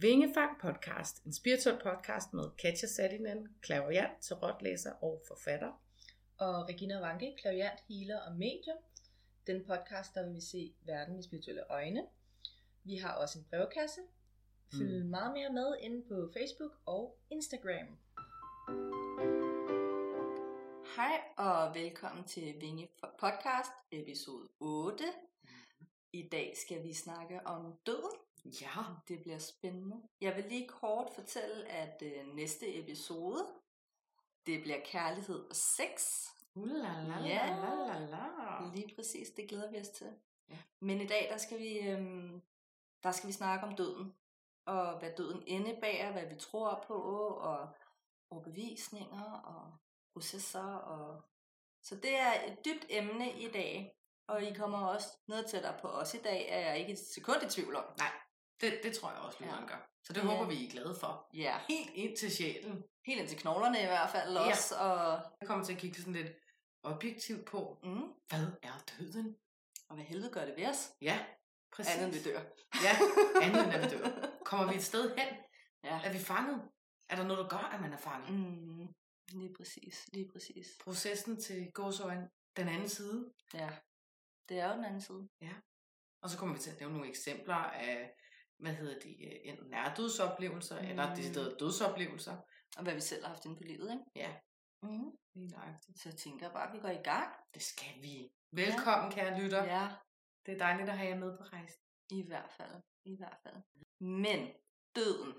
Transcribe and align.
Vingefang 0.00 0.60
podcast, 0.60 1.24
en 1.24 1.32
spirituel 1.32 1.78
podcast 1.82 2.32
med 2.32 2.50
Katja 2.58 2.88
Salinen, 2.88 3.48
klaverjant, 3.60 4.22
tarotlæser 4.22 4.92
og 4.92 5.22
forfatter. 5.28 5.72
Og 6.38 6.68
Regina 6.68 6.98
Vanke, 6.98 7.36
klaviant, 7.38 7.80
healer 7.88 8.20
og 8.20 8.36
medium. 8.36 8.76
Den 9.46 9.64
podcast, 9.64 10.14
der 10.14 10.24
vil 10.24 10.34
vi 10.34 10.40
se 10.40 10.74
verden 10.86 11.14
med 11.14 11.22
spirituelle 11.22 11.62
øjne. 11.70 12.06
Vi 12.84 12.96
har 12.96 13.14
også 13.14 13.38
en 13.38 13.44
brevkasse. 13.50 14.00
Følg 14.78 15.04
mm. 15.04 15.10
meget 15.10 15.32
mere 15.32 15.52
med 15.52 15.76
inde 15.80 16.08
på 16.08 16.30
Facebook 16.38 16.72
og 16.86 17.18
Instagram. 17.30 17.88
Hej 20.96 21.20
og 21.36 21.74
velkommen 21.74 22.24
til 22.24 22.54
Vinge 22.60 22.88
Podcast, 23.20 23.72
episode 23.92 24.48
8. 24.60 25.04
I 26.12 26.28
dag 26.32 26.54
skal 26.56 26.82
vi 26.82 26.94
snakke 26.94 27.46
om 27.46 27.78
døden. 27.86 28.18
Ja. 28.44 28.84
Det 29.08 29.22
bliver 29.22 29.38
spændende. 29.38 29.96
Jeg 30.20 30.36
vil 30.36 30.44
lige 30.44 30.68
kort 30.68 31.10
fortælle, 31.14 31.68
at 31.68 32.02
øh, 32.02 32.26
næste 32.34 32.78
episode, 32.78 33.46
det 34.46 34.62
bliver 34.62 34.80
kærlighed 34.84 35.48
og 35.50 35.56
sex. 35.56 36.24
Uh, 36.54 36.68
la, 36.68 37.02
la, 37.02 37.18
Ja. 37.26 37.46
la. 38.10 38.70
Lige 38.74 38.94
præcis, 38.94 39.30
det 39.30 39.48
glæder 39.48 39.70
vi 39.70 39.80
os 39.80 39.88
til. 39.88 40.12
Ja. 40.50 40.56
Men 40.80 41.00
i 41.00 41.06
dag, 41.06 41.28
der 41.30 41.36
skal 41.36 41.58
vi, 41.58 41.78
øhm, 41.78 42.42
der 43.02 43.10
skal 43.12 43.26
vi 43.28 43.32
snakke 43.32 43.66
om 43.66 43.76
døden. 43.76 44.14
Og 44.66 44.98
hvad 44.98 45.10
døden 45.16 45.42
indebærer, 45.46 46.12
hvad 46.12 46.26
vi 46.26 46.34
tror 46.40 46.84
på, 46.86 46.94
og 47.28 47.68
overbevisninger 48.30 49.32
og 49.32 49.76
processer. 50.12 50.74
Og... 50.74 51.22
Så 51.82 51.94
det 51.96 52.16
er 52.16 52.32
et 52.52 52.64
dybt 52.64 52.86
emne 52.88 53.32
i 53.32 53.48
dag. 53.52 53.96
Og 54.26 54.42
I 54.42 54.54
kommer 54.54 54.78
også 54.78 55.08
noget 55.28 55.46
tættere 55.46 55.78
på 55.80 55.88
os 55.88 56.14
i 56.14 56.18
dag, 56.18 56.48
er 56.48 56.58
jeg 56.58 56.78
ikke 56.78 56.92
et 56.92 56.98
sekund 56.98 57.42
i 57.42 57.48
tvivl 57.48 57.76
om. 57.76 57.84
Nej, 57.98 58.12
det, 58.60 58.80
det 58.82 58.96
tror 58.96 59.10
jeg 59.10 59.20
også, 59.20 59.38
lytteren 59.40 59.64
Ja. 59.64 59.68
gør. 59.70 59.90
Så 60.04 60.12
det 60.12 60.20
Ja. 60.20 60.26
håber 60.26 60.44
vi, 60.46 60.54
I 60.54 60.66
er 60.66 60.70
glade 60.70 60.96
for. 61.00 61.30
Ja, 61.34 61.60
Helt 61.68 61.90
ind 61.94 62.16
til 62.16 62.30
sjælen. 62.36 62.82
helt 63.06 63.20
ind 63.20 63.28
til 63.28 63.38
knoglerne 63.38 63.82
i 63.82 63.86
hvert 63.86 64.10
fald 64.10 64.32
Ja. 64.32 64.40
også. 64.50 64.74
Og, 64.78 65.22
Jeg 65.40 65.48
kommer 65.48 65.64
til 65.64 65.72
at 65.72 65.78
kigge 65.78 65.98
sådan 65.98 66.12
lidt 66.12 66.32
objektivt 66.82 67.46
på, 67.46 67.78
mm, 67.82 68.12
hvad 68.28 68.46
er 68.62 68.84
døden? 68.98 69.36
og 69.88 69.94
hvad 69.94 70.04
helvede 70.04 70.30
gør 70.32 70.44
det 70.44 70.54
ved 70.56 70.66
os? 70.66 70.92
Ja, 71.00 71.26
præcis. 71.72 71.94
Andet 71.96 72.14
vi 72.14 72.30
dør. 72.30 72.40
Ja, 72.84 72.92
andet 73.42 73.74
end 73.74 73.82
vi 73.84 73.96
dør. 73.98 74.28
Kommer 74.44 74.68
vi 74.72 74.74
et 74.78 74.82
sted 74.84 75.16
hen? 75.16 75.28
Ja. 75.84 76.00
Er 76.04 76.12
vi 76.12 76.18
fanget? 76.18 76.62
Er 77.08 77.16
der 77.16 77.24
noget, 77.24 77.38
der 77.42 77.48
gør, 77.48 77.64
at 77.74 77.80
man 77.80 77.92
er 77.92 77.96
fanget? 77.96 78.30
Mm, 78.40 78.88
lige 79.28 79.54
præcis, 79.56 80.08
lige 80.12 80.28
præcis. 80.32 80.66
Processen 80.84 81.40
til 81.40 81.70
gåsøjen, 81.74 82.28
den 82.56 82.68
anden 82.68 82.88
side. 82.88 83.32
Ja, 83.54 83.70
det 84.48 84.58
er 84.58 84.68
jo 84.68 84.76
den 84.76 84.84
anden 84.84 85.00
side. 85.00 85.28
Og 86.22 86.30
så 86.30 86.38
kommer 86.38 86.54
vi 86.54 86.60
til 86.60 86.70
at 86.70 86.80
nævne 86.80 86.94
nogle 86.94 87.10
eksempler 87.10 87.54
af, 87.54 88.14
hvad 88.58 88.72
hedder 88.74 89.00
de, 89.00 89.24
øh, 89.24 89.40
enten 89.44 89.70
nærdødsoplevelser, 89.70 90.80
mm. 90.82 90.86
eller 90.88 91.08
Mm. 91.10 91.16
deciderede 91.16 91.56
dødsoplevelser. 91.60 92.36
Og 92.76 92.82
hvad 92.82 92.94
vi 92.94 93.00
selv 93.00 93.22
har 93.22 93.28
haft 93.28 93.44
inde 93.44 93.56
på 93.56 93.62
livet, 93.62 93.90
ikke? 93.92 94.04
Ja, 94.16 94.34
Mm. 94.82 95.10
lige 95.34 95.48
nøjagtigt. 95.48 95.98
Så 96.00 96.08
jeg 96.08 96.16
tænker 96.18 96.50
bare, 96.52 96.68
at 96.68 96.74
vi 96.74 96.80
går 96.80 96.88
i 96.88 97.02
gang. 97.02 97.28
Det 97.54 97.62
skal 97.62 97.94
vi. 98.02 98.28
Velkommen, 98.52 99.12
kære 99.12 99.40
lytter. 99.40 99.64
Ja, 99.64 99.88
Det 100.46 100.54
er 100.54 100.58
dejligt 100.58 100.88
at 100.88 100.98
have 100.98 101.10
jer 101.10 101.18
med 101.18 101.38
på 101.38 101.42
rejsen. 101.44 101.80
i 102.10 102.22
hvert 102.26 102.50
fald. 102.56 102.74
I 103.04 103.16
hvert 103.16 103.38
fald. 103.42 103.56
Men 104.00 104.50
døden. 104.96 105.34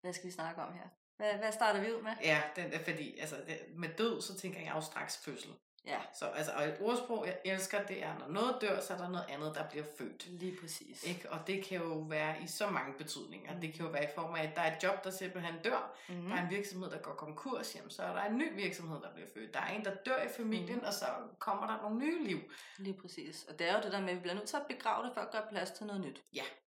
Hvad 0.00 0.12
skal 0.12 0.26
vi 0.26 0.32
snakke 0.32 0.62
om 0.62 0.72
her? 0.74 0.88
Hvad, 1.16 1.38
hvad 1.38 1.52
starter 1.52 1.80
vi 1.80 1.92
ud 1.92 2.02
med? 2.02 2.12
Ja, 2.22 2.42
den 2.56 2.72
fordi, 2.84 3.18
altså 3.18 3.36
det, 3.46 3.58
med 3.76 3.88
død, 3.98 4.20
så 4.22 4.38
tænker 4.38 4.60
jeg 4.60 4.74
jo 4.74 4.80
straks 4.80 5.24
fødsel. 5.24 5.52
Ja, 5.86 5.98
Så 6.14 6.26
altså, 6.26 6.52
og 6.52 6.64
et 6.64 6.76
ordsprog, 6.80 7.26
jeg 7.26 7.38
elsker, 7.44 7.86
det 7.86 8.02
er, 8.04 8.18
når 8.18 8.28
noget 8.28 8.56
dør, 8.60 8.80
så 8.80 8.92
er 8.94 8.98
der 8.98 9.08
noget 9.08 9.24
andet, 9.28 9.54
der 9.54 9.68
bliver 9.68 9.84
født. 9.98 10.26
lige 10.26 10.56
præcis. 10.60 11.02
Ikke? 11.04 11.30
Og 11.32 11.46
det 11.46 11.64
kan 11.64 11.78
jo 11.80 11.94
være 11.98 12.42
i 12.42 12.46
så 12.46 12.70
mange 12.70 12.92
betydninger. 12.98 13.54
Mm. 13.54 13.60
Det 13.60 13.74
kan 13.74 13.84
jo 13.84 13.90
være 13.90 14.04
i 14.04 14.08
form 14.14 14.34
af, 14.34 14.42
at 14.42 14.56
der 14.56 14.62
er 14.62 14.76
et 14.76 14.82
job, 14.82 15.04
der 15.04 15.10
simpelthen 15.10 15.54
dør. 15.64 15.96
Mm. 16.08 16.26
Der 16.28 16.34
er 16.36 16.42
en 16.44 16.50
virksomhed, 16.50 16.90
der 16.90 16.98
går 16.98 17.14
konkurs, 17.14 17.74
jamen, 17.76 17.90
så 17.90 18.02
er 18.02 18.12
der 18.12 18.22
en 18.24 18.38
ny 18.38 18.54
virksomhed, 18.54 19.00
der 19.02 19.12
bliver 19.14 19.28
født. 19.34 19.54
Der 19.54 19.60
er 19.60 19.68
en, 19.68 19.84
der 19.84 19.94
dør 20.06 20.22
i 20.22 20.28
familien, 20.36 20.76
Mhm. 20.76 20.84
og 20.86 20.92
så 20.92 21.06
kommer 21.38 21.66
der 21.66 21.82
nogle 21.82 21.98
nye 21.98 22.24
liv. 22.24 22.40
Lige 22.78 22.98
præcis. 23.00 23.44
Og 23.48 23.58
det 23.58 23.68
er 23.68 23.76
jo 23.76 23.82
det 23.82 23.92
der 23.92 24.00
med, 24.00 24.08
at 24.10 24.14
vi 24.16 24.20
bliver 24.20 24.34
nødt 24.34 24.48
til 24.48 24.56
at 24.56 24.66
begrave 24.68 25.06
det, 25.06 25.14
for 25.14 25.20
at 25.20 25.30
gøre 25.32 25.42
plads 25.50 25.70
til 25.70 25.86
noget 25.86 26.00
nyt. 26.02 26.22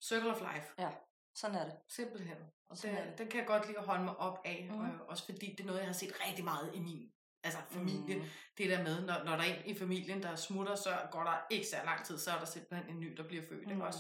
Circle 0.02 0.30
of 0.30 0.40
life. 0.40 0.66
Sådan 1.34 1.56
er 1.56 1.64
det. 1.64 1.74
Simpelthen. 1.88 2.36
Og 2.70 2.76
det. 2.76 2.82
det, 2.82 3.18
den 3.18 3.28
kan 3.28 3.38
jeg 3.40 3.46
godt 3.46 3.66
lide 3.66 3.78
at 3.78 3.84
holde 3.84 4.04
mig 4.04 4.16
op 4.16 4.38
af. 4.44 4.68
Mm. 4.70 5.00
også 5.08 5.24
fordi 5.24 5.50
det 5.52 5.60
er 5.60 5.64
noget, 5.66 5.78
jeg 5.78 5.86
har 5.88 5.92
set 5.92 6.12
rigtig 6.26 6.44
meget 6.44 6.70
i 6.74 6.80
min 6.80 7.10
altså 7.48 7.62
familie. 7.70 8.16
Mm. 8.16 8.22
Mm. 8.22 8.28
Det 8.58 8.70
der 8.70 8.82
med, 8.82 9.06
når, 9.06 9.24
når 9.24 9.36
der 9.36 9.42
er 9.42 9.54
en 9.54 9.66
i 9.66 9.78
familien, 9.78 10.22
der 10.22 10.36
smutter, 10.36 10.74
så 10.74 10.98
går 11.10 11.22
der 11.22 11.36
ikke 11.50 11.66
så 11.66 11.76
lang 11.84 12.04
tid, 12.04 12.18
så 12.18 12.30
er 12.30 12.38
der 12.38 12.44
simpelthen 12.44 12.94
en 12.94 13.00
ny, 13.00 13.16
der 13.16 13.22
bliver 13.22 13.42
født. 13.48 13.66
Mm. 13.66 13.72
Ikke 13.72 13.84
også? 13.84 13.98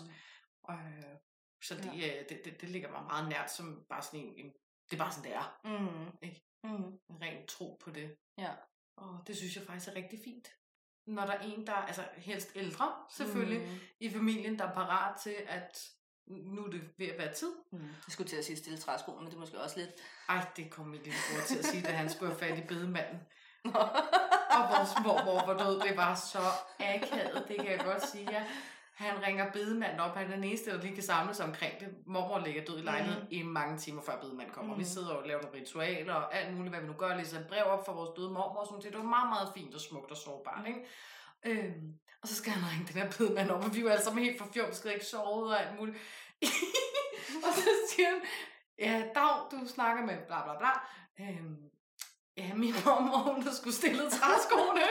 Og, 0.62 0.74
øh, 0.74 1.14
så 1.62 1.74
det, 1.74 2.00
ja. 2.00 2.12
det, 2.28 2.44
det, 2.44 2.60
det 2.60 2.68
ligger 2.68 2.90
mig 2.90 3.02
meget 3.02 3.28
nært 3.28 3.50
som 3.50 3.84
bare 3.88 4.02
sådan 4.02 4.20
en, 4.20 4.34
en 4.36 4.52
det 4.90 4.96
er 4.96 5.04
bare 5.04 5.12
sådan, 5.12 5.30
det 5.30 5.36
er. 5.36 5.60
Mm. 5.64 6.18
Ikke? 6.22 6.44
Mm. 6.64 6.98
En 7.10 7.22
ren 7.22 7.46
tro 7.46 7.78
på 7.84 7.90
det. 7.90 8.16
Ja. 8.38 8.52
Og 8.96 9.20
det 9.26 9.36
synes 9.36 9.56
jeg 9.56 9.64
faktisk 9.64 9.88
er 9.88 9.94
rigtig 9.94 10.20
fint. 10.24 10.48
Når 11.06 11.26
der 11.26 11.32
er 11.32 11.40
en, 11.40 11.66
der 11.66 11.72
altså 11.72 12.08
helst 12.16 12.52
ældre 12.54 12.92
selvfølgelig, 13.10 13.60
mm. 13.60 13.72
Mm. 13.72 13.78
i 14.00 14.10
familien, 14.10 14.58
der 14.58 14.64
er 14.64 14.74
parat 14.74 15.20
til, 15.20 15.36
at 15.48 15.90
nu 16.26 16.64
er 16.64 16.70
det 16.70 16.90
ved 16.96 17.06
at 17.06 17.18
være 17.18 17.34
tid. 17.34 17.52
Mm. 17.72 17.78
Jeg 17.78 18.08
skulle 18.08 18.28
til 18.28 18.36
at 18.36 18.44
sige 18.44 18.56
stille 18.56 18.78
træsko, 18.78 19.16
men 19.16 19.26
det 19.26 19.34
er 19.34 19.38
måske 19.38 19.60
også 19.60 19.80
lidt... 19.80 19.90
Ej, 20.28 20.46
det 20.56 20.70
kom 20.70 20.86
min 20.86 21.02
lille 21.02 21.18
bror 21.30 21.46
til 21.46 21.58
at 21.58 21.64
sige, 21.64 21.82
da 21.82 21.92
han 21.92 22.10
skulle 22.10 22.32
have 22.32 22.38
fat 22.38 22.58
i 22.58 22.66
bedemanden. 22.66 23.20
Og 24.58 24.62
vores 24.70 24.92
mormor 25.04 25.46
var 25.46 25.58
død. 25.64 25.80
Det 25.80 25.96
var 25.96 26.14
så 26.14 26.38
akavet, 26.80 27.44
det 27.48 27.56
kan 27.56 27.70
jeg 27.70 27.80
godt 27.84 28.08
sige. 28.08 28.30
Ja. 28.30 28.44
Han 28.94 29.22
ringer 29.26 29.52
bedemanden 29.52 30.00
op. 30.00 30.16
Han 30.16 30.26
er 30.26 30.34
den 30.34 30.44
eneste, 30.44 30.70
der 30.70 30.82
lige 30.82 30.94
kan 30.94 31.02
samles 31.02 31.40
omkring 31.40 31.80
det. 31.80 31.88
Mormor 32.06 32.38
ligger 32.38 32.64
død 32.64 32.78
i 32.78 32.82
lejligheden 32.82 33.22
mm. 33.22 33.28
i 33.30 33.42
mange 33.42 33.78
timer, 33.78 34.02
før 34.02 34.20
bedemanden 34.20 34.54
kommer. 34.54 34.74
Mm. 34.74 34.80
Vi 34.80 34.84
sidder 34.84 35.10
og 35.10 35.26
laver 35.26 35.42
nogle 35.42 35.60
ritualer 35.60 36.14
og 36.14 36.34
alt 36.34 36.56
muligt, 36.56 36.72
hvad 36.72 36.80
vi 36.80 36.86
nu 36.86 36.92
gør. 36.92 37.16
Læser 37.16 37.40
et 37.40 37.46
brev 37.46 37.64
op 37.64 37.86
for 37.86 37.92
vores 37.92 38.10
døde 38.16 38.30
mormor. 38.30 38.64
Sådan, 38.64 38.82
det 38.82 38.98
var 38.98 39.04
meget, 39.04 39.28
meget 39.28 39.48
fint 39.54 39.74
og 39.74 39.80
smukt 39.80 40.10
og 40.10 40.16
sårbart. 40.16 40.66
Ikke? 40.66 40.80
Øhm, 41.44 41.94
og 42.22 42.28
så 42.28 42.34
skal 42.34 42.52
han 42.52 42.70
ringe 42.72 42.86
den 42.92 43.02
her 43.02 43.10
bedemand 43.10 43.50
op, 43.50 43.64
og 43.64 43.74
vi 43.74 43.84
var 43.84 43.90
alle 43.90 44.04
sammen 44.04 44.24
helt 44.24 44.38
forfjumskede, 44.38 44.94
ikke 44.94 45.06
sovet 45.06 45.54
og 45.54 45.60
alt 45.62 45.80
muligt. 45.80 45.96
og 47.46 47.52
så 47.54 47.70
siger 47.90 48.08
han, 48.08 48.20
ja, 48.78 49.04
Dag, 49.14 49.50
du 49.50 49.68
snakker 49.68 50.04
med 50.04 50.16
bla 50.26 50.42
bla 50.42 50.58
bla. 50.58 50.72
Øhm, 51.20 51.56
ja, 52.38 52.54
min 52.54 52.74
mormor, 52.84 53.18
hun 53.18 53.44
der 53.46 53.52
skulle 53.52 53.76
stille 53.76 54.10
træskoene. 54.10 54.82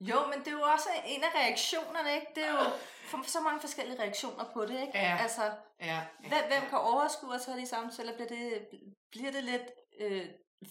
Jo, 0.00 0.16
men 0.30 0.38
det 0.38 0.48
er 0.48 0.52
jo 0.52 0.62
også 0.62 0.88
en 1.06 1.22
af 1.24 1.34
reaktionerne, 1.40 2.14
ikke? 2.14 2.26
Det 2.34 2.44
er 2.44 2.50
jo 2.52 2.70
for, 3.10 3.18
så 3.26 3.40
mange 3.40 3.60
forskellige 3.60 4.00
reaktioner 4.02 4.44
på 4.54 4.60
det, 4.64 4.80
ikke? 4.80 4.92
Ja. 4.94 5.18
Altså, 5.22 5.42
ja, 5.80 6.00
hvem, 6.20 6.44
hvem 6.48 6.62
kan 6.70 6.78
overskue 6.78 7.34
at 7.34 7.40
tage 7.42 7.56
de 7.60 7.66
samtaler? 7.66 8.12
Bliver 8.14 8.28
det, 8.28 8.68
bliver 9.10 9.30
det 9.32 9.44
lidt 9.44 9.62
øh, 10.00 10.24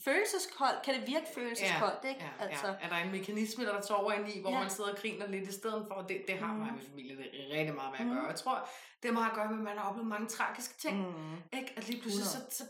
følelseskoldt? 0.05 0.81
Kan 0.85 0.93
det 0.93 1.07
virke 1.07 1.25
følelseskoldt, 1.35 2.05
ikke? 2.09 2.21
Ja, 2.39 2.45
altså, 2.45 2.67
ja. 2.67 2.73
Er 2.81 2.89
der 2.89 2.95
en 2.95 3.11
mekanisme, 3.11 3.65
der 3.65 3.81
tager 3.81 3.99
over 3.99 4.11
ind 4.11 4.29
i, 4.29 4.41
hvor 4.41 4.49
Ja. 4.49 4.55
ja. 4.55 4.61
man 4.61 4.69
sidder 4.71 4.89
og 4.91 4.97
griner 4.97 5.27
lidt 5.27 5.49
i 5.49 5.53
stedet 5.53 5.85
for? 5.91 6.01
Det, 6.01 6.21
det 6.27 6.37
har 6.39 6.47
Mhm. 6.47 6.57
mig 6.59 6.69
og 6.69 6.75
min 6.75 6.85
familie 6.89 7.15
rigtig 7.57 7.75
meget 7.75 7.91
med 7.91 7.99
at 7.99 8.15
gøre. 8.15 8.25
Jeg 8.27 8.35
tror, 8.35 8.69
det 9.01 9.09
har 9.09 9.13
meget 9.13 9.29
at 9.29 9.35
gøre 9.35 9.47
med, 9.49 9.57
at 9.57 9.63
man 9.63 9.77
har 9.77 9.89
oplevet 9.89 10.07
mange 10.07 10.27
tragiske 10.27 10.77
ting. 10.77 10.97
Mm. 11.17 11.35
Ikke? 11.59 11.73
At 11.77 11.87
lige 11.87 12.01
pludselig, 12.01 12.25
så, 12.25 12.37
100. 12.37 12.55
så 12.55 12.63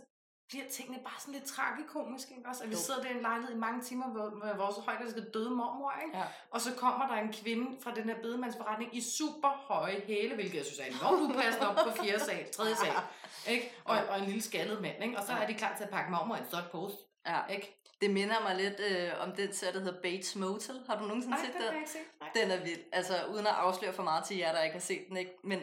bliver 0.49 0.65
tingene 0.71 0.99
bare 1.03 1.19
sådan 1.19 1.33
lidt 1.33 1.45
tragikomiske. 1.45 2.33
Ikke? 2.37 2.49
Også, 2.49 2.63
at 2.63 2.69
vi 2.69 2.75
Jo. 2.75 2.81
sidder 2.81 3.01
der 3.01 3.09
i 3.09 3.13
en 3.15 3.21
lejlighed 3.21 3.55
i 3.55 3.59
mange 3.59 3.81
timer 3.81 4.07
med, 4.45 4.55
vores 4.55 4.75
højdelske 4.85 5.21
døde 5.33 5.49
mormor. 5.49 5.93
Ikke? 6.05 6.17
Ja. 6.17 6.23
Og 6.51 6.61
så 6.61 6.75
kommer 6.75 7.07
der 7.07 7.15
en 7.15 7.33
kvinde 7.33 7.81
fra 7.83 7.91
den 7.95 8.03
her 8.03 8.15
bedemandsforretning 8.21 8.95
i 8.95 9.01
super 9.01 9.49
høje 9.49 10.01
hæle, 10.07 10.35
hvilket 10.35 10.55
jeg 10.57 10.65
synes 10.65 10.79
er 10.79 10.85
enormt 10.85 11.21
upassende 11.35 11.69
op 11.69 11.75
på 11.75 11.91
fjerde 12.03 12.23
sal, 12.23 12.51
tredje 12.51 12.75
sal. 12.75 12.93
Ikke? 13.47 13.73
Og, 13.85 13.97
og 14.09 14.19
en 14.19 14.25
lille 14.25 14.41
skaldet 14.41 14.81
mand. 14.81 15.03
Ikke? 15.03 15.17
Og 15.17 15.23
så 15.25 15.31
Ja. 15.33 15.43
er 15.43 15.47
de 15.47 15.53
klar 15.53 15.73
til 15.77 15.83
at 15.83 15.89
pakke 15.89 16.11
mormor 16.11 16.35
i 16.35 16.39
en 16.39 16.45
stok 16.47 16.71
pose. 16.71 16.95
ja. 17.27 17.39
Ikke? 17.49 17.75
Det 18.01 18.09
minder 18.11 18.39
mig 18.41 18.55
lidt 18.55 18.79
øh, 18.79 19.11
om 19.27 19.31
den 19.35 19.53
serie, 19.53 19.73
der 19.73 19.79
hedder 19.79 20.01
Bates 20.01 20.35
Motel. 20.35 20.81
Har 20.87 20.99
du 20.99 21.05
nogensinde 21.05 21.35
Nej, 21.35 21.45
set 21.45 21.53
det 21.53 21.61
den? 21.61 21.63
har 21.63 21.71
jeg 21.71 21.79
ikke 21.79 21.91
set. 21.91 22.01
Nej. 22.21 22.29
Den 22.35 22.51
er 22.51 22.63
vild. 22.63 22.79
Altså, 22.91 23.13
uden 23.33 23.47
at 23.47 23.53
afsløre 23.53 23.93
for 23.93 24.03
meget 24.03 24.23
til 24.23 24.37
jer, 24.37 24.51
der 24.51 24.61
ikke 24.63 24.73
har 24.73 24.79
set 24.81 25.05
den, 25.09 25.17
ikke? 25.17 25.31
Men, 25.43 25.59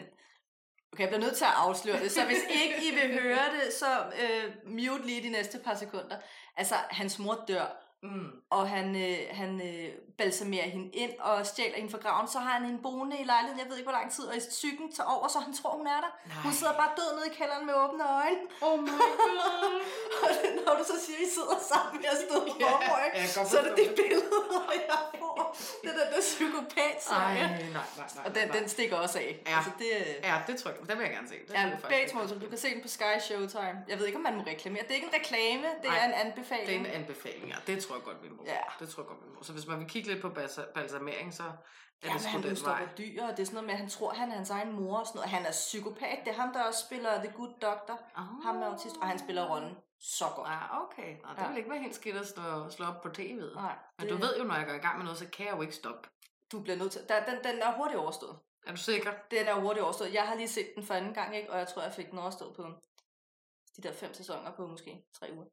okay, 0.93 1.01
jeg 1.01 1.09
bliver 1.09 1.21
nødt 1.21 1.35
til 1.35 1.45
at 1.45 1.53
afsløre 1.55 1.99
det. 1.99 2.11
Så 2.11 2.25
hvis 2.25 2.43
ikke 2.63 2.75
I 2.87 2.95
vil 2.95 3.21
høre 3.21 3.45
det, 3.53 3.73
så 3.73 3.85
øh, 4.21 4.53
mute 4.65 5.05
lige 5.05 5.23
de 5.23 5.29
næste 5.29 5.59
par 5.59 5.75
sekunder. 5.75 6.17
Altså, 6.57 6.75
hans 6.89 7.19
mor 7.19 7.43
dør, 7.47 7.86
Mm. 8.03 8.31
og 8.49 8.69
han, 8.69 8.87
øh, 8.95 9.17
han 9.31 9.61
øh, 9.69 9.89
balsamerer 10.17 10.67
hende 10.75 10.89
ind 11.03 11.13
og 11.19 11.45
stjæler 11.45 11.75
hende 11.75 11.91
fra 11.91 11.97
graven. 11.97 12.27
Så 12.27 12.39
har 12.39 12.53
han 12.59 12.65
en 12.73 12.79
boende 12.81 13.15
i 13.23 13.25
lejligheden, 13.33 13.59
jeg 13.59 13.69
ved 13.69 13.77
ikke 13.77 13.89
hvor 13.89 13.99
lang 13.99 14.11
tid, 14.11 14.25
og 14.25 14.35
psyken 14.49 14.87
tager 14.95 15.09
over, 15.15 15.27
så 15.27 15.39
han 15.39 15.53
tror, 15.59 15.71
hun 15.79 15.87
er 15.87 16.01
der. 16.05 16.11
Nej. 16.25 16.43
Hun 16.45 16.53
sidder 16.53 16.73
bare 16.81 16.91
død 16.99 17.09
nede 17.17 17.27
i 17.31 17.33
kælderen 17.39 17.65
med 17.69 17.73
åbne 17.83 18.03
øjne. 18.21 18.41
Oh 18.67 18.77
my 18.83 18.87
god. 18.87 19.81
Og 20.23 20.29
når 20.65 20.73
du 20.79 20.83
så 20.91 20.97
siger, 21.05 21.17
at 21.19 21.25
I 21.27 21.29
sidder 21.37 21.57
sammen 21.73 21.97
med 22.01 22.09
at 22.15 22.19
stå 22.25 22.35
på 22.39 22.53
Ja, 22.59 22.65
jeg 22.65 23.25
kan 23.25 23.29
godt 23.37 23.47
så 23.51 23.55
er 23.59 23.63
det 23.67 23.75
det 23.81 23.89
billede, 24.01 24.41
jeg 24.89 25.01
får. 25.21 25.37
Det 25.83 25.89
er 25.93 25.97
den 26.01 26.07
der 26.13 26.21
psykopat 26.31 26.97
Ej, 27.11 27.33
nej, 27.33 27.47
nej, 27.77 27.87
nej. 27.97 28.25
Og 28.25 28.35
den, 28.35 28.47
nej. 28.47 28.57
den 28.57 28.69
stikker 28.69 28.95
også 29.05 29.17
af. 29.19 29.29
Ja. 29.47 29.55
Altså, 29.57 29.71
det, 29.79 29.89
Ja, 30.29 30.35
det 30.47 30.53
tror 30.59 30.71
jeg. 30.71 30.79
Den 30.89 30.97
vil 30.97 31.03
jeg 31.07 31.13
gerne 31.17 31.29
se. 31.33 31.35
Den 31.47 31.55
Ja, 31.55 31.61
jeg 31.61 31.79
Bates 31.89 32.11
du 32.43 32.49
kan 32.49 32.57
se 32.57 32.69
den 32.73 32.81
på 32.81 32.87
Sky 32.87 33.13
Showtime. 33.27 33.77
Jeg 33.91 33.99
ved 33.99 34.05
ikke, 34.05 34.17
om 34.17 34.23
man 34.23 34.35
må 34.35 34.43
reklamere. 34.47 34.83
Det 34.83 34.91
er 34.91 34.95
ikke 34.95 35.09
en 35.13 35.17
reklame, 35.21 35.67
det 35.83 35.89
er 35.99 36.05
en 36.11 36.13
anbefaling. 36.25 36.67
Det 36.67 36.75
er 36.75 36.79
en 36.79 37.01
anbefaling, 37.01 37.47
ja. 37.47 37.55
Det 37.67 37.73
tror 37.87 37.95
jeg 37.95 38.03
godt, 38.03 38.23
vi 38.23 38.29
må. 38.29 38.43
Ja. 38.45 38.57
Det 38.79 38.89
tror 38.89 39.03
jeg 39.03 39.07
godt, 39.07 39.19
vi 39.25 39.29
må. 39.35 39.43
Så 39.43 39.53
hvis 39.53 39.67
man 39.67 39.79
vil 39.79 39.87
kigge 39.89 40.09
lidt 40.09 40.21
på 40.21 40.29
balsa- 40.29 40.71
balsamering, 40.73 41.33
så 41.33 41.43
er 41.43 41.47
Ja, 42.07 42.13
det 42.13 42.21
sgu 42.21 42.29
han 42.29 42.43
den 42.43 42.57
vej. 42.65 42.85
på 42.85 42.91
dyr, 42.97 43.23
og 43.23 43.31
det 43.31 43.39
er 43.39 43.45
sådan 43.45 43.53
noget 43.53 43.65
med, 43.65 43.73
at 43.73 43.79
han 43.79 43.89
tror, 43.89 44.13
han 44.13 44.31
er 44.31 44.35
hans 44.35 44.49
egen 44.49 44.71
mor 44.71 44.97
og 44.99 45.07
sådan 45.07 45.17
noget. 45.17 45.29
Han 45.29 45.45
er 45.45 45.51
psykopat. 45.51 46.19
Det 46.25 46.31
er 46.31 46.41
ham, 46.41 46.53
der 46.53 46.63
også 46.63 46.85
spiller 46.85 47.23
The 47.23 47.31
Good 47.37 47.53
Doctor. 47.61 47.93
Oh. 48.15 48.23
Ham 48.43 48.55
er 48.61 48.65
autist, 48.67 48.97
og 49.01 49.07
han 49.07 49.19
spiller 49.19 49.49
rollen 49.53 49.75
så 49.99 50.25
godt. 50.35 50.49
Ja, 50.49 50.83
okay. 50.83 51.15
Nå, 51.23 51.29
det 51.35 51.41
Ja. 51.41 51.47
vil 51.47 51.57
ikke 51.57 51.69
være 51.69 51.79
helt 51.79 51.95
skidt 51.95 52.15
at 52.17 52.27
slå, 52.27 52.69
slå 52.69 52.85
op 52.85 53.01
på 53.01 53.07
tv'et. 53.17 53.55
Nej, 53.55 53.75
Men 53.99 54.07
du 54.07 54.15
ved 54.17 54.37
jo, 54.37 54.43
når 54.43 54.55
jeg 54.55 54.65
går 54.67 54.73
i 54.73 54.77
gang 54.77 54.97
med 54.97 55.03
noget, 55.05 55.19
så 55.19 55.27
kan 55.27 55.45
jeg 55.45 55.55
jo 55.55 55.61
ikke 55.61 55.75
stoppe. 55.75 56.09
Du 56.51 56.61
bliver 56.61 56.77
nødt 56.77 56.91
til... 56.91 57.01
Der, 57.09 57.25
den, 57.25 57.43
den 57.43 57.59
er 57.61 57.77
hurtigt 57.77 57.99
overstået. 57.99 58.39
Er 58.67 58.71
du 58.71 58.77
sikker? 58.77 59.11
Den 59.31 59.47
er 59.47 59.53
hurtigt 59.59 59.83
overstået. 59.83 60.13
Jeg 60.13 60.23
har 60.27 60.35
lige 60.35 60.47
set 60.47 60.71
den 60.75 60.85
for 60.85 60.93
anden 60.93 61.13
gang, 61.13 61.35
ikke? 61.35 61.51
og 61.51 61.57
jeg 61.59 61.67
tror, 61.67 61.81
jeg 61.81 61.93
fik 61.93 62.09
den 62.11 62.19
overstået 62.19 62.55
på 62.55 62.63
de 63.77 63.81
der 63.83 63.93
fem 63.93 64.13
sæsoner 64.13 64.51
på 64.55 64.67
måske 64.67 65.03
tre 65.19 65.29
uger. 65.33 65.45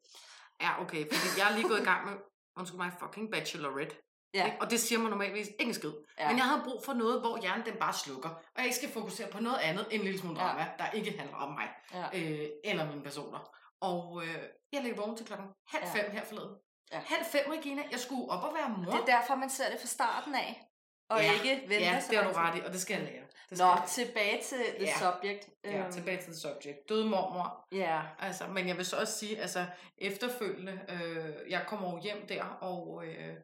Ja, 0.65 0.71
okay. 0.83 1.03
Fordi 1.13 1.29
jeg 1.41 1.51
er 1.51 1.55
lige 1.57 1.69
gået 1.69 1.81
i 1.81 1.85
gang 1.85 2.03
med, 2.09 2.15
undskyld 2.59 2.79
mig, 2.79 2.91
fucking 3.01 3.31
Bachelorette. 3.33 3.97
Ja, 4.35 4.45
Ikke? 4.47 4.57
Og 4.61 4.71
det 4.71 4.81
siger 4.81 4.99
man 4.99 5.11
normalvis 5.11 5.47
ikke 5.47 5.65
en 5.65 5.75
skid. 5.75 5.93
ja. 6.19 6.29
Men 6.29 6.37
jeg 6.39 6.45
havde 6.47 6.63
brug 6.65 6.83
for 6.85 6.93
noget, 6.93 7.21
hvor 7.21 7.41
hjernen 7.41 7.67
den 7.67 7.77
bare 7.81 7.93
slukker. 7.93 8.29
Og 8.29 8.57
jeg 8.57 8.65
ikke 8.65 8.77
skal 8.77 8.93
fokusere 8.93 9.29
på 9.31 9.41
noget 9.41 9.59
andet 9.59 9.87
end 9.91 9.93
en 10.01 10.01
lille 10.07 10.19
smule 10.21 10.41
Ja. 10.41 10.47
drama, 10.47 10.67
der 10.79 10.91
ikke 10.91 11.19
handler 11.19 11.37
om 11.37 11.53
mig. 11.53 11.69
ja. 11.95 12.05
Øh, 12.21 12.49
eller 12.65 12.89
mine 12.91 13.03
personer. 13.03 13.41
Og 13.81 14.23
øh, 14.25 14.39
jeg 14.73 14.83
lægger 14.83 15.01
vågen 15.03 15.17
til 15.17 15.27
klokken 15.27 15.49
halv 15.69 15.85
Ja. 15.85 15.91
fem 16.03 16.11
her 16.13 16.25
forleden. 16.25 16.55
Ja. 16.93 16.99
Halv 17.07 17.25
fem, 17.33 17.45
Regina. 17.51 17.83
Jeg 17.91 18.01
skulle 18.01 18.29
op 18.31 18.43
og 18.45 18.55
være 18.55 18.69
mor. 18.69 18.93
Det 18.93 19.01
er 19.01 19.19
derfor, 19.19 19.35
man 19.35 19.51
ser 19.51 19.71
det 19.71 19.81
fra 19.81 19.87
starten 19.87 20.35
af, 20.35 20.69
og 21.09 21.21
Ja, 21.21 21.33
ikke 21.33 21.63
venter 21.69 21.79
Ja, 21.91 22.03
det 22.11 22.19
har 22.19 22.31
du 22.33 22.37
ret 22.37 22.59
i, 22.59 22.61
og 22.67 22.73
det 22.73 22.81
skal 22.81 22.95
jeg 22.95 23.05
lære. 23.05 23.21
Det 23.51 23.59
skal 23.59 23.67
Nå, 23.67 23.71
jeg. 23.71 23.85
tilbage 23.89 24.43
til 24.43 24.59
the 24.79 24.85
Ja. 24.87 24.93
subject. 24.99 25.49
Ja, 25.65 25.83
Øhm, 25.85 25.93
tilbage 25.93 26.17
til 26.17 26.27
the 26.27 26.35
subject. 26.35 26.89
Døde 26.89 27.05
mormor. 27.09 27.67
Ja, 27.73 28.01
Altså, 28.19 28.47
men 28.47 28.69
jeg 28.69 28.77
vil 28.77 28.85
så 28.87 28.97
også 28.97 29.13
sige, 29.19 29.39
altså 29.41 29.67
efterfølgende, 29.99 30.81
øh, 30.89 31.51
jeg 31.51 31.65
kommer 31.69 31.91
jo 31.93 32.01
hjem 32.03 32.27
der, 32.29 32.45
og 32.45 33.05
øh, 33.07 33.35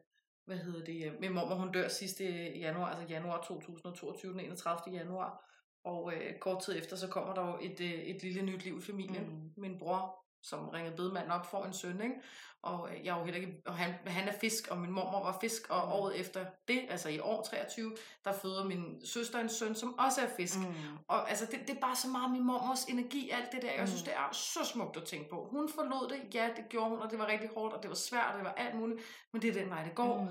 hvad 0.47 0.57
hedder 0.57 0.85
det, 0.85 1.07
øh, 1.07 1.21
min 1.21 1.33
mormor 1.33 1.55
hun 1.55 1.73
dør 1.73 1.89
sidste 1.89 2.25
januar, 2.59 2.87
altså 2.91 3.07
januar 3.15 3.43
2022, 3.43 4.33
den 4.33 4.41
31. 4.41 4.97
januar, 4.97 5.45
og 5.85 6.13
øh, 6.15 6.39
kort 6.39 6.63
tid 6.63 6.79
efter, 6.79 6.97
så 6.97 7.09
kommer 7.09 7.35
der 7.35 7.47
jo 7.47 7.59
et, 7.63 7.81
øh, 7.81 7.93
et 7.93 8.23
lille 8.23 8.43
nyt 8.43 8.65
liv 8.65 8.79
i 8.79 8.83
familien. 8.83 9.25
Mm. 9.31 9.51
Min 9.63 9.79
bror, 9.79 10.25
som 10.43 10.69
ringede 10.69 10.97
bedemand 10.97 11.31
op, 11.31 11.47
får 11.51 11.65
en 11.65 11.73
søn, 11.73 12.01
ikke? 12.03 12.15
og 12.63 12.91
øh, 12.93 13.05
jeg 13.07 13.19
jo 13.19 13.25
heller 13.25 13.41
ikke, 13.41 13.63
og 13.67 13.75
han, 13.77 13.95
han 14.07 14.29
er 14.29 14.33
fisk, 14.41 14.69
og 14.71 14.79
min 14.79 14.91
mormor 14.91 15.23
var 15.25 15.39
fisk, 15.41 15.71
og 15.71 15.87
Mm. 15.87 15.93
året 15.93 16.21
efter 16.21 16.47
det, 16.69 16.87
altså 16.89 17.09
i 17.09 17.19
år 17.21 17.43
23, 17.43 17.97
der 18.25 18.33
føder 18.33 18.65
min 18.65 19.07
søster 19.07 19.39
en 19.41 19.49
søn, 19.49 19.75
som 19.75 19.99
også 19.99 20.21
er 20.21 20.29
fisk. 20.37 20.59
mm. 20.59 20.75
Og 21.09 21.31
altså, 21.31 21.47
det, 21.51 21.61
det 21.69 21.77
er 21.77 21.81
bare 21.81 21.97
så 21.97 22.09
meget 22.09 22.31
min 22.31 22.45
mormors 22.47 22.85
energi, 22.85 23.31
alt 23.31 23.53
det 23.53 23.63
der. 23.63 23.71
Jeg 23.73 23.81
Mm. 23.81 23.87
synes, 23.87 24.03
det 24.03 24.13
er 24.13 24.29
så 24.33 24.65
smukt 24.65 24.97
at 24.97 25.05
tænke 25.05 25.31
på. 25.31 25.49
Hun 25.51 25.69
forlod 25.75 26.09
det, 26.11 26.35
ja, 26.35 26.49
det 26.57 26.65
gjorde 26.69 26.91
hun, 26.91 26.99
og 26.99 27.11
det 27.11 27.19
var 27.19 27.27
rigtig 27.27 27.51
hårdt, 27.55 27.75
og 27.75 27.83
det 27.83 27.89
var 27.89 27.97
svært, 27.97 28.31
og 28.33 28.35
det 28.39 28.45
var 28.45 28.53
alt 28.53 28.75
muligt. 28.75 29.01
Men 29.33 29.43
det 29.43 29.49
er 29.57 29.61
den 29.61 29.71
vej, 29.71 29.85
det 29.85 29.95
går. 29.95 30.23
Mm. 30.23 30.29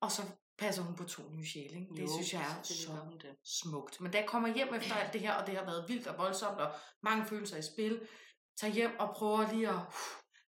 Og 0.00 0.12
så 0.12 0.22
passer 0.58 0.82
hun 0.82 0.96
på 0.96 1.04
to 1.04 1.22
nye 1.30 1.46
sjæle. 1.46 1.80
Ikke? 1.80 1.94
Det 1.96 2.02
Jo, 2.02 2.08
synes 2.14 2.32
jeg 2.32 2.42
er 2.42 2.62
så 2.62 2.92
det. 3.22 3.36
smukt. 3.44 4.00
Men 4.00 4.12
da 4.12 4.18
jeg 4.18 4.26
kommer 4.26 4.54
hjem 4.54 4.74
efter 4.74 4.94
alt 4.94 5.12
det 5.12 5.20
her, 5.20 5.32
og 5.34 5.46
det 5.46 5.56
har 5.56 5.64
været 5.64 5.84
vildt 5.88 6.06
og 6.06 6.18
voldsomt, 6.18 6.58
og 6.60 6.72
mange 7.02 7.24
følelser 7.26 7.56
i 7.56 7.62
spil, 7.62 8.00
tager 8.56 8.72
hjem 8.72 8.90
og 9.00 9.14
prøver 9.14 9.52
lige 9.52 9.68
at 9.68 9.74
uh, 9.74 9.82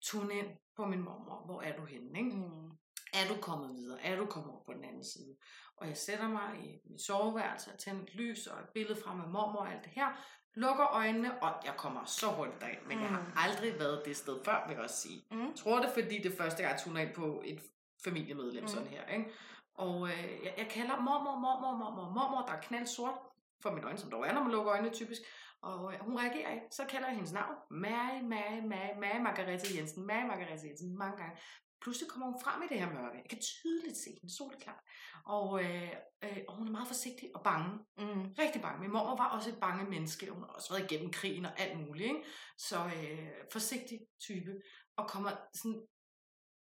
tune 0.02 0.34
ind 0.34 0.46
på 0.76 0.86
min 0.86 1.00
mormor. 1.02 1.42
Hvor 1.46 1.62
er 1.62 1.76
du 1.76 1.84
henne? 1.84 2.18
Ikke? 2.18 2.30
Mm. 2.36 2.70
Er 3.14 3.28
du 3.34 3.40
kommet 3.40 3.74
videre? 3.76 4.00
Er 4.02 4.16
du 4.16 4.26
kommet 4.26 4.50
over 4.52 4.64
på 4.64 4.72
den 4.72 4.84
anden 4.84 5.04
side? 5.04 5.36
Og 5.76 5.88
jeg 5.88 5.96
sætter 5.96 6.28
mig 6.28 6.50
i 6.64 6.78
mit 6.90 7.00
soveværelse 7.02 7.70
og 7.72 7.78
tænder 7.78 8.02
et 8.02 8.14
lys 8.14 8.46
og 8.46 8.60
et 8.60 8.68
billede 8.74 9.00
frem 9.04 9.20
af 9.20 9.28
mormor 9.28 9.60
og 9.60 9.72
alt 9.72 9.84
det 9.84 9.92
her. 9.92 10.06
Lukker 10.54 10.86
øjnene, 10.86 11.42
og 11.42 11.52
jeg 11.64 11.74
kommer 11.76 12.04
så 12.04 12.26
hurtigt 12.26 12.60
derind. 12.60 12.82
Men 12.86 13.00
jeg 13.00 13.08
har 13.08 13.20
Mm. 13.20 13.32
aldrig 13.36 13.78
været 13.78 14.02
det 14.04 14.16
sted 14.16 14.44
før, 14.44 14.64
vil 14.66 14.74
jeg 14.74 14.82
også 14.84 14.96
sige. 14.96 15.24
Mm. 15.30 15.40
Jeg 15.46 15.54
tror 15.56 15.80
det, 15.80 15.90
fordi 15.94 16.22
det 16.22 16.32
første 16.38 16.62
gang, 16.62 16.72
jeg 16.72 16.80
tuner 16.80 17.00
ind 17.00 17.14
på 17.14 17.42
et 17.44 17.60
familiemedlem 18.04 18.62
Mm. 18.62 18.68
sådan 18.68 18.86
her. 18.88 19.06
Ikke? 19.06 19.30
Og 19.74 20.08
øh, 20.08 20.24
jeg, 20.44 20.54
jeg 20.58 20.66
kalder 20.70 21.00
mormor, 21.00 21.36
mormor, 21.38 21.76
mormor, 21.76 22.10
mormor, 22.14 22.46
der 22.46 22.52
er 22.52 22.60
knald 22.60 22.86
sort 22.86 23.14
for 23.62 23.70
mine 23.70 23.86
øjne, 23.86 23.98
som 23.98 24.10
der 24.10 24.16
jo 24.16 24.22
er, 24.22 24.32
når 24.32 24.42
man 24.42 24.52
lukker 24.52 24.72
øjnene 24.72 24.94
typisk. 24.94 25.22
Og 25.70 25.92
øh, 25.92 26.00
hun 26.00 26.18
reagerer 26.18 26.52
ikke. 26.54 26.66
Så 26.70 26.84
kalder 26.88 27.06
jeg 27.06 27.16
hendes 27.16 27.32
navn. 27.32 27.54
Mary, 27.70 28.20
Mary, 28.32 28.60
Mary, 28.72 28.94
Mary 29.02 29.20
Margarete 29.26 29.76
Jensen. 29.76 30.06
Mary 30.06 30.26
Margarete 30.26 30.66
Jensen. 30.66 30.98
Mange 30.98 31.16
gange. 31.16 31.36
Pludselig 31.80 32.10
kommer 32.10 32.26
hun 32.26 32.40
frem 32.44 32.62
i 32.62 32.66
det 32.68 32.78
her 32.80 32.92
mørke. 32.92 33.16
Jeg 33.22 33.30
kan 33.30 33.40
tydeligt 33.40 33.96
se 33.96 34.10
den 34.20 34.30
soleklart. 34.30 34.82
Og, 35.26 35.64
øh, 35.64 35.92
øh, 36.24 36.38
og 36.48 36.56
hun 36.56 36.66
er 36.66 36.72
meget 36.72 36.88
forsigtig 36.88 37.30
og 37.34 37.42
bange. 37.44 37.70
Mm. 37.98 38.24
Rigtig 38.38 38.62
bange. 38.62 38.80
Min 38.80 38.92
mor 38.92 39.16
var 39.16 39.28
også 39.36 39.50
et 39.50 39.60
bange 39.60 39.84
menneske. 39.90 40.30
Hun 40.30 40.42
har 40.42 40.48
også 40.48 40.74
været 40.74 40.92
igennem 40.92 41.12
krigen 41.12 41.44
og 41.44 41.60
alt 41.60 41.80
muligt. 41.80 42.08
Ikke? 42.08 42.24
Så 42.58 42.76
øh, 42.96 43.28
forsigtig 43.52 43.98
type. 44.20 44.52
Og 44.96 45.08
kommer 45.08 45.30
sådan 45.54 45.82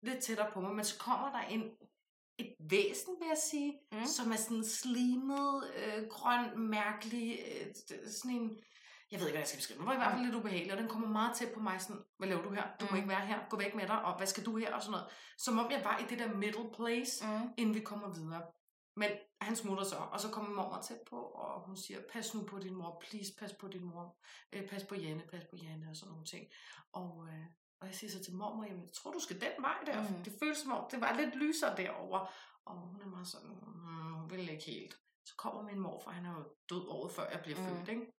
lidt 0.02 0.22
tættere 0.24 0.50
på 0.52 0.60
mig. 0.60 0.74
Men 0.74 0.84
så 0.84 0.98
kommer 0.98 1.30
der 1.30 1.42
en, 1.54 1.62
et 2.38 2.54
væsen, 2.70 3.14
vil 3.20 3.28
jeg 3.28 3.38
sige, 3.50 3.80
mm. 3.92 4.06
som 4.06 4.32
er 4.32 4.36
sådan 4.36 4.64
slimet, 4.64 5.72
øh, 5.76 6.08
grøn, 6.08 6.58
mærkelig, 6.58 7.38
øh, 7.48 7.66
sådan 8.06 8.36
en, 8.36 8.58
jeg 9.10 9.20
ved 9.20 9.26
ikke, 9.26 9.36
hvad 9.36 9.40
jeg 9.40 9.48
skal 9.48 9.58
beskrive, 9.58 9.78
den 9.78 9.86
var 9.86 9.92
i 9.92 9.96
hvert 9.96 10.12
fald 10.12 10.24
lidt 10.24 10.34
ubehagelig, 10.34 10.72
og 10.72 10.78
den 10.78 10.88
kommer 10.88 11.08
meget 11.08 11.36
tæt 11.36 11.52
på 11.54 11.60
mig, 11.60 11.80
sådan, 11.80 12.02
hvad 12.18 12.28
laver 12.28 12.42
du 12.42 12.50
her? 12.50 12.64
Du 12.80 12.84
må 12.84 12.90
Mm. 12.90 12.96
ikke 12.96 13.08
være 13.08 13.26
her, 13.26 13.38
gå 13.50 13.56
væk 13.56 13.74
med 13.74 13.86
dig, 13.86 14.02
og 14.04 14.16
hvad 14.16 14.26
skal 14.26 14.44
du 14.46 14.56
her, 14.56 14.74
og 14.74 14.82
sådan 14.82 14.90
noget. 14.92 15.06
Som 15.38 15.58
om 15.58 15.70
jeg 15.70 15.84
var 15.84 15.98
i 15.98 16.04
det 16.10 16.18
der 16.18 16.34
middle 16.34 16.70
place, 16.76 17.26
Mm. 17.26 17.48
inden 17.56 17.74
vi 17.74 17.80
kommer 17.80 18.08
videre. 18.14 18.42
Men 18.96 19.10
han 19.40 19.56
smutter 19.56 19.84
så, 19.84 19.96
og 19.96 20.20
så 20.20 20.28
kommer 20.30 20.50
mormor 20.50 20.80
tæt 20.82 20.98
på, 21.10 21.16
og 21.16 21.60
hun 21.66 21.76
siger, 21.76 22.00
pas 22.12 22.34
nu 22.34 22.42
på 22.44 22.58
din 22.58 22.74
mor, 22.74 23.02
please, 23.10 23.32
pas 23.38 23.52
på 23.52 23.68
din 23.68 23.84
mor, 23.84 24.16
øh, 24.52 24.68
pas 24.68 24.84
på 24.84 24.94
Janne, 24.94 25.22
pas 25.30 25.44
på 25.50 25.56
Janne, 25.56 25.86
og 25.90 25.96
sådan 25.96 26.10
nogle 26.10 26.24
ting. 26.26 26.46
Og, 26.92 27.26
øh, 27.28 27.44
og 27.80 27.86
jeg 27.86 27.94
siger 27.94 28.10
så 28.10 28.24
til 28.24 28.34
mormor, 28.34 28.64
jamen, 28.64 28.82
jeg 28.82 28.92
tror, 28.92 29.10
du 29.12 29.20
skal 29.20 29.40
den 29.40 29.52
vej 29.62 29.76
der, 29.86 30.02
Mm. 30.02 30.16
mm. 30.16 30.22
det 30.24 30.32
føles 30.42 30.58
som 30.58 30.72
om, 30.72 30.84
det 30.90 31.00
var 31.00 31.12
lidt 31.16 31.34
lysere 31.36 31.76
derovre. 31.76 32.26
Og 32.64 32.74
hun 32.78 33.00
er 33.00 33.06
meget 33.06 33.26
sådan, 33.28 33.48
mm, 33.48 34.12
hun 34.12 34.30
vil 34.30 34.48
ikke 34.48 34.64
helt. 34.64 34.94
Så 35.24 35.34
kommer 35.36 35.62
min 35.62 35.78
morfar, 35.80 36.10
han 36.10 36.26
er 36.26 36.30
jo 36.38 36.44
død 36.70 36.88
året 36.88 37.12
før 37.12 37.30
jeg 37.30 37.40
bliver 37.42 37.58
Mm. 37.58 37.64
mm. 37.64 37.76
født, 37.76 37.88
ikke? 37.88 38.12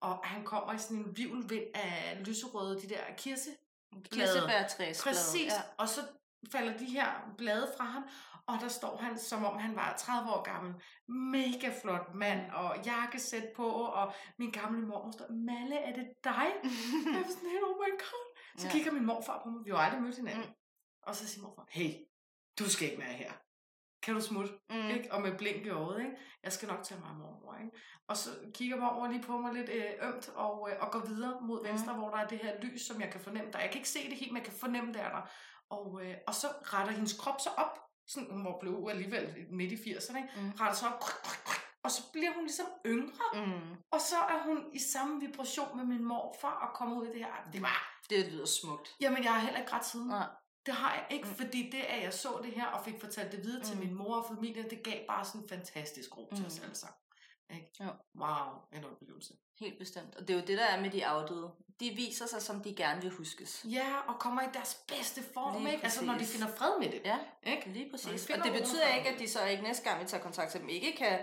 Og 0.00 0.16
han 0.24 0.44
kommer 0.44 0.72
i 0.72 0.78
sådan 0.78 0.96
en 0.96 1.16
vivlvind 1.16 1.64
af 1.74 2.22
lyserøde, 2.26 2.80
de 2.80 2.88
der 2.88 3.00
kirse 3.16 3.50
Kirsebærtræsblad. 4.12 5.12
Præcis, 5.14 5.52
Ja. 5.52 5.60
og 5.78 5.88
så 5.88 6.00
falder 6.52 6.78
de 6.78 6.84
her 6.84 7.06
blade 7.38 7.72
fra 7.76 7.84
ham, 7.84 8.04
og 8.46 8.58
der 8.60 8.68
står 8.68 8.96
han, 8.96 9.18
som 9.18 9.44
om 9.44 9.58
han 9.58 9.76
var 9.76 9.96
30 9.98 10.30
år 10.30 10.42
gammel. 10.42 10.74
Mega 11.08 11.70
flot 11.82 12.14
mand, 12.14 12.50
og 12.50 12.76
jakkesæt 12.84 13.48
på, 13.56 13.66
og 13.68 14.12
min 14.38 14.50
gamle 14.50 14.86
mor 14.86 15.10
står, 15.12 15.26
Malle, 15.32 15.76
er 15.76 15.92
det 15.94 16.06
dig? 16.24 16.46
jeg 17.14 17.22
var 17.22 17.28
sådan 17.30 17.50
helt, 17.50 17.64
oh 17.64 17.76
my 17.76 17.90
god. 17.98 18.36
Så 18.58 18.66
Ja. 18.66 18.72
kigger 18.72 18.92
min 18.92 19.06
morfar 19.06 19.40
på 19.44 19.48
mig, 19.48 19.64
vi 19.64 19.70
har 19.70 19.78
aldrig 19.78 20.02
mødt 20.02 20.16
hinanden. 20.16 20.44
Mm. 20.44 20.54
Og 21.02 21.16
så 21.16 21.28
siger 21.28 21.42
morfar, 21.42 21.66
hey, 21.70 21.90
du 22.58 22.70
skal 22.70 22.90
ikke 22.90 23.02
være 23.02 23.12
her. 23.12 23.32
Kan 24.04 24.14
du 24.14 24.20
smutte? 24.20 24.52
Mm. 24.70 24.76
Mm. 24.76 24.88
Ikke? 24.88 25.12
Og 25.12 25.22
med 25.22 25.38
blink 25.38 25.66
i 25.66 25.68
øjet, 25.68 25.98
ikke? 26.00 26.12
Jeg 26.42 26.52
skal 26.52 26.68
nok 26.68 26.82
tage 26.82 27.00
mig 27.00 27.08
af 27.08 27.14
mormor, 27.16 27.56
ikke? 27.64 27.76
Og 28.08 28.16
så 28.16 28.30
kigger 28.54 28.76
mormor 28.76 29.06
lige 29.08 29.22
på 29.22 29.38
mig 29.38 29.52
lidt 29.54 29.68
øh, 29.70 30.08
ømt, 30.08 30.28
og, 30.34 30.68
øh, 30.70 30.76
og 30.80 30.90
går 30.92 30.98
videre 31.06 31.40
mod 31.40 31.60
Mm. 31.62 31.68
venstre, 31.68 31.92
hvor 31.94 32.10
der 32.10 32.16
er 32.16 32.26
det 32.26 32.38
her 32.38 32.60
lys, 32.62 32.86
som 32.86 33.00
jeg 33.00 33.10
kan 33.10 33.20
fornemme 33.20 33.52
der. 33.52 33.58
Jeg 33.58 33.68
kan 33.68 33.76
ikke 33.78 33.88
se 33.88 34.10
det 34.10 34.16
helt, 34.18 34.32
men 34.32 34.42
jeg 34.42 34.50
kan 34.50 34.58
fornemme 34.60 34.92
det 34.92 35.00
er 35.02 35.08
der. 35.10 35.22
Og, 35.70 36.00
øh, 36.04 36.14
og 36.26 36.34
så 36.34 36.46
retter 36.62 36.92
hendes 36.92 37.18
krop 37.20 37.40
så 37.40 37.50
op, 37.56 37.78
sådan, 38.06 38.30
hun 38.30 38.44
var 38.44 38.56
blevet 38.60 38.90
alligevel 38.90 39.46
midt 39.50 39.72
i 39.72 39.76
80'erne, 39.76 40.16
ikke? 40.16 40.28
Mm. 40.36 40.50
retter 40.60 40.74
sig 40.76 40.88
op, 40.88 41.02
og 41.84 41.90
så 41.90 42.02
bliver 42.12 42.32
hun 42.34 42.42
ligesom 42.44 42.66
yngre, 42.86 43.46
Mm. 43.46 43.76
og 43.90 44.00
så 44.00 44.16
er 44.16 44.42
hun 44.44 44.58
i 44.72 44.78
samme 44.78 45.20
vibration 45.20 45.76
med 45.76 45.84
min 45.84 46.04
morfar, 46.04 46.68
og 46.68 46.76
kommer 46.76 46.96
ud 46.96 47.06
af 47.06 47.12
det 47.12 47.20
her. 47.24 47.32
Det 47.52 47.62
var, 47.62 48.00
Det 48.10 48.32
lyder 48.32 48.46
smukt. 48.46 48.94
jamen 49.00 49.24
jeg 49.24 49.32
har 49.32 49.40
heller 49.40 49.60
ikke 49.60 49.72
ret 49.72 49.84
siden. 49.86 50.08
Nej. 50.08 50.26
Det 50.66 50.74
har 50.74 50.94
jeg 50.94 51.06
ikke, 51.10 51.24
Mm. 51.24 51.30
mm. 51.30 51.36
fordi 51.36 51.70
det, 51.70 51.78
at 51.80 52.02
jeg 52.02 52.12
så 52.12 52.40
det 52.42 52.52
her 52.52 52.66
og 52.66 52.84
fik 52.84 53.00
fortalt 53.00 53.32
det 53.32 53.44
videre 53.44 53.58
mm. 53.58 53.64
til 53.64 53.74
Mm. 53.76 53.80
min 53.84 53.94
mor 53.94 54.16
og 54.16 54.26
familie, 54.34 54.62
det 54.70 54.82
gav 54.82 55.06
bare 55.08 55.24
sådan 55.24 55.40
en 55.40 55.48
fantastisk 55.48 56.16
ro 56.16 56.28
mm. 56.30 56.36
til 56.36 56.42
Mm. 56.44 56.46
os 56.46 56.58
alle 56.60 56.74
sammen. 56.74 56.96
Ikke? 57.50 57.70
Jo. 57.80 57.90
Wow, 58.20 58.46
en 58.72 58.84
oplevelse. 58.84 59.34
Helt 59.60 59.78
bestemt. 59.78 60.14
Og 60.16 60.28
det 60.28 60.34
er 60.36 60.40
jo 60.40 60.46
det, 60.46 60.58
der 60.58 60.64
er 60.64 60.80
med 60.80 60.90
de 60.90 61.06
afdøde. 61.06 61.50
De 61.80 61.90
viser 61.90 62.26
sig, 62.26 62.42
som 62.42 62.62
de 62.62 62.74
gerne 62.76 63.00
vil 63.02 63.10
huskes. 63.10 63.66
Ja, 63.70 63.96
og 64.08 64.18
kommer 64.20 64.42
i 64.42 64.46
deres 64.54 64.74
bedste 64.88 65.22
form, 65.34 65.62
Lige 65.62 65.72
ikke? 65.72 65.84
Altså 65.84 66.04
når 66.04 66.18
de 66.18 66.24
finder 66.24 66.48
fred 66.48 66.78
med 66.78 66.88
det. 66.92 67.00
Ja, 67.04 67.18
Ikke? 67.42 67.68
lige 67.70 67.90
præcis. 67.90 68.24
de 68.26 68.34
Og 68.34 68.44
det 68.44 68.52
betyder 68.52 68.86
ikke, 68.96 69.08
at 69.08 69.18
de 69.18 69.28
så 69.30 69.44
ikke 69.44 69.62
næste 69.62 69.84
gang, 69.88 70.02
vi 70.02 70.06
tager 70.08 70.22
kontakt 70.22 70.50
til 70.50 70.60
dem, 70.60 70.68
ikke 70.68 70.92
kan 70.96 71.18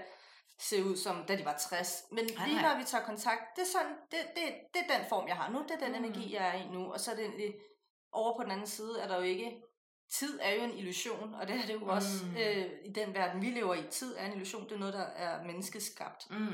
se 0.59 0.83
ud 0.85 0.97
som, 0.97 1.23
da 1.27 1.35
de 1.35 1.45
var 1.45 1.57
60. 1.57 2.03
Men 2.11 2.25
Nej, 2.37 2.47
lige 2.47 2.61
nej. 2.61 2.73
når 2.73 2.79
vi 2.79 2.83
tager 2.85 3.03
kontakt, 3.03 3.41
det 3.55 3.61
er, 3.61 3.65
sådan, 3.67 3.95
det, 4.11 4.19
det, 4.35 4.43
det 4.73 4.81
er 4.89 4.97
den 4.97 5.05
form, 5.09 5.27
jeg 5.27 5.35
har 5.35 5.49
nu. 5.51 5.59
Det 5.63 5.71
er 5.71 5.85
den 5.87 5.97
Mm. 5.99 6.05
energi, 6.05 6.33
jeg 6.35 6.47
er 6.47 6.53
i 6.53 6.67
nu. 6.67 6.93
Og 6.93 6.99
så 6.99 7.11
er 7.11 7.15
det 7.15 7.55
over 8.11 8.37
på 8.37 8.43
den 8.43 8.51
anden 8.51 8.67
side, 8.67 8.99
er 9.01 9.07
der 9.07 9.15
jo 9.15 9.21
ikke... 9.21 9.61
Tid 10.09 10.39
er 10.41 10.53
jo 10.55 10.61
en 10.63 10.77
illusion, 10.77 11.33
og 11.35 11.47
det 11.47 11.55
er 11.55 11.65
det 11.67 11.73
jo 11.73 11.85
også 11.85 12.25
Mm. 12.25 12.37
øh, 12.37 12.65
i 12.85 12.91
den 12.91 13.13
verden, 13.13 13.41
vi 13.41 13.47
lever 13.49 13.75
i. 13.75 13.83
Tid 13.91 14.15
er 14.17 14.25
en 14.25 14.33
illusion, 14.33 14.63
det 14.63 14.71
er 14.71 14.77
noget, 14.79 14.93
der 14.93 14.99
er 15.03 15.43
menneskeskabt. 15.43 16.27
Mm. 16.31 16.47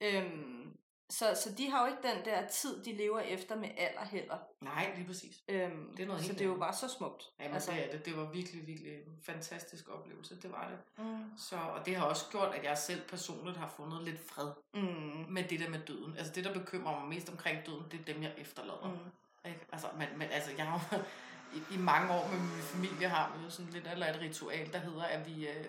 Øhm, 0.00 0.76
så, 1.10 1.40
så 1.44 1.54
de 1.58 1.70
har 1.70 1.80
jo 1.80 1.86
ikke 1.96 2.08
den 2.08 2.24
der 2.24 2.46
tid, 2.48 2.84
de 2.84 2.92
lever 2.96 3.20
efter 3.20 3.56
med 3.56 3.68
alder 3.76 4.04
heller. 4.04 4.36
Nej, 4.60 4.92
lige 4.96 5.06
præcis. 5.06 5.36
Øhm, 5.48 5.94
Det 5.96 6.02
er 6.02 6.06
noget 6.06 6.24
så 6.24 6.32
det 6.32 6.40
er 6.40 6.44
jo 6.44 6.56
bare 6.56 6.74
så 6.74 6.88
smukt. 6.88 7.24
Jamen, 7.40 7.54
altså, 7.54 7.72
det 7.72 7.86
er 7.86 7.90
det. 7.96 8.06
Det 8.06 8.16
var 8.16 8.30
virkelig, 8.32 8.66
virkelig 8.66 8.92
en 8.92 9.18
fantastisk 9.22 9.88
oplevelse. 9.88 10.40
Det 10.40 10.52
var 10.52 10.68
det. 10.68 11.04
Mm. 11.04 11.24
Så, 11.38 11.56
og 11.56 11.86
det 11.86 11.96
har 11.96 12.04
også 12.06 12.24
gjort, 12.30 12.54
at 12.54 12.64
jeg 12.64 12.78
selv 12.78 13.00
personligt 13.08 13.56
har 13.56 13.68
fundet 13.76 14.02
lidt 14.04 14.20
fred 14.30 14.50
Mm. 14.74 15.26
med 15.32 15.44
det 15.44 15.60
der 15.60 15.68
med 15.70 15.80
døden. 15.86 16.16
Altså 16.16 16.32
det, 16.32 16.44
der 16.44 16.52
bekymrer 16.52 17.00
mig 17.00 17.08
mest 17.08 17.28
omkring 17.28 17.66
døden, 17.66 17.84
det 17.90 18.00
er 18.00 18.04
dem, 18.14 18.22
jeg 18.22 18.34
efterlader. 18.38 18.88
Mm. 19.04 19.10
Ikke? 19.44 19.60
Altså, 19.72 19.86
men, 19.98 20.08
men 20.16 20.28
altså, 20.30 20.50
jeg 20.56 20.66
har 20.66 20.88
jo- 20.92 21.02
i, 21.56 21.74
i 21.74 21.78
mange 21.78 22.12
år 22.14 22.28
med 22.28 22.38
min 22.40 22.62
familie 22.62 23.08
har 23.08 23.36
vi 23.38 23.44
jo 23.44 23.50
sådan 23.50 23.70
lidt 23.72 23.86
eller 23.86 24.06
et 24.06 24.20
ritual, 24.20 24.72
der 24.72 24.78
hedder, 24.78 25.02
at 25.04 25.26
vi, 25.26 25.48
øh, 25.48 25.64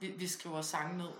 vi, 0.00 0.10
vi 0.10 0.26
skriver 0.26 0.62
sange 0.62 0.98
ned 0.98 1.10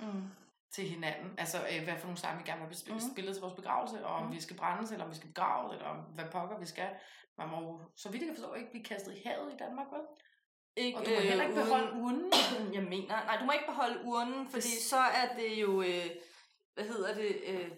Mm. 0.00 0.22
til 0.70 0.84
hinanden. 0.88 1.34
Altså, 1.38 1.58
øh, 1.72 1.84
hvad 1.84 1.94
for 1.98 2.06
nogle 2.06 2.18
sange 2.18 2.38
vi 2.44 2.50
gerne 2.50 2.68
vil 2.68 2.78
Mhm. 2.88 3.00
spillet 3.12 3.34
til 3.34 3.40
vores 3.42 3.54
begravelse, 3.54 4.06
og 4.06 4.14
om 4.14 4.22
Mhm. 4.22 4.34
vi 4.34 4.40
skal 4.40 4.56
brændes, 4.56 4.90
eller 4.92 5.04
om 5.04 5.10
vi 5.10 5.16
skal 5.16 5.28
begraves, 5.28 5.72
eller 5.72 5.86
om 5.88 5.96
hvad 5.96 6.24
pokker 6.32 6.58
vi 6.58 6.66
skal. 6.66 6.88
Man 7.38 7.48
må 7.48 7.60
jo, 7.60 7.80
så 7.96 8.08
vidt 8.10 8.22
jeg 8.22 8.28
kan 8.28 8.36
forstå, 8.36 8.54
ikke 8.54 8.70
blive 8.70 8.84
kastet 8.84 9.14
i 9.14 9.22
havet 9.28 9.52
i 9.52 9.56
Danmark, 9.56 9.86
vel? 9.92 10.00
Ikke, 10.76 10.98
Og 10.98 11.06
du 11.06 11.10
må 11.10 11.16
heller 11.20 11.44
ikke 11.44 11.56
beholde 11.62 11.92
urnen. 11.92 12.32
Jeg 12.76 12.82
mener, 12.82 13.08
nej, 13.24 13.36
du 13.40 13.44
må 13.44 13.52
ikke 13.52 13.66
beholde 13.68 14.00
urnen, 14.04 14.48
fordi 14.50 14.62
Det- 14.62 14.82
så 14.82 14.96
er 14.98 15.34
det 15.36 15.60
jo, 15.62 15.82
øh, 15.82 16.06
hvad 16.74 16.84
hedder 16.84 17.14
det, 17.14 17.36
øh, 17.46 17.68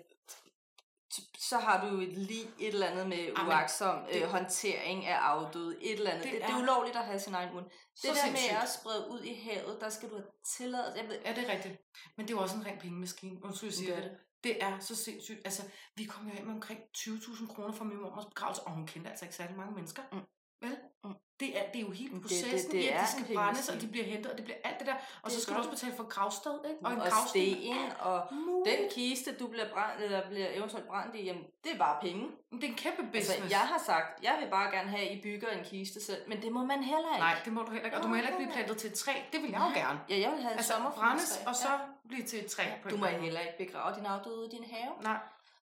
så 1.38 1.59
har 1.59 1.80
du 1.87 1.95
jo 1.97 2.00
et 2.00 2.18
lig, 2.18 2.40
et 2.59 2.68
eller 2.68 2.87
andet 2.87 3.09
med 3.09 3.16
Jamen, 3.18 3.47
uaksom 3.47 4.04
øh, 4.09 4.14
det- 4.14 4.28
håndtering 4.28 5.07
af 5.07 5.16
afdøde, 5.16 5.83
et 5.83 5.92
eller 5.92 6.11
andet. 6.11 6.25
Det 6.25 6.33
Det, 6.33 6.42
det, 6.42 6.50
er- 6.50 6.59
ulovligt 6.62 6.97
at 6.97 7.04
have 7.04 7.18
sin 7.18 7.35
egen. 7.35 7.49
Så 7.54 7.61
Det 8.02 8.16
der 8.16 8.23
sindssygt. 8.25 8.52
med 8.52 8.61
at 8.62 8.68
sprede 8.68 9.11
ud 9.11 9.21
i 9.23 9.35
havet, 9.35 9.78
der 9.80 9.88
skal 9.88 10.11
du 10.11 10.14
have 10.14 10.26
tilladelse. 10.57 11.09
Ved, 11.09 11.18
Ja, 11.25 11.33
det 11.35 11.49
er 11.49 11.52
rigtigt. 11.52 11.76
Men 12.16 12.28
det 12.28 12.33
er 12.35 12.37
jo 12.38 12.42
også 12.42 12.57
en 12.57 12.66
ren 12.66 12.78
pengemaskine. 12.78 13.45
Undskyld, 13.45 13.68
jeg 13.68 13.75
siger 13.75 13.95
Det 13.95 14.04
det. 14.04 14.12
Det 14.45 14.62
er 14.62 14.78
så 14.78 14.95
sindssygt. 14.97 15.40
Altså, 15.45 15.62
vi 15.97 16.04
kom 16.04 16.28
jo 16.28 16.35
af 16.38 16.45
med 16.45 16.54
omkring 16.54 16.80
20.000 16.97 17.47
kroner 17.54 17.73
fra 17.73 17.85
min 17.85 18.00
mormors 18.02 18.25
begravelse, 18.25 18.62
og 18.62 18.73
hun 18.73 18.87
kendte 18.87 19.11
altså 19.11 19.25
ikke 19.25 19.35
særlig 19.35 19.57
mange 19.57 19.75
mennesker. 19.75 20.02
Mm. 20.12 20.18
Vel? 20.68 20.76
Mm. 21.04 21.14
Det 21.40 21.59
er, 21.59 21.62
det 21.73 21.76
er 21.80 21.87
jo 21.87 21.90
hele 21.90 22.09
Det- 22.09 22.14
det- 22.14 22.23
processen 22.23 22.71
det 22.73 22.78
i, 22.78 22.88
at 22.88 23.00
de 23.00 23.11
skal 23.25 23.35
brændes, 23.35 23.68
og 23.68 23.80
de 23.80 23.87
bliver 23.88 24.04
hentet, 24.07 24.30
og 24.33 24.37
det 24.38 24.45
bliver 24.45 24.59
alt 24.64 24.78
det 24.78 24.87
der. 24.87 24.95
Og 24.95 25.00
Det 25.25 25.33
så 25.33 25.40
skal 25.42 25.54
du 25.54 25.59
også 25.59 25.71
betale 25.71 25.95
for 25.97 26.04
gravsted, 26.09 26.59
ikke? 26.71 26.80
Og 26.85 26.92
en 26.92 27.00
og 27.00 27.07
gravsten 27.09 27.28
sten, 27.54 27.76
og 28.00 28.23
den 28.66 28.78
kiste, 28.90 29.35
du 29.35 29.47
bliver 29.47 29.68
brændt, 29.73 30.02
eller 30.04 30.28
bliver 30.28 30.49
eventuelt 30.52 30.87
brændt 30.88 31.14
i, 31.14 31.23
jamen, 31.25 31.45
det 31.64 31.73
er 31.75 31.78
bare 31.78 31.97
penge. 32.00 32.28
Det 32.52 32.64
er 32.64 32.68
en 32.68 32.75
kæmpe 32.75 33.02
business. 33.02 33.30
Altså, 33.30 33.49
jeg 33.50 33.59
har 33.73 33.80
sagt, 33.87 34.23
jeg 34.23 34.37
vil 34.40 34.50
bare 34.50 34.71
gerne 34.76 34.90
have, 34.90 35.09
at 35.11 35.16
I 35.16 35.21
bygger 35.23 35.49
en 35.49 35.64
kiste 35.64 36.04
selv, 36.04 36.23
men 36.28 36.42
det 36.42 36.52
må 36.52 36.64
man 36.64 36.83
heller 36.83 37.09
ikke. 37.14 37.18
Nej, 37.26 37.37
det 37.45 37.52
må 37.52 37.62
du 37.62 37.71
heller 37.71 37.85
ikke. 37.85 37.97
Og 37.97 38.02
du 38.02 38.09
må 38.09 38.14
heller 38.14 38.30
ikke 38.30 38.38
blive 38.42 38.52
plantet 38.52 38.76
til 38.76 38.90
et 38.90 38.95
træ. 38.99 39.12
Det 39.33 39.42
vil 39.42 39.50
jeg 39.50 39.61
jo 39.75 39.80
gerne. 39.80 40.00
Ja, 40.11 40.18
jeg 40.21 40.30
vil 40.33 40.42
have 40.42 40.52
Altså, 40.57 40.73
sommerfuglestræ. 40.73 41.04
brændes, 41.09 41.42
og 41.47 41.54
så 41.57 41.68
Ja. 41.73 41.78
blive 42.09 42.23
til 42.26 42.38
et 42.45 42.50
træ. 42.50 42.64
på 42.83 42.88
Du 42.88 42.97
må 42.97 43.07
heller 43.07 43.40
ikke 43.40 43.59
begrave 43.66 43.97
din 43.97 44.07
afdøde 44.07 44.47
i 44.52 44.57
din 44.57 44.64
have. 44.71 44.92
Nej, 45.02 45.18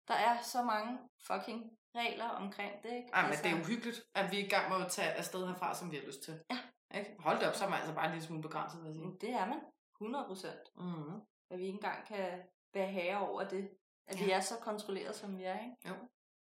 Der 0.08 0.14
er 0.14 0.36
så 0.42 0.62
mange 0.62 0.98
fucking 1.26 1.62
regler 1.96 2.28
omkring 2.28 2.82
det, 2.82 2.92
ikke? 2.92 3.08
Ej, 3.12 3.22
men 3.28 3.38
det 3.44 3.50
er 3.50 3.60
uhyggeligt, 3.64 4.02
at 4.14 4.30
vi 4.32 4.40
er 4.40 4.44
i 4.44 4.48
gang 4.48 4.70
med 4.72 4.86
at 4.86 4.92
tage 4.92 5.12
afsted 5.12 5.46
herfra, 5.46 5.74
som 5.74 5.90
vi 5.90 5.96
har 5.96 6.06
lyst 6.06 6.22
til. 6.22 6.40
Ja. 6.50 6.58
Ikke? 6.98 7.16
Hold 7.18 7.38
det 7.40 7.48
op, 7.48 7.54
så 7.54 7.64
er 7.64 7.68
man 7.68 7.78
altså 7.78 7.94
bare 7.94 8.04
en 8.06 8.12
lille 8.12 8.26
smule 8.26 8.42
begrænset, 8.42 8.80
vil 8.82 8.86
jeg 8.88 8.94
sige. 8.94 9.16
Det 9.20 9.30
er 9.30 9.46
man. 9.46 9.60
100 10.00 10.24
procent. 10.28 10.60
Mm-hmm. 10.76 11.20
At 11.50 11.58
vi 11.58 11.62
ikke 11.64 11.74
engang 11.76 12.06
kan 12.06 12.42
være 12.74 12.86
herre 12.86 13.28
over 13.28 13.48
det. 13.48 13.70
At 14.06 14.18
vi 14.18 14.24
Ja. 14.24 14.36
er 14.36 14.40
så 14.40 14.54
kontrolleret, 14.60 15.16
som 15.16 15.38
vi 15.38 15.44
er, 15.44 15.58
ikke? 15.64 15.76
Jo. 15.88 15.94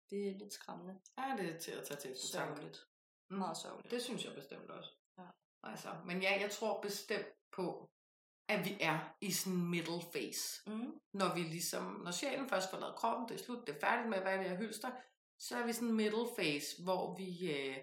Det 0.10 0.28
er 0.30 0.38
lidt 0.38 0.54
skræmmende. 0.54 1.00
Ja, 1.18 1.36
det 1.38 1.56
er 1.56 1.60
til 1.60 1.72
at 1.72 1.84
tage 1.88 2.00
til. 2.00 2.16
Sørgeligt. 2.32 2.78
Mm. 3.30 3.38
Meget 3.38 3.58
sørgeligt. 3.58 3.92
Det 3.92 4.02
synes 4.02 4.26
jeg 4.26 4.34
bestemt 4.36 4.70
også. 4.70 4.92
Ja. 5.18 5.24
Altså, 5.64 5.90
men 6.06 6.22
ja, 6.22 6.42
jeg 6.42 6.52
tror 6.52 6.82
bestemt 6.82 7.28
på, 7.52 7.90
at 8.50 8.66
vi 8.66 8.78
er 8.82 9.16
i 9.22 9.32
sådan 9.32 9.58
en 9.60 9.70
middle 9.70 10.02
phase. 10.14 10.62
Mm. 10.68 11.00
Når 11.14 11.36
vi 11.36 11.40
ligesom, 11.42 11.84
når 12.04 12.12
sjælen 12.12 12.50
først 12.50 12.70
forlader 12.70 12.94
kroppen, 12.94 13.30
det 13.30 13.36
er 13.42 13.44
slut, 13.46 13.68
det 13.68 13.76
er 13.76 13.80
færdigt 13.80 14.10
med, 14.10 14.20
hvad 14.22 14.38
det 14.38 14.48
er 14.48 14.56
hylster, 14.58 14.92
så 15.40 15.58
er 15.58 15.66
vi 15.66 15.74
sådan 15.74 15.88
en 15.88 15.96
middle 15.96 16.28
phase, 16.38 16.84
hvor 16.84 17.16
vi 17.18 17.52
øh, 17.52 17.78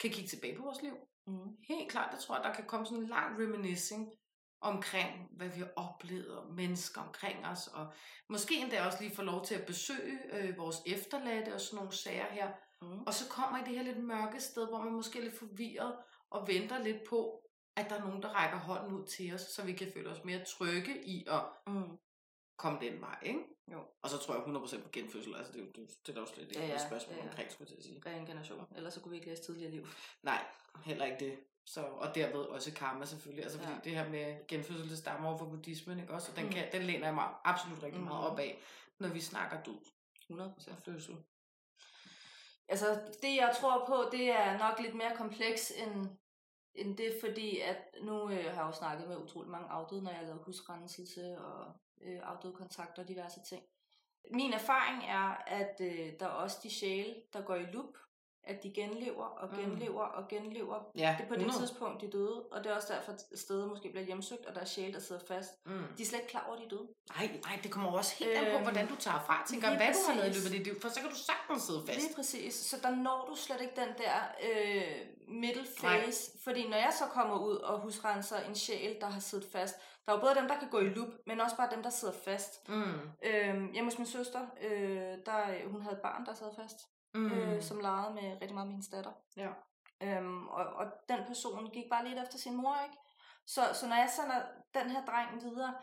kan 0.00 0.10
kigge 0.10 0.28
tilbage 0.28 0.56
på 0.56 0.62
vores 0.62 0.82
liv. 0.82 0.96
Mm. 1.26 1.56
Helt 1.68 1.90
klart, 1.90 2.12
jeg 2.12 2.20
tror, 2.20 2.34
at 2.34 2.44
der 2.44 2.54
kan 2.54 2.64
komme 2.64 2.86
sådan 2.86 3.02
en 3.02 3.08
lang 3.08 3.42
reminiscing 3.42 4.12
omkring, 4.60 5.28
hvad 5.36 5.48
vi 5.48 5.60
har 5.60 5.70
oplevet, 5.76 6.38
og 6.38 6.54
mennesker 6.54 7.00
omkring 7.00 7.46
os, 7.46 7.66
og 7.66 7.92
måske 8.28 8.54
endda 8.56 8.86
også 8.86 8.98
lige 9.00 9.16
få 9.16 9.22
lov 9.22 9.44
til 9.44 9.54
at 9.54 9.66
besøge 9.66 10.18
øh, 10.32 10.58
vores 10.58 10.76
efterladte 10.86 11.54
og 11.54 11.60
sådan 11.60 11.76
nogle 11.76 11.92
sager 11.92 12.26
her. 12.30 12.52
Mm. 12.82 13.02
Og 13.02 13.14
så 13.14 13.28
kommer 13.28 13.58
i 13.58 13.64
det 13.68 13.78
her 13.78 13.82
lidt 13.82 14.04
mørke 14.04 14.40
sted, 14.40 14.68
hvor 14.68 14.78
man 14.78 14.92
måske 14.92 15.18
er 15.18 15.22
lidt 15.22 15.38
forvirret 15.38 15.96
og 16.30 16.48
venter 16.48 16.78
lidt 16.78 17.04
på, 17.08 17.42
at 17.76 17.90
der 17.90 17.96
er 17.96 18.04
nogen, 18.04 18.22
der 18.22 18.28
rækker 18.28 18.58
hånden 18.58 18.92
ud 18.92 19.06
til 19.06 19.34
os, 19.34 19.40
så 19.40 19.64
vi 19.64 19.72
kan 19.72 19.92
føle 19.94 20.10
os 20.10 20.24
mere 20.24 20.44
trygge 20.44 21.04
i 21.06 21.26
at 21.28 21.42
Mm. 21.66 21.98
Komme 22.62 22.78
den 22.80 23.00
vej, 23.00 23.18
ikke? 23.22 23.40
Jo. 23.72 23.80
Og 24.02 24.10
så 24.10 24.18
tror 24.18 24.34
jeg 24.34 24.42
100% 24.44 24.82
på 24.82 24.88
genfødsel, 24.92 25.36
altså 25.36 25.52
det, 25.52 25.60
er 25.60 25.64
det, 25.72 25.90
det 26.06 26.16
er 26.16 26.20
jo 26.20 26.26
slet 26.26 26.42
ikke 26.48 26.60
Ja, 26.60 26.66
ja, 26.66 26.72
ja, 26.72 26.86
spørgsmål 26.88 27.16
ja, 27.16 27.22
ja. 27.24 27.28
omkring, 27.30 27.52
skulle 27.52 27.70
jeg 27.70 27.78
til 27.82 27.90
at 27.90 28.02
sige. 28.02 28.02
Reinkarnation. 28.06 28.66
Ellers 28.76 28.94
så 28.94 29.00
kunne 29.00 29.10
vi 29.10 29.16
ikke 29.16 29.28
læse 29.28 29.42
tidligere 29.42 29.70
liv. 29.70 29.86
Nej, 30.30 30.44
heller 30.84 31.04
ikke 31.04 31.24
det. 31.24 31.38
Så, 31.66 31.80
og 31.84 32.14
derved 32.14 32.40
også 32.40 32.72
karma 32.74 33.04
selvfølgelig. 33.04 33.44
Altså 33.44 33.58
fordi 33.58 33.72
Ja. 33.72 33.78
det 33.84 33.92
her 33.92 34.08
med 34.10 34.46
genfødsel, 34.48 34.90
det 34.90 34.98
stammer 34.98 35.28
over 35.28 35.38
fra 35.38 35.44
buddhismen, 35.44 36.00
ikke 36.00 36.12
også? 36.14 36.30
Og 36.30 36.36
den, 36.36 36.46
Mm. 36.46 36.52
kan, 36.52 36.72
den 36.72 36.82
læner 36.82 37.06
jeg 37.06 37.14
mig 37.14 37.28
absolut 37.44 37.82
rigtig 37.82 38.00
meget 38.02 38.20
Mhm. 38.24 38.32
op 38.32 38.38
af, 38.38 38.58
når 39.00 39.08
vi 39.08 39.20
snakker 39.20 39.62
død 39.62 39.78
100 40.28 40.52
procent. 40.54 40.76
og 40.76 40.82
fødsel. 40.82 41.16
Altså, 42.68 43.00
det 43.22 43.36
jeg 43.36 43.56
tror 43.60 43.84
på, 43.86 44.08
det 44.12 44.30
er 44.30 44.58
nok 44.58 44.80
lidt 44.80 44.94
mere 44.94 45.16
kompleks 45.16 45.70
end, 45.70 46.06
end 46.74 46.96
det, 46.96 47.16
fordi 47.20 47.58
at 47.60 47.76
nu 48.02 48.30
øh, 48.30 48.44
har 48.44 48.62
jeg 48.62 48.66
jo 48.66 48.72
snakket 48.72 49.08
med 49.08 49.16
utrolig 49.16 49.50
mange 49.50 49.68
afdøde, 49.68 50.02
når 50.02 50.10
jeg 50.10 50.18
har 50.18 50.26
lavet 50.26 50.42
husrenselse 50.44 51.38
og 51.38 51.72
øh, 52.02 52.18
afdøde 52.22 52.52
kontakter 52.54 53.02
og 53.02 53.08
diverse 53.08 53.40
ting. 53.48 53.62
Min 54.30 54.52
erfaring 54.52 55.04
er, 55.04 55.42
at 55.46 55.80
øh, 55.80 56.12
der 56.20 56.26
er 56.26 56.30
også 56.30 56.56
de 56.62 56.70
sjæle, 56.70 57.14
der 57.32 57.40
går 57.42 57.54
i 57.54 57.64
loop, 57.72 57.94
at 58.44 58.62
de 58.62 58.72
genlever 58.74 59.24
og 59.24 59.48
Mm. 59.52 59.56
genlever 59.60 60.02
og 60.02 60.28
genlever. 60.28 60.90
Ja, 60.98 61.14
Det 61.18 61.24
er 61.24 61.28
på 61.28 61.34
det 61.34 61.52
tidspunkt, 61.58 62.00
de 62.00 62.10
døde, 62.10 62.42
og 62.52 62.64
det 62.64 62.70
er 62.72 62.76
også 62.76 62.92
derfor, 62.94 63.12
at 63.12 63.38
stedet 63.38 63.68
måske 63.68 63.90
bliver 63.90 64.04
hjemsøgt, 64.04 64.46
og 64.46 64.54
der 64.54 64.60
er 64.60 64.64
sjæle, 64.64 64.92
der 64.92 65.00
sidder 65.00 65.22
fast. 65.28 65.50
Mm. 65.66 65.72
De 65.96 66.02
er 66.02 66.06
slet 66.06 66.18
ikke 66.18 66.30
klar 66.30 66.44
over, 66.46 66.54
at 66.56 66.60
de 66.60 66.64
er 66.64 66.68
døde. 66.68 66.88
Nej, 67.16 67.40
nej, 67.44 67.60
det 67.62 67.70
kommer 67.70 67.90
også 67.92 68.14
helt 68.24 68.30
an 68.36 68.44
på, 68.44 68.50
Øhm, 68.50 68.62
hvordan 68.62 68.88
du 68.88 68.96
tager 68.96 69.20
fra. 69.26 69.44
Tænker, 69.48 69.68
hvad 69.76 69.86
du 69.92 69.98
har 70.08 70.14
lavet 70.16 70.26
i 70.26 70.30
præcis. 70.30 70.44
løbet 70.44 70.54
af 70.58 70.64
dit 70.64 70.72
liv, 70.72 70.80
for 70.80 70.88
så 70.88 71.00
kan 71.00 71.10
du 71.10 71.16
sagtens 71.16 71.62
sidde 71.62 71.82
fast. 71.86 71.98
Lige 72.00 72.14
præcis. 72.14 72.54
Så 72.54 72.76
der 72.82 72.90
når 72.96 73.26
du 73.30 73.36
slet 73.36 73.60
ikke 73.60 73.76
den 73.76 73.88
der 73.98 74.14
øh, 74.48 75.06
middle 75.32 75.66
phase. 75.80 76.30
Nej. 76.30 76.42
Fordi 76.44 76.68
når 76.68 76.76
jeg 76.76 76.92
så 76.98 77.04
kommer 77.04 77.38
ud 77.38 77.56
og 77.56 77.80
husrenser 77.80 78.40
en 78.40 78.54
sjæl, 78.54 78.96
der 79.00 79.06
har 79.06 79.20
siddet 79.20 79.48
fast, 79.52 79.76
der 80.06 80.12
er 80.12 80.16
jo 80.16 80.20
både 80.20 80.34
dem, 80.34 80.48
der 80.48 80.58
kan 80.58 80.68
gå 80.68 80.78
i 80.78 80.88
loop, 80.88 81.08
men 81.26 81.40
også 81.40 81.56
bare 81.56 81.70
dem, 81.74 81.82
der 81.82 81.90
sidder 81.90 82.14
fast. 82.24 82.68
Mm. 82.68 82.92
Øh, 83.24 83.72
hjemme 83.72 83.90
hos 83.90 83.98
min 83.98 84.06
søster, 84.06 84.46
øh, 84.62 85.18
der, 85.26 85.68
hun 85.68 85.82
havde 85.82 85.96
et 85.96 86.02
barn, 86.02 86.26
der 86.26 86.34
sad 86.34 86.50
fast, 86.62 86.78
Mm. 87.14 87.32
øh, 87.32 87.62
som 87.62 87.80
legede 87.80 88.14
med 88.14 88.22
rigtig 88.22 88.54
meget 88.54 88.66
med 88.66 88.72
hendes 88.74 88.88
datter. 88.88 89.12
Ja. 89.36 89.48
Øhm, 90.02 90.48
og, 90.48 90.64
og 90.64 90.86
den 91.08 91.18
person 91.26 91.70
gik 91.72 91.84
bare 91.90 92.08
lidt 92.08 92.18
efter 92.18 92.38
sin 92.38 92.56
mor, 92.56 92.76
ikke? 92.84 92.96
Så, 93.46 93.60
så 93.74 93.86
når 93.88 93.96
jeg 93.96 94.10
sender 94.10 94.42
den 94.74 94.90
her 94.90 95.04
dreng 95.04 95.42
videre, 95.42 95.74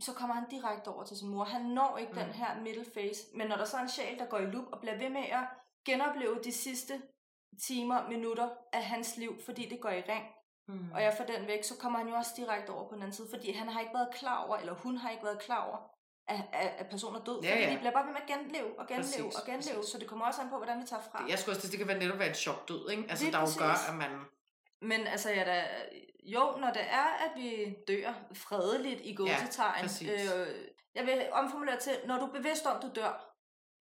så 0.00 0.12
kommer 0.14 0.34
han 0.34 0.48
direkte 0.50 0.88
over 0.88 1.04
til 1.04 1.16
sin 1.16 1.28
mor. 1.28 1.44
Han 1.44 1.62
når 1.62 1.96
ikke 1.96 2.12
mm. 2.12 2.18
den 2.18 2.28
her 2.28 2.60
middle 2.60 2.84
phase. 2.94 3.20
Men 3.34 3.46
når 3.48 3.56
der 3.56 3.64
så 3.64 3.76
er 3.76 3.80
en 3.80 3.88
sjæl, 3.88 4.18
der 4.18 4.26
går 4.26 4.38
i 4.38 4.46
loop 4.46 4.66
og 4.72 4.80
bliver 4.80 4.98
ved 4.98 5.10
med 5.10 5.22
at 5.22 5.44
genopleve 5.84 6.38
de 6.44 6.52
sidste 6.52 7.02
timer, 7.66 8.08
minutter 8.08 8.48
af 8.72 8.84
hans 8.84 9.16
liv, 9.16 9.40
fordi 9.44 9.68
det 9.68 9.80
går 9.80 9.90
i 9.90 10.00
ring, 10.08 10.24
Mm. 10.68 10.92
og 10.94 11.02
jeg 11.02 11.14
får 11.16 11.24
den 11.24 11.46
væk, 11.46 11.64
så 11.64 11.74
kommer 11.76 11.98
han 11.98 12.08
jo 12.08 12.14
også 12.14 12.30
direkte 12.36 12.70
over 12.70 12.88
på 12.88 12.94
den 12.94 13.02
anden 13.02 13.16
side, 13.16 13.26
fordi 13.30 13.52
han 13.52 13.68
har 13.68 13.80
ikke 13.80 13.94
været 13.94 14.08
klar 14.14 14.44
over, 14.44 14.56
eller 14.56 14.74
hun 14.74 14.96
har 14.96 15.10
ikke 15.10 15.24
været 15.24 15.38
klar 15.38 15.66
over, 15.68 15.78
at, 16.28 16.40
at, 16.52 16.72
at 16.78 16.86
personen 16.90 17.20
er 17.20 17.24
død. 17.24 17.40
Ja, 17.42 17.50
fordi 17.52 17.64
ja. 17.64 17.70
de 17.72 17.76
bliver 17.78 17.90
bare 17.92 18.06
ved 18.06 18.12
med 18.12 18.20
at 18.20 18.26
genleve 18.28 18.78
og 18.80 18.86
genleve 18.86 19.02
Præcis, 19.06 19.34
og 19.40 19.46
genleve, 19.46 19.76
præcis. 19.76 19.92
så 19.92 19.98
det 19.98 20.06
kommer 20.08 20.26
også 20.26 20.40
an 20.40 20.48
på, 20.48 20.56
hvordan 20.56 20.80
vi 20.82 20.86
tager 20.86 21.02
fra. 21.02 21.22
Det, 21.22 21.30
jeg 21.30 21.38
skulle 21.38 21.56
også 21.56 21.68
det 21.68 21.78
kan 21.78 21.88
være 21.88 21.98
netop 21.98 22.18
være 22.18 22.30
et 22.30 22.36
chokdød, 22.36 22.90
ikke? 22.90 23.04
Altså, 23.10 23.24
Lige 23.24 23.32
der 23.32 23.40
jo 23.40 23.46
gør, 23.58 23.90
at 23.90 23.94
man... 23.94 24.10
Men 24.82 25.06
altså, 25.06 25.30
ja, 25.30 25.44
da, 25.44 25.64
jo, 26.22 26.56
når 26.60 26.72
det 26.72 26.82
er, 26.90 27.06
at 27.24 27.30
vi 27.36 27.76
dør 27.88 28.12
fredeligt 28.34 29.00
i 29.04 29.14
gåsetegn, 29.14 29.82
præcis. 29.82 30.10
øh, 30.32 30.46
jeg 30.94 31.06
vil 31.06 31.28
omformulere 31.32 31.78
til, 31.80 31.92
når 32.06 32.16
du 32.18 32.24
er 32.26 32.32
bevidst 32.32 32.66
om, 32.66 32.82
du 32.82 32.90
dør, 32.94 33.29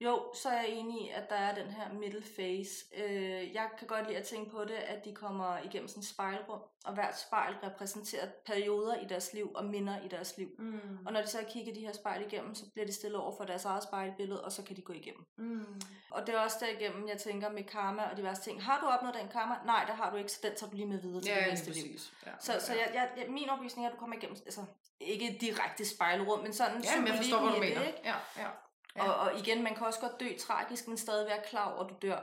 jo, 0.01 0.34
så 0.34 0.50
er 0.50 0.53
jeg 0.62 0.68
enig 0.70 1.01
i, 1.06 1.10
at 1.10 1.29
der 1.29 1.36
er 1.36 1.56
den 1.56 1.68
her 1.72 1.94
middle 1.94 2.24
phase. 2.36 2.86
Øh, 2.98 3.53
jeg 3.53 3.70
kan 3.79 3.88
godt 3.88 4.08
lide 4.08 4.18
at 4.18 4.24
tænke 4.25 4.51
på 4.51 4.63
det, 4.63 4.74
at 4.74 5.06
de 5.06 5.13
kommer 5.15 5.58
igennem 5.58 5.88
sådan 5.88 6.01
et 6.01 6.08
spejlrum, 6.08 6.60
og 6.86 6.94
hvert 6.94 7.20
spejl 7.20 7.53
repræsenterer 7.63 8.27
perioder 8.46 8.96
i 8.96 9.06
deres 9.06 9.34
liv 9.34 9.51
og 9.56 9.65
minder 9.65 10.01
i 10.01 10.08
deres 10.08 10.38
liv. 10.38 10.50
Mm. 10.60 10.98
Og 11.06 11.13
når 11.13 11.22
de 11.22 11.27
så 11.27 11.38
har 11.38 11.46
kigget 11.46 11.75
de 11.75 11.79
her 11.79 11.94
spejl 11.94 12.22
igennem, 12.25 12.56
så 12.56 12.65
bliver 12.74 12.86
de 12.86 12.94
stillet 12.94 13.20
over 13.22 13.38
for 13.38 13.44
deres 13.44 13.65
eget 13.65 13.84
spejlbillede, 13.84 14.44
og 14.46 14.51
så 14.51 14.63
kan 14.63 14.75
de 14.75 14.82
gå 14.82 14.94
igennem. 14.94 15.25
Mm. 15.38 15.82
Og 16.12 16.27
det 16.27 16.36
er 16.36 16.39
også 16.39 16.58
derigennem, 16.60 17.08
jeg 17.08 17.18
tænker 17.18 17.50
med 17.50 17.63
karma 17.63 18.03
og 18.03 18.18
diverse 18.18 18.41
ting. 18.41 18.63
Har 18.63 18.79
du 18.82 18.86
opnået 18.86 19.15
den 19.15 19.27
karma? 19.32 19.56
Nej, 19.65 19.84
det 19.88 19.96
har 19.96 20.12
du 20.12 20.15
ikke, 20.18 20.32
så 20.32 20.39
den 20.44 20.56
tager 20.56 20.70
du 20.70 20.75
lige 20.75 20.88
med 20.88 21.01
videre 21.01 21.22
til 21.22 21.29
Ja, 21.32 21.39
det 21.39 21.48
næste 21.50 21.72
liv. 21.72 21.84
præcis. 21.84 22.13
Ja. 22.25 22.32
Så, 22.39 22.65
så 22.65 22.74
jeg, 22.74 22.91
jeg, 22.94 23.10
jeg, 23.18 23.25
min 23.29 23.50
oplysning 23.50 23.86
er, 23.86 23.89
at 23.89 23.96
du 23.96 24.00
kommer 24.00 24.15
igennem, 24.15 24.38
altså 24.46 24.62
ikke 25.00 25.38
direkte 25.41 25.86
spejlrum, 25.89 26.39
men 26.39 26.53
sådan 26.53 26.82
Ja, 26.84 26.98
men 27.00 27.08
jeg 27.08 27.15
forstår, 27.18 27.39
hvad 27.41 27.51
du 27.53 27.60
mener. 27.60 27.79
det, 27.79 27.88
ikke? 27.88 28.00
Ja, 28.03 28.15
ja. 28.38 28.48
Ja. 28.96 29.10
Og, 29.12 29.15
og 29.15 29.39
igen, 29.39 29.63
man 29.63 29.75
kan 29.75 29.88
også 29.88 30.00
godt 30.00 30.19
dø 30.19 30.29
tragisk, 30.39 30.88
men 30.88 30.98
stadig 30.98 31.27
være 31.27 31.41
klar 31.50 31.72
over, 31.74 31.84
at 31.84 31.89
du 31.89 31.96
dør. 32.08 32.19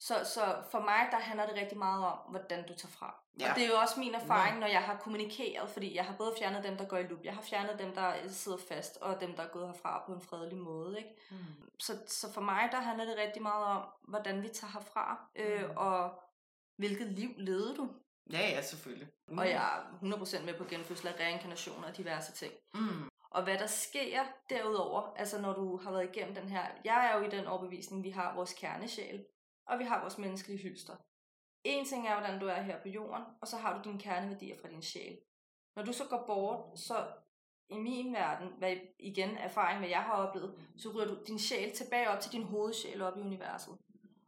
Så, 0.00 0.14
så 0.34 0.56
for 0.70 0.80
mig, 0.80 1.08
der 1.10 1.18
handler 1.18 1.46
det 1.46 1.54
rigtig 1.56 1.78
meget 1.78 2.04
om, 2.06 2.18
hvordan 2.28 2.66
du 2.68 2.74
tager 2.74 2.92
fra. 2.92 3.14
Ja. 3.40 3.50
Og 3.50 3.56
det 3.56 3.64
er 3.64 3.68
jo 3.68 3.76
også 3.76 4.00
min 4.00 4.14
erfaring, 4.14 4.58
når 4.58 4.66
jeg 4.66 4.82
har 4.82 4.96
kommunikeret, 4.96 5.70
fordi 5.70 5.94
jeg 5.96 6.04
har 6.04 6.14
både 6.16 6.34
fjernet 6.38 6.64
dem, 6.64 6.76
der 6.76 6.84
går 6.84 6.96
i 6.96 7.02
loop, 7.02 7.24
jeg 7.24 7.34
har 7.34 7.42
fjernet 7.42 7.78
dem, 7.78 7.94
der 7.94 8.12
sidder 8.28 8.58
fast, 8.68 8.96
og 8.96 9.20
dem, 9.20 9.36
der 9.36 9.42
er 9.42 9.48
gået 9.48 9.66
herfra 9.66 10.02
på 10.06 10.12
en 10.12 10.20
fredelig 10.20 10.58
måde. 10.58 10.98
Ikke? 10.98 11.10
Mm. 11.30 11.36
Så, 11.78 11.98
så 12.06 12.32
for 12.32 12.40
mig, 12.40 12.68
der 12.72 12.80
handler 12.80 13.04
det 13.04 13.16
rigtig 13.16 13.42
meget 13.42 13.64
om, 13.66 13.82
hvordan 14.08 14.42
vi 14.42 14.48
tager 14.48 14.70
herfra, 14.72 15.28
øh, 15.36 15.62
Mm. 15.70 15.76
og 15.76 16.22
hvilket 16.76 17.06
liv 17.06 17.30
levede 17.36 17.76
du. 17.76 17.90
Ja, 18.32 18.38
ja, 18.40 18.62
selvfølgelig. 18.62 19.08
Mm. 19.28 19.38
Og 19.38 19.48
jeg 19.48 19.54
er 19.56 19.98
100% 20.02 20.44
med 20.44 20.54
på 20.54 20.64
genfødsel 20.64 21.08
af 21.08 21.14
reinkarnationer 21.20 21.88
og 21.88 21.96
diverse 21.96 22.32
ting. 22.32 22.52
Mm. 22.74 23.08
Og 23.30 23.44
hvad 23.44 23.58
der 23.58 23.66
sker 23.66 24.24
derudover, 24.50 25.12
altså 25.16 25.40
når 25.40 25.52
du 25.52 25.76
har 25.76 25.90
været 25.90 26.16
igennem 26.16 26.34
den 26.34 26.48
her, 26.48 26.66
jeg 26.84 27.10
er 27.10 27.18
jo 27.18 27.26
i 27.26 27.30
den 27.30 27.46
overbevisning, 27.46 28.04
vi 28.04 28.10
har 28.10 28.34
vores 28.34 28.54
kernesjæl, 28.54 29.24
og 29.66 29.78
vi 29.78 29.84
har 29.84 30.00
vores 30.00 30.18
menneskelige 30.18 30.62
hylster. 30.62 30.96
en 31.64 31.84
ting 31.84 32.08
er, 32.08 32.18
hvordan 32.18 32.40
du 32.40 32.46
er 32.46 32.62
her 32.62 32.82
på 32.82 32.88
jorden, 32.88 33.24
og 33.40 33.48
så 33.48 33.56
har 33.56 33.76
du 33.76 33.88
dine 33.88 34.00
kerneværdier 34.00 34.56
fra 34.60 34.68
din 34.68 34.82
sjæl. 34.82 35.18
Når 35.76 35.82
du 35.82 35.92
så 35.92 36.04
går 36.10 36.24
bort, 36.26 36.78
så 36.78 37.06
i 37.68 37.78
min 37.78 38.12
verden, 38.12 38.48
hvad 38.58 38.76
igen 38.98 39.30
erfaring, 39.30 39.78
hvad 39.78 39.88
jeg 39.88 40.02
har 40.02 40.12
oplevet, 40.12 40.72
så 40.76 40.88
ryger 40.88 41.06
du 41.06 41.16
din 41.26 41.38
sjæl 41.38 41.72
tilbage 41.72 42.10
op 42.10 42.20
til 42.20 42.32
din 42.32 42.42
hovedsjæl 42.42 43.02
op 43.02 43.16
i 43.16 43.20
universet. 43.20 43.78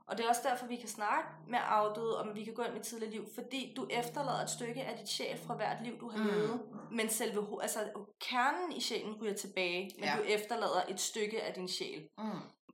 Og 0.08 0.18
det 0.18 0.24
er 0.24 0.28
også 0.28 0.40
derfor, 0.44 0.66
vi 0.66 0.76
kan 0.76 0.88
snakke 0.88 1.28
med 1.48 1.58
afdøde, 1.62 2.20
om 2.20 2.34
vi 2.34 2.44
kan 2.44 2.54
gå 2.54 2.62
ind 2.62 2.72
med 2.72 2.80
tidligere 2.80 3.12
liv, 3.12 3.26
fordi 3.34 3.74
du 3.76 3.86
efterlader 3.90 4.42
et 4.42 4.50
stykke 4.50 4.84
af 4.84 4.98
dit 4.98 5.08
sjæl 5.08 5.38
fra 5.38 5.54
hvert 5.54 5.82
liv, 5.84 6.00
du 6.00 6.08
har 6.08 6.18
Mm. 6.18 6.24
levet. 6.30 6.60
Men 6.90 7.08
selve, 7.08 7.62
altså 7.62 7.78
kernen 8.20 8.72
i 8.72 8.80
sjælen 8.80 9.22
ryger 9.22 9.34
tilbage, 9.34 9.90
men 9.96 10.04
Ja. 10.04 10.14
du 10.18 10.22
efterlader 10.22 10.82
et 10.88 11.00
stykke 11.00 11.42
af 11.42 11.54
din 11.54 11.68
sjæl. 11.68 12.08
Mm. 12.18 12.24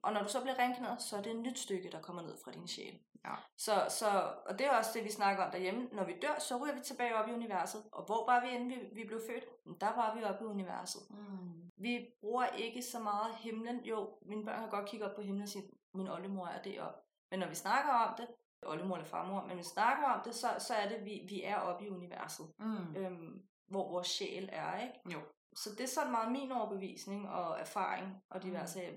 Og 0.03 0.13
når 0.13 0.23
du 0.23 0.29
så 0.29 0.41
bliver 0.41 0.59
reinkarneret, 0.59 1.03
så 1.03 1.17
er 1.17 1.23
det 1.23 1.33
et 1.33 1.39
nyt 1.43 1.59
stykke, 1.59 1.91
der 1.91 2.01
kommer 2.01 2.23
ned 2.23 2.37
fra 2.45 2.51
din 2.51 2.69
sjæl. 2.69 2.99
Ja. 3.25 3.35
Så, 3.57 3.87
så, 3.89 4.07
og 4.47 4.59
det 4.59 4.67
er 4.67 4.71
også 4.71 4.91
det, 4.95 5.05
vi 5.05 5.11
snakker 5.11 5.45
om 5.45 5.51
derhjemme. 5.51 5.89
Når 5.93 6.05
vi 6.05 6.13
dør, 6.23 6.39
så 6.39 6.57
ryger 6.57 6.75
vi 6.75 6.81
tilbage 6.81 7.15
op 7.17 7.29
i 7.29 7.33
universet. 7.33 7.83
Og 7.93 8.05
hvor 8.05 8.27
var 8.27 8.41
vi, 8.41 8.49
inden 8.55 8.69
vi, 8.71 8.79
vi 8.93 9.05
blev 9.07 9.21
født? 9.31 9.45
Der 9.81 9.87
var 9.97 10.15
vi 10.19 10.25
oppe 10.25 10.45
i 10.45 10.47
universet. 10.47 11.03
Mm. 11.11 11.71
Vi 11.77 12.07
bruger 12.21 12.47
ikke 12.47 12.83
så 12.83 12.99
meget 12.99 13.35
himlen. 13.39 13.81
Jo, 13.85 14.09
mine 14.27 14.45
børn 14.45 14.61
kan 14.61 14.71
godt 14.71 14.89
kigge 14.89 15.07
op 15.07 15.15
på 15.15 15.21
himlen 15.23 15.43
og 15.43 15.49
sige, 15.49 15.65
min 15.95 16.09
oldemor 16.09 16.47
er 16.47 16.63
deroppe. 16.63 16.99
Men 17.35 17.41
når 17.41 17.49
vi 17.49 17.55
snakker 17.55 17.93
om 17.93 18.15
det, 18.17 18.27
oldemor 18.67 18.97
eller 18.97 19.09
farmor, 19.09 19.47
men 19.47 19.59
vi 19.59 19.63
snakker 19.63 20.05
om 20.09 20.21
det, 20.25 20.35
så, 20.35 20.49
så 20.59 20.75
er 20.75 20.89
det, 20.89 21.05
vi, 21.05 21.27
vi 21.29 21.43
er 21.43 21.57
oppe 21.57 21.85
i 21.87 21.89
universet. 21.91 22.47
Mm. 22.59 22.97
Øhm, 22.97 23.43
hvor 23.71 23.91
vores 23.93 24.07
sjæl 24.09 24.49
er, 24.53 24.83
ikke? 24.83 24.95
Jo. 25.13 25.21
Så 25.57 25.71
det 25.71 25.81
er 25.81 25.89
sådan 25.89 26.11
meget 26.11 26.33
min 26.33 26.53
overbevisning 26.53 27.29
og 27.29 27.61
erfaring 27.61 28.23
og 28.31 28.43
diverse, 28.43 28.91
mm. 28.91 28.97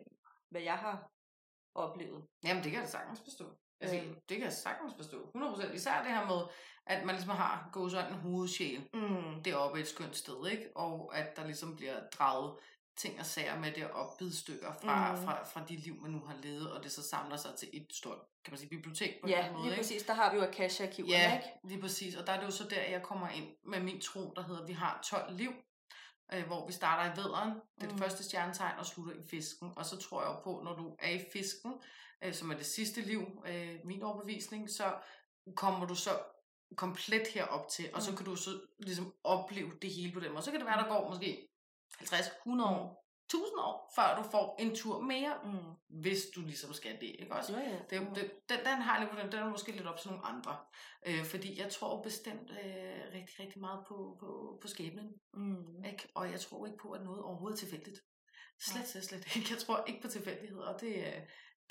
hvad 0.50 0.62
jeg 0.62 0.78
har 0.78 1.12
oplevet. 1.76 2.26
Jamen, 2.44 2.64
det 2.64 2.72
kan 2.72 2.82
jeg 2.82 2.90
sagtens 2.90 3.22
forstå. 3.24 3.46
Altså, 3.82 3.98
Øhm. 3.98 4.14
det 4.30 4.38
kan 4.38 4.44
jeg 4.46 4.54
sagtens 4.54 4.94
forstå. 4.98 5.32
100%. 5.36 5.74
Især 5.74 6.04
det 6.04 6.12
her 6.12 6.26
med, 6.26 6.42
at 6.86 7.06
man 7.06 7.16
ligesom 7.16 7.36
har 7.36 7.70
gåsøjne 7.74 8.16
hovedsjæl 8.16 8.90
Mm. 8.94 9.44
deroppe 9.44 9.80
et 9.80 9.88
skønt 9.88 10.16
sted, 10.16 10.48
ikke? 10.52 10.70
Og 10.76 11.18
at 11.18 11.36
der 11.36 11.46
ligesom 11.46 11.76
bliver 11.76 12.00
draget 12.18 12.60
ting 12.98 13.20
og 13.20 13.26
sager 13.26 13.60
med 13.60 13.72
det 13.72 13.92
op 13.92 14.18
bidstykker 14.18 14.74
fra, 14.82 15.16
Mm. 15.16 15.24
fra, 15.24 15.44
fra 15.46 15.66
de 15.70 15.76
liv, 15.76 15.96
man 16.02 16.12
nu 16.12 16.20
har 16.26 16.36
levet, 16.44 16.72
og 16.72 16.84
det 16.84 16.92
så 16.92 17.04
samler 17.10 17.38
sig 17.38 17.52
til 17.60 17.70
et 17.74 17.88
stort, 17.94 18.18
kan 18.46 18.52
man 18.52 18.58
sige, 18.60 18.70
bibliotek 18.70 19.22
på 19.24 19.30
Ja, 19.30 19.44
den 19.46 19.54
måde, 19.54 19.64
lige 19.64 19.72
ikke? 19.74 19.82
præcis. 19.84 20.04
Der 20.04 20.14
har 20.14 20.32
vi 20.32 20.38
jo 20.38 20.44
Akasha-arkiverne, 20.44 21.14
Ja, 21.14 21.34
ikke? 21.38 21.48
lige 21.64 21.82
præcis. 21.82 22.16
Og 22.16 22.28
der 22.28 22.34
er 22.34 22.40
det 22.40 22.46
jo 22.46 22.52
så 22.52 22.64
der, 22.70 22.82
jeg 22.82 23.04
kommer 23.04 23.30
ind 23.30 23.48
med 23.66 23.80
min 23.80 24.02
tro, 24.02 24.34
der 24.36 24.42
hedder, 24.44 24.66
vi 24.66 24.74
har 24.74 25.00
12 25.10 25.34
liv, 25.38 25.52
øh, 26.34 26.46
hvor 26.48 26.68
vi 26.68 26.74
starter 26.74 27.14
i 27.14 27.18
vederen, 27.18 27.50
det 27.50 27.84
er 27.84 27.88
det 27.88 27.92
Mm. 27.92 27.98
første 28.00 28.24
stjernetegn, 28.24 28.80
og 28.80 28.86
slutter 28.86 29.14
i 29.14 29.28
fisken. 29.30 29.72
Og 29.78 29.86
så 29.86 29.98
tror 29.98 30.22
jeg 30.22 30.30
jo 30.30 30.40
på, 30.44 30.62
når 30.64 30.76
du 30.76 30.96
er 31.00 31.10
i 31.10 31.22
fisken, 31.34 31.74
øh, 32.24 32.34
som 32.34 32.52
er 32.52 32.56
det 32.58 32.66
sidste 32.66 33.02
liv, 33.02 33.22
øh, 33.48 33.76
min 33.86 34.04
overbevisning, 34.04 34.70
så 34.70 34.94
kommer 35.56 35.86
du 35.86 35.96
så 35.96 36.20
komplet 36.76 37.28
herop 37.34 37.68
til, 37.70 37.90
og 37.94 38.02
så 38.02 38.12
Mm. 38.12 38.18
kan 38.18 38.26
du 38.26 38.36
så 38.36 38.50
ligesom 38.80 39.14
opleve 39.24 39.72
det 39.82 39.90
hele 39.94 40.14
på 40.14 40.20
den 40.20 40.32
måde. 40.32 40.44
Så 40.44 40.52
kan 40.52 40.60
det 40.60 40.68
være, 40.68 40.82
der 40.82 40.88
går 40.88 41.10
måske 41.10 41.47
50, 42.00 42.26
100 42.46 42.70
år, 42.70 43.04
1000 43.26 43.60
år, 43.60 43.92
før 43.96 44.24
du 44.24 44.30
får 44.30 44.56
en 44.60 44.76
tur 44.76 45.02
mere, 45.02 45.34
Mm. 45.44 46.00
hvis 46.02 46.26
du 46.36 46.42
ligesom 46.42 46.74
skal 46.74 46.92
det, 47.02 47.16
ikke 47.20 47.34
også? 47.36 47.54
Jo, 47.54 47.60
jo. 47.60 47.76
Det, 47.90 47.98
jo- 47.98 48.14
det, 48.16 48.32
den, 48.50 48.60
den 48.60 48.82
har 48.82 49.00
jeg 49.00 49.10
den, 49.24 49.32
den 49.32 49.40
er 49.40 49.50
måske 49.50 49.72
lidt 49.72 49.88
op 49.88 49.98
til 50.00 50.10
nogle 50.10 50.26
andre. 50.26 50.58
Øh, 51.08 51.26
fordi 51.26 51.60
jeg 51.60 51.72
tror 51.72 52.02
bestemt 52.02 52.52
øh, 52.52 53.02
rigtig, 53.14 53.40
rigtig 53.40 53.60
meget 53.62 53.86
på, 53.88 54.18
på, 54.20 54.60
på 54.62 54.68
skæbnen. 54.68 55.14
Mm. 55.34 55.84
Ikke? 55.86 56.08
Og 56.16 56.32
jeg 56.32 56.40
tror 56.40 56.66
ikke 56.66 56.78
på, 56.78 56.92
at 56.92 57.04
noget 57.04 57.22
overhovedet 57.24 57.56
er 57.58 57.60
tilfældigt. 57.60 58.00
Slet, 58.62 58.88
slet, 58.88 59.04
slet 59.04 59.36
ikke. 59.36 59.48
Jeg 59.50 59.58
tror 59.60 59.84
ikke 59.88 60.02
på 60.02 60.08
tilfældighed, 60.08 60.58
og 60.60 60.82
det, 60.82 60.96
øh, 60.98 61.22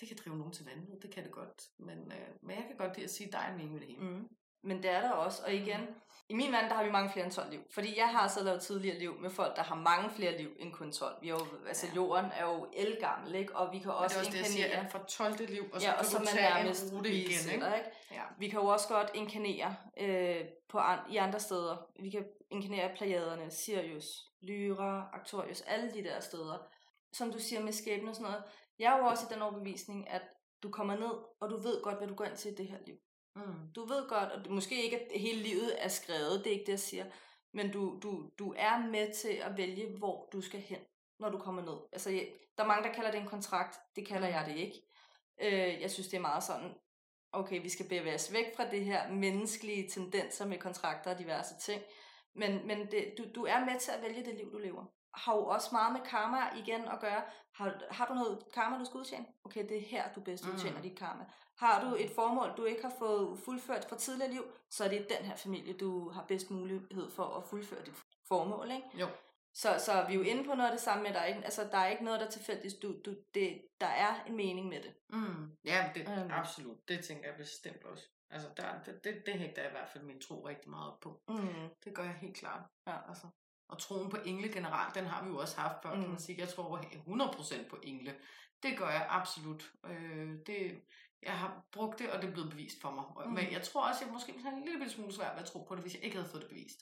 det 0.00 0.08
kan 0.08 0.16
drive 0.25 0.37
nogen 0.38 0.52
til 0.52 0.64
vanvid. 0.64 1.00
Det 1.02 1.11
kan 1.14 1.25
det 1.25 1.32
godt. 1.32 1.62
Men, 1.78 1.99
øh, 2.12 2.28
men 2.42 2.56
jeg 2.56 2.64
kan 2.68 2.76
godt 2.76 2.96
lide 2.96 3.04
at 3.04 3.11
sige, 3.11 3.26
at 3.26 3.32
der 3.32 3.38
er 3.38 3.50
en 3.50 3.56
mening 3.56 3.73
med 3.73 3.80
det 3.80 3.88
hele. 3.88 4.02
Mm. 4.02 4.28
Men 4.62 4.82
det 4.82 4.90
er 4.90 5.00
der 5.00 5.11
også, 5.11 5.42
og 5.44 5.54
igen, 5.54 5.80
i 6.28 6.35
min 6.35 6.52
verden, 6.52 6.71
der 6.71 6.76
har 6.76 6.85
vi 6.85 6.90
mange 6.90 7.11
flere 7.12 7.25
end 7.25 7.35
12 7.35 7.50
liv. 7.50 7.61
Fordi 7.75 7.99
jeg 7.99 8.09
har 8.09 8.28
så 8.28 8.42
lavet 8.45 8.62
tidligere 8.62 8.99
liv 8.99 9.14
med 9.21 9.30
folk, 9.30 9.56
der 9.56 9.62
har 9.62 9.75
mange 9.75 10.11
flere 10.11 10.37
liv 10.38 10.50
end 10.59 10.73
kun 10.73 10.92
12. 10.92 11.16
Vi 11.23 11.28
er 11.28 11.33
jo, 11.33 11.47
altså 11.68 11.87
Ja. 11.87 11.95
jorden 11.95 12.30
er 12.35 12.45
jo 12.45 12.66
elgammel, 12.73 13.35
ikke? 13.35 13.56
Og 13.56 13.73
vi 13.73 13.78
kan 13.78 13.90
Og 13.90 13.97
også 13.97 14.14
det 14.14 14.16
er 14.16 14.21
også 14.21 14.33
det, 14.33 14.38
jeg 14.38 14.47
siger, 14.47 14.64
inkarnere. 14.66 14.87
at 14.87 14.92
fra 14.92 15.04
12. 15.08 15.47
liv, 15.47 15.65
og 15.73 15.80
så 15.80 15.86
ja, 15.86 15.93
kan 15.93 16.00
og 16.00 16.06
så 16.06 16.19
du 16.19 16.25
man 16.25 16.26
tage 16.32 16.54
nærmest 16.54 16.93
en 16.93 16.99
rute 16.99 17.10
igen. 17.10 17.21
Ikke? 17.23 17.34
resætter, 17.39 17.75
ikke? 17.75 17.91
Ja. 18.10 18.23
Vi 18.39 18.49
kan 18.49 18.60
jo 18.60 18.67
også 18.67 18.89
godt 18.89 19.10
inkarnere 19.15 19.76
øh, 20.00 20.41
på 20.69 20.78
an, 20.78 20.99
i 21.10 21.17
andre 21.17 21.41
steder. 21.41 21.76
Vi 22.02 22.10
kan 22.10 22.25
inkarnere 22.50 22.91
Plejaderne, 22.97 23.50
Sirius, 23.50 24.06
Lyra, 24.43 25.10
Arcturus, 25.12 25.60
alle 25.60 25.93
de 25.95 26.04
der 26.04 26.21
steder. 26.21 26.58
Som 27.12 27.32
du 27.32 27.39
siger 27.39 27.62
med 27.62 27.73
skæbne 27.73 28.10
og 28.10 28.15
sådan 28.15 28.30
noget. 28.30 28.45
Jeg 28.78 28.93
er 28.95 28.99
jo 28.99 29.04
også 29.04 29.26
i 29.30 29.34
den 29.34 29.43
overbevisning, 29.43 30.10
at 30.10 30.23
du 30.62 30.71
kommer 30.71 30.95
ned, 30.97 31.12
og 31.41 31.50
du 31.50 31.56
ved 31.56 31.82
godt, 31.82 31.97
hvad 31.99 32.08
du 32.08 32.15
går 32.15 32.25
ind 32.25 32.36
til 32.36 32.52
i 32.52 32.54
det 32.54 32.67
her 32.69 32.78
liv. 32.86 32.97
Mm. 33.36 33.72
Du 33.75 33.84
ved 33.84 34.08
godt, 34.08 34.32
og 34.32 34.44
det, 34.44 34.50
måske 34.50 34.84
ikke, 34.84 35.00
at 35.00 35.20
hele 35.20 35.42
livet 35.42 35.84
er 35.84 35.88
skrevet, 35.88 36.44
det 36.44 36.46
er 36.46 36.54
ikke 36.54 36.66
det, 36.66 36.72
jeg 36.72 36.80
siger, 36.80 37.04
men 37.52 37.72
du, 37.72 37.99
du, 38.02 38.30
du 38.38 38.54
er 38.56 38.78
med 38.78 39.14
til 39.14 39.28
at 39.28 39.56
vælge, 39.56 39.96
hvor 39.99 40.28
du 40.32 40.40
skal 40.40 40.60
hen, 40.60 40.78
når 41.18 41.30
du 41.30 41.38
kommer 41.38 41.62
ned. 41.62 41.78
Altså, 41.92 42.10
jeg, 42.10 42.28
der 42.56 42.62
er 42.62 42.68
mange, 42.68 42.88
der 42.88 42.94
kalder 42.94 43.10
det 43.10 43.20
en 43.20 43.26
kontrakt. 43.26 43.78
Det 43.96 44.06
kalder 44.06 44.28
jeg 44.28 44.46
det 44.46 44.56
ikke. 44.56 44.82
Øh, 45.40 45.80
jeg 45.80 45.90
synes, 45.90 46.08
det 46.08 46.16
er 46.16 46.20
meget 46.20 46.44
sådan, 46.44 46.75
okay, 47.32 47.62
vi 47.62 47.68
skal 47.68 47.88
bevæge 47.88 48.14
os 48.14 48.32
væk 48.32 48.56
fra 48.56 48.70
det 48.70 48.84
her 48.84 49.12
menneskelige 49.12 49.88
tendenser 49.88 50.46
med 50.46 50.58
kontrakter 50.58 51.10
og 51.10 51.18
diverse 51.18 51.54
ting. 51.60 51.82
Men, 52.34 52.66
men 52.66 52.90
det, 52.90 53.14
du, 53.18 53.25
du 53.34 53.44
er 53.44 53.64
med 53.64 53.80
til 53.80 53.90
at 53.90 54.02
vælge 54.02 54.25
det 54.25 54.34
liv, 54.34 54.52
du 54.52 54.58
lever. 54.58 54.84
Har 55.16 55.34
jo 55.34 55.46
også 55.46 55.68
meget 55.72 55.92
med 55.92 56.00
karma 56.00 56.36
igen 56.56 56.84
at 56.88 57.00
gøre. 57.00 57.22
Har, 57.52 57.80
har 57.90 58.06
du 58.06 58.14
noget 58.14 58.38
karma, 58.54 58.78
du 58.78 58.84
skal 58.84 58.98
udtjene? 58.98 59.26
Okay, 59.44 59.68
det 59.68 59.76
er 59.76 59.80
her, 59.80 60.12
du 60.12 60.20
bedst 60.20 60.44
Mm. 60.46 60.52
udtjener 60.52 60.82
dit 60.82 60.98
karma. 60.98 61.24
Har 61.56 61.84
du 61.88 61.96
et 61.98 62.10
formål, 62.14 62.48
du 62.56 62.64
ikke 62.64 62.82
har 62.82 62.92
fået 62.98 63.38
fuldført 63.38 63.84
fra 63.88 63.96
tidligere 63.96 64.30
liv, 64.32 64.44
så 64.70 64.84
er 64.84 64.88
det 64.88 65.06
den 65.18 65.26
her 65.26 65.36
familie, 65.36 65.72
du 65.76 66.08
har 66.10 66.24
bedst 66.28 66.50
mulighed 66.50 67.10
for 67.10 67.24
at 67.24 67.44
fuldføre 67.44 67.84
dit 67.84 67.94
formål. 68.28 68.70
Ikke? 68.70 68.88
Jo. 68.94 69.08
Så, 69.54 69.68
så 69.78 70.04
vi 70.08 70.12
er 70.14 70.16
jo 70.18 70.22
inde 70.22 70.44
på 70.44 70.54
noget 70.54 70.70
af 70.70 70.72
det 70.76 70.80
samme 70.80 71.02
med, 71.02 71.12
der 71.12 71.20
er 71.20 71.24
ikke, 71.24 71.44
altså, 71.44 71.64
der 71.72 71.78
er 71.78 71.86
ikke 71.88 72.04
noget, 72.04 72.20
der 72.20 72.26
er 72.26 72.30
tilfældigt. 72.30 72.82
Du, 72.82 72.94
du, 73.04 73.14
det, 73.34 73.62
der 73.80 73.86
er 73.86 74.24
en 74.26 74.36
mening 74.36 74.68
med 74.68 74.82
det. 74.82 74.94
Mm. 75.08 75.50
Ja, 75.64 75.90
det, 75.94 76.08
Øhm. 76.18 76.30
absolut. 76.30 76.88
Det 76.88 77.04
tænker 77.04 77.28
jeg 77.28 77.36
bestemt 77.36 77.84
også. 77.84 78.04
Altså, 78.30 78.48
der, 78.56 78.82
det, 78.86 79.04
det, 79.04 79.22
det 79.26 79.34
hægter 79.34 79.62
jeg 79.62 79.70
i 79.70 79.74
hvert 79.74 79.88
fald 79.88 80.04
min 80.04 80.20
tro 80.20 80.46
rigtig 80.46 80.70
meget 80.70 80.92
op 80.92 81.00
på. 81.00 81.20
Mm. 81.28 81.68
Det 81.84 81.94
gør 81.94 82.02
jeg 82.02 82.12
helt 82.14 82.36
klart. 82.36 82.60
Ja. 82.86 82.96
Altså. 83.08 83.26
Og 83.68 83.78
troen 83.78 84.10
på 84.10 84.16
engle 84.24 84.52
generelt, 84.52 84.94
den 84.94 85.06
har 85.06 85.24
vi 85.24 85.30
jo 85.30 85.38
også 85.38 85.60
haft 85.60 85.82
før, 85.82 85.94
mm. 85.94 86.00
kan 86.00 86.10
man 86.10 86.18
sige. 86.18 86.40
Jeg 86.40 86.48
tror 86.48 86.78
100% 86.78 87.68
på 87.68 87.78
engle. 87.82 88.14
Det 88.62 88.78
gør 88.78 88.90
jeg 88.90 89.06
absolut. 89.08 89.72
Øh, 89.86 90.28
det, 90.46 90.82
jeg 91.22 91.32
har 91.32 91.66
brugt 91.72 91.98
det, 91.98 92.10
og 92.10 92.22
det 92.22 92.28
er 92.28 92.32
blevet 92.32 92.50
bevist 92.50 92.80
for 92.80 92.90
mig. 92.90 93.04
Mm. 93.26 93.32
Men 93.32 93.52
jeg 93.52 93.62
tror 93.62 93.88
også, 93.88 94.04
jeg 94.04 94.12
måske 94.12 94.32
ville 94.32 94.48
have 94.48 94.58
en 94.58 94.64
lille 94.64 94.90
smule 94.90 95.12
svært 95.12 95.34
ved 95.34 95.42
at 95.42 95.48
tro 95.48 95.62
på 95.62 95.74
det, 95.74 95.82
hvis 95.82 95.94
jeg 95.94 96.02
ikke 96.04 96.16
havde 96.16 96.30
fået 96.30 96.42
det 96.42 96.50
bevist. 96.50 96.80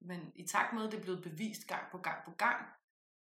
Men 0.00 0.32
i 0.34 0.46
takt 0.46 0.72
med, 0.72 0.86
at 0.86 0.92
det 0.92 0.98
er 0.98 1.02
blevet 1.02 1.22
bevist 1.22 1.66
gang 1.66 1.82
på 1.92 1.98
gang 1.98 2.24
på 2.24 2.30
gang, 2.30 2.66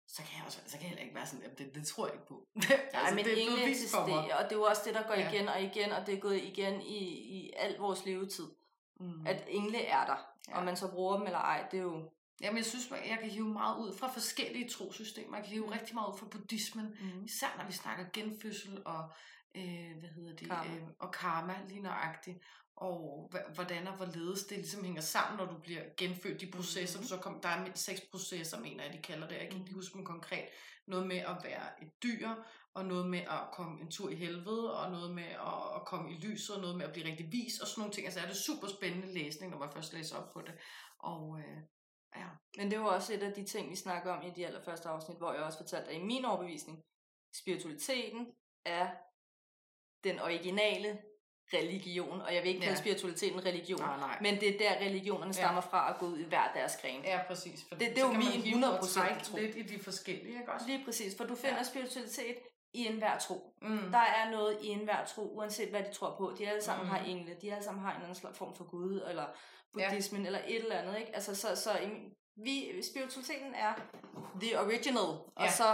så 0.09 0.23
kan 0.23 0.39
jeg, 0.39 0.47
også, 0.47 0.61
så 0.67 0.73
kan 0.73 0.83
jeg 0.83 0.89
heller 0.89 1.03
ikke 1.03 1.15
være 1.15 1.27
sådan, 1.27 1.45
at 1.45 1.59
det, 1.59 1.75
det 1.75 1.87
tror 1.87 2.07
jeg 2.07 2.15
ikke 2.15 2.27
på. 2.27 2.49
Nej, 2.55 2.81
altså, 2.93 3.15
men 3.15 3.25
det 3.25 3.33
er 3.33 3.51
engle 3.51 3.71
eksisterer, 3.71 4.37
og 4.37 4.45
det 4.45 4.53
er 4.53 4.57
jo 4.57 4.63
også 4.63 4.83
det, 4.85 4.95
der 4.95 5.07
går 5.07 5.15
Ja. 5.15 5.31
igen 5.31 5.49
og 5.49 5.63
igen, 5.63 5.93
og 5.93 6.07
det 6.07 6.15
er 6.15 6.21
gået 6.21 6.37
igen 6.43 6.81
i, 6.81 6.99
i 7.09 7.53
al 7.57 7.77
vores 7.79 8.05
levetid. 8.05 8.49
Mm. 9.01 9.27
At 9.27 9.45
engle 9.49 9.85
er 9.85 10.07
der. 10.07 10.17
Ja. 10.49 10.59
Om 10.59 10.65
man 10.65 10.77
så 10.77 10.91
bruger 10.91 11.17
dem 11.17 11.27
eller 11.27 11.39
ej, 11.39 11.69
det 11.71 11.79
er 11.79 11.83
jo... 11.83 12.11
Jamen, 12.43 12.57
jeg 12.57 12.67
synes, 12.67 12.91
jeg 12.91 13.19
kan 13.21 13.31
hive 13.31 13.49
meget 13.49 13.79
ud 13.79 13.97
fra 13.97 14.09
forskellige 14.13 14.69
trosystemer. 14.69 15.37
Jeg 15.37 15.45
kan 15.45 15.53
hive 15.53 15.73
rigtig 15.75 15.95
meget 15.95 16.13
ud 16.13 16.19
fra 16.19 16.27
buddhismen. 16.31 16.87
Mm. 17.01 17.25
Især 17.25 17.55
når 17.59 17.67
vi 17.67 17.73
snakker 17.73 18.05
genfødsel 18.13 18.83
og, 18.85 19.13
øh, 19.55 19.93
hvad 20.01 20.09
hedder 20.09 20.37
det, 20.37 20.49
Karma. 20.49 20.75
Øh, 20.77 20.83
og 20.99 21.13
karma 21.13 21.57
lige 21.69 21.83
nøjagtigt. 21.83 22.39
Og 22.77 23.31
hvordan 23.55 23.87
og 23.87 23.97
hvorledes 23.97 24.45
det 24.45 24.59
ligesom 24.59 24.85
hænger 24.85 25.01
sammen, 25.01 25.39
når 25.39 25.47
du 25.55 25.59
bliver 25.61 25.83
genfødt. 25.97 26.41
De 26.41 26.51
processer, 26.51 26.99
mm. 27.01 27.05
så 27.07 27.17
kom, 27.17 27.41
der 27.41 27.49
er 27.49 27.63
mindst 27.63 27.85
seks 27.85 28.01
processer, 28.11 28.61
mener 28.61 28.85
jeg, 28.85 28.93
de 28.93 28.99
kalder 29.03 29.29
det. 29.29 29.35
Jeg 29.37 29.49
kan 29.49 29.59
ikke 29.59 29.71
Mhm. 29.71 29.75
huske 29.75 29.95
dem 29.95 30.05
konkret. 30.05 30.45
Noget 30.87 31.07
med 31.07 31.17
at 31.17 31.37
være 31.45 31.83
et 31.83 32.03
dyr, 32.03 32.29
og 32.75 32.85
noget 32.85 33.07
med 33.11 33.19
at 33.19 33.41
komme 33.53 33.81
en 33.81 33.91
tur 33.91 34.11
i 34.11 34.15
helvede, 34.15 34.79
og 34.81 34.91
noget 34.91 35.15
med 35.15 35.23
at, 35.25 35.77
at 35.77 35.85
komme 35.87 36.13
i 36.13 36.15
lyset, 36.17 36.57
og 36.57 36.61
noget 36.63 36.77
med 36.77 36.87
at 36.87 36.93
blive 36.93 37.07
rigtig 37.07 37.33
vis, 37.33 37.59
og 37.61 37.67
sådan 37.67 37.81
nogle 37.81 37.95
ting. 37.95 38.07
Altså 38.07 38.21
er 38.21 38.27
det 38.27 38.37
super 38.37 38.69
spændende 38.69 39.15
læsning, 39.15 39.51
når 39.53 39.59
man 39.59 39.73
først 39.73 39.93
læser 39.93 40.17
op 40.17 40.33
på 40.33 40.41
det. 40.41 40.55
Og 40.99 41.39
øh, 41.41 41.59
ja, 42.17 42.27
Men 42.59 42.71
det 42.71 42.81
var 42.81 42.87
også 42.87 43.13
et 43.15 43.23
af 43.23 43.33
de 43.33 43.45
ting, 43.45 43.71
vi 43.71 43.77
snakker 43.77 44.13
om 44.13 44.23
i 44.27 44.31
de 44.31 44.47
allerførste 44.47 44.89
afsnit, 44.89 45.19
hvor 45.19 45.33
jeg 45.33 45.43
også 45.43 45.59
fortalte, 45.59 45.91
at 45.91 45.97
i 45.97 46.03
min 46.03 46.25
overbevisning, 46.25 46.83
spiritualiteten 47.35 48.33
er 48.67 48.89
den 50.05 50.21
originale 50.21 50.99
religion, 51.55 52.21
og 52.21 52.35
jeg 52.35 52.43
vil 52.43 52.49
ikke 52.49 52.61
kalde 52.61 52.75
Ja. 52.75 52.81
spiritualiteten 52.81 53.45
religion, 53.45 53.81
nej, 53.81 53.97
nej. 53.99 54.19
men 54.21 54.41
det 54.41 54.49
er 54.55 54.59
der 54.59 54.85
religionerne 54.87 55.33
stammer 55.35 55.61
fra 55.61 55.91
at 55.95 55.99
gå 56.01 56.07
ud 56.07 56.19
i 56.19 56.25
hver 56.25 56.53
deres 56.55 56.77
gren. 56.77 57.05
Ja, 57.05 57.21
præcis. 57.27 57.65
For 57.69 57.75
Det- 57.75 57.91
det 57.91 57.99
er 57.99 58.07
jo 58.07 58.13
min 58.13 58.23
hive 58.23 58.67
og 58.67 58.79
100% 58.81 58.95
trække 58.95 59.25
tro. 59.25 59.37
lidt 59.37 59.57
i 59.57 59.63
de 59.63 59.79
forskellige, 59.83 60.39
ikke 60.41 60.53
også? 60.53 60.67
Lige 60.67 60.85
præcis, 60.85 61.17
for 61.17 61.25
du 61.25 61.35
finder 61.35 61.51
Ja. 61.51 61.57
ja. 61.57 61.63
spiritualitet 61.63 62.37
i 62.75 62.87
enhver 62.87 63.19
tro. 63.19 63.55
Mm. 63.63 63.79
Der 63.91 63.99
er 63.99 64.31
noget 64.31 64.59
i 64.63 64.67
enhver 64.69 65.05
tro, 65.05 65.37
uanset 65.37 65.69
hvad 65.71 65.83
de 65.83 65.93
tror 65.93 66.15
på. 66.19 66.35
De 66.39 66.49
alle 66.49 66.63
sammen 66.63 66.87
Mm. 66.87 66.91
har 66.91 67.05
engle, 67.05 67.35
de 67.43 67.53
alle 67.53 67.65
sammen 67.65 67.83
har 67.85 67.91
en 67.91 67.97
eller 67.97 68.05
anden 68.07 68.21
slags 68.21 68.39
form 68.39 68.55
for 68.55 68.65
Gud, 68.65 69.03
eller 69.09 69.27
buddhismen, 69.73 70.21
ja. 70.23 70.27
eller 70.27 70.41
et 70.47 70.63
eller 70.63 70.77
andet. 70.77 70.99
Ikke? 70.99 71.15
Altså, 71.15 71.35
så, 71.35 71.57
så 71.57 71.71
vi, 72.37 72.83
spiritualiteten 72.83 73.55
er 73.55 73.75
the 74.41 74.61
original, 74.61 74.99
og 75.37 75.45
Ja. 75.45 75.51
så 75.51 75.65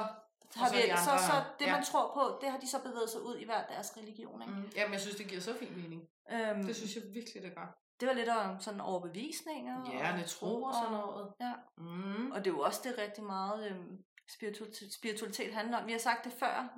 har 0.56 0.68
så 0.68 0.74
vi, 0.74 0.82
de 0.82 0.86
så, 0.88 1.10
andre 1.10 1.22
så 1.22 1.32
det, 1.58 1.66
ja. 1.66 1.72
man 1.72 1.84
tror 1.84 2.10
på, 2.14 2.38
det 2.40 2.50
har 2.50 2.58
de 2.58 2.68
så 2.68 2.78
bevæget 2.82 3.10
sig 3.10 3.20
ud 3.22 3.36
i 3.36 3.44
hver 3.44 3.66
deres 3.66 3.96
religion. 3.96 4.42
Ikke? 4.42 4.54
Mm. 4.54 4.70
Jamen, 4.76 4.92
jeg 4.92 5.00
synes, 5.00 5.16
det 5.16 5.26
giver 5.28 5.40
så 5.40 5.54
fin 5.58 5.76
mening. 5.82 6.02
Øhm, 6.32 6.62
Det 6.66 6.76
synes 6.76 6.94
jeg 6.96 7.02
virkelig, 7.14 7.42
det 7.42 7.54
gør. 7.54 7.78
det 8.00 8.08
var 8.08 8.14
lidt 8.14 8.28
om 8.28 8.60
sådan 8.60 8.80
overbevisninger. 8.80 9.90
Ja, 9.92 10.22
og 10.22 10.26
tro 10.26 10.62
og 10.62 10.74
sådan 10.74 10.90
noget. 10.92 11.32
Ja. 11.40 11.52
Mm. 11.78 12.30
Og 12.30 12.38
det 12.44 12.50
er 12.50 12.54
jo 12.54 12.60
også 12.60 12.80
det 12.84 12.98
rigtig 12.98 13.24
meget 13.24 13.70
øhm, 13.70 13.98
spiritualitet, 14.36 14.94
spiritualitet 14.94 15.54
handler 15.54 15.78
om. 15.78 15.86
Vi 15.86 15.92
har 15.92 15.98
sagt 15.98 16.24
det 16.24 16.32
før, 16.32 16.68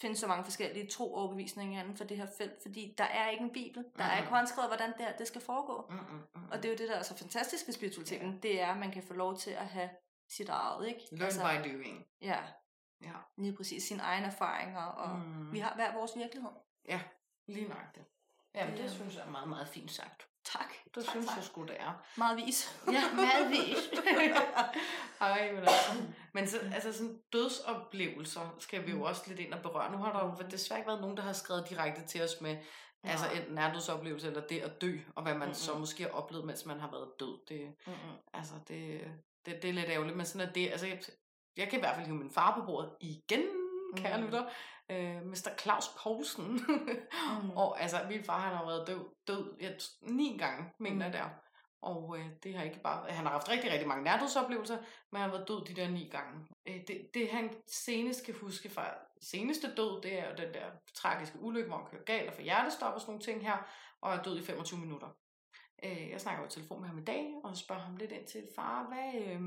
findes 0.00 0.18
så 0.18 0.26
mange 0.26 0.44
forskellige 0.44 0.86
tro 0.86 1.14
overbevisninger 1.14 1.80
inden 1.80 1.96
for 1.96 2.04
det 2.04 2.16
her 2.16 2.26
felt, 2.38 2.62
fordi 2.62 2.94
der 2.98 3.04
er 3.04 3.28
ikke 3.30 3.44
en 3.44 3.52
bibel. 3.52 3.84
Der 3.98 4.04
er 4.04 4.14
Mhm. 4.14 4.18
ikke 4.22 4.30
håndskrevet, 4.36 4.70
hvordan 4.70 4.88
det 4.92 5.00
her 5.06 5.16
det 5.16 5.26
skal 5.28 5.40
foregå. 5.40 5.86
Mm, 5.90 5.96
mm. 6.34 6.48
Og 6.50 6.56
det 6.56 6.64
er 6.64 6.68
jo 6.68 6.76
det, 6.78 6.88
der 6.88 6.94
er 6.96 7.02
så 7.02 7.16
fantastisk 7.16 7.66
ved 7.66 7.74
spiritualiteten, 7.74 8.42
det 8.42 8.60
er, 8.60 8.66
at 8.66 8.76
man 8.76 8.90
kan 8.92 9.02
få 9.02 9.14
lov 9.14 9.36
til 9.38 9.50
at 9.50 9.66
have 9.66 9.90
sit 10.28 10.48
eget, 10.48 10.88
ikke? 10.88 11.00
Learn 11.12 11.32
by 11.64 11.68
doing. 11.72 12.06
Ja, 12.22 12.38
Ja. 13.02 13.12
lige 13.36 13.56
præcis 13.56 13.84
sine 13.84 14.02
egne 14.02 14.26
erfaringer, 14.26 14.80
og 14.82 15.18
Mm. 15.18 15.52
vi 15.52 15.58
har 15.58 15.74
hver 15.74 15.92
vores 15.94 16.16
virkelighed. 16.16 16.50
Ja, 16.88 17.00
lige 17.46 17.68
nok 17.68 17.94
det. 17.94 18.04
Jamen, 18.54 18.74
det 18.76 18.82
Det- 18.82 18.90
synes 18.92 19.14
jeg 19.16 19.26
er 19.26 19.30
meget, 19.30 19.48
meget 19.48 19.68
fint 19.68 19.90
sagt. 19.90 20.27
Tak. 20.44 20.72
Det 20.94 21.04
tak, 21.04 21.10
synes 21.12 21.26
tak. 21.26 21.36
jeg 21.36 21.44
sgu, 21.44 21.62
det 21.62 21.76
er. 21.80 22.02
Meget 22.16 22.36
vis. 22.36 22.80
Ja, 22.92 23.02
madvis. 23.14 23.76
Ej, 25.20 25.52
men 25.52 25.58
altså. 25.60 25.92
Men 26.34 26.48
så, 26.48 26.58
altså 26.74 26.92
sådan 26.92 27.18
dødsoplevelser 27.32 28.56
skal 28.58 28.86
vi 28.86 28.90
jo 28.90 29.02
også 29.02 29.22
lidt 29.26 29.38
ind 29.40 29.52
og 29.54 29.62
berøre. 29.62 29.92
Nu 29.92 29.98
har 29.98 30.12
der 30.12 30.24
jo 30.44 30.48
desværre 30.50 30.78
ikke 30.80 30.88
været 30.88 31.00
nogen, 31.00 31.16
der 31.16 31.22
har 31.22 31.32
skrevet 31.32 31.66
direkte 31.68 32.06
til 32.06 32.22
os 32.22 32.40
med, 32.40 32.56
altså 33.04 33.26
Nej. 33.26 33.34
enten 33.36 33.54
nærdødsoplevelse 33.54 34.26
eller 34.26 34.40
det 34.46 34.58
at 34.60 34.80
dø, 34.80 34.98
og 35.16 35.22
hvad 35.22 35.32
man 35.34 35.42
Mm-mm. 35.48 35.54
så 35.54 35.78
måske 35.78 36.02
har 36.02 36.10
oplevet, 36.10 36.44
mens 36.46 36.66
man 36.66 36.80
har 36.80 36.90
været 36.90 37.08
død. 37.20 37.38
Det, 37.48 37.74
Mm-mm. 37.86 38.16
altså, 38.34 38.54
det, 38.68 39.00
det, 39.46 39.62
det 39.62 39.68
er 39.68 39.74
lidt 39.74 39.88
ærgerligt, 39.90 40.16
men 40.16 40.26
sådan 40.26 40.48
er 40.48 40.52
det. 40.52 40.70
Altså, 40.70 40.86
jeg, 40.86 41.00
jeg 41.56 41.68
kan 41.68 41.78
i 41.78 41.80
hvert 41.82 41.94
fald 41.94 42.06
hive 42.06 42.18
min 42.18 42.30
far 42.30 42.54
på 42.60 42.66
bordet 42.66 42.90
igen, 43.00 43.42
kære 43.96 44.18
Mm. 44.18 44.24
lytter. 44.24 44.44
Øh, 44.90 45.26
Mr. 45.26 45.56
Claus 45.60 45.88
Poulsen. 46.02 46.52
Mm. 46.52 47.50
og 47.60 47.80
altså, 47.82 48.06
min 48.10 48.24
far 48.24 48.40
han 48.40 48.56
har 48.56 48.64
været 48.66 48.86
død, 48.86 49.04
død 49.28 49.52
t- 49.80 49.98
ni 50.14 50.36
gange, 50.38 50.72
mener 50.80 51.06
jeg 51.06 51.14
Mm. 51.14 51.20
der. 51.20 51.28
Og 51.82 52.18
øh, 52.18 52.26
det 52.42 52.54
har 52.54 52.64
ikke 52.64 52.80
bare... 52.80 53.10
Han 53.12 53.24
har 53.24 53.32
haft 53.32 53.48
rigtig, 53.48 53.70
rigtig 53.72 53.88
mange 53.88 54.04
nærdødsoplevelser, 54.04 54.76
men 55.12 55.20
han 55.20 55.30
har 55.30 55.36
været 55.36 55.48
død 55.48 55.64
de 55.64 55.74
der 55.74 55.88
ni 55.88 56.08
gange. 56.12 56.46
Øh, 56.68 56.80
det, 56.88 57.10
det, 57.14 57.28
han 57.30 57.50
senest 57.66 58.24
kan 58.24 58.34
huske 58.34 58.68
fra 58.70 58.94
seneste 59.22 59.74
død, 59.74 60.02
det 60.02 60.18
er 60.18 60.30
jo 60.30 60.36
den 60.36 60.54
der 60.54 60.66
tragiske 60.94 61.38
ulykke, 61.40 61.68
hvor 61.68 61.76
han 61.78 61.86
kører 61.86 62.02
galt 62.04 62.28
og 62.28 62.34
får 62.34 62.42
hjertestop 62.42 62.94
og 62.94 63.00
sådan 63.00 63.10
nogle 63.12 63.24
ting 63.24 63.42
her, 63.42 63.66
og 64.02 64.14
er 64.14 64.22
død 64.22 64.38
i 64.38 64.44
25 64.44 64.80
minutter. 64.80 65.08
Øh, 65.84 66.10
jeg 66.10 66.20
snakker 66.20 66.42
jo 66.42 66.46
i 66.46 66.50
telefon 66.50 66.80
med 66.80 66.88
ham 66.88 66.98
i 66.98 67.04
dag, 67.04 67.34
og 67.44 67.56
spørger 67.56 67.82
ham 67.82 67.96
lidt 67.96 68.12
ind 68.12 68.26
til, 68.26 68.48
far, 68.56 68.88
hvad, 68.88 69.22
øh, 69.22 69.40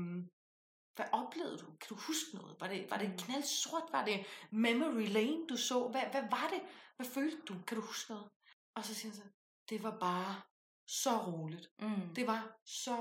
hvad 0.96 1.06
oplevede 1.12 1.58
du? 1.58 1.66
Kan 1.66 1.88
du 1.88 1.94
huske 1.94 2.36
noget? 2.36 2.56
Var 2.60 2.68
det, 2.68 2.90
var 2.90 2.96
det 2.98 3.08
Mm. 3.10 3.18
knaldsort? 3.18 3.82
Var 3.92 4.04
det 4.04 4.26
memory 4.50 5.06
lane, 5.08 5.46
du 5.48 5.56
så? 5.56 5.88
Hvad, 5.88 6.02
hvad 6.10 6.22
var 6.22 6.48
det? 6.52 6.60
Hvad 6.96 7.06
følte 7.06 7.36
du? 7.48 7.54
Kan 7.66 7.76
du 7.76 7.82
huske 7.82 8.10
noget? 8.12 8.28
Og 8.76 8.84
så 8.84 8.94
siger 8.94 9.12
han 9.12 9.16
så, 9.16 9.22
det 9.70 9.82
var 9.82 9.98
bare 9.98 10.40
så 10.88 11.10
roligt. 11.26 11.68
Mm. 11.80 12.14
Det 12.16 12.26
var 12.26 12.56
så 12.66 12.96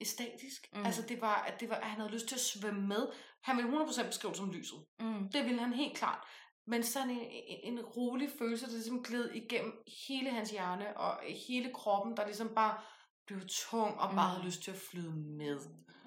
æstetisk. 0.00 0.68
Mm. 0.72 0.84
Altså 0.86 1.02
det 1.02 1.20
var, 1.20 1.34
at 1.42 1.60
det 1.60 1.68
var, 1.68 1.74
at 1.76 1.86
han 1.90 2.00
havde 2.00 2.12
lyst 2.12 2.26
til 2.26 2.34
at 2.34 2.40
svømme 2.40 2.86
med. 2.86 3.08
Han 3.42 3.56
ville 3.56 3.70
100% 3.70 4.06
beskrive 4.06 4.34
som 4.34 4.50
lyset. 4.50 4.78
Mm. 5.00 5.28
Det 5.32 5.44
ville 5.44 5.60
han 5.60 5.72
helt 5.72 5.96
klart. 5.96 6.26
Men 6.66 6.82
sådan 6.82 7.10
en, 7.10 7.20
en, 7.20 7.78
en 7.78 7.84
rolig 7.84 8.28
følelse, 8.38 8.66
der 8.66 8.72
ligesom 8.72 9.02
gled 9.02 9.30
igennem 9.30 9.72
hele 10.08 10.30
hans 10.30 10.50
hjerne 10.50 10.96
og 10.96 11.20
hele 11.48 11.72
kroppen, 11.74 12.16
der 12.16 12.26
ligesom 12.26 12.54
bare 12.54 12.80
blev 13.26 13.40
tung 13.48 14.00
og 14.00 14.10
bare 14.14 14.28
Mm. 14.28 14.32
havde 14.32 14.44
lyst 14.44 14.62
til 14.62 14.70
at 14.70 14.76
flyde 14.90 15.10
med. 15.16 15.60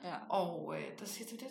Ja. 0.03 0.15
Og 0.29 0.75
øh, 0.81 0.99
der 0.99 1.05
siger 1.05 1.37
det 1.37 1.41
er 1.47 1.49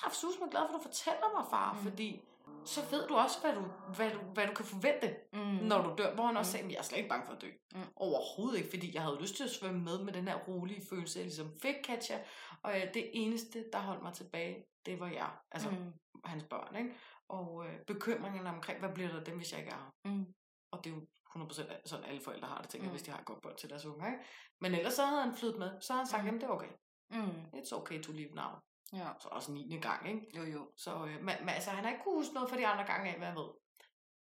saftsus, 0.00 0.40
men 0.40 0.48
glad 0.50 0.62
for, 0.68 0.74
at 0.74 0.78
du 0.78 0.88
fortæller 0.88 1.38
mig, 1.40 1.46
far, 1.50 1.72
mm. 1.72 1.78
Fordi 1.78 2.20
så 2.64 2.80
ved 2.90 3.08
du 3.08 3.14
også, 3.14 3.40
hvad 3.40 3.54
du, 3.54 3.62
hvad 3.96 4.10
du, 4.10 4.18
hvad 4.18 4.46
du 4.46 4.54
kan 4.54 4.64
forvente, 4.64 5.16
Mm. 5.32 5.40
når 5.40 5.82
du 5.82 5.94
dør. 5.98 6.14
Hvor 6.14 6.26
han 6.26 6.36
også 6.36 6.48
Mm. 6.50 6.52
sagde, 6.52 6.66
at 6.66 6.72
jeg 6.72 6.78
er 6.78 6.82
slet 6.82 6.98
ikke 6.98 7.08
bange 7.08 7.26
for 7.26 7.32
at 7.34 7.42
dø. 7.42 7.50
Mm. 7.74 7.80
Overhovedet 7.96 8.58
ikke, 8.58 8.70
fordi 8.70 8.94
jeg 8.94 9.02
havde 9.02 9.20
lyst 9.20 9.36
til 9.36 9.44
at 9.44 9.50
svømme 9.50 9.80
med 9.80 9.98
med 10.04 10.12
den 10.12 10.28
her 10.28 10.38
rolige 10.48 10.82
følelse, 10.90 11.18
jeg 11.18 11.26
ligesom 11.26 11.48
fik, 11.62 11.74
Katja. 11.84 12.18
Og 12.62 12.76
øh, 12.80 12.94
det 12.94 13.10
eneste, 13.12 13.64
der 13.72 13.78
holdt 13.78 14.02
mig 14.02 14.12
tilbage, 14.12 14.64
det 14.86 15.00
var 15.00 15.06
jeg. 15.08 15.30
Altså 15.52 15.70
Mm. 15.70 15.92
hans 16.24 16.44
børn, 16.50 16.76
ikke? 16.76 16.90
Og 17.28 17.66
øh, 17.66 17.78
bekymringen 17.86 18.46
omkring, 18.46 18.78
hvad 18.80 18.90
bliver 18.94 19.08
der 19.12 19.24
dem, 19.24 19.36
hvis 19.36 19.52
jeg 19.52 19.60
ikke 19.60 19.72
er 19.72 19.76
her? 19.76 20.10
Mm. 20.12 20.26
Og 20.72 20.84
det 20.84 20.90
er 20.90 20.94
jo 20.94 21.06
100% 21.36 21.88
sådan 21.88 22.04
alle 22.04 22.20
forældre 22.20 22.48
har 22.48 22.60
det, 22.60 22.70
tænker 22.70 22.86
Mm. 22.86 22.90
hvis 22.92 23.02
de 23.02 23.10
har 23.10 23.22
godt 23.22 23.42
bånd 23.42 23.56
til 23.56 23.70
deres 23.70 23.84
unger, 23.86 24.06
ikke? 24.06 24.18
Men 24.60 24.74
ellers 24.74 24.94
så 24.94 25.04
havde 25.04 25.22
han 25.22 25.36
flyttet 25.36 25.58
med. 25.58 25.80
Så 25.80 25.92
havde 25.92 26.02
han 26.04 26.10
sagt, 26.10 26.22
Mm. 26.22 26.26
jamen 26.26 26.40
det 26.40 26.46
er 26.46 26.50
okay. 26.52 26.68
Mm. 27.10 27.58
It's 27.58 27.72
okay 27.72 28.02
to 28.02 28.12
leave 28.12 28.30
now. 28.34 28.50
Ja. 28.92 29.08
Så 29.20 29.28
også 29.28 29.52
9. 29.52 29.78
gang, 29.82 30.08
ikke? 30.08 30.36
Jo, 30.36 30.42
jo. 30.44 30.72
Så 30.76 31.04
øh, 31.06 31.14
men, 31.14 31.34
men, 31.40 31.48
altså, 31.48 31.70
han 31.70 31.84
har 31.84 31.90
ikke 31.90 32.02
kunne 32.04 32.14
huske 32.14 32.34
noget 32.34 32.48
for 32.50 32.56
de 32.56 32.66
andre 32.66 32.84
gange 32.84 33.10
af, 33.10 33.18
hvad 33.18 33.28
jeg 33.28 33.36
ved. 33.36 33.48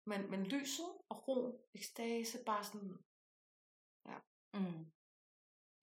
Men, 0.06 0.32
men 0.32 0.44
lyset 0.44 0.86
og 1.10 1.28
ro, 1.28 1.68
ekstase, 1.76 2.38
bare 2.46 2.64
sådan, 2.64 2.98
Mm. 4.54 4.86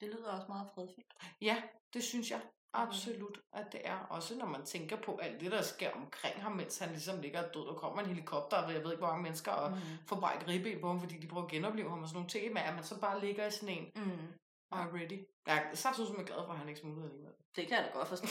Det 0.00 0.08
lyder 0.08 0.32
også 0.32 0.46
meget 0.48 0.68
fredfyldt. 0.74 1.14
ja, 1.40 1.62
det 1.94 2.04
synes 2.04 2.30
jeg 2.30 2.40
absolut, 2.72 3.40
at 3.52 3.72
det 3.72 3.80
er. 3.88 3.98
Også 3.98 4.36
når 4.38 4.46
man 4.46 4.64
tænker 4.64 5.02
på 5.02 5.16
alt 5.16 5.40
det, 5.40 5.52
der 5.52 5.62
sker 5.62 5.90
omkring 5.92 6.42
ham, 6.42 6.52
mens 6.52 6.78
han 6.78 6.88
ligesom 6.88 7.20
ligger 7.20 7.52
død, 7.52 7.66
og 7.68 7.76
kommer 7.76 8.02
en 8.02 8.06
helikopter, 8.08 8.56
og 8.56 8.72
jeg 8.72 8.84
ved 8.84 8.90
ikke, 8.92 8.98
hvor 9.00 9.08
mange 9.08 9.22
mennesker, 9.22 9.52
og 9.52 9.70
Mm. 9.70 9.76
får 10.08 10.20
bare 10.20 10.36
et 10.42 10.48
ribben 10.48 10.80
på 10.80 10.86
ham, 10.86 11.00
fordi 11.00 11.18
de 11.18 11.26
prøver 11.28 11.44
at 11.44 11.50
genopleve 11.50 11.90
ham 11.90 12.02
og 12.02 12.08
sådan 12.08 12.16
nogle 12.16 12.28
ting, 12.30 12.48
men 12.48 12.62
at 12.62 12.74
man 12.74 12.84
så 12.84 13.00
bare 13.00 13.20
ligger 13.20 13.46
i 13.46 13.50
sådan 13.50 13.74
en, 13.78 13.92
Mm. 13.96 14.32
Og 14.70 14.78
er 14.78 14.94
ready. 14.94 15.26
Jeg 15.46 15.68
er 15.72 15.76
sagt 15.76 15.96
som 15.96 16.06
jeg 16.16 16.22
er 16.22 16.26
glad 16.26 16.44
for, 16.46 16.52
at 16.52 16.58
han 16.58 16.68
ikke 16.68 16.80
smuttede 16.80 17.06
alligevel. 17.06 17.34
Det 17.56 17.68
kan 17.68 17.76
jeg 17.76 17.84
da 17.86 17.90
godt 17.98 18.08
forstå. 18.08 18.26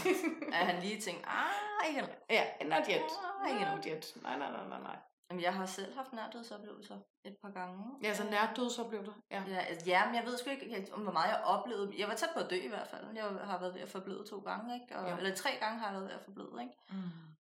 at 0.53 0.65
han 0.65 0.83
lige 0.83 1.01
tænkte, 1.01 1.25
ah, 1.29 1.87
ikke 1.89 1.99
Ja, 2.29 2.43
not 2.65 2.87
yet. 2.89 3.11
Ah, 3.43 3.49
ikke 3.51 3.65
Not 3.65 3.85
yet. 3.85 4.23
Nej, 4.23 4.37
nej, 4.37 4.51
nej, 4.51 4.67
nej, 4.67 4.79
nej. 4.81 4.97
Jamen, 5.29 5.43
jeg 5.43 5.53
har 5.53 5.65
selv 5.65 5.93
haft 5.95 6.13
nærdødsoplevelser 6.13 6.99
et 7.23 7.35
par 7.43 7.49
gange. 7.51 7.83
Ja, 8.03 8.13
så 8.13 8.23
nærdødsoplevelser. 8.29 9.13
Ja. 9.31 9.43
Ja, 9.47 9.57
altså, 9.57 9.85
ja, 9.85 10.05
men 10.05 10.15
jeg 10.15 10.25
ved 10.25 10.37
sgu 10.37 10.49
ikke, 10.49 10.87
om 10.93 11.01
hvor 11.01 11.11
meget 11.11 11.29
jeg 11.29 11.41
oplevede. 11.43 11.93
Jeg 11.97 12.07
var 12.07 12.15
tæt 12.15 12.29
på 12.33 12.39
at 12.39 12.49
dø 12.49 12.55
i 12.55 12.67
hvert 12.67 12.87
fald. 12.87 13.05
Jeg 13.15 13.23
har 13.23 13.59
været 13.59 13.73
ved 13.73 13.81
at 13.81 13.89
forbløde 13.89 14.25
to 14.29 14.39
gange, 14.39 14.73
ikke? 14.81 14.95
Og, 14.97 15.07
Ja. 15.09 15.17
eller 15.17 15.35
tre 15.35 15.49
gange 15.59 15.79
har 15.79 15.85
jeg 15.85 15.93
været 15.93 16.07
ved 16.07 16.15
at 16.15 16.21
forbløde, 16.25 16.61
ikke? 16.61 16.73
Mm. 16.89 17.09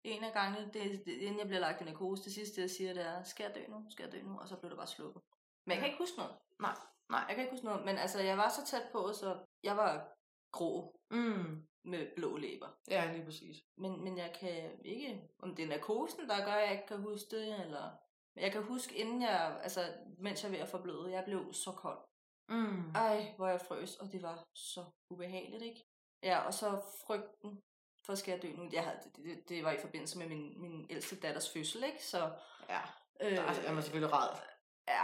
En 0.05 0.25
af 0.25 0.33
gangene, 0.33 0.71
det, 0.73 1.03
det, 1.07 1.13
inden 1.13 1.39
jeg 1.39 1.47
bliver 1.47 1.61
lagt 1.61 1.81
i 1.81 1.85
narkose, 1.85 2.25
det 2.25 2.33
sidste, 2.35 2.61
jeg 2.61 2.71
siger, 2.71 2.93
det 2.95 3.07
er, 3.07 3.23
skal 3.23 3.45
jeg 3.45 3.55
dø 3.55 3.61
nu? 3.73 3.85
Skal 3.91 4.03
jeg 4.05 4.13
dø 4.13 4.23
nu? 4.23 4.39
Og 4.41 4.49
så 4.49 4.57
blev 4.57 4.71
det 4.71 4.79
bare 4.79 4.87
slukket. 4.87 5.23
Men 5.67 5.71
jeg 5.73 5.79
kan 5.79 5.87
ikke 5.89 5.99
huske 5.99 6.17
noget. 6.17 6.33
Nej, 6.61 6.75
nej. 7.11 7.25
Jeg 7.29 7.35
kan 7.37 7.45
ikke 7.45 7.51
huske 7.53 7.67
noget, 7.67 7.85
men 7.85 7.99
altså, 7.99 8.21
jeg 8.21 8.39
var 8.39 8.49
så 8.49 8.67
tæt 8.67 8.89
på, 8.93 9.13
så 9.13 9.39
jeg 9.63 9.77
var 9.77 10.13
grå 10.53 10.97
Mm. 11.11 11.67
med 11.85 12.07
blå 12.17 12.37
læber. 12.37 12.69
Ja, 12.89 13.13
lige 13.13 13.25
præcis. 13.25 13.57
Men, 13.77 14.05
men 14.05 14.19
jeg 14.19 14.33
kan 14.41 14.81
ikke, 14.85 15.29
om 15.39 15.55
det 15.57 15.65
er 15.65 15.69
narkosen, 15.69 16.29
der 16.29 16.45
gør, 16.45 16.53
at 16.53 16.63
jeg 16.63 16.73
ikke 16.73 16.87
kan 16.87 17.01
huske 17.03 17.37
det, 17.37 17.61
eller... 17.65 17.91
Men 18.35 18.45
jeg 18.45 18.53
kan 18.53 18.63
huske, 18.63 18.95
inden 18.95 19.23
jeg, 19.23 19.61
altså, 19.63 19.81
mens 20.19 20.43
jeg 20.43 20.51
var 20.51 20.57
ved 20.57 20.63
at 20.65 20.69
forbløde, 20.71 21.13
jeg 21.13 21.25
blev 21.25 21.53
så 21.53 21.73
kold. 21.73 21.99
Mm. 22.49 22.91
Ej, 22.95 23.35
hvor 23.37 23.49
jeg 23.49 23.61
frøs, 23.61 23.97
og 23.97 24.13
det 24.13 24.23
var 24.23 24.45
så 24.55 24.85
ubehageligt, 25.11 25.63
ikke? 25.63 25.87
Ja, 26.23 26.39
og 26.39 26.55
så 26.55 26.83
frygten 27.07 27.63
for, 28.07 28.15
skal 28.15 28.33
jeg 28.33 28.43
dø 28.43 28.53
nu? 28.53 28.69
Jeg 28.73 28.85
havde, 28.85 28.99
det, 29.05 29.25
det, 29.25 29.49
det 29.49 29.65
var 29.65 29.71
i 29.73 29.79
forbindelse 29.81 30.19
med 30.19 30.29
min, 30.29 30.61
min 30.61 30.87
ældste 30.91 31.17
datters 31.21 31.53
fødsel, 31.53 31.85
ikke? 31.85 32.05
Så, 32.05 32.31
Ja, 32.69 32.81
øh, 33.21 33.37
der 33.37 33.43
er 33.43 33.73
man 33.73 33.83
selvfølgelig 33.83 34.13
ræd. 34.13 34.37
ja, 34.89 35.03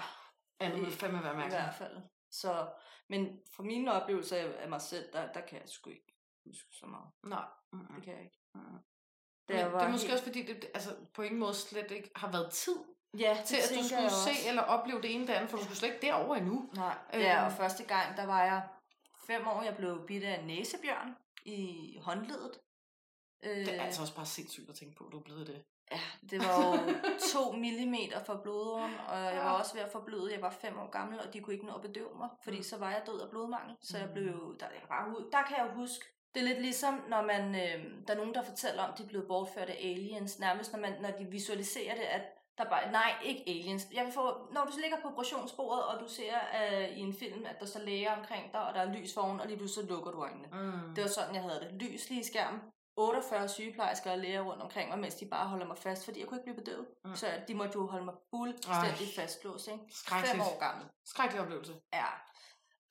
Andet 0.60 0.80
vil 0.80 0.92
fandme 0.92 1.22
være 1.22 1.32
i 1.32 1.36
mærkeligt. 1.36 1.62
hvert 1.62 1.74
fald. 1.74 1.96
Så, 2.30 2.68
men 3.08 3.40
fra 3.56 3.62
mine 3.62 3.92
oplevelser 3.92 4.36
af 4.58 4.68
mig 4.68 4.80
selv, 4.80 5.12
der, 5.12 5.32
der 5.32 5.40
kan 5.40 5.60
jeg 5.60 5.68
sgu 5.68 5.90
ikke 5.90 6.14
huske 6.46 6.68
så 6.72 6.86
meget. 6.86 7.06
Nej. 7.22 7.44
Mm. 7.72 7.86
Det 7.94 8.04
kan 8.04 8.14
jeg 8.14 8.22
ikke. 8.22 8.38
Mm. 8.54 8.60
Men 9.48 9.58
jeg 9.58 9.72
var 9.72 9.78
det 9.78 9.86
er 9.86 9.90
måske 9.90 10.06
helt- 10.06 10.12
også 10.14 10.24
fordi, 10.24 10.42
det 10.46 10.62
det- 10.62 10.70
altså, 10.74 10.96
på 11.14 11.22
ingen 11.22 11.40
måde 11.40 11.54
slet 11.54 11.90
ikke 11.90 12.10
har 12.16 12.30
været 12.32 12.52
tid 12.52 12.76
Ja, 13.18 13.38
til, 13.46 13.56
det 13.56 13.62
at 13.62 13.78
du 13.78 13.88
skulle 13.88 14.10
se 14.10 14.48
eller 14.48 14.62
opleve 14.62 15.02
det 15.02 15.14
ene 15.14 15.26
det 15.26 15.32
andet, 15.32 15.50
for 15.50 15.56
du 15.56 15.62
skulle 15.64 15.78
slet 15.78 15.88
ikke 15.94 16.06
derover 16.06 16.36
endnu. 16.36 16.70
Nej, 16.74 16.98
Øhm. 17.14 17.22
ja, 17.22 17.46
og 17.46 17.52
første 17.52 17.84
gang, 17.84 18.16
der 18.16 18.26
var 18.26 18.44
jeg 18.44 18.68
fem 19.26 19.46
år, 19.46 19.62
jeg 19.62 19.76
blev 19.76 20.06
bidt 20.06 20.24
af 20.24 20.40
en 20.40 20.46
næsebjørn 20.46 21.16
i 21.44 21.98
håndledet. 22.02 22.60
Øh, 23.44 23.56
Det 23.56 23.74
er 23.76 23.82
altså 23.82 24.02
også 24.02 24.14
bare 24.14 24.26
sindssygt 24.26 24.68
at 24.70 24.74
tænke 24.76 24.94
på, 24.96 25.06
at 25.06 25.12
du 25.12 25.18
er 25.18 25.22
blevet 25.22 25.46
det. 25.46 25.64
Ja, 25.92 26.00
det 26.30 26.38
var 26.40 26.66
jo 26.66 26.78
to 27.34 27.52
millimeter 27.52 28.24
fra 28.24 28.36
blodåren, 28.42 28.94
og 29.08 29.18
jeg 29.18 29.36
var 29.44 29.52
også 29.58 29.74
ved 29.74 29.82
at 29.82 29.92
forbløde. 29.92 30.32
Jeg 30.32 30.42
var 30.42 30.50
fem 30.50 30.78
år 30.78 30.90
gammel, 30.90 31.20
og 31.20 31.32
de 31.34 31.40
kunne 31.40 31.54
ikke 31.54 31.66
nå 31.66 31.72
at 31.74 31.82
bedøve 31.82 32.10
mig, 32.18 32.28
fordi 32.44 32.56
Mm. 32.56 32.62
så 32.62 32.78
var 32.78 32.90
jeg 32.90 33.02
død 33.06 33.20
af 33.20 33.28
blodmangel. 33.30 33.76
Så 33.80 33.98
jeg 33.98 34.06
Mm. 34.06 34.12
blev, 34.12 34.56
der, 34.60 34.66
jeg 34.74 35.04
hu- 35.08 35.30
der 35.32 35.42
kan 35.42 35.56
jeg 35.56 35.70
huske, 35.74 36.04
det 36.34 36.40
er 36.42 36.46
lidt 36.46 36.60
ligesom, 36.62 36.94
når 37.08 37.22
man, 37.22 37.54
øh, 37.54 37.84
der 38.06 38.12
er 38.14 38.16
nogen, 38.18 38.34
der 38.34 38.42
fortæller 38.42 38.82
om, 38.82 38.90
at 38.92 38.98
de 38.98 39.02
er 39.02 39.06
blevet 39.08 39.26
bortført 39.28 39.68
af 39.70 39.78
aliens. 39.82 40.38
Nærmest 40.38 40.72
når, 40.72 40.80
man, 40.80 40.92
når 41.02 41.10
de 41.10 41.24
visualiserer 41.24 41.94
det, 41.94 42.02
at 42.02 42.22
der 42.58 42.64
bare, 42.64 42.92
nej, 42.92 43.12
ikke 43.24 43.42
aliens. 43.46 43.86
Jeg 43.92 44.04
vil 44.04 44.12
få, 44.12 44.22
når 44.52 44.64
du 44.64 44.72
så 44.72 44.80
ligger 44.80 44.96
på 45.02 45.08
operationsbordet, 45.08 45.84
og 45.84 46.00
du 46.00 46.08
ser 46.08 46.34
øh, 46.62 46.88
i 46.98 47.00
en 47.00 47.14
film, 47.14 47.46
at 47.46 47.60
der 47.60 47.66
står 47.66 47.80
læger 47.80 48.16
omkring 48.18 48.52
dig, 48.52 48.60
og 48.66 48.74
der 48.74 48.80
er 48.80 48.92
lys 48.92 49.14
foran, 49.14 49.40
og 49.40 49.46
lige 49.46 49.56
pludselig 49.58 49.88
så 49.88 49.94
lukker 49.94 50.10
du 50.10 50.22
øjnene. 50.22 50.48
Mm. 50.52 50.94
Det 50.94 51.04
var 51.04 51.10
sådan, 51.10 51.34
jeg 51.34 51.42
havde 51.42 51.60
det. 51.60 51.82
Lys 51.82 52.08
lige 52.10 52.20
i 52.20 52.24
skærmen. 52.24 52.60
48 52.96 53.48
sygeplejersker 53.48 54.10
og 54.10 54.18
læger 54.18 54.40
rundt 54.40 54.62
omkring 54.62 54.88
mig, 54.90 54.98
mens 54.98 55.14
de 55.14 55.26
bare 55.26 55.48
holder 55.48 55.66
mig 55.66 55.78
fast, 55.78 56.04
fordi 56.04 56.20
jeg 56.20 56.28
kunne 56.28 56.38
ikke 56.38 56.52
blive 56.52 56.64
bedøvet. 56.64 56.86
Mm. 57.04 57.16
Så 57.16 57.26
de 57.48 57.54
måtte 57.54 57.72
jo 57.74 57.86
holde 57.86 58.04
mig 58.04 58.14
fuldstændig 58.30 59.08
fastlåst. 59.16 59.68
Ikke? 59.68 59.84
Skrækkeligt. 59.90 60.30
Fem 60.32 60.40
år 60.40 60.58
gammel. 60.58 60.86
Skrækkelig 61.04 61.42
oplevelse. 61.42 61.74
Ja. 61.94 62.04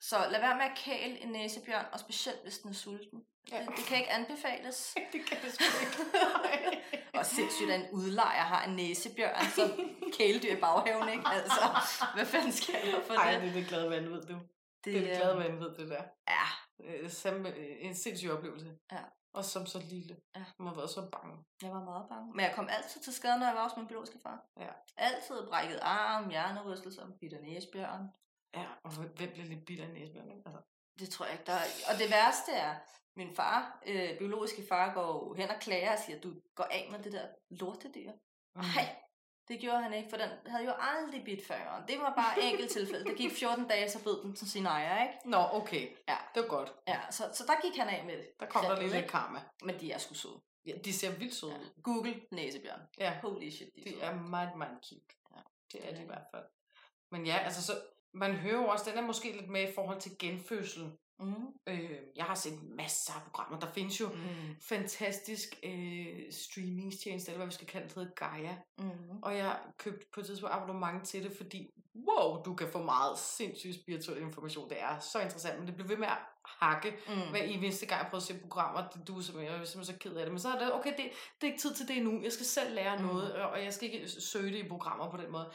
Så 0.00 0.16
lad 0.30 0.40
være 0.40 0.56
med 0.56 0.64
at 0.64 0.76
kæle 0.76 1.22
en 1.22 1.28
næsebjørn, 1.28 1.86
og 1.92 2.00
specielt 2.00 2.42
hvis 2.42 2.58
den 2.58 2.70
er 2.70 2.74
sulten. 2.74 3.24
Ja. 3.52 3.60
Det, 3.60 3.68
det 3.76 3.84
kan 3.84 3.96
ikke 3.98 4.10
anbefales. 4.10 4.94
det 5.12 5.26
kan 5.26 5.36
det 5.42 5.52
sgu 5.52 5.64
ikke. 5.82 6.82
og 7.18 7.26
så 7.26 7.34
sindssygt, 7.34 7.70
at 7.70 7.80
en 7.80 7.90
udlejer 7.90 8.42
har 8.42 8.64
en 8.64 8.76
næsebjørn 8.76 9.44
som 9.54 9.70
kæledyr 10.18 10.56
i 10.56 10.60
baghaven, 10.60 11.08
ikke? 11.08 11.24
Altså, 11.26 11.60
hvad 12.14 12.26
fanden 12.26 12.52
skal 12.52 12.74
jeg 12.84 13.02
for 13.06 13.14
Ej, 13.14 13.32
det? 13.32 13.42
det 13.42 13.48
er 13.48 13.52
det 13.52 13.66
glade 13.68 13.90
vanvid, 13.90 14.22
du. 14.22 14.34
Det, 14.34 14.40
det 14.84 14.96
er 14.96 15.00
det 15.00 15.16
glade 15.16 15.36
vanvid, 15.36 15.68
det 15.78 15.88
der. 15.88 16.02
Ja, 16.28 16.46
Øh, 16.84 17.10
Samme, 17.10 17.48
øh, 17.48 17.76
en 17.80 17.94
sindssyg 17.94 18.30
oplevelse. 18.30 18.66
Ja. 18.92 18.98
Og 19.36 19.44
som 19.44 19.66
så 19.66 19.78
lille. 19.78 20.16
Ja. 20.36 20.44
Man 20.58 20.68
har 20.68 20.74
været 20.74 20.90
så 20.90 21.08
bange. 21.12 21.44
jeg 21.62 21.70
var 21.72 21.84
meget 21.84 22.08
bange. 22.08 22.32
Men 22.32 22.40
jeg 22.40 22.52
kom 22.54 22.68
altid 22.68 23.00
til 23.00 23.12
skade, 23.12 23.38
når 23.38 23.46
jeg 23.46 23.54
var 23.54 23.62
hos 23.68 23.76
min 23.76 23.86
biologiske 23.86 24.18
far. 24.22 24.44
Ja. 24.60 24.68
Altid 24.96 25.46
brækket 25.48 25.78
arm, 25.82 26.28
hjernerystelser, 26.30 27.06
bitter 27.20 27.40
næsebjørn. 27.40 28.08
Ja, 28.54 28.66
og 28.84 28.90
hvem 28.90 29.30
bliver 29.32 29.46
lidt 29.46 29.92
næsebjørn, 29.92 30.30
ikke? 30.30 30.42
Altså, 30.46 30.62
Det 30.98 31.08
tror 31.10 31.24
jeg 31.24 31.34
ikke, 31.34 31.44
der 31.46 31.52
er. 31.52 31.66
Og 31.90 31.94
det 32.00 32.10
værste 32.10 32.52
er, 32.52 32.74
min 33.16 33.34
far, 33.36 33.82
øh, 33.86 34.18
biologiske 34.18 34.62
far, 34.68 34.94
går 34.94 35.34
hen 35.34 35.50
og 35.50 35.56
klager 35.60 35.92
og 35.92 35.98
siger, 35.98 36.20
du 36.20 36.34
går 36.54 36.64
af 36.64 36.88
med 36.90 36.98
det 37.02 37.12
der 37.12 37.28
lortedyr. 37.50 38.12
mm. 38.54 38.62
Det 39.48 39.60
gjorde 39.60 39.82
han 39.82 39.92
ikke, 39.94 40.10
for 40.10 40.16
den 40.16 40.28
havde 40.46 40.64
jo 40.64 40.72
aldrig 40.78 41.24
bidt 41.24 41.46
før. 41.46 41.84
Det 41.88 41.98
var 41.98 42.12
bare 42.14 42.42
enkelt 42.42 42.70
tilfælde. 42.70 43.04
Det 43.04 43.16
gik 43.16 43.32
14 43.32 43.68
dage, 43.68 43.90
så 43.90 44.04
bed 44.04 44.22
den 44.22 44.34
til 44.36 44.50
sin 44.50 44.66
ejer, 44.66 45.02
ikke? 45.02 45.30
Nå, 45.30 45.48
okay. 45.52 45.88
Ja. 46.08 46.16
Det 46.34 46.42
var 46.42 46.48
godt. 46.48 46.72
Ja, 46.88 47.00
så, 47.10 47.30
så 47.32 47.44
der 47.46 47.68
gik 47.68 47.76
han 47.78 47.88
af 47.88 48.04
med 48.04 48.16
det. 48.16 48.26
Der 48.40 48.46
kom 48.46 48.64
der 48.64 48.80
lige 48.80 48.90
lidt 48.92 49.10
karma. 49.10 49.40
Men 49.62 49.80
de 49.80 49.92
er 49.92 49.98
sgu 49.98 50.14
søde. 50.14 50.40
Ja, 50.66 50.72
de 50.84 50.92
ser 50.92 51.10
vildt 51.10 51.34
søde 51.34 51.52
Ja. 51.52 51.82
Google 51.82 52.20
næsebjørn. 52.30 52.80
Ja, 52.98 53.18
Holy 53.22 53.50
shit, 53.50 53.68
de 53.74 53.80
er 53.80 53.84
de 53.84 53.90
søde. 53.90 54.02
er 54.02 54.14
meget, 54.14 54.56
meget 54.56 54.78
cute. 54.88 55.14
Ja. 55.36 55.40
Det 55.72 55.88
er 55.90 55.94
de 55.94 56.02
i 56.02 56.06
hvert 56.06 56.26
fald. 56.34 56.44
Men 57.10 57.26
ja, 57.26 57.36
altså 57.36 57.62
så, 57.62 57.72
man 58.14 58.34
hører 58.34 58.60
jo 58.62 58.66
også, 58.68 58.90
den 58.90 58.98
er 58.98 59.02
måske 59.02 59.32
lidt 59.32 59.50
med 59.50 59.68
i 59.68 59.74
forhold 59.74 60.00
til 60.00 60.18
genfødsel. 60.18 60.92
Mm. 61.20 61.34
Øh, 61.66 61.90
jeg 62.16 62.24
har 62.24 62.34
set 62.34 62.62
masser 62.62 63.12
af 63.12 63.22
programmer. 63.22 63.58
Der 63.58 63.66
findes 63.72 64.00
jo 64.00 64.08
Mm. 64.08 64.56
fantastisk 64.62 65.54
øh, 65.62 66.32
streamingstjeneste, 66.32 67.30
eller 67.30 67.38
hvad 67.38 67.46
vi 67.46 67.52
skal 67.54 67.66
kalde 67.66 67.86
det, 67.88 67.94
der 67.94 68.00
hedder 68.00 68.14
Gaia. 68.30 68.56
Mm. 68.78 69.18
Og 69.22 69.36
jeg 69.36 69.58
købte 69.78 70.06
på 70.14 70.20
et 70.20 70.26
tidspunkt 70.26 70.54
abonnement 70.54 71.04
til 71.06 71.24
det, 71.24 71.36
fordi 71.36 71.70
wow, 72.08 72.42
du 72.42 72.54
kan 72.54 72.68
få 72.72 72.82
meget 72.82 73.18
sindssygt 73.18 73.74
spirituel 73.74 74.22
information. 74.22 74.68
Det 74.68 74.80
er 74.82 74.98
så 74.98 75.20
interessant, 75.20 75.58
men 75.58 75.66
det 75.66 75.74
blev 75.76 75.88
ved 75.88 75.96
med 75.96 76.06
at 76.08 76.18
hakke 76.44 76.94
Mm. 77.08 77.30
hver 77.30 77.42
eneste 77.42 77.86
gang 77.86 78.02
jeg 78.02 78.10
prøvede 78.10 78.22
at 78.22 78.26
se 78.36 78.38
programmer. 78.40 78.88
Det 78.88 79.08
du 79.08 79.22
som 79.22 79.38
jeg 79.40 79.46
er 79.46 79.64
simpelthen 79.64 79.84
så 79.84 79.98
ked 80.00 80.12
af 80.16 80.24
det. 80.24 80.32
Men 80.32 80.38
så 80.40 80.48
er 80.48 80.58
det, 80.58 80.72
okay, 80.74 80.90
det, 80.96 81.04
det 81.40 81.46
er 81.46 81.52
ikke 81.52 81.60
tid 81.60 81.74
til 81.74 81.88
det 81.88 81.96
endnu. 81.96 82.22
Jeg 82.22 82.32
skal 82.32 82.46
selv 82.46 82.74
lære 82.74 82.98
Mm. 82.98 83.04
noget, 83.04 83.32
og 83.34 83.64
jeg 83.64 83.74
skal 83.74 83.92
ikke 83.92 84.08
søge 84.08 84.52
det 84.52 84.64
i 84.64 84.68
programmer 84.68 85.10
på 85.10 85.16
den 85.16 85.32
måde. 85.32 85.50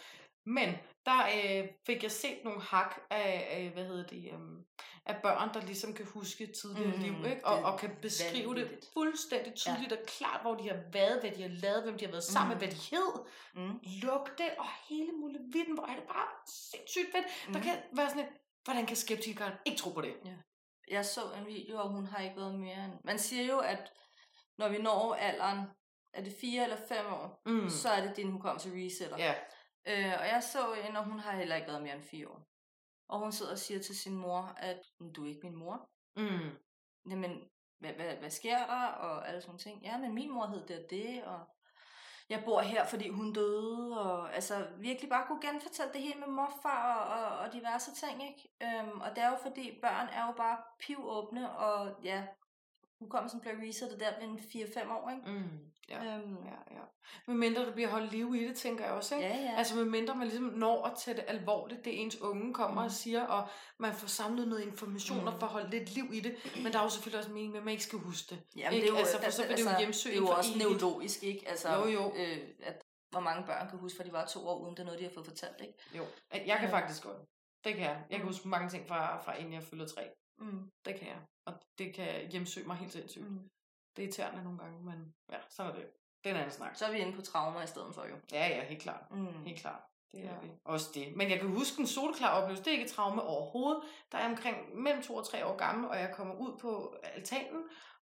Men 0.45 0.76
der 1.06 1.22
øh, 1.62 1.68
fik 1.86 2.04
jeg 2.04 2.12
set 2.12 2.38
nogle 2.44 2.62
hak 2.62 2.96
af, 3.10 3.48
af 3.52 3.70
hvad 3.74 3.86
hedder 3.86 4.08
det, 4.08 4.32
um, 4.34 4.66
af 5.06 5.16
børn, 5.22 5.54
der 5.54 5.62
ligesom 5.62 5.94
kan 5.94 6.06
huske 6.06 6.54
tidligere 6.62 6.96
Mm, 6.96 7.02
liv, 7.04 7.26
ikke? 7.32 7.46
Og, 7.46 7.64
og 7.64 7.80
kan 7.80 7.96
beskrive 8.02 8.56
det 8.56 8.80
fuldstændig 8.94 9.54
tydeligt 9.56 9.92
ja. 9.92 9.98
og 9.98 10.04
klart, 10.08 10.42
hvor 10.42 10.56
de 10.56 10.70
har 10.70 10.80
været, 10.94 11.20
hvad 11.22 11.32
de 11.32 11.42
har 11.42 11.50
lavet, 11.50 11.84
hvem 11.84 11.98
de 11.98 12.06
har 12.06 12.12
været 12.12 12.24
sammen 12.24 12.48
med, 12.50 12.56
Mm. 12.56 12.60
hvad 12.60 12.72
de 12.72 12.96
hed, 12.96 13.26
Mm. 13.56 13.80
lugte 14.04 14.60
og 14.60 14.66
hele 14.90 15.12
muligheden, 15.12 15.74
hvor 15.74 15.84
er 15.86 15.96
det 15.96 16.04
bare 16.04 16.28
sindssygt 16.72 17.12
fedt. 17.16 17.26
Mm. 17.48 17.54
Der 17.54 17.60
Mm. 17.60 17.66
kan 17.66 17.78
være 17.96 18.10
sådan 18.10 18.24
et, 18.24 18.30
hvordan 18.64 18.86
kan 18.86 18.96
skeptikeren 18.96 19.54
ikke 19.66 19.78
tro 19.80 19.90
på 19.90 20.02
det? 20.02 20.14
Jeg 20.88 21.06
så 21.06 21.22
en 21.40 21.48
video, 21.48 21.80
og 21.82 21.90
hun 21.90 22.06
har 22.06 22.24
ikke 22.24 22.36
været 22.38 22.60
mere 22.60 22.86
end... 22.86 22.94
Man 23.04 23.20
siger 23.20 23.44
jo, 23.46 23.58
at 23.60 23.92
når 24.58 24.70
vi 24.70 24.78
når 24.78 25.14
alderen, 25.14 25.60
er 26.14 26.24
det 26.24 26.34
fire 26.42 26.64
eller 26.64 26.78
fem 26.88 27.06
år, 27.14 27.42
Mm. 27.46 27.70
så 27.70 27.90
er 27.90 28.02
det 28.08 28.18
din 28.18 28.32
hukommelse 28.32 28.70
resetter. 28.76 29.18
Ja. 29.18 29.34
Øh, 29.88 30.13
og 30.20 30.28
jeg 30.28 30.44
så 30.44 30.74
en, 30.74 30.96
og 30.96 31.04
hun 31.06 31.20
har 31.20 31.32
heller 31.32 31.56
ikke 31.56 31.67
været 31.67 31.84
mere 31.84 31.96
end 31.96 32.04
fire 32.04 32.28
år. 32.28 32.48
Og 33.10 33.20
hun 33.20 33.32
sidder 33.32 33.52
og 33.52 33.58
siger 33.58 33.80
til 33.80 33.98
sin 33.98 34.15
mor, 34.15 34.54
at 34.58 34.80
"Men 35.00 35.13
du 35.13 35.24
er 35.26 35.30
ikke 35.30 35.41
min 35.44 35.56
mor. 35.56 35.89
Mm. 36.15 36.50
Jamen, 37.10 37.50
hvad, 37.80 37.94
hvad, 37.94 38.15
hvad 38.15 38.30
sker 38.30 38.58
der? 38.58 38.86
Og 38.88 39.28
alle 39.28 39.41
sådan 39.41 39.58
ting. 39.58 39.84
Ja, 39.84 39.98
men 39.98 40.13
min 40.13 40.32
mor 40.32 40.48
hed 40.48 40.67
det 40.67 40.78
og 40.84 40.86
det, 40.89 41.24
og 41.24 41.48
jeg 42.30 42.44
bor 42.46 42.62
her, 42.62 42.86
fordi 42.86 43.10
hun 43.10 43.34
døde, 43.34 44.02
og 44.02 44.36
altså 44.36 44.67
virkelig 44.78 45.10
bare 45.10 45.28
kunne 45.28 45.41
genfortælle 45.41 45.94
det 45.94 46.02
hele 46.02 46.20
med 46.20 46.28
morfar 46.28 46.96
og, 46.96 47.24
og, 47.24 47.38
og 47.39 47.54
diverse 47.54 47.96
ting, 47.96 48.24
ikke? 48.30 48.50
Øhm, 48.63 49.02
og 49.02 49.10
det 49.10 49.17
er 49.17 49.30
jo 49.30 49.38
fordi, 49.41 49.80
børn 49.82 50.08
er 50.08 50.26
jo 50.28 50.34
bare 50.38 50.58
pivåbne, 50.80 51.52
og 51.58 52.00
ja, 52.04 52.28
hukommelsen 53.02 53.40
bliver 53.40 53.56
resettet 53.68 54.00
der 54.00 54.10
ved 54.20 54.28
en 54.28 54.40
4-5 54.40 54.92
år, 54.94 55.10
ikke? 55.10 55.32
Mm. 55.40 55.60
Ja. 55.90 56.18
Øhm, 56.18 56.36
ja, 56.46 56.76
ja. 56.76 56.82
Men 57.28 57.38
mindre 57.38 57.66
der 57.66 57.74
bliver 57.74 57.90
holdt 57.90 58.12
liv 58.12 58.36
i 58.36 58.48
det, 58.48 58.56
tænker 58.56 58.84
jeg 58.86 58.94
også, 58.94 59.16
ikke? 59.16 59.28
ja, 59.28 59.36
ja. 59.36 59.52
Altså 59.58 59.76
med 59.76 59.86
mindre 59.86 60.16
man 60.16 60.28
ligesom 60.28 60.44
når 60.46 60.86
at 60.86 60.94
tage 60.98 61.18
det 61.18 61.26
alvorligt, 61.28 61.86
det 61.86 62.02
ens 62.02 62.22
unge 62.22 62.54
kommer 62.54 62.82
mm. 62.82 62.86
og 62.86 62.92
siger, 62.92 63.24
og 63.24 63.48
man 63.80 63.94
får 63.94 64.08
samlet 64.08 64.48
noget 64.48 64.64
information 64.64 65.22
mm. 65.22 65.28
og 65.28 65.34
får 65.40 65.48
holdt 65.48 65.72
lidt 65.72 65.96
liv 65.96 66.04
i 66.14 66.20
det. 66.20 66.36
Men 66.64 66.74
der 66.74 66.80
er 66.80 66.84
jo 66.84 66.90
selvfølgelig 66.90 67.20
også 67.20 67.32
mening 67.32 67.52
med, 67.52 67.60
at 67.60 67.66
man 67.66 67.72
ikke 67.72 67.84
skal 67.84 68.00
huske 68.00 68.36
det. 68.36 68.44
Jamen, 68.56 68.74
ikke? 68.74 68.86
det 68.86 68.90
er 68.92 68.94
jo, 68.94 69.00
altså, 69.00 69.22
for 69.24 69.32
så 69.32 69.48
vil 69.48 69.58
det 69.58 69.66
jo 69.66 69.78
hjemsøge 69.80 70.16
Det 70.16 70.22
er 70.24 70.28
jo 70.28 70.38
også 70.38 70.52
evigt. 70.56 70.66
neurologisk, 70.82 71.24
ikke? 71.24 71.50
Altså, 71.50 71.70
Jo, 71.76 71.86
jo. 71.88 72.14
Øh, 72.18 72.38
at 72.64 72.82
hvor 73.12 73.20
mange 73.20 73.46
børn 73.46 73.70
kan 73.70 73.80
huske, 73.80 73.96
for 73.98 74.04
de 74.04 74.12
var 74.12 74.26
to 74.26 74.48
år, 74.48 74.60
uden 74.60 74.74
det 74.76 74.80
er 74.80 74.86
noget, 74.86 75.00
de 75.00 75.04
har 75.06 75.12
fået 75.14 75.26
fortalt, 75.26 75.62
ikke? 75.62 75.74
Jo, 75.98 76.04
jeg 76.34 76.58
kan 76.60 76.70
Ja. 76.70 76.76
faktisk 76.78 77.04
godt. 77.04 77.18
Det 77.64 77.74
kan 77.76 77.84
jeg. 77.84 78.04
Jeg 78.10 78.18
kan 78.20 78.26
Mm. 78.26 78.34
huske 78.34 78.48
mange 78.48 78.70
ting 78.70 78.88
fra, 78.88 79.22
fra 79.24 79.36
inden 79.38 79.54
jeg 79.54 79.64
fylder 79.64 79.88
tre. 79.88 80.02
Mm. 80.41 80.69
Det 80.86 80.95
kan 80.99 81.08
jeg. 81.08 81.19
Og 81.45 81.54
det 81.77 81.95
kan 81.95 82.30
hjemsøge 82.32 82.67
mig 82.67 82.75
helt 82.77 82.91
sindssygt. 82.91 83.32
Mm. 83.32 83.49
Det 83.95 84.01
er 84.04 84.08
irriterende 84.08 84.43
nogle 84.43 84.60
gange, 84.60 84.84
men 84.86 85.13
ja, 85.32 85.38
sådan 85.49 85.71
er 85.71 85.75
det. 85.75 85.86
Det 86.23 86.30
er 86.30 86.34
en 86.36 86.39
anden 86.41 86.51
snak. 86.56 86.75
Så 86.75 86.86
er 86.86 86.91
vi 86.91 86.97
inde 86.97 87.13
på 87.15 87.21
traumer 87.21 87.62
i 87.62 87.67
stedet 87.67 87.95
for, 87.95 88.06
jo. 88.06 88.15
Ja, 88.32 88.47
ja, 88.47 88.63
helt 88.65 88.82
klart. 88.82 89.12
Mm. 89.12 89.43
Helt 89.43 89.60
klart. 89.62 89.82
Det 90.12 90.19
er 90.25 90.34
Ja. 90.34 90.39
vi. 90.39 90.49
Også 90.65 90.91
det. 90.93 91.15
Men 91.15 91.30
jeg 91.30 91.39
kan 91.39 91.49
huske 91.49 91.80
en 91.80 91.88
solklar 91.88 92.41
oplevelse. 92.41 92.63
Det 92.63 92.67
er 92.67 92.77
ikke 92.77 92.86
et 92.86 92.91
traume 92.91 93.21
overhovedet. 93.21 93.84
Der 94.12 94.17
er 94.17 94.30
omkring 94.30 94.75
mellem 94.82 95.04
to 95.04 95.15
og 95.15 95.27
tre 95.27 95.45
år 95.45 95.58
gammel, 95.58 95.89
og 95.89 95.99
jeg 95.99 96.13
kommer 96.15 96.36
ud 96.36 96.58
på 96.62 96.95
altanen. 97.04 97.63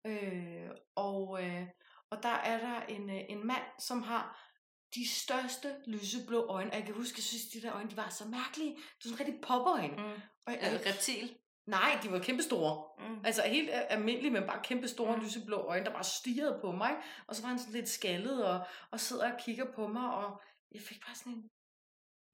Øh, 0.06 0.70
og, 0.96 1.44
øh, 1.44 1.66
og 2.10 2.22
der 2.22 2.28
er 2.28 2.58
der 2.58 2.82
en, 2.86 3.10
øh, 3.10 3.20
en 3.28 3.46
mand, 3.46 3.62
som 3.78 4.02
har 4.02 4.50
de 4.94 5.08
største 5.08 5.76
lyseblå 5.86 6.46
øjne. 6.46 6.70
Og 6.70 6.76
jeg 6.76 6.84
kan 6.84 6.94
huske, 6.94 7.14
jeg 7.18 7.22
synes, 7.24 7.44
de 7.52 7.62
der 7.62 7.74
øjne, 7.74 7.90
de 7.90 7.96
var 7.96 8.08
så 8.08 8.24
mærkelige. 8.28 8.74
Det 8.74 9.04
var 9.04 9.16
sådan 9.16 9.26
rigtig 9.26 9.40
popøjne. 9.42 9.96
Mm. 9.96 10.20
Og 10.46 10.52
jeg, 10.52 10.72
Øh, 10.74 10.80
reptil. 10.92 11.36
Nej, 11.66 11.98
de 12.02 12.12
var 12.12 12.18
kæmpestore. 12.18 12.84
Mm. 13.08 13.20
Altså 13.24 13.42
helt 13.42 13.70
almindelige, 13.72 14.30
men 14.30 14.42
bare 14.46 14.60
kæmpe 14.62 14.88
store 14.88 15.16
Mm. 15.16 15.22
lyseblå 15.22 15.56
øjne, 15.56 15.84
der 15.84 15.92
bare 15.92 16.04
stirrede 16.04 16.58
på 16.60 16.72
mig. 16.72 16.90
Og 17.26 17.34
så 17.36 17.42
var 17.42 17.48
han 17.48 17.58
sådan 17.58 17.74
lidt 17.74 17.88
skaldet 17.88 18.44
og, 18.46 18.60
og 18.90 19.00
sidder 19.00 19.32
og 19.32 19.38
kigger 19.44 19.64
på 19.74 19.86
mig, 19.86 20.14
og 20.14 20.40
jeg 20.72 20.80
fik 20.82 20.96
bare 21.06 21.14
sådan 21.16 21.32
en 21.32 21.48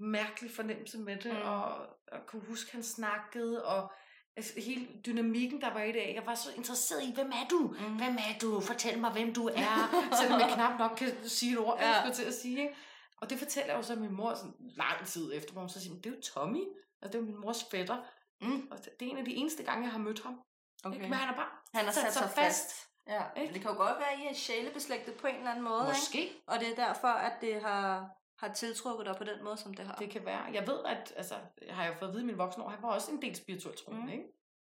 mærkelig 0.00 0.50
fornemmelse 0.50 0.98
med 0.98 1.16
det, 1.16 1.32
Mm. 1.32 1.42
og, 1.42 1.74
og 2.12 2.18
kunne 2.26 2.42
huske, 2.48 2.72
han 2.72 2.82
snakkede, 2.82 3.64
og 3.64 3.92
altså, 4.36 4.60
hele 4.60 4.88
dynamikken, 5.06 5.60
der 5.60 5.72
var 5.72 5.82
i 5.82 5.92
det, 5.92 6.14
jeg 6.14 6.26
var 6.26 6.34
så 6.34 6.48
interesseret 6.56 7.02
i, 7.02 7.12
hvem 7.14 7.30
er 7.30 7.48
du? 7.50 7.58
Mm. 7.58 7.96
Hvem 7.96 8.16
er 8.16 8.38
du? 8.42 8.60
Fortæl 8.60 8.98
mig, 8.98 9.12
hvem 9.12 9.34
du 9.34 9.46
er. 9.48 10.06
Selvom 10.20 10.40
jeg 10.40 10.50
knap 10.54 10.78
nok 10.78 10.96
kan 10.96 11.28
sige 11.28 11.52
et 11.52 11.58
ord, 11.58 11.78
ja. 11.80 11.86
Jeg 11.88 11.96
skulle 12.02 12.14
til 12.14 12.24
at 12.24 12.34
sige. 12.34 12.60
Ikke? 12.60 12.74
Og 13.16 13.30
det 13.30 13.38
fortæller 13.38 13.68
jeg 13.72 13.78
jo 13.78 13.82
så 13.82 13.94
min 13.96 14.12
mor 14.12 14.34
sådan 14.34 14.54
lang 14.60 15.06
tid 15.06 15.30
efter, 15.34 15.52
hvor 15.52 15.60
hun 15.60 15.68
så 15.68 15.80
siger, 15.80 15.92
"Men 15.92 16.02
det 16.04 16.10
er 16.12 16.14
jo 16.16 16.22
Tommy. 16.22 16.62
Altså, 17.02 17.08
det 17.08 17.14
er 17.14 17.18
jo 17.18 17.24
min 17.24 17.40
mors 17.40 17.64
fætter. 17.70 17.96
Mm. 18.40 18.68
Og 18.70 18.78
det 18.78 19.06
er 19.06 19.10
en 19.10 19.18
af 19.18 19.24
de 19.24 19.34
eneste 19.34 19.62
gange, 19.62 19.82
jeg 19.84 19.92
har 19.92 19.98
mødt 19.98 20.22
ham. 20.22 20.42
Okay. 20.84 20.94
Ikke? 20.96 21.08
Men 21.08 21.18
han 21.18 21.28
er 21.28 21.36
bare 21.36 21.48
Han 21.74 21.84
har 21.84 21.92
sat 21.92 22.12
sig 22.12 22.30
fast. 22.30 22.86
Ja, 23.06 23.22
Ikke? 23.36 23.54
det 23.54 23.62
kan 23.62 23.70
jo 23.70 23.76
godt 23.76 23.98
være, 23.98 24.12
at 24.12 24.18
I 24.18 24.26
er 24.26 24.34
sjælebeslægtet 24.34 25.14
på 25.14 25.26
en 25.26 25.34
eller 25.36 25.50
anden 25.50 25.64
måde, 25.64 25.80
ikke? 25.80 25.88
Måske. 25.90 26.42
Og 26.46 26.60
det 26.60 26.68
er 26.78 26.86
derfor, 26.86 27.08
at 27.08 27.40
det 27.40 27.62
har, 27.62 28.10
har 28.38 28.52
tiltrukket 28.54 29.06
dig 29.06 29.16
på 29.16 29.24
den 29.24 29.44
måde, 29.44 29.56
som 29.56 29.74
det 29.74 29.86
har. 29.86 29.94
Det 29.94 30.10
kan 30.10 30.24
være. 30.24 30.42
Jeg 30.52 30.66
ved, 30.66 30.84
at 30.84 31.12
altså, 31.16 31.34
jeg 31.66 31.76
har 31.76 31.86
jo 31.86 31.94
fået 31.94 32.08
at 32.08 32.14
vide 32.14 32.22
i 32.22 32.26
min 32.26 32.38
voksne 32.38 32.64
år, 32.64 32.68
han 32.68 32.82
var 32.82 32.88
også 32.88 33.10
en 33.12 33.22
del 33.22 33.36
spirituelt 33.36 33.78
troende, 33.78 34.00
Mm. 34.00 34.06
mm. 34.06 34.12
ikke? 34.12 34.24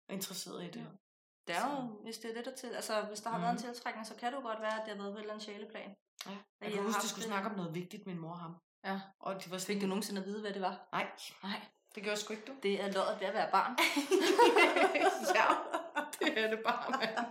Og 0.09 0.15
interesseret 0.15 0.65
i 0.65 0.67
det. 0.71 0.81
Ja. 0.81 0.85
Det 1.47 1.57
er 1.57 1.77
jo, 1.77 2.03
hvis 2.05 2.19
det 2.19 2.31
er 2.31 2.35
det, 2.35 2.45
der 2.45 2.55
til... 2.55 2.67
Altså, 2.75 3.03
hvis 3.03 3.21
der 3.21 3.31
har 3.31 3.37
Mhm. 3.39 3.43
været 3.43 3.53
en 3.53 3.59
tiltrækning, 3.59 4.07
så 4.07 4.15
kan 4.17 4.33
det 4.33 4.39
jo 4.39 4.43
godt 4.43 4.61
være, 4.61 4.75
at 4.81 4.83
det 4.87 4.97
har 4.97 5.03
været 5.03 5.13
på 5.13 5.17
et 5.17 5.21
eller 5.21 5.33
andet 5.35 5.45
sjæleplan. 5.47 5.95
Ja. 6.27 6.31
Jeg 6.31 6.39
har 6.61 6.71
kan 6.71 6.83
huske, 6.83 7.01
de 7.03 7.09
skulle 7.09 7.23
det. 7.23 7.31
snakke 7.33 7.49
om 7.51 7.57
noget 7.57 7.75
vigtigt, 7.75 8.07
min 8.07 8.19
mor 8.19 8.31
og 8.31 8.39
ham. 8.39 8.57
Ja. 8.85 9.01
Og 9.21 9.35
det 9.35 9.51
var 9.51 9.59
sådan, 9.59 9.75
Fik 9.75 9.83
du 9.83 9.87
nogensinde 9.87 10.21
at 10.21 10.27
vide, 10.27 10.41
hvad 10.41 10.53
det 10.53 10.63
var? 10.63 10.89
Nej, 10.93 11.11
Nej. 11.43 11.61
Det 11.95 12.03
gjorde 12.03 12.21
sgu 12.21 12.33
ikke, 12.33 12.45
du. 12.47 12.53
Det 12.63 12.81
er 12.81 12.93
løjet 12.93 13.21
ved 13.21 13.27
at 13.27 13.35
være 13.35 13.51
barn. 13.53 13.77
ja, 15.39 15.47
det 16.21 16.45
er 16.45 16.51
det 16.51 16.61
bare, 16.65 16.91
mand. 16.91 17.27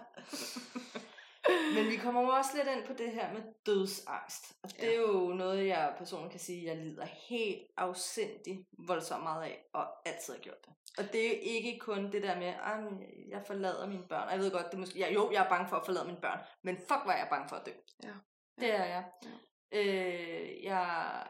Men 1.75 1.89
vi 1.91 1.97
kommer 1.97 2.21
jo 2.21 2.27
også 2.27 2.51
lidt 2.55 2.67
ind 2.67 2.87
på 2.87 2.93
det 2.93 3.11
her 3.11 3.33
med 3.33 3.41
dødsangst. 3.65 4.55
Og 4.63 4.69
det 4.71 4.95
er 4.95 4.99
jo 4.99 5.33
noget, 5.33 5.67
jeg 5.67 5.93
personligt 5.97 6.31
kan 6.31 6.39
sige, 6.39 6.65
jeg 6.65 6.77
lider 6.77 7.05
helt 7.29 7.61
afsindig 7.77 8.65
voldsomt 8.87 9.23
meget 9.23 9.43
af, 9.43 9.69
og 9.73 9.85
altid 10.05 10.33
har 10.33 10.41
gjort 10.41 10.65
det. 10.65 10.73
Og 10.97 11.13
det 11.13 11.25
er 11.25 11.29
jo 11.29 11.35
ikke 11.41 11.79
kun 11.79 12.11
det 12.11 12.23
der 12.23 12.39
med, 12.39 12.47
at 12.47 12.79
jeg 13.29 13.43
forlader 13.47 13.87
mine 13.87 14.07
børn. 14.09 14.27
Og 14.27 14.31
jeg 14.31 14.39
ved 14.39 14.51
godt, 14.51 14.71
det 14.71 14.79
måske, 14.79 14.99
ja, 14.99 15.13
jo, 15.13 15.31
jeg 15.31 15.45
er 15.45 15.49
bange 15.49 15.69
for 15.69 15.75
at 15.75 15.85
forlade 15.85 16.05
mine 16.05 16.21
børn, 16.21 16.39
men 16.63 16.77
fuck, 16.77 17.05
er 17.05 17.17
jeg 17.17 17.27
bange 17.29 17.49
for 17.49 17.55
at 17.55 17.65
dø. 17.65 17.71
Ja. 18.03 18.13
Det 18.59 18.71
er 18.75 18.85
jeg. 18.85 19.05
Ja. 19.23 19.77
Øh, 19.79 20.63
jeg 20.63 21.25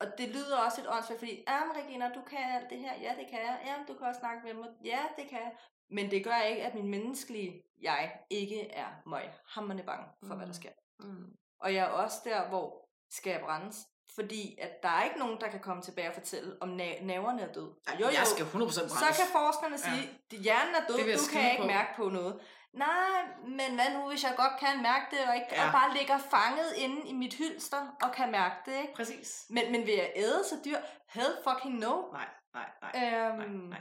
og 0.00 0.06
det 0.18 0.28
lyder 0.28 0.56
også 0.58 0.80
lidt 0.80 0.90
åndssvagt, 0.90 1.18
fordi, 1.18 1.44
ja, 1.48 1.64
men 1.64 1.76
Regina, 1.76 2.08
du 2.14 2.22
kan 2.22 2.38
alt 2.38 2.70
det 2.70 2.78
her. 2.78 2.94
Ja, 3.00 3.14
det 3.20 3.26
kan 3.30 3.38
jeg. 3.38 3.60
Ja, 3.66 3.74
du 3.88 3.98
kan 3.98 4.06
også 4.06 4.18
snakke 4.20 4.42
med 4.44 4.54
mig. 4.54 4.68
Ja, 4.84 5.02
det 5.16 5.28
kan 5.28 5.38
jeg. 5.38 5.52
Men 5.90 6.10
det 6.10 6.24
gør 6.24 6.36
ikke, 6.40 6.62
at 6.62 6.74
min 6.74 6.88
menneskelige 6.88 7.62
jeg 7.82 8.20
ikke 8.30 8.70
er 8.70 8.88
møg 9.06 9.24
hammerne 9.46 9.82
bange 9.82 10.06
for, 10.22 10.34
mm. 10.34 10.38
hvad 10.38 10.46
der 10.46 10.52
Mm. 10.52 10.60
sker. 10.62 10.70
Mm. 11.00 11.36
Og 11.60 11.74
jeg 11.74 11.84
er 11.84 11.88
også 11.88 12.16
der, 12.24 12.48
hvor 12.48 12.88
skal 13.10 13.30
jeg 13.30 13.40
brændes. 13.40 13.86
Fordi 14.14 14.58
at 14.60 14.82
der 14.82 14.88
er 14.88 15.04
ikke 15.04 15.18
nogen, 15.18 15.40
der 15.40 15.48
kan 15.48 15.60
komme 15.60 15.82
tilbage 15.82 16.08
og 16.08 16.14
fortælle, 16.14 16.56
om 16.60 16.68
na- 16.80 17.04
naverne 17.04 17.42
er 17.42 17.52
død. 17.52 17.68
Jeg 17.98 18.26
skal 18.26 18.44
100% 18.46 18.52
brændes. 18.52 18.92
Så 18.92 19.06
kan 19.16 19.26
forskerne 19.32 19.78
sige, 19.78 20.10
at 20.32 20.38
hjernen 20.38 20.74
er 20.74 20.84
død, 20.88 20.96
du 20.98 21.32
kan 21.32 21.50
ikke 21.50 21.62
på. 21.62 21.66
mærke 21.66 21.88
på 21.96 22.08
noget. 22.08 22.40
Nej, 22.72 23.22
men 23.44 23.74
hvad 23.74 23.90
nu, 23.94 24.08
hvis 24.08 24.24
jeg 24.24 24.34
godt 24.36 24.52
kan 24.60 24.82
mærke 24.82 25.06
det, 25.10 25.28
og 25.28 25.34
ikke 25.34 25.46
Ja. 25.50 25.60
ja. 25.60 25.66
og 25.66 25.72
bare 25.72 25.96
ligger 25.98 26.18
fanget 26.18 26.72
inde 26.76 27.08
i 27.08 27.12
mit 27.12 27.34
hylster, 27.34 27.96
og 28.02 28.12
kan 28.12 28.30
mærke 28.30 28.54
det, 28.66 28.76
ikke? 28.82 28.94
Præcis. 28.94 29.46
Men, 29.50 29.72
men 29.72 29.86
vil 29.86 29.94
jeg 29.94 30.12
æde 30.16 30.44
så 30.48 30.56
dyr? 30.64 30.78
Hell 31.08 31.32
fucking 31.48 31.78
no. 31.78 32.02
Nej, 32.12 32.28
nej, 32.54 32.68
nej. 32.82 32.92
Øhm, 33.04 33.38
nej, 33.38 33.68
nej. 33.68 33.80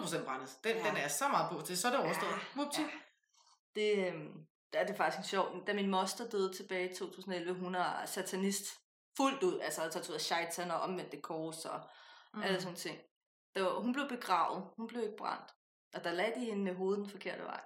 100% 0.00 0.24
brændes. 0.24 0.54
Den, 0.64 0.76
Ja. 0.76 0.88
den 0.88 0.96
er 0.96 1.08
så 1.08 1.28
meget 1.28 1.50
på 1.52 1.60
til, 1.66 1.78
så 1.78 1.88
er 1.88 1.92
det 1.92 2.00
overstået. 2.00 2.30
Ja, 2.30 2.60
Whoopty. 2.60 2.80
ja. 2.80 2.86
Det, 3.74 4.06
øhm, 4.06 4.32
der 4.72 4.78
er 4.78 4.86
det 4.86 4.96
faktisk 4.96 5.18
en 5.18 5.24
sjov. 5.24 5.66
Da 5.66 5.72
min 5.74 5.90
moster 5.90 6.28
døde 6.28 6.52
tilbage 6.56 6.90
i 6.90 6.94
2011, 6.94 7.54
hun 7.60 7.74
er 7.74 8.06
satanist 8.06 8.64
fuldt 9.16 9.42
ud, 9.42 9.60
altså 9.60 9.80
har 9.80 9.88
tatoveret 9.88 10.22
shaitan 10.22 10.70
og 10.70 10.80
omvendt 10.80 11.12
det 11.12 11.22
kors 11.22 11.64
og 11.64 11.80
mm. 12.34 12.42
alle 12.42 12.60
sådan 12.60 12.76
ting. 12.76 12.98
Det 13.54 13.62
var, 13.62 13.80
hun 13.80 13.92
blev 13.92 14.08
begravet, 14.08 14.64
hun 14.76 14.86
blev 14.86 15.02
ikke 15.02 15.16
brændt. 15.16 15.54
Og 15.94 16.04
der 16.04 16.12
lagde 16.12 16.40
de 16.40 16.44
hende 16.44 16.74
hovedet 16.74 17.02
den 17.02 17.10
forkerte 17.10 17.42
vej. 17.42 17.60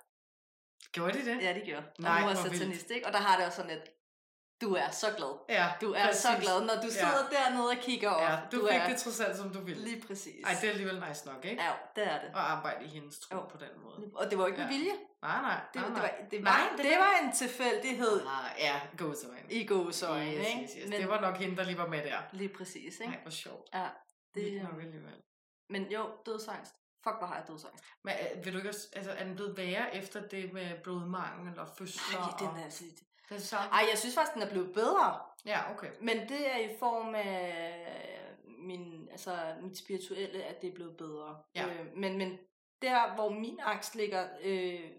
Gjorde 0.93 1.13
de 1.13 1.25
det? 1.25 1.43
Ja, 1.43 1.55
det 1.55 1.65
gjorde. 1.65 1.87
Og 1.87 2.03
Nej, 2.03 2.21
hun 2.21 2.29
var 2.29 2.43
vildt. 2.43 2.57
satanist, 2.57 2.91
ikke? 2.91 3.07
Og 3.07 3.13
der 3.13 3.19
har 3.19 3.37
det 3.37 3.47
også 3.47 3.57
sådan 3.57 3.71
et, 3.71 3.83
du 4.61 4.75
er 4.75 4.91
så 4.91 5.07
glad. 5.17 5.35
Ja, 5.49 5.67
Du 5.81 5.93
er 5.93 6.07
præcis. 6.07 6.23
så 6.23 6.29
glad, 6.41 6.61
når 6.61 6.75
du 6.75 6.87
Ja. 6.87 6.91
sidder 6.91 7.29
dernede 7.31 7.69
og 7.69 7.77
kigger 7.83 8.11
op. 8.11 8.23
Ja, 8.23 8.39
du, 8.53 8.61
du 8.61 8.69
fik 8.69 8.77
er 8.81 8.89
det 8.89 8.99
trods 9.01 9.21
alt, 9.21 9.37
som 9.37 9.51
du 9.53 9.61
ville. 9.61 9.85
lige 9.85 10.03
præcis. 10.07 10.45
Ej, 10.47 10.55
det 10.61 10.65
er 10.67 10.71
alligevel 10.71 11.03
nice 11.09 11.27
nok, 11.27 11.45
ikke? 11.45 11.63
Ja, 11.63 11.73
det 11.97 12.05
er 12.13 12.19
det. 12.21 12.29
At 12.29 12.35
arbejde 12.37 12.85
i 12.85 12.89
hendes 12.89 13.19
tro 13.19 13.37
Jo. 13.37 13.43
på 13.53 13.57
den 13.57 13.69
måde. 13.85 14.11
Og 14.15 14.31
det 14.31 14.39
var 14.39 14.47
ikke 14.47 14.59
med 14.59 14.67
Ja. 14.67 14.73
vilje. 14.77 14.93
Nej, 15.23 15.41
nej, 15.43 15.61
Det, 15.75 15.81
nej, 15.81 15.85
det, 15.85 15.93
nej. 15.95 16.03
var, 16.03 16.29
det, 16.31 16.43
Nej, 16.43 16.53
var, 16.71 16.77
det 16.77 16.85
det 16.85 16.99
var- 16.99 17.27
en 17.27 17.33
tilfældighed 17.33 18.21
Ah, 18.27 18.51
ja, 18.59 18.81
gåsøjne. 18.99 19.53
i 19.53 19.67
gåsøjne, 19.67 20.27
yes, 20.33 20.47
ikke? 20.49 20.63
yes, 20.63 20.71
yes. 20.79 20.89
Men 20.91 21.01
Det 21.01 21.09
var 21.09 21.21
nok 21.21 21.37
hende, 21.37 21.57
der 21.57 21.65
lige 21.65 21.79
var 21.79 21.87
med 21.87 22.03
der. 22.05 22.19
lige 22.33 22.49
præcis, 22.49 23.01
ikke? 23.01 23.13
Nej, 23.13 23.21
hvor 23.23 23.31
sjovt. 23.31 23.69
Ja, 23.75 23.87
det, 24.35 24.45
Vildt 24.45 24.63
øhm, 24.63 24.71
nok 24.73 24.83
alligevel. 24.83 25.15
Men 25.71 25.83
jo, 25.93 26.07
dødsangst. 26.27 26.75
Fuck, 27.05 27.17
hvor 27.19 27.27
har 27.27 27.35
jeg 27.37 27.45
dødsangst. 27.49 27.85
Men 28.05 28.15
øh, 28.37 28.45
vil 28.45 28.53
du 28.53 28.59
ikke 28.59 28.69
også, 28.71 28.89
altså, 28.93 29.11
er 29.13 29.25
den 29.25 29.35
blevet 29.35 29.57
værre 29.57 29.97
efter 29.97 30.21
det 30.29 30.53
med 30.53 30.71
blodmangel 30.83 31.59
og 31.59 31.69
fødsler? 31.79 32.19
Nej, 32.19 32.31
den 32.39 32.61
er 32.61 32.65
altså 32.65 32.85
samme? 33.39 33.73
Ej, 33.73 33.87
jeg 33.91 33.99
synes 33.99 34.15
faktisk, 34.15 34.35
den 34.35 34.43
er 34.43 34.51
blevet 34.51 34.75
bedre. 34.75 35.21
Ja, 35.47 35.73
okay. 35.73 35.91
Men 36.01 36.29
det 36.29 36.55
er 36.55 36.59
i 36.59 36.77
form 36.79 37.15
af 37.15 38.37
min, 38.59 39.09
altså, 39.11 39.55
mit 39.63 39.79
spirituelle, 39.79 40.45
at 40.45 40.63
det 40.63 40.71
er 40.71 40.75
blevet 40.75 40.97
bedre. 40.97 41.43
Ja. 41.55 41.67
Øh, 41.67 41.87
men, 41.97 42.19
men 42.19 42.39
der, 42.83 43.15
hvor 43.15 43.31
min 43.31 43.59
angst 43.63 43.95
ligger 43.95 44.29
øh, 44.43 44.91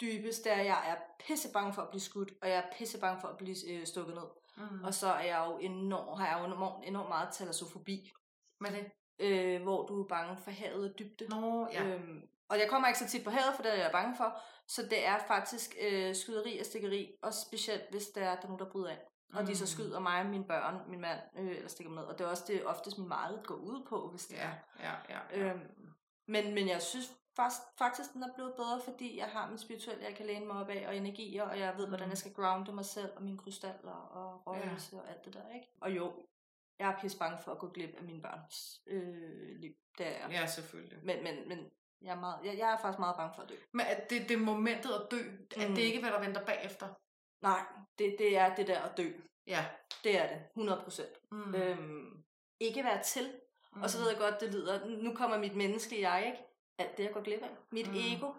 dybest, 0.00 0.44
der 0.44 0.52
er, 0.52 0.62
jeg 0.62 0.90
er 0.90 0.96
pisse 1.26 1.52
bange 1.52 1.72
for 1.72 1.82
at 1.82 1.88
blive 1.88 2.00
skudt, 2.00 2.32
og 2.42 2.48
jeg 2.48 2.56
er 2.56 2.76
pisse 2.78 3.00
bange 3.00 3.20
for 3.20 3.28
at 3.28 3.36
blive 3.36 3.56
øh, 3.70 3.86
stukket 3.86 4.14
ned. 4.14 4.24
Mm. 4.56 4.84
Og 4.84 4.94
så 4.94 5.06
er 5.06 5.24
jeg 5.24 5.44
jo 5.46 5.58
enormt, 5.58 6.20
har 6.20 6.26
jeg 6.26 6.38
jo 6.40 6.54
enormt, 6.54 6.84
enormt 6.88 7.08
meget 7.08 7.28
talassofobi, 7.32 8.12
Hvad 8.60 8.70
det? 8.70 8.90
øh, 9.18 9.62
hvor 9.62 9.86
du 9.86 10.02
er 10.02 10.08
bange 10.08 10.36
for 10.36 10.50
havet 10.50 10.90
og 10.90 10.98
dybde. 10.98 11.28
Nå, 11.28 11.68
ja. 11.72 11.84
Øhm, 11.84 12.28
og 12.48 12.58
jeg 12.58 12.68
kommer 12.70 12.88
ikke 12.88 12.98
så 12.98 13.08
tit 13.08 13.24
på 13.24 13.30
havet, 13.30 13.54
for 13.56 13.62
det 13.62 13.72
er 13.72 13.82
jeg 13.82 13.92
bange 13.92 14.16
for. 14.16 14.40
Så 14.68 14.82
det 14.82 15.06
er 15.06 15.18
faktisk 15.28 15.76
øh, 15.80 16.14
skyderi 16.14 16.58
og 16.58 16.66
stikkeri, 16.66 17.12
og 17.22 17.34
specielt 17.34 17.82
hvis 17.90 18.06
der 18.06 18.20
er, 18.20 18.34
der 18.34 18.42
er 18.42 18.46
nogen, 18.46 18.58
der 18.58 18.70
bryder 18.70 18.90
ind. 18.90 19.00
Og 19.34 19.46
de 19.46 19.56
så 19.56 19.62
Mm. 19.64 19.66
skyder 19.66 19.98
mig 20.00 20.26
mine 20.26 20.44
børn, 20.44 20.90
min 20.90 21.00
mand, 21.00 21.20
øh, 21.38 21.56
eller 21.56 21.68
stikker 21.68 21.92
mig 21.92 22.00
ned. 22.02 22.08
Og 22.08 22.18
det 22.18 22.24
er 22.24 22.28
også 22.28 22.44
det, 22.46 22.64
oftest 22.66 22.98
min 22.98 23.08
mareridt 23.08 23.46
går 23.46 23.54
ud 23.54 23.84
på, 23.88 24.10
hvis 24.10 24.26
det 24.26 24.36
Ja, 24.36 24.50
er. 24.78 24.92
ja, 25.08 25.14
ja. 25.14 25.46
ja. 25.46 25.50
Øhm, 25.52 25.60
men, 26.28 26.54
men 26.54 26.68
jeg 26.68 26.82
synes 26.82 27.12
faktisk, 27.36 27.60
faktisk, 27.78 28.12
den 28.12 28.22
er 28.22 28.34
blevet 28.34 28.54
bedre, 28.56 28.80
fordi 28.84 29.18
jeg 29.18 29.26
har 29.26 29.48
min 29.48 29.58
spirituelle, 29.58 30.04
jeg 30.04 30.14
kan 30.14 30.26
læne 30.26 30.46
mig 30.46 30.56
op 30.56 30.68
af, 30.68 30.88
og 30.88 30.96
energier, 30.96 31.42
og 31.42 31.58
jeg 31.58 31.74
ved, 31.76 31.86
hvordan 31.88 32.06
Mm. 32.06 32.10
jeg 32.10 32.18
skal 32.18 32.32
grounde 32.34 32.72
mig 32.72 32.84
selv, 32.84 33.12
og 33.16 33.22
mine 33.22 33.38
krystaller, 33.38 33.92
og 33.92 34.46
røgelse, 34.46 34.96
og 35.00 35.10
alt 35.10 35.24
det 35.24 35.34
der, 35.34 35.54
ikke? 35.54 35.68
Og 35.80 35.96
jo, 35.96 36.26
jeg 36.78 36.90
er 36.92 37.00
pisse 37.00 37.18
bange 37.18 37.38
for 37.44 37.52
at 37.52 37.58
gå 37.58 37.68
glip 37.70 37.94
af 37.98 38.04
mine 38.04 38.22
børns 38.22 38.80
øh, 38.86 39.56
liv. 39.60 39.74
Det 39.98 40.06
er 40.06 40.10
jeg. 40.10 40.30
Ja, 40.30 40.46
selvfølgelig. 40.46 40.98
Men, 41.04 41.22
men, 41.24 41.48
men 41.48 41.58
jeg, 42.02 42.10
er 42.16 42.20
meget, 42.20 42.38
jeg, 42.44 42.58
jeg 42.58 42.72
er 42.72 42.76
faktisk 42.78 42.98
meget 42.98 43.16
bange 43.16 43.34
for 43.34 43.42
at 43.42 43.48
dø. 43.48 43.54
Men 43.72 43.86
at 43.86 44.10
det, 44.10 44.28
det 44.28 44.34
er 44.34 44.38
momentet 44.38 44.92
at 44.92 45.06
dø, 45.10 45.18
at 45.62 45.68
Mm. 45.68 45.74
det 45.74 45.82
ikke 45.82 45.96
er, 45.96 46.00
hvad 46.02 46.10
der 46.10 46.20
venter 46.20 46.44
bagefter. 46.44 46.88
Nej, 47.42 47.60
det, 47.98 48.16
det 48.18 48.36
er 48.38 48.54
det 48.54 48.66
der 48.66 48.80
at 48.82 48.96
dø. 48.96 49.10
Ja. 49.46 49.66
Det 50.04 50.18
er 50.20 50.28
det, 50.28 50.42
100 50.56 50.80
procent. 50.84 51.08
Mm. 51.32 51.38
Mm. 51.38 51.54
Øhm, 51.54 52.24
ikke 52.60 52.84
være 52.84 53.02
til. 53.02 53.32
mm. 53.76 53.82
Og 53.82 53.90
så 53.90 53.98
ved 53.98 54.08
jeg 54.08 54.18
godt, 54.18 54.40
det 54.40 54.54
lyder, 54.54 54.86
nu 54.86 55.14
kommer 55.14 55.38
mit 55.38 55.56
menneske 55.56 56.00
jeg, 56.00 56.26
ikke? 56.26 56.38
Alt 56.78 56.96
det, 56.96 57.04
jeg 57.04 57.12
går 57.12 57.20
glip 57.22 57.42
af. 57.42 57.50
Mit 57.72 57.86
Mm. 57.86 57.92
mm. 57.92 57.98
ego. 57.98 58.32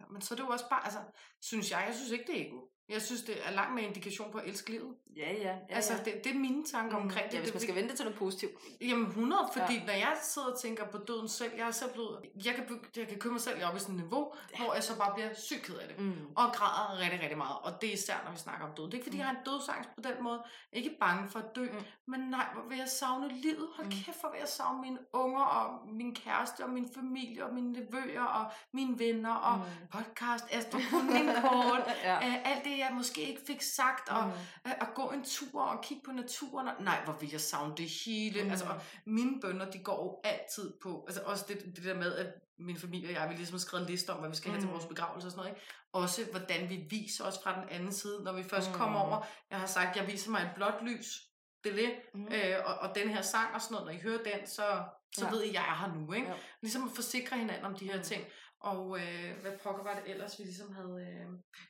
Ja, 0.00 0.04
men 0.10 0.22
så 0.22 0.34
er 0.34 0.36
det 0.36 0.44
jo 0.44 0.48
også 0.48 0.68
bare, 0.68 0.84
altså, 0.84 0.98
synes 1.42 1.70
jeg, 1.70 1.84
jeg 1.86 1.94
synes 1.94 2.10
ikke, 2.10 2.24
det 2.32 2.40
er 2.40 2.46
ego. 2.46 2.60
Jeg 2.90 3.02
synes, 3.02 3.22
det 3.22 3.36
er 3.46 3.50
langt 3.50 3.74
mere 3.74 3.84
indikation 3.84 4.32
på 4.32 4.38
at 4.38 4.48
elske 4.48 4.70
livet. 4.70 4.94
Ja, 5.16 5.32
ja. 5.32 5.42
ja, 5.48 5.56
Altså, 5.74 5.92
ja. 5.92 5.98
det, 6.04 6.24
det 6.24 6.34
er 6.34 6.38
mine 6.38 6.64
tanker 6.64 6.96
Mm. 6.98 7.02
omkring 7.04 7.26
det. 7.26 7.34
Ja, 7.34 7.40
hvis 7.40 7.54
man 7.54 7.60
skal 7.60 7.74
vente 7.74 7.96
til 7.96 8.04
noget 8.04 8.18
positivt. 8.18 8.52
Jamen 8.80 9.06
100, 9.06 9.48
fordi 9.52 9.74
ja. 9.74 9.84
når 9.86 9.92
jeg 9.92 10.16
sidder 10.22 10.48
og 10.52 10.60
tænker 10.60 10.84
på 10.86 10.98
døden 10.98 11.28
selv, 11.28 11.52
jeg 11.56 11.66
er 11.66 11.70
selv 11.70 11.92
blevet, 11.92 12.18
jeg 12.44 12.54
kan, 12.54 12.80
jeg 12.96 13.08
kan 13.08 13.18
købe 13.18 13.32
mig 13.32 13.40
selv 13.40 13.64
op 13.64 13.76
i 13.76 13.78
sådan 13.78 13.94
et 13.94 14.00
niveau, 14.02 14.32
ja. 14.52 14.64
hvor 14.64 14.74
jeg 14.74 14.82
så 14.84 14.98
bare 14.98 15.12
bliver 15.14 15.28
sygt 15.34 15.62
ked 15.62 15.74
af 15.74 15.88
det. 15.88 15.98
Mm. 16.04 16.12
Og 16.36 16.52
græder 16.52 16.98
rigtig, 17.00 17.20
rigtig 17.20 17.38
meget. 17.38 17.56
Og 17.62 17.72
det 17.80 17.88
er 17.88 17.92
især, 17.92 18.14
når 18.24 18.32
vi 18.32 18.38
snakker 18.38 18.66
om 18.66 18.72
død. 18.76 18.84
Det 18.84 18.92
er 18.94 18.98
ikke, 18.98 19.04
fordi 19.04 19.16
Mm. 19.16 19.20
jeg 19.20 19.26
har 19.26 19.34
en 19.36 19.44
dødsangst 19.46 19.90
på 19.96 20.00
den 20.08 20.22
måde. 20.24 20.42
Jeg 20.72 20.78
er 20.78 20.82
ikke 20.84 20.96
bange 21.00 21.28
for 21.30 21.38
at 21.38 21.56
dø. 21.56 21.64
Mm. 21.72 21.84
Men 22.06 22.20
nej, 22.20 22.46
hvor 22.54 22.62
vil 22.68 22.78
jeg 22.78 22.88
savne 22.88 23.28
livet. 23.28 23.68
Hold 23.76 23.86
Mm. 23.86 23.92
kæft, 23.92 24.20
hvor 24.20 24.30
vil 24.30 24.38
jeg 24.38 24.48
savne 24.48 24.80
mine 24.80 24.98
unger, 25.12 25.44
og 25.44 25.88
min 25.88 26.14
kæreste, 26.14 26.64
og 26.64 26.70
min 26.70 26.88
familie, 26.94 27.44
og 27.44 27.54
mine 27.54 27.72
nevøer, 27.72 28.22
og 28.24 28.44
mine 28.72 28.98
venner, 28.98 29.34
og 29.34 29.56
Mm. 29.58 29.98
podcast, 29.98 30.44
Astro 30.52 30.78
Kort. 30.90 31.82
ja. 32.08 32.16
Uh, 32.16 32.50
alt 32.50 32.64
det, 32.64 32.78
jeg 32.80 32.90
måske 32.94 33.22
ikke 33.22 33.40
fik 33.46 33.62
sagt, 33.62 34.08
og 34.08 34.24
Mm. 34.26 34.30
uh, 34.64 34.70
at 34.80 34.88
gå 34.94 35.10
en 35.10 35.24
tur 35.24 35.62
og 35.62 35.82
kigge 35.84 36.02
på 36.04 36.12
naturen. 36.12 36.68
Og, 36.68 36.74
nej, 36.82 37.04
hvor 37.04 37.12
vil 37.20 37.28
jeg 37.30 37.40
savne 37.40 37.74
det 37.76 37.88
hele. 38.04 38.44
Mm. 38.44 38.50
Altså, 38.50 38.64
og 38.66 38.80
mine 39.06 39.40
bønder, 39.40 39.70
de 39.70 39.78
går 39.78 40.04
jo 40.04 40.30
altid 40.30 40.72
på, 40.82 41.04
altså 41.08 41.22
også 41.22 41.44
det, 41.48 41.76
det 41.76 41.84
der 41.84 41.94
med, 41.94 42.14
at 42.14 42.26
min 42.58 42.76
familie 42.76 43.08
og 43.08 43.12
jeg, 43.14 43.28
vi 43.30 43.34
ligesom 43.34 43.58
skrevet 43.58 43.84
en 43.84 43.90
liste 43.90 44.10
om, 44.10 44.18
hvad 44.18 44.30
vi 44.30 44.36
skal 44.36 44.50
have 44.50 44.60
til 44.60 44.66
Mm. 44.68 44.72
vores 44.74 44.86
begravelse 44.86 45.26
og 45.28 45.30
sådan 45.32 45.44
noget, 45.44 45.56
ikke? 45.56 45.66
Også 45.92 46.24
hvordan 46.30 46.68
vi 46.68 46.76
viser 46.90 47.24
os 47.24 47.38
fra 47.44 47.60
den 47.60 47.68
anden 47.70 47.92
side, 47.92 48.22
når 48.24 48.32
vi 48.32 48.42
først 48.42 48.68
Mm. 48.70 48.74
kommer 48.76 49.00
over. 49.00 49.26
Jeg 49.50 49.58
har 49.58 49.66
sagt, 49.66 49.96
jeg 49.96 50.06
viser 50.06 50.30
mig 50.30 50.42
et 50.42 50.50
blåt 50.54 50.74
lys. 50.82 51.22
Det 51.64 51.72
er 51.72 51.76
det. 51.76 51.92
Mm. 52.14 52.26
Øh, 52.32 52.56
og, 52.64 52.74
og 52.74 52.94
den 52.94 53.08
her 53.08 53.22
sang 53.22 53.54
og 53.54 53.60
sådan 53.62 53.74
noget, 53.74 53.86
når 53.86 53.92
I 53.92 54.02
hører 54.02 54.22
den, 54.22 54.46
så, 54.46 54.82
så 55.16 55.24
Ja. 55.24 55.30
ved 55.30 55.42
I, 55.42 55.48
at 55.48 55.54
jeg 55.54 55.60
er 55.62 55.74
her 55.86 55.94
nu. 55.94 56.12
Ikke? 56.12 56.28
Ja. 56.28 56.34
Ligesom 56.60 56.88
at 56.88 56.94
forsikre 56.94 57.36
hinanden 57.38 57.64
om 57.64 57.74
de 57.74 57.84
her 57.84 57.96
Mm. 57.96 58.02
ting. 58.02 58.24
Og 58.60 58.98
øh, 59.00 59.40
hvad 59.40 59.52
pokker 59.62 59.82
var 59.82 59.94
det 59.94 60.10
ellers, 60.10 60.38
vi 60.38 60.44
ligesom 60.44 60.72
havde... 60.72 61.06
Øh, 61.10 61.26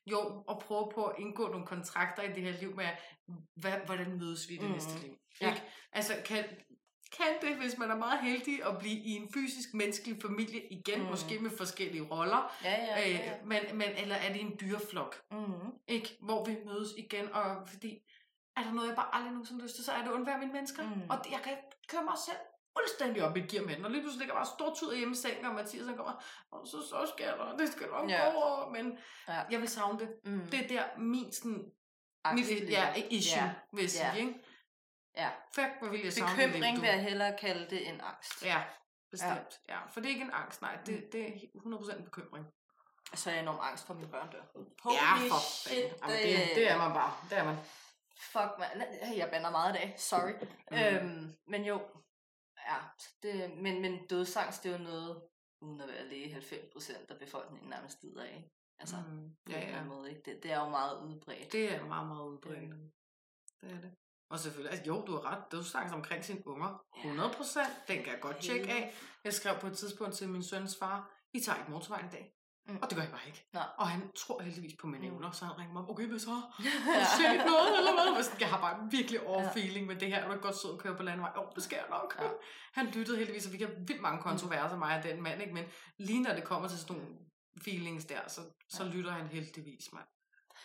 jo, 0.07 0.44
at 0.50 0.59
prøve 0.59 0.90
på 0.94 1.05
at 1.05 1.16
indgå 1.18 1.48
nogle 1.48 1.66
kontrakter 1.66 2.22
i 2.22 2.33
det 2.33 2.42
her 2.42 2.61
liv 2.61 2.76
med, 2.76 2.87
hvad, 3.57 3.72
hvordan 3.87 4.18
mødes 4.18 4.48
vi 4.48 4.55
i 4.55 4.59
det 4.59 4.66
Mm. 4.66 4.72
næste 4.72 4.98
liv. 4.98 5.16
Ja. 5.40 5.48
Ikke? 5.50 5.62
Altså, 5.92 6.12
kan, 6.24 6.44
kan 7.16 7.26
det, 7.42 7.57
hvis 7.57 7.79
man 7.79 7.90
er 7.90 7.96
meget 7.96 8.20
heldig, 8.20 8.64
at 8.66 8.79
blive 8.79 8.98
i 8.98 9.11
en 9.11 9.33
fysisk 9.35 9.74
menneskelig 9.74 10.22
familie 10.22 10.72
igen, 10.72 11.00
Mm. 11.03 11.07
måske 11.09 11.38
med 11.38 11.50
forskellige 11.50 12.03
roller, 12.03 12.57
Ja, 12.64 12.72
ja, 12.85 13.00
ja. 13.00 13.09
ja. 13.11 13.38
øh, 13.40 13.46
men, 13.46 13.61
men, 13.79 13.88
eller 13.96 14.14
er 14.14 14.33
det 14.33 14.40
en 14.42 14.57
dyreflok, 14.61 15.22
Mm. 15.31 15.72
ikke? 15.88 16.16
hvor 16.20 16.44
vi 16.44 16.57
mødes 16.66 16.88
igen, 16.98 17.33
og 17.33 17.68
fordi 17.68 17.98
er 18.57 18.62
der 18.62 18.72
noget, 18.72 18.88
jeg 18.88 18.96
bare 18.96 19.14
aldrig 19.14 19.33
nogensinde 19.33 19.62
lyst 19.62 19.74
til, 19.74 19.85
så 19.85 19.92
er 19.92 19.98
det 19.98 20.07
at 20.09 20.12
undvære 20.12 20.38
mine 20.38 20.53
mennesker. 20.53 20.83
Mm. 20.94 21.03
Og 21.11 21.18
det- 21.24 21.31
jeg 21.33 21.40
kan 21.44 21.57
køre 21.88 22.05
mig 22.05 22.14
selv 22.26 22.37
fuldstændig 22.78 23.24
op 23.24 23.37
i 23.37 23.40
et 23.40 23.50
gear 23.50 23.64
med 23.64 23.76
den. 23.76 23.85
Og 23.85 23.90
lige 23.90 24.02
pludselig 24.02 24.18
ligger 24.20 24.35
bare 24.35 24.46
stor 24.56 24.74
tid 24.74 24.96
hjemme 24.96 25.12
i 25.12 25.16
sengen, 25.16 25.44
og 25.46 25.54
Mathias 25.54 25.87
han 25.87 25.96
kommer, 25.96 26.24
og 26.52 26.66
så, 26.66 26.76
så 26.88 27.12
skal 27.16 27.26
der, 27.26 27.56
det 27.56 27.68
skal 27.72 27.87
nok 27.88 28.11
Ja. 28.11 28.30
gå 28.30 28.37
over. 28.40 28.70
Men 28.70 28.98
Ja. 29.28 29.42
jeg 29.50 29.61
vil 29.61 29.68
savne 29.68 29.98
det. 29.98 30.09
Mm. 30.24 30.46
Det 30.50 30.64
er 30.64 30.68
der 30.68 30.98
min 30.98 31.33
sådan, 31.33 31.64
mit, 32.35 32.70
ja, 32.70 32.94
issue, 33.11 33.42
Ja. 33.42 33.50
vil 33.72 33.80
jeg 33.83 33.90
sige. 33.90 34.06
Ja. 34.06 34.14
Ikke? 34.14 34.35
Ja. 35.16 35.30
Fuck, 35.54 35.68
hvor 35.80 35.88
vil 35.88 36.00
jeg 36.00 36.12
savne 36.12 36.42
det 36.42 36.48
Bekymring 36.52 36.74
liv, 36.74 36.83
vil 36.83 36.88
jeg 36.90 37.02
hellere 37.02 37.37
kalde 37.38 37.70
det 37.70 37.88
end 37.88 38.00
angst. 38.02 38.44
Ja, 38.44 38.62
bestemt. 39.11 39.61
Ja. 39.68 39.74
ja. 39.74 39.80
For 39.90 40.00
det 40.00 40.06
er 40.09 40.12
ikke 40.12 40.24
en 40.24 40.30
angst, 40.35 40.62
nej. 40.62 40.76
Mm. 40.76 40.85
Det, 40.85 41.12
det 41.12 41.20
er 41.26 41.30
100% 41.54 41.96
en 41.98 42.04
bekymring. 42.04 42.46
Så 43.14 43.30
er 43.30 43.35
jeg 43.35 43.42
enormt 43.42 43.61
angst 43.62 43.87
for, 43.87 43.94
at 43.94 44.00
mine 44.00 44.11
børn 44.11 44.30
dør. 44.33 44.38
ja, 44.38 45.16
Holy 45.16 45.28
for 45.30 45.40
shit. 45.68 45.78
Jamen, 46.02 46.16
det, 46.16 46.56
det 46.56 46.70
er 46.70 46.78
man 46.78 46.92
bare. 46.92 47.12
Det 47.30 47.38
er 47.38 47.44
man. 47.44 47.56
Fuck, 48.33 48.50
man. 48.59 48.83
Jeg 49.16 49.28
bander 49.30 49.50
meget 49.50 49.74
i 49.74 49.78
dag. 49.78 49.94
Sorry. 49.98 50.33
Mm. 50.70 50.76
Øhm, 50.78 51.33
men 51.46 51.64
jo, 51.64 51.80
ja, 52.70 52.78
det, 53.22 53.56
men, 53.56 53.83
men 53.83 54.06
dødsangst, 54.06 54.62
det 54.62 54.72
er 54.72 54.78
jo 54.78 54.85
noget, 54.85 55.22
uden 55.61 55.80
at 55.80 55.88
være 55.88 56.09
læge, 56.09 56.37
90% 56.37 57.06
af 57.09 57.18
befolkningen 57.18 57.70
nærmest 57.70 58.02
lider 58.02 58.22
af. 58.24 58.50
Altså, 58.80 58.96
Mm. 59.09 59.30
på 59.46 59.52
Ja, 59.52 59.59
ja. 59.61 59.66
anden 59.66 59.88
måde, 59.88 60.11
ikke? 60.11 60.22
Det, 60.24 60.42
det 60.42 60.52
er 60.52 60.61
jo 60.61 60.68
meget 60.68 61.02
udbredt. 61.02 61.52
Det 61.52 61.72
er 61.74 61.85
meget, 61.85 62.06
meget 62.09 62.24
udbredt. 62.28 62.59
Øhm, 62.59 62.90
Det 63.61 63.70
er 63.72 63.80
det. 63.80 63.94
Og 64.30 64.38
selvfølgelig, 64.38 64.70
altså 64.72 64.87
jo, 64.87 65.04
du 65.06 65.12
har 65.12 65.24
ret, 65.30 65.52
dødsangst 65.52 65.94
omkring 65.94 66.24
sine 66.24 66.46
unger. 66.46 66.85
100 66.96 67.33
procent, 67.37 67.68
den 67.88 67.96
kan 68.02 68.12
jeg 68.12 68.20
godt 68.20 68.40
tjekke 68.42 68.70
af. 68.72 68.94
Jeg 69.24 69.35
skrev 69.35 69.61
på 69.61 69.66
et 69.66 69.78
tidspunkt 69.78 70.14
til 70.14 70.28
min 70.28 70.42
søns 70.42 70.76
far, 70.78 71.12
I 71.35 71.40
tager 71.40 71.59
ikke 71.59 71.71
motorvejen 71.71 72.06
i 72.06 72.10
dag. 72.10 72.35
Mm. 72.71 72.79
Og 72.83 72.90
det 72.90 72.96
gør 72.96 73.02
jeg 73.02 73.12
bare 73.12 73.27
ikke. 73.27 73.46
Nej. 73.52 73.66
Og 73.79 73.88
han 73.88 74.10
tror 74.16 74.42
heldigvis 74.42 74.73
på 74.81 74.87
mine 74.87 75.08
Mm. 75.08 75.14
evner, 75.14 75.31
så 75.31 75.44
han 75.44 75.58
ringer 75.58 75.73
mig 75.73 75.83
op, 75.83 75.90
okay, 75.90 76.06
hvad 76.06 76.18
så? 76.18 76.31
Har 76.87 77.00
du 77.00 77.06
set 77.23 77.46
noget, 77.52 77.79
eller 77.79 77.92
hvad? 77.92 78.25
Jeg 78.40 78.48
har 78.48 78.60
bare 78.60 78.88
virkelig 78.90 79.27
over-feeling 79.27 79.87
med 79.87 79.96
det 79.96 80.08
her. 80.08 80.18
Er 80.25 80.35
du 80.35 80.40
godt 80.40 80.56
sidde 80.60 80.75
og 80.75 80.81
køre 80.81 80.96
på 80.96 81.02
landevej? 81.02 81.33
Jo, 81.37 81.42
det 81.56 81.73
jeg 81.73 81.85
nok. 81.90 82.16
Ja. 82.23 82.29
Han 82.73 82.87
lyttede 82.87 83.16
heldigvis, 83.18 83.46
og 83.46 83.52
vi 83.52 83.58
har 83.58 83.71
vildt 83.87 84.02
mange 84.02 84.23
kontroverser, 84.23 84.77
mig 84.77 84.96
og 84.98 85.02
den 85.02 85.23
mand, 85.23 85.40
ikke? 85.42 85.54
Men 85.54 85.64
lige 85.98 86.23
når 86.23 86.33
det 86.35 86.44
kommer 86.44 86.68
til 86.68 86.79
sådan 86.79 86.96
nogle 86.96 87.10
feelings 87.64 88.04
der, 88.04 88.21
så, 88.29 88.40
så 88.68 88.85
Ja. 88.85 88.90
lytter 88.90 89.10
han 89.10 89.27
heldigvis, 89.27 89.92
mand. 89.92 90.06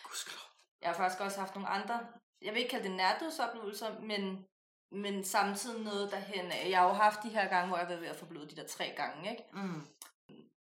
Gudskelov. 0.04 0.48
Jeg 0.82 0.88
har 0.90 0.96
faktisk 0.96 1.20
også 1.20 1.40
haft 1.40 1.54
nogle 1.54 1.68
andre, 1.68 2.00
jeg 2.42 2.52
vil 2.52 2.58
ikke 2.62 2.70
kalde 2.70 2.88
det 2.88 2.96
nærdødsoplevelser, 2.96 4.00
men, 4.00 4.44
men 4.92 5.24
samtidig 5.24 5.84
noget 5.84 6.10
derhen 6.10 6.52
af. 6.52 6.70
Jeg 6.70 6.78
har 6.78 6.86
jo 6.86 6.92
haft 6.92 7.22
de 7.22 7.28
her 7.28 7.48
gange, 7.48 7.68
hvor 7.68 7.76
jeg 7.76 7.84
har 7.86 7.88
været 7.88 8.00
ved 8.02 8.08
at 8.08 8.16
få 8.16 8.26
blod 8.26 8.46
de 8.46 8.56
der 8.56 8.66
tre 8.66 8.92
gange, 8.96 9.30
ikke? 9.30 9.42
Mm. 9.52 9.86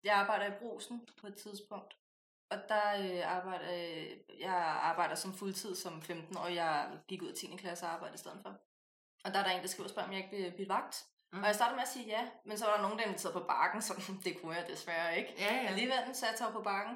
Jeg 0.03 0.13
arbejder 0.15 0.45
i 0.45 0.59
brusen 0.59 1.07
på 1.21 1.27
et 1.27 1.35
tidspunkt. 1.35 1.97
Og 2.49 2.57
der 2.69 2.85
øh, 2.99 3.35
arbejder 3.35 3.73
øh, 3.73 4.39
jeg 4.39 4.55
arbejder 4.81 5.15
som 5.15 5.33
fuldtid 5.33 5.75
som 5.75 6.01
15 6.01 6.37
og 6.37 6.55
jeg 6.55 6.99
gik 7.07 7.21
ud 7.21 7.27
af 7.27 7.35
10. 7.35 7.55
klasse 7.57 7.85
og 7.85 7.91
arbejdede 7.91 8.15
i 8.15 8.17
stedet 8.17 8.39
for. 8.41 8.49
Og 9.25 9.33
der 9.33 9.39
er 9.39 9.43
der 9.43 9.51
en, 9.51 9.61
der 9.61 9.67
skriver 9.67 9.85
og 9.85 9.89
spørger, 9.89 10.07
om 10.07 10.13
jeg 10.13 10.23
ikke 10.23 10.37
vil 10.37 10.51
blive 10.51 10.69
vagt. 10.69 11.05
Mm. 11.33 11.39
Og 11.39 11.45
jeg 11.45 11.55
startede 11.55 11.75
med 11.75 11.83
at 11.83 11.89
sige 11.89 12.05
ja, 12.05 12.27
men 12.45 12.57
så 12.57 12.65
var 12.65 12.75
der 12.75 12.81
nogen, 12.81 12.99
der 12.99 13.05
inviterede 13.05 13.39
på 13.39 13.45
bakken, 13.47 13.81
så 13.81 13.93
det 14.25 14.41
kunne 14.41 14.55
jeg 14.55 14.67
desværre 14.67 15.17
ikke. 15.17 15.33
Ja, 15.37 15.53
ja. 15.55 15.67
Alligevel, 15.67 16.15
så 16.15 16.25
jeg 16.25 16.35
tager 16.35 16.51
på 16.51 16.61
bakken. 16.61 16.95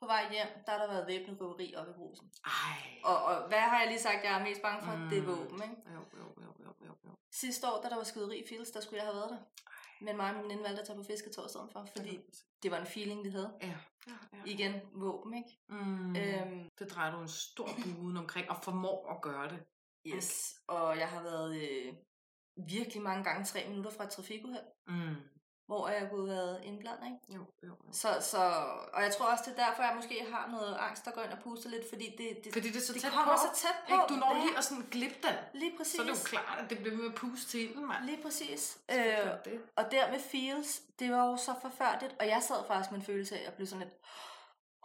På 0.00 0.06
vej 0.06 0.32
hjem, 0.32 0.48
der 0.66 0.72
har 0.72 0.78
der 0.78 0.86
været 0.92 1.06
væbnet 1.06 1.40
røveri 1.40 1.74
oppe 1.76 1.90
i 1.92 1.94
brusen. 1.94 2.32
Ej. 2.44 2.78
Og, 3.04 3.24
og 3.24 3.48
hvad 3.48 3.60
har 3.60 3.78
jeg 3.80 3.88
lige 3.88 4.00
sagt, 4.00 4.24
jeg 4.24 4.40
er 4.40 4.44
mest 4.44 4.62
bange 4.62 4.84
for? 4.86 4.96
Mm. 4.96 5.08
Det 5.08 5.18
er 5.18 5.22
våben, 5.22 5.62
ikke? 5.62 5.76
Jo, 5.94 6.00
jo, 6.18 6.26
jo, 6.44 6.50
jo, 6.64 6.72
jo, 6.86 6.92
jo. 7.04 7.10
Sidste 7.32 7.68
år, 7.68 7.82
da 7.82 7.88
der 7.88 7.96
var 7.96 8.04
skyderi 8.04 8.38
i 8.38 8.48
Fields, 8.48 8.70
der 8.70 8.80
skulle 8.80 8.98
jeg 9.02 9.06
have 9.06 9.16
været 9.16 9.30
der. 9.30 9.38
Men 10.00 10.16
mig 10.16 10.28
og 10.30 10.34
min 10.34 10.42
veninde 10.44 10.62
valgte 10.62 10.80
at 10.80 10.86
tage 10.86 10.96
på 10.96 11.02
fisketår 11.02 11.46
i 11.46 11.48
stedet 11.48 11.70
for, 11.72 11.86
fordi 11.96 12.20
det 12.62 12.70
var 12.70 12.78
en 12.78 12.86
feeling, 12.86 13.24
vi 13.24 13.28
havde. 13.30 13.52
Ja. 13.62 13.74
ja, 14.06 14.12
ja. 14.32 14.38
Igen, 14.46 14.80
våben, 14.92 15.34
ikke? 15.34 15.58
Mm. 15.68 16.16
Øhm. 16.16 16.68
Det 16.78 16.90
drejer 16.90 17.12
du 17.14 17.20
en 17.20 17.28
stor 17.28 17.68
bue 17.84 18.18
omkring, 18.18 18.50
og 18.50 18.56
formår 18.64 19.10
at 19.10 19.22
gøre 19.22 19.48
det. 19.48 19.64
Yes, 20.06 20.54
og 20.66 20.98
jeg 20.98 21.08
har 21.08 21.22
været 21.22 21.56
øh, 21.62 21.94
virkelig 22.68 23.02
mange 23.02 23.24
gange 23.24 23.44
tre 23.44 23.68
minutter 23.68 23.90
fra 23.90 24.04
et 24.04 24.10
trafikuheld, 24.10 24.64
Mm. 24.86 25.14
Hvor 25.66 25.88
jeg 25.88 26.08
kunne 26.10 26.28
have 26.32 26.36
været 26.36 26.60
indblandet, 26.64 27.04
ikke? 27.06 27.18
Jo, 27.38 27.44
jo, 27.62 27.68
jo. 27.68 27.92
Så, 27.92 28.08
så, 28.20 28.38
og 28.92 29.02
jeg 29.02 29.12
tror 29.16 29.26
også, 29.32 29.44
det 29.46 29.58
er 29.58 29.66
derfor, 29.66 29.82
jeg 29.82 29.92
måske 29.96 30.26
har 30.32 30.48
noget 30.50 30.76
angst, 30.80 31.04
der 31.04 31.10
går 31.10 31.22
ind 31.22 31.32
og 31.32 31.38
puster 31.44 31.68
lidt, 31.70 31.88
fordi 31.88 32.06
det, 32.18 32.44
det, 32.44 32.52
Fordi 32.52 32.68
det 32.68 32.76
er 32.76 32.80
så 32.80 32.92
det 32.92 33.02
tæt 33.02 33.12
kommer 33.12 33.32
på. 33.34 33.38
så 33.54 33.60
tæt 33.62 33.76
på. 33.88 33.94
Ikke? 33.94 34.04
Du 34.08 34.14
når 34.14 34.32
det 34.34 34.42
lige 34.42 34.58
at 34.58 34.64
sådan 34.64 34.86
glippe 34.90 35.16
den. 35.22 35.34
Lige 35.54 35.76
præcis. 35.76 35.94
Så 35.96 36.02
er 36.02 36.06
det 36.06 36.12
jo 36.12 36.24
klart, 36.24 36.58
at 36.64 36.70
det 36.70 36.78
bliver 36.78 36.96
med 36.96 37.06
at 37.08 37.14
puste 37.14 37.46
til 37.50 37.60
ilden, 37.70 37.86
mand. 37.88 38.04
Lige 38.04 38.22
præcis. 38.22 38.78
Øh, 38.90 38.96
det. 39.44 39.60
og 39.76 39.84
der 39.90 40.10
med 40.10 40.20
feels, 40.20 40.80
det 40.98 41.12
var 41.12 41.26
jo 41.30 41.36
så 41.36 41.54
forfærdeligt, 41.62 42.14
og 42.20 42.26
jeg 42.28 42.42
sad 42.42 42.66
faktisk 42.66 42.90
med 42.90 42.98
en 43.00 43.04
følelse 43.06 43.38
af 43.38 43.46
at 43.46 43.54
blive 43.54 43.66
sådan 43.66 43.84
lidt, 43.84 43.94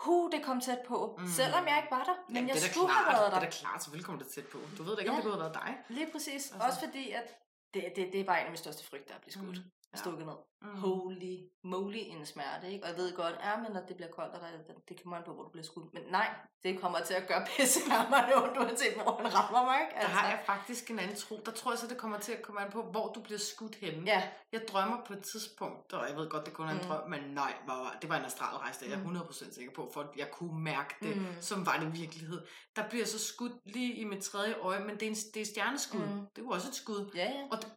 hu, 0.04 0.30
det 0.32 0.44
kom 0.44 0.62
tæt 0.62 0.80
på, 0.88 1.16
Mm. 1.20 1.28
selvom 1.28 1.68
jeg 1.68 1.78
ikke 1.78 1.92
var 1.92 2.04
der, 2.04 2.16
men 2.28 2.36
Jamen, 2.36 2.48
jeg 2.50 2.56
det 2.56 2.64
skulle 2.64 2.88
klart, 2.94 3.06
have 3.06 3.14
været 3.14 3.26
Det 3.26 3.32
der. 3.42 3.48
er 3.48 3.52
da 3.52 3.58
klart, 3.62 3.84
selvfølgelig 3.84 4.06
kommer 4.06 4.22
det 4.24 4.32
tæt 4.32 4.48
på. 4.48 4.58
Du 4.78 4.84
ved 4.84 4.94
da 4.96 5.00
ikke, 5.00 5.12
om 5.12 5.16
Ja. 5.18 5.22
det 5.22 5.32
kunne 5.32 5.42
have 5.42 5.54
været 5.54 5.54
dig. 5.66 5.78
Lige 5.98 6.12
præcis. 6.12 6.52
Altså. 6.52 6.68
Også 6.68 6.80
fordi, 6.80 7.12
at 7.12 7.28
det, 7.74 7.84
det, 7.96 8.10
det 8.14 8.20
er 8.22 8.26
bare 8.26 8.40
en 8.40 8.46
af 8.46 8.52
mine 8.52 8.58
største 8.58 8.84
frygter 8.90 9.16
at 9.16 9.22
blive 9.22 9.34
skudt. 9.34 9.58
Mm. 9.58 9.72
Mm. 9.92 9.98
Ja. 9.98 10.02
Stukket 10.02 10.26
ned. 10.26 10.36
Mm. 10.62 10.76
Holy 10.80 11.36
moly 11.64 11.98
en 11.98 12.26
smerte, 12.26 12.72
ikke? 12.72 12.84
Og 12.86 12.90
jeg 12.90 12.98
ved 12.98 13.16
godt, 13.16 13.36
ja, 13.44 13.58
men 13.58 13.72
når 13.72 13.82
det 13.88 13.96
bliver 13.96 14.12
koldt, 14.12 14.34
og 14.34 14.42
der, 14.42 14.48
det, 14.68 14.90
det 14.90 15.02
kommer 15.02 15.18
an 15.18 15.24
på, 15.26 15.34
hvor 15.34 15.44
du 15.44 15.50
bliver 15.50 15.64
skudt. 15.66 15.94
Men 15.94 16.04
nej, 16.10 16.30
det 16.64 16.82
kommer 16.82 17.00
til 17.00 17.14
at 17.14 17.28
gøre 17.28 17.46
pisse 17.46 17.90
nærmere 17.90 18.36
ondt, 18.44 18.58
uanset 18.58 18.94
hvor 18.94 19.18
han 19.24 19.34
rammer 19.34 19.64
mig, 19.66 19.80
ikke? 19.82 19.94
Der 20.02 20.08
har 20.08 20.30
jeg 20.30 20.40
faktisk 20.46 20.92
en 20.92 21.00
anden 21.00 21.16
tro. 21.16 21.42
Der 21.46 21.52
tror 21.52 21.72
jeg 21.72 21.80
så, 21.80 21.88
det 21.88 21.98
kommer 21.98 22.18
til 22.20 22.32
at 22.32 22.42
komme 22.42 22.62
an 22.62 22.72
på, 22.72 22.82
hvor 22.84 23.08
du 23.14 23.22
bliver 23.22 23.40
skudt 23.40 23.76
henne. 23.76 24.04
Ja, 24.06 24.30
Jeg 24.52 24.62
drømmer 24.72 24.98
på 25.06 25.14
et 25.14 25.24
tidspunkt, 25.32 25.94
og 25.94 26.10
jeg 26.10 26.18
ved 26.18 26.30
godt, 26.30 26.46
det 26.46 26.54
kun 26.54 26.68
er 26.68 26.72
en 26.72 26.78
Mm. 26.78 26.84
drøm, 26.84 27.10
men 27.10 27.22
nej, 27.34 27.54
var, 27.68 27.98
det 28.02 28.10
var 28.10 28.18
en 28.18 28.26
astralrejse, 28.26 28.80
det 28.80 28.88
er 28.94 28.98
jeg 28.98 29.00
Mm. 29.08 29.16
100% 29.18 29.54
sikker 29.56 29.72
på, 29.74 29.90
for 29.94 30.14
jeg 30.18 30.32
kunne 30.32 30.64
mærke 30.64 30.96
det, 31.02 31.18
Mm. 31.18 31.26
som 31.42 31.66
var 31.66 31.78
det 31.80 31.94
virkelighed. 32.00 32.42
Der 32.76 32.90
bliver 32.90 33.06
så 33.06 33.20
skudt 33.20 33.52
lige 33.66 33.94
i 33.94 34.04
mit 34.04 34.24
tredje 34.24 34.54
øje, 34.56 34.80
men 34.80 34.96
det 34.96 35.04
er, 35.04 35.10
en, 35.10 35.16
det 35.34 35.42
er 35.42 35.46
stjerneskud. 35.46 36.00
Mm. 36.00 36.26
Det 36.36 36.44
var 36.46 36.52
også 36.52 36.68
et 36.68 36.76
skud. 36.76 37.12
ja, 37.16 37.24
ja. 37.32 37.48
Og 37.52 37.58
det, 37.62 37.72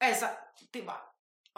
altså, 0.00 0.28
det 0.74 0.86
var... 0.86 1.07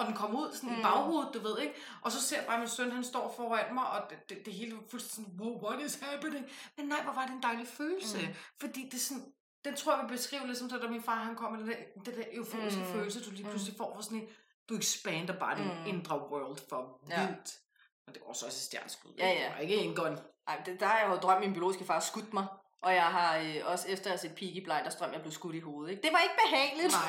Og 0.01 0.07
den 0.07 0.15
kom 0.15 0.37
ud 0.37 0.53
sådan 0.53 0.69
mm. 0.69 0.75
i 0.75 0.79
Mm. 0.79 0.83
baghovedet, 0.83 1.35
du 1.35 1.39
ved, 1.49 1.59
ikke? 1.59 1.75
Og 2.03 2.13
så 2.13 2.21
ser 2.21 2.37
jeg 2.37 2.47
bare, 2.47 2.55
at 2.57 2.61
min 2.61 2.69
søn, 2.69 2.91
han 2.91 3.05
står 3.05 3.35
foran 3.37 3.75
mig, 3.75 3.87
og 3.91 4.01
det, 4.11 4.29
det, 4.29 4.47
det 4.47 4.55
hele 4.55 4.75
var 4.77 4.83
fuldstændig 4.91 5.33
sådan, 5.35 5.41
wow, 5.47 5.65
what 5.65 5.81
is 5.87 5.95
happening? 6.03 6.47
Men 6.77 6.87
nej, 6.87 7.03
hvor 7.03 7.13
var 7.13 7.27
det 7.27 7.33
en 7.35 7.43
dejlig 7.43 7.69
følelse. 7.69 8.19
Mm. 8.19 8.25
Mm. 8.29 8.35
Fordi 8.61 8.85
det 8.85 8.95
er 8.95 8.99
sådan, 8.99 9.25
den 9.65 9.77
tror 9.77 9.97
jeg 9.97 10.05
vil 10.05 10.17
beskrive 10.17 10.47
ligesom, 10.47 10.71
så 10.71 10.79
da 10.79 10.89
min 10.89 11.03
far 11.03 11.15
han 11.15 11.37
kom 11.37 11.53
med 11.53 11.61
den 11.61 11.69
der, 11.69 11.77
den 12.05 12.15
der 12.19 12.25
euforiske 12.33 12.81
mm. 12.81 12.87
Mm. 12.87 12.93
følelse, 12.93 13.25
du 13.25 13.31
lige 13.31 13.45
Mm. 13.45 13.51
pludselig 13.51 13.77
får 13.77 13.95
for 13.95 14.03
sådan 14.03 14.19
en, 14.19 14.29
du 14.69 14.77
expander 14.77 15.39
bare 15.39 15.57
din 15.59 15.65
Mm. 15.81 15.87
indre 15.87 16.19
world 16.31 16.59
for 16.69 17.01
Ja. 17.11 17.27
vildt. 17.27 17.59
Og 18.07 18.15
det 18.15 18.23
var 18.23 18.29
også 18.29 18.47
også 18.47 18.57
et 18.59 18.63
stjerneskud. 18.63 19.11
Ja, 19.19 19.29
ikke? 19.31 19.43
ja. 19.43 19.47
Det 19.49 19.55
var 19.55 19.61
ikke 19.61 19.77
en 19.77 19.95
gun. 19.97 20.19
Ej, 20.49 20.63
det, 20.67 20.81
der 20.81 20.87
har 20.87 20.99
jeg 20.99 21.09
jo 21.11 21.15
drømt, 21.17 21.41
min 21.41 21.53
biologiske 21.53 21.85
far 21.85 22.01
skudt 22.01 22.33
mig. 22.33 22.47
Og 22.83 22.95
jeg 22.95 23.05
har 23.07 23.39
øh, 23.39 23.57
også 23.65 23.89
efter 23.89 24.07
at 24.07 24.11
have 24.11 24.19
set 24.19 24.35
Peaky 24.39 24.65
Blinders 24.65 24.97
drømt, 24.97 25.09
at 25.11 25.15
jeg 25.15 25.23
blev 25.23 25.33
skudt 25.33 25.55
i 25.55 25.61
hovedet. 25.61 25.91
Ikke? 25.91 26.03
Det 26.03 26.13
var 26.13 26.19
ikke 26.19 26.35
behageligt. 26.45 26.93
Nej, 26.93 27.07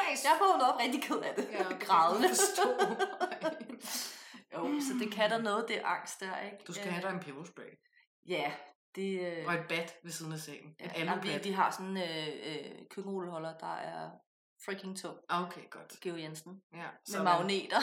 nej, 0.00 0.10
det 0.14 0.24
jeg 0.28 0.36
vågnede 0.40 0.72
op 0.72 0.80
rigtig 0.80 1.02
ked 1.02 1.16
af 1.16 1.34
det. 1.34 1.48
Ja, 1.52 1.64
det 1.68 1.80
Grædende. 1.80 2.28
jo, 4.54 4.80
så 4.80 4.92
det 5.00 5.12
kan 5.12 5.30
der 5.30 5.38
noget, 5.38 5.64
det 5.68 5.78
er 5.78 5.86
angst 5.86 6.20
der, 6.20 6.40
ikke? 6.40 6.56
Du 6.66 6.72
skal 6.72 6.90
have 6.90 7.02
dig 7.02 7.10
en 7.10 7.20
peberspray. 7.20 7.78
Ja, 8.28 8.52
det... 8.94 9.20
Øh, 9.20 9.46
Og 9.46 9.54
et 9.54 9.64
bat 9.68 9.94
ved 10.02 10.10
siden 10.10 10.32
af 10.32 10.38
sengen. 10.38 10.70
Et 10.70 10.76
ja, 10.80 10.86
andet 11.00 11.12
jamen, 11.12 11.24
vi, 11.24 11.38
vi 11.48 11.50
har 11.50 11.70
sådan 11.70 11.86
en 11.86 11.96
øh, 11.96 12.54
øh, 12.54 12.72
køkkenrulleholder, 12.90 13.58
der 13.58 13.74
er 13.74 14.10
freaking 14.64 14.98
tung. 14.98 15.18
Okay, 15.28 15.70
godt. 15.70 16.00
Geo 16.00 16.16
Jensen. 16.16 16.60
Ja, 16.74 16.86
Med 17.12 17.22
magneter. 17.24 17.80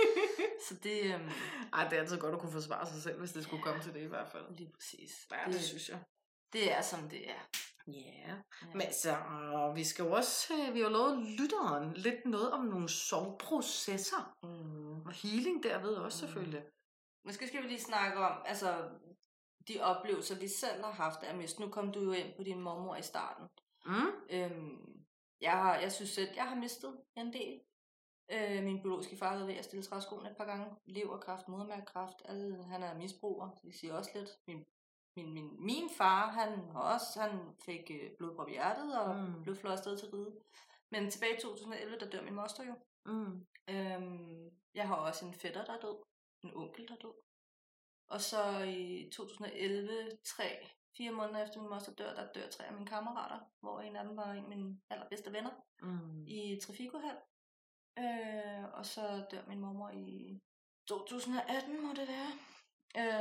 så 0.68 0.74
det... 0.82 1.00
Øh, 1.02 1.30
Ej, 1.72 1.84
det 1.88 1.96
er 1.96 2.00
altid 2.00 2.18
godt 2.18 2.34
at 2.34 2.40
kunne 2.40 2.52
forsvare 2.52 2.86
sig 2.86 3.02
selv, 3.02 3.18
hvis 3.18 3.32
det 3.32 3.42
skulle 3.44 3.62
komme 3.62 3.82
til 3.82 3.94
det 3.94 4.00
i 4.00 4.06
hvert 4.06 4.28
fald. 4.28 4.56
lige 4.56 4.70
præcis. 4.74 5.10
Ja, 5.32 5.52
det 5.52 5.62
synes 5.62 5.88
jeg. 5.88 5.98
Det 6.52 6.72
er, 6.72 6.80
som 6.82 7.08
det 7.08 7.30
er. 7.30 7.40
Ja. 7.86 7.92
Ja. 7.92 8.36
Men 8.74 8.92
så, 8.92 9.16
vi 9.74 9.84
skal 9.84 10.02
jo 10.04 10.12
også, 10.12 10.54
øh, 10.54 10.74
vi 10.74 10.80
har 10.80 10.88
lovet 10.88 11.18
lytteren 11.40 11.92
lidt 11.94 12.26
noget 12.26 12.52
om 12.52 12.64
nogle 12.64 12.88
soveprocesser. 12.88 14.36
Mm. 14.42 15.06
Og 15.06 15.12
healing 15.12 15.62
derved 15.62 15.94
også 15.94 16.16
Mm. 16.16 16.28
selvfølgelig. 16.28 16.64
Måske 17.24 17.48
skal 17.48 17.62
vi 17.62 17.68
lige 17.68 17.80
snakke 17.80 18.18
om, 18.18 18.42
altså, 18.44 18.90
de 19.68 19.80
oplevelser, 19.80 20.38
vi 20.38 20.48
selv 20.48 20.84
har 20.84 20.92
haft 20.92 21.22
af 21.22 21.30
at 21.30 21.38
miste. 21.38 21.60
Nu 21.60 21.68
kom 21.68 21.92
du 21.92 22.00
jo 22.00 22.12
ind 22.12 22.36
på 22.36 22.42
din 22.42 22.60
mormor 22.60 22.96
i 22.96 23.02
starten. 23.02 23.46
Mm. 23.86 24.10
Øhm, 24.30 25.04
jeg, 25.40 25.52
har, 25.52 25.76
jeg 25.78 25.92
synes 25.92 26.10
selv, 26.10 26.28
jeg 26.36 26.48
har 26.48 26.54
mistet 26.56 27.00
en 27.16 27.32
del. 27.32 27.60
Øh, 28.32 28.64
min 28.64 28.82
biologiske 28.82 29.16
far 29.16 29.28
har 29.28 29.36
været 29.36 29.48
ved 29.48 29.54
at 29.54 29.64
stille 29.64 29.82
træskoen 29.84 30.26
et 30.26 30.36
par 30.36 30.44
gange. 30.44 30.66
Leverkræft, 30.86 31.48
modermærkekræft, 31.48 32.22
alle, 32.24 32.64
han 32.64 32.82
er 32.82 32.94
misbruger. 32.98 33.50
Det 33.64 33.74
siger 33.74 33.94
også 33.94 34.10
lidt. 34.14 34.30
Min, 34.48 34.64
min, 35.16 35.32
min, 35.32 35.64
min 35.64 35.90
far, 35.98 36.30
han 36.30 36.70
også, 36.74 37.20
han 37.20 37.56
fik 37.64 37.90
øh, 37.90 38.10
blodprop 38.18 38.48
i 38.48 38.52
hjertet 38.52 38.98
og 39.00 39.16
Mm. 39.16 39.42
blev 39.42 39.56
flået 39.56 39.72
afsted 39.72 39.98
til 39.98 40.08
ride. 40.10 40.36
Men 40.90 41.10
tilbage 41.10 41.36
i 41.36 41.40
2011, 41.40 41.98
der 41.98 42.10
dør 42.10 42.22
min 42.22 42.34
moster 42.34 42.64
jo. 42.64 42.74
Mm. 43.06 43.46
Øhm, 43.70 44.50
jeg 44.74 44.88
har 44.88 44.94
også 44.96 45.26
en 45.26 45.34
fætter, 45.34 45.64
der 45.64 45.72
er 45.72 45.80
død. 45.80 45.96
En 46.42 46.56
onkel, 46.56 46.88
der 46.88 46.94
er 46.94 46.98
død. 46.98 47.14
Og 48.08 48.20
så 48.20 48.58
i 48.62 49.10
2011, 49.12 50.10
tre, 50.24 50.68
fire 50.96 51.10
måneder 51.12 51.44
efter 51.44 51.60
min 51.60 51.70
moster 51.70 51.92
dør, 51.94 52.14
der 52.14 52.32
dør 52.32 52.48
tre 52.48 52.64
af 52.66 52.72
mine 52.72 52.86
kammerater, 52.86 53.40
hvor 53.60 53.80
en 53.80 53.96
af 53.96 54.04
dem 54.04 54.16
var 54.16 54.32
en 54.32 54.42
af 54.44 54.48
mine 54.48 54.80
allerbedste 54.90 55.32
venner 55.32 55.50
Mm. 55.82 56.24
i 56.26 56.60
Trafikohal. 56.62 57.16
Øh, 57.98 58.64
og 58.74 58.86
så 58.86 59.26
dør 59.30 59.46
min 59.48 59.60
mormor 59.60 59.90
i 59.90 60.40
2018, 60.88 61.86
må 61.86 61.92
det 61.94 62.08
være. 62.08 62.32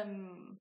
Øhm, 0.02 0.60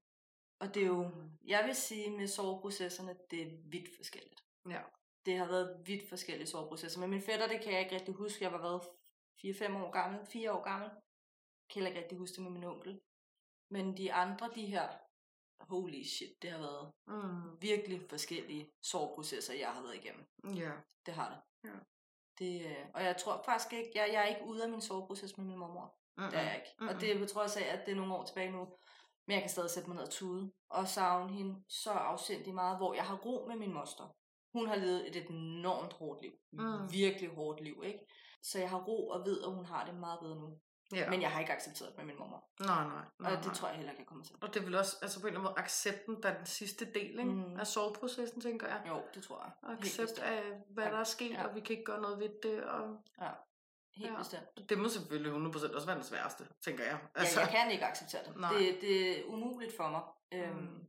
og 0.60 0.74
det 0.74 0.82
er 0.82 0.86
jo, 0.86 1.10
jeg 1.46 1.64
vil 1.66 1.74
sige 1.74 2.10
med 2.10 2.26
soveprocesserne, 2.26 3.16
det 3.30 3.42
er 3.42 3.50
vidt 3.64 3.96
forskelligt. 3.96 4.44
Ja. 4.68 4.80
Det 5.26 5.38
har 5.38 5.46
været 5.46 5.82
vidt 5.86 6.08
forskellige 6.08 6.46
soveprocesser. 6.46 7.00
Men 7.00 7.10
min 7.10 7.22
fætter, 7.22 7.48
det 7.48 7.60
kan 7.62 7.72
jeg 7.72 7.80
ikke 7.80 7.94
rigtig 7.94 8.14
huske. 8.14 8.44
Jeg 8.44 8.52
var 8.52 8.58
været 8.62 8.80
4-5 9.72 9.76
år 9.76 9.90
gammel, 9.90 10.26
4 10.26 10.52
år 10.52 10.62
gammel. 10.62 10.88
Jeg 10.90 11.68
kan 11.70 11.74
heller 11.74 11.88
ikke 11.90 12.00
rigtig 12.02 12.18
huske 12.18 12.34
det 12.34 12.42
med 12.42 12.50
min 12.50 12.64
onkel. 12.64 13.00
Men 13.70 13.96
de 13.96 14.12
andre, 14.12 14.50
de 14.54 14.66
her, 14.66 14.88
holy 15.60 16.02
shit, 16.02 16.42
det 16.42 16.50
har 16.50 16.58
været 16.58 16.92
Mm. 17.06 17.62
virkelig 17.62 18.02
forskellige 18.10 18.70
soveprocesser, 18.82 19.54
jeg 19.54 19.68
har 19.68 19.82
været 19.82 19.94
igennem. 19.94 20.24
Ja. 20.56 20.72
Det 21.06 21.14
har 21.14 21.28
det. 21.30 21.70
Ja. 21.70 21.76
det 22.38 22.66
øh, 22.66 22.86
og 22.94 23.04
jeg 23.04 23.16
tror 23.16 23.42
faktisk 23.44 23.72
ikke, 23.72 23.90
jeg, 23.94 24.08
jeg 24.12 24.22
er 24.22 24.26
ikke 24.26 24.44
ude 24.44 24.64
af 24.64 24.70
min 24.70 24.80
soveproces 24.80 25.36
med 25.36 25.46
min 25.46 25.58
mormor. 25.58 25.94
Mm. 26.16 26.24
Det 26.24 26.38
er 26.38 26.42
jeg 26.42 26.56
ikke. 26.56 26.74
Mm-mm. 26.78 26.88
Og 26.94 27.00
det 27.00 27.18
på 27.18 27.26
trods 27.26 27.56
af, 27.56 27.64
at 27.64 27.86
det 27.86 27.92
er 27.92 27.96
nogle 27.96 28.14
år 28.14 28.24
tilbage 28.24 28.50
nu. 28.50 28.68
Men 29.26 29.34
jeg 29.34 29.42
kan 29.42 29.50
stadig 29.50 29.70
sætte 29.70 29.88
mig 29.88 29.96
ned 29.96 30.04
og 30.04 30.10
tude 30.10 30.52
og 30.70 30.88
savne 30.88 31.32
hende 31.32 31.64
så 31.68 31.90
afsindig 31.90 32.54
meget, 32.54 32.76
hvor 32.76 32.94
jeg 32.94 33.04
har 33.04 33.16
ro 33.16 33.46
med 33.48 33.56
min 33.56 33.72
moster. 33.74 34.14
Hun 34.52 34.66
har 34.68 34.76
levet 34.76 35.16
et 35.16 35.26
enormt 35.30 35.92
hårdt 35.92 36.22
liv. 36.22 36.32
Mm. 36.52 36.92
Virkelig 36.92 37.30
hårdt 37.34 37.60
liv, 37.60 37.82
ikke? 37.84 38.06
Så 38.42 38.58
jeg 38.58 38.70
har 38.70 38.78
ro 38.84 39.08
og 39.08 39.24
ved, 39.26 39.42
at 39.42 39.50
hun 39.52 39.64
har 39.64 39.84
det 39.86 39.94
meget 39.94 40.18
bedre 40.20 40.36
nu. 40.36 40.58
Ja. 40.92 41.10
Men 41.10 41.22
jeg 41.22 41.30
har 41.30 41.40
ikke 41.40 41.52
accepteret 41.52 41.90
det 41.90 41.96
med 41.98 42.04
min 42.06 42.16
mormor. 42.18 42.44
Nej, 42.60 42.84
nej. 42.84 43.04
nej, 43.20 43.30
Og 43.32 43.36
det 43.38 43.46
nej. 43.46 43.54
tror 43.54 43.68
jeg 43.68 43.76
heller 43.76 43.92
ikke, 43.92 44.00
jeg 44.00 44.06
kommer 44.06 44.24
til. 44.24 44.36
Og 44.42 44.54
det 44.54 44.66
vel 44.66 44.74
også, 44.74 44.96
altså 45.02 45.20
på 45.20 45.26
en 45.26 45.28
eller 45.34 45.40
anden 45.40 45.52
måde, 45.52 45.64
accepten, 45.64 46.22
der 46.22 46.28
er 46.28 46.36
den 46.36 46.46
sidste 46.46 46.84
del 46.92 47.10
ikke? 47.18 47.24
Mm. 47.24 47.56
af 47.60 47.66
soveprocessen, 47.66 48.40
tænker 48.40 48.66
jeg. 48.66 48.82
Jo, 48.88 49.02
det 49.14 49.22
tror 49.24 49.38
jeg. 49.44 49.52
Helt 49.68 49.80
Accept 50.00 50.18
af, 50.18 50.42
hvad 50.70 50.84
der 50.84 50.98
er 50.98 51.04
sket, 51.04 51.30
Ja. 51.30 51.46
og 51.46 51.54
vi 51.54 51.60
kan 51.60 51.70
ikke 51.70 51.84
gøre 51.84 52.00
noget 52.02 52.18
ved 52.18 52.28
det. 52.42 52.64
Og 52.64 52.96
Helt 53.96 54.12
Ja. 54.12 54.18
bestemt. 54.18 54.68
det 54.68 54.78
må 54.78 54.88
selvfølgelig 54.88 55.32
100% 55.32 55.74
også 55.74 55.86
være 55.86 55.96
den 55.96 56.04
sværeste, 56.04 56.44
tænker 56.64 56.84
jeg. 56.84 56.98
Altså, 57.14 57.40
jeg 57.40 57.48
kan 57.48 57.70
ikke 57.70 57.84
acceptere 57.86 58.20
det. 58.26 58.36
Nej. 58.40 58.52
det. 58.58 58.78
Det 58.80 59.18
er 59.18 59.24
umuligt 59.26 59.76
for 59.76 59.88
mig. 59.88 60.00
Øhm, 60.32 60.56
Mm. 60.56 60.84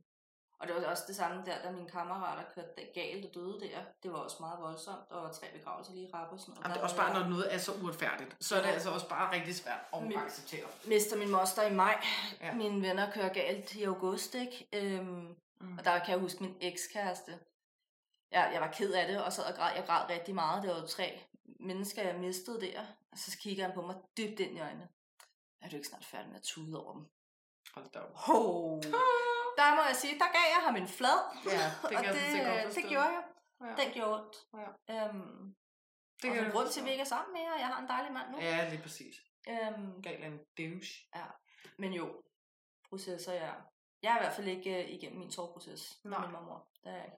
og 0.60 0.66
det 0.66 0.76
var 0.76 0.84
også 0.84 1.02
det 1.06 1.16
samme 1.16 1.42
der, 1.46 1.62
da 1.62 1.70
mine 1.70 1.88
kammerater 1.88 2.42
kørte 2.54 2.68
galt 2.94 3.24
og 3.26 3.34
døde 3.34 3.60
der. 3.60 3.78
Det 4.02 4.12
var 4.12 4.18
også 4.18 4.36
meget 4.40 4.60
voldsomt, 4.60 5.10
og 5.10 5.32
tre 5.34 5.46
begravelser 5.58 5.92
lige 5.92 6.08
i 6.08 6.10
rap 6.14 6.32
og 6.32 6.40
sådan 6.40 6.50
noget. 6.54 6.62
Jamen, 6.64 6.74
det 6.74 6.80
er 6.80 6.84
også 6.84 6.96
bare, 6.96 7.20
når 7.20 7.28
noget 7.28 7.54
er 7.54 7.58
så 7.58 7.72
uretfærdigt, 7.82 8.36
så 8.40 8.56
er 8.56 8.60
det 8.60 8.68
Ja. 8.68 8.72
altså 8.72 8.90
også 8.90 9.08
bare 9.08 9.34
rigtig 9.34 9.54
svært 9.56 9.80
at 9.92 10.02
Men- 10.02 10.16
acceptere. 10.18 10.66
mister 10.86 11.16
min 11.16 11.30
moster 11.30 11.62
i 11.62 11.74
maj. 11.74 12.04
Ja. 12.40 12.46
Ja. 12.46 12.54
Mine 12.54 12.88
venner 12.88 13.12
kører 13.12 13.28
galt 13.32 13.74
i 13.74 13.84
august, 13.84 14.34
ikke? 14.34 14.68
Øhm, 14.72 15.36
Mm. 15.60 15.78
og 15.78 15.84
der 15.84 15.98
kan 15.98 16.08
jeg 16.10 16.18
huske 16.18 16.42
min 16.42 16.56
ekskæreste. 16.60 17.38
Jeg, 18.30 18.50
jeg 18.52 18.60
var 18.60 18.72
ked 18.72 18.92
af 18.92 19.06
det, 19.08 19.24
og 19.24 19.32
sad 19.32 19.44
og 19.44 19.54
græd. 19.54 19.74
Jeg 19.76 19.84
græd 19.86 20.10
rigtig 20.10 20.34
meget. 20.34 20.62
Det 20.62 20.70
var 20.70 20.80
jo 20.80 20.86
tre 20.86 21.20
mennesker, 21.60 22.02
jeg 22.02 22.18
mistede 22.20 22.60
der. 22.60 22.80
Og 23.12 23.18
så 23.18 23.38
kigger 23.42 23.64
han 23.64 23.74
på 23.74 23.82
mig 23.82 23.96
dybt 24.18 24.40
ind 24.40 24.56
i 24.56 24.60
øjnene. 24.60 24.88
Er 25.62 25.68
du 25.68 25.76
ikke 25.76 25.88
snart 25.88 26.04
færdig 26.04 26.28
med 26.28 26.36
at 26.36 26.42
tude 26.42 26.84
over 26.84 26.92
dem? 26.92 27.06
Hold 27.74 27.90
da 27.92 27.98
op. 27.98 28.10
Ho. 28.16 28.80
Der 29.58 29.74
må 29.74 29.82
jeg 29.82 29.96
sige, 29.96 30.18
der 30.18 30.24
gav 30.24 30.46
jeg 30.56 30.62
ham 30.66 30.76
en 30.76 30.88
flad. 30.88 31.18
Ja, 31.44 31.88
det 31.88 31.96
og 31.98 32.04
det, 32.04 32.14
det 32.14 32.64
forstå. 32.64 32.88
gjorde 32.88 33.06
jeg. 33.16 33.24
Ja. 33.60 33.82
Den 33.84 33.92
gjorde 33.92 34.20
ondt. 34.22 34.36
Ja. 34.88 35.06
Øhm, 35.08 35.54
Det 36.22 36.30
og 36.30 36.36
kan 36.36 36.44
så 36.46 36.52
grund 36.52 36.68
til, 36.68 36.80
at 36.80 36.86
vi 36.86 36.90
ikke 36.90 37.00
er 37.00 37.12
sammen 37.14 37.32
mere, 37.32 37.52
og 37.54 37.58
jeg 37.60 37.66
har 37.66 37.80
en 37.82 37.88
dejlig 37.88 38.12
mand 38.12 38.30
nu. 38.30 38.38
Ja, 38.40 38.68
lige 38.68 38.82
præcis. 38.82 39.14
Øhm, 39.48 40.02
Gal 40.02 40.24
en 40.24 40.38
douche. 40.58 40.94
men 41.78 41.92
jo, 41.92 42.22
processer, 42.88 43.32
jeg, 43.32 43.54
jeg 44.02 44.12
er 44.12 44.16
i 44.16 44.20
hvert 44.22 44.32
fald 44.32 44.46
ikke 44.48 44.84
uh, 44.84 44.90
igennem 44.94 45.18
min 45.18 45.30
soveproces 45.30 45.98
med 46.04 46.18
min 46.18 46.30
mormor. 46.32 46.68
Der 46.84 46.90
er 46.90 46.96
jeg 46.96 47.04
ikke. 47.04 47.16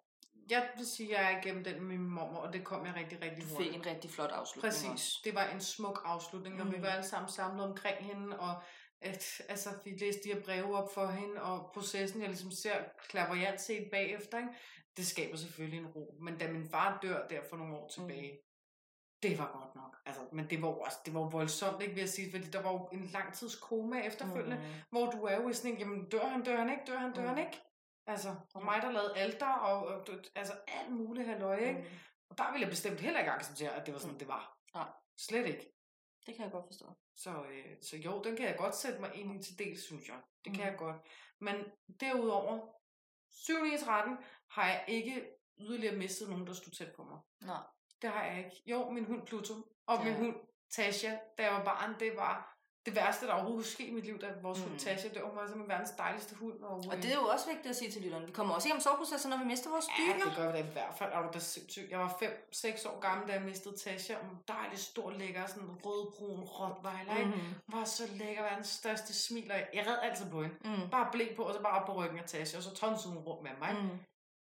Jeg 0.50 0.68
vil 0.76 0.86
sige, 0.86 1.16
at 1.18 1.22
jeg 1.24 1.32
er 1.34 1.38
igennem 1.40 1.64
den 1.64 1.74
med 1.82 1.98
min 1.98 2.08
mormor, 2.10 2.38
og 2.38 2.52
det 2.52 2.64
kom 2.64 2.86
jeg 2.86 2.94
rigtig, 2.94 3.22
rigtig 3.22 3.42
Du 3.44 3.48
hurtigt. 3.48 3.70
fik 3.72 3.80
en 3.80 3.86
rigtig 3.86 4.10
flot 4.10 4.30
afslutning 4.30 4.72
Præcis. 4.72 4.88
også. 4.90 5.20
Det 5.24 5.34
var 5.34 5.44
en 5.44 5.60
smuk 5.60 6.02
afslutning, 6.04 6.60
og 6.60 6.66
mm. 6.66 6.72
vi 6.72 6.76
Mm. 6.76 6.82
var 6.82 6.88
alle 6.88 7.06
sammen 7.06 7.30
samlet 7.30 7.64
omkring 7.66 7.96
hende, 7.98 8.38
og 8.40 8.62
at, 9.00 9.40
altså, 9.48 9.70
vi 9.84 9.90
læste 9.90 10.20
de 10.24 10.32
her 10.34 10.42
breve 10.42 10.76
op 10.76 10.94
for 10.94 11.06
hende, 11.06 11.42
og 11.42 11.70
processen, 11.74 12.20
jeg 12.20 12.28
ligesom 12.28 12.50
ser 12.50 12.74
klaverjant 13.08 13.60
set 13.60 13.88
bagefter, 13.92 14.38
ikke? 14.38 14.50
det 14.96 15.06
skaber 15.06 15.36
selvfølgelig 15.36 15.78
en 15.80 15.86
ro. 15.86 16.14
Men 16.22 16.38
da 16.38 16.48
min 16.52 16.68
far 16.70 16.98
dør 17.02 17.26
der 17.28 17.40
for 17.50 17.56
nogle 17.56 17.76
år 17.76 17.88
tilbage, 17.88 18.32
mm. 18.32 18.38
det 19.22 19.38
var 19.38 19.50
godt 19.62 19.74
nok. 19.74 19.96
Altså, 20.06 20.22
men 20.32 20.50
det 20.50 20.62
var 20.62 20.68
også, 20.68 20.98
det 21.06 21.14
var 21.14 21.30
voldsomt, 21.30 21.82
ikke, 21.82 21.94
vil 21.94 22.00
jeg 22.00 22.08
sige, 22.08 22.30
fordi 22.30 22.44
der 22.50 22.62
var 22.62 22.72
jo 22.72 22.88
en 22.92 23.06
langtids 23.12 23.56
koma 23.56 24.00
efterfølgende, 24.00 24.56
mm. 24.56 24.62
Mm. 24.62 24.68
hvor 24.90 25.10
du 25.10 25.22
er 25.22 25.34
jo 25.36 25.52
sådan 25.52 25.70
en, 25.72 25.78
jamen 25.78 26.08
dør 26.08 26.26
han, 26.26 26.42
dør 26.42 26.56
han 26.56 26.70
ikke, 26.70 26.82
dør 26.86 26.98
han, 26.98 27.12
dør 27.12 27.20
mm. 27.22 27.26
han 27.28 27.36
Mm. 27.36 27.40
ikke. 27.46 27.60
Altså, 28.08 28.34
og 28.54 28.64
mig, 28.64 28.82
der 28.82 28.90
lavede 28.90 29.16
alter, 29.16 29.52
og, 29.52 29.86
og 29.86 30.06
altså 30.34 30.52
alt 30.68 30.90
muligt 30.92 31.26
halløj, 31.28 31.56
ikke? 31.56 31.80
Mm. 31.80 31.86
Og 32.30 32.38
der 32.38 32.50
ville 32.52 32.60
jeg 32.62 32.70
bestemt 32.70 33.00
heller 33.00 33.20
ikke 33.20 33.32
acceptere, 33.32 33.70
at 33.74 33.86
det 33.86 33.94
var 33.94 34.00
sådan, 34.00 34.12
Mm. 34.12 34.18
det 34.18 34.28
var. 34.28 34.58
Nej. 34.74 34.88
Slet 35.18 35.46
ikke. 35.46 35.72
Det 36.26 36.34
kan 36.34 36.44
jeg 36.44 36.52
godt 36.52 36.66
forstå. 36.66 36.86
Så, 37.16 37.30
øh, 37.44 37.76
så 37.82 37.96
jo, 37.96 38.22
den 38.22 38.36
kan 38.36 38.46
jeg 38.46 38.56
godt 38.58 38.74
sætte 38.76 39.00
mig 39.00 39.14
ind 39.14 39.40
i 39.40 39.44
til 39.44 39.58
del, 39.58 39.82
synes 39.82 40.08
jeg. 40.08 40.20
Det 40.44 40.52
kan 40.54 40.62
Mm. 40.64 40.68
jeg 40.70 40.78
godt. 40.78 40.96
Men 41.40 41.56
derudover, 42.00 42.66
7 43.30 43.62
9 43.64 43.78
13 43.78 44.18
har 44.50 44.66
jeg 44.66 44.84
ikke 44.88 45.26
yderligere 45.58 45.96
mistet 45.96 46.28
nogen, 46.30 46.46
der 46.46 46.52
stod 46.52 46.72
tæt 46.72 46.92
på 46.96 47.04
mig. 47.04 47.18
Nej. 47.42 47.62
Det 48.02 48.10
har 48.10 48.24
jeg 48.24 48.38
ikke. 48.38 48.62
Jo, 48.66 48.90
min 48.90 49.04
hund 49.04 49.26
Pluto 49.26 49.54
og 49.86 49.98
Ja. 49.98 50.04
min 50.04 50.14
hund 50.14 50.36
Tasha, 50.70 51.16
da 51.38 51.42
jeg 51.42 51.52
var 51.52 51.64
barn, 51.64 52.00
det 52.00 52.16
var 52.16 52.57
det 52.88 52.96
værste, 52.96 53.26
der 53.26 53.32
overhovedet 53.32 53.66
ske 53.66 53.86
i 53.86 53.94
mit 53.94 54.04
liv, 54.04 54.18
da 54.18 54.26
vores 54.42 54.58
mm. 54.58 54.62
hund 54.64 54.72
Mm. 54.72 54.78
Tasha, 54.78 55.08
det 55.08 55.22
var 55.22 55.46
simpelthen 55.46 55.68
verdens 55.68 55.90
dejligste 55.90 56.34
hund. 56.34 56.58
Og, 56.62 56.76
Og 56.90 56.96
det 57.02 57.08
er 57.12 57.14
jo 57.14 57.26
også 57.34 57.46
vigtigt 57.46 57.66
at 57.70 57.76
sige 57.76 57.90
til 57.90 58.02
lytterne. 58.02 58.26
Vi 58.26 58.32
kommer 58.32 58.54
også 58.54 58.68
igennem 58.68 58.80
soveprocesser, 58.80 59.28
når 59.28 59.36
vi 59.38 59.44
mister 59.44 59.70
vores 59.70 59.86
Ja, 59.98 60.12
dyr. 60.18 60.24
det 60.24 60.36
gør 60.36 60.46
vi 60.46 60.52
da 60.58 60.62
i 60.68 60.72
hvert 60.72 60.94
fald. 60.98 61.12
Er 61.12 61.22
du 61.22 61.28
da 61.34 61.38
sindssygt. 61.38 61.90
Jeg 61.90 61.98
var 61.98 62.08
5-6 62.22 62.88
år 62.88 63.00
gammel, 63.00 63.28
da 63.28 63.32
jeg 63.32 63.42
mistede 63.42 63.76
Tasha. 63.76 64.14
En 64.14 64.38
dejlig, 64.48 64.78
stor, 64.78 65.10
lækker, 65.10 65.46
sådan 65.46 65.68
rødbrun 65.84 66.40
rottweiler, 66.40 67.16
ikke? 67.16 67.30
Mm. 67.30 67.74
Var 67.78 67.84
så 67.84 68.02
lækker, 68.12 68.42
verdens 68.42 68.68
største 68.68 69.14
smil, 69.14 69.50
og 69.52 69.58
jeg- 69.74 69.86
red 69.86 69.98
altid 70.02 70.30
på 70.30 70.42
hende. 70.42 70.56
Mm. 70.64 70.90
Bare 70.90 71.08
blæk 71.12 71.36
på, 71.36 71.42
og 71.42 71.54
så 71.54 71.60
bare 71.62 71.80
op 71.80 71.86
på 71.86 71.92
ryggen 71.94 72.18
af 72.18 72.24
Tasha, 72.24 72.56
og 72.56 72.62
så 72.62 72.74
tonsede 72.74 73.14
hun 73.14 73.22
rundt 73.22 73.42
med 73.42 73.50
mig. 73.58 73.74
Mm. 73.74 73.82
Mm. 73.82 73.98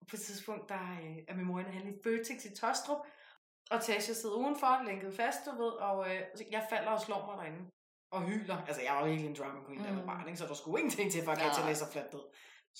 På 0.10 0.16
et 0.16 0.22
tidspunkt, 0.22 0.70
der 0.70 0.82
øh, 1.04 1.18
er 1.28 1.36
min 1.36 1.46
mor 1.46 1.60
inde 1.60 1.70
og 1.70 1.88
i 1.90 1.94
Føtex 2.04 2.46
i 2.46 2.56
Tostrup, 2.56 2.98
og 3.72 3.82
Tasha 3.84 4.14
sidder 4.14 4.36
udenfor, 4.36 4.84
lænket 4.86 5.16
fast, 5.16 5.40
du 5.46 5.52
ved, 5.64 5.72
og 5.72 6.10
øh, 6.16 6.22
jeg 6.52 6.66
falder 6.70 6.92
og 6.92 7.02
slår 7.02 7.26
mig 7.26 7.38
derinde. 7.38 7.70
Og 8.12 8.22
hyler. 8.22 8.58
Altså, 8.68 8.82
jeg 8.82 8.94
var 8.96 9.04
virkelig 9.06 9.30
en 9.30 9.36
drama 9.36 9.60
queen, 9.66 9.80
da 9.82 9.86
jeg 9.88 9.96
var 9.96 10.02
Mm. 10.02 10.08
barn, 10.08 10.28
ikke? 10.28 10.40
så 10.40 10.46
der 10.48 10.54
skulle 10.54 10.80
ingenting 10.82 11.12
til, 11.12 11.24
for 11.24 11.32
at 11.32 11.38
jeg 11.38 11.46
til 11.52 11.62
at 11.62 11.66
Nej. 11.66 11.70
læse 11.72 11.80
sig 11.84 11.92
fladt 11.92 12.14
ned. 12.14 12.22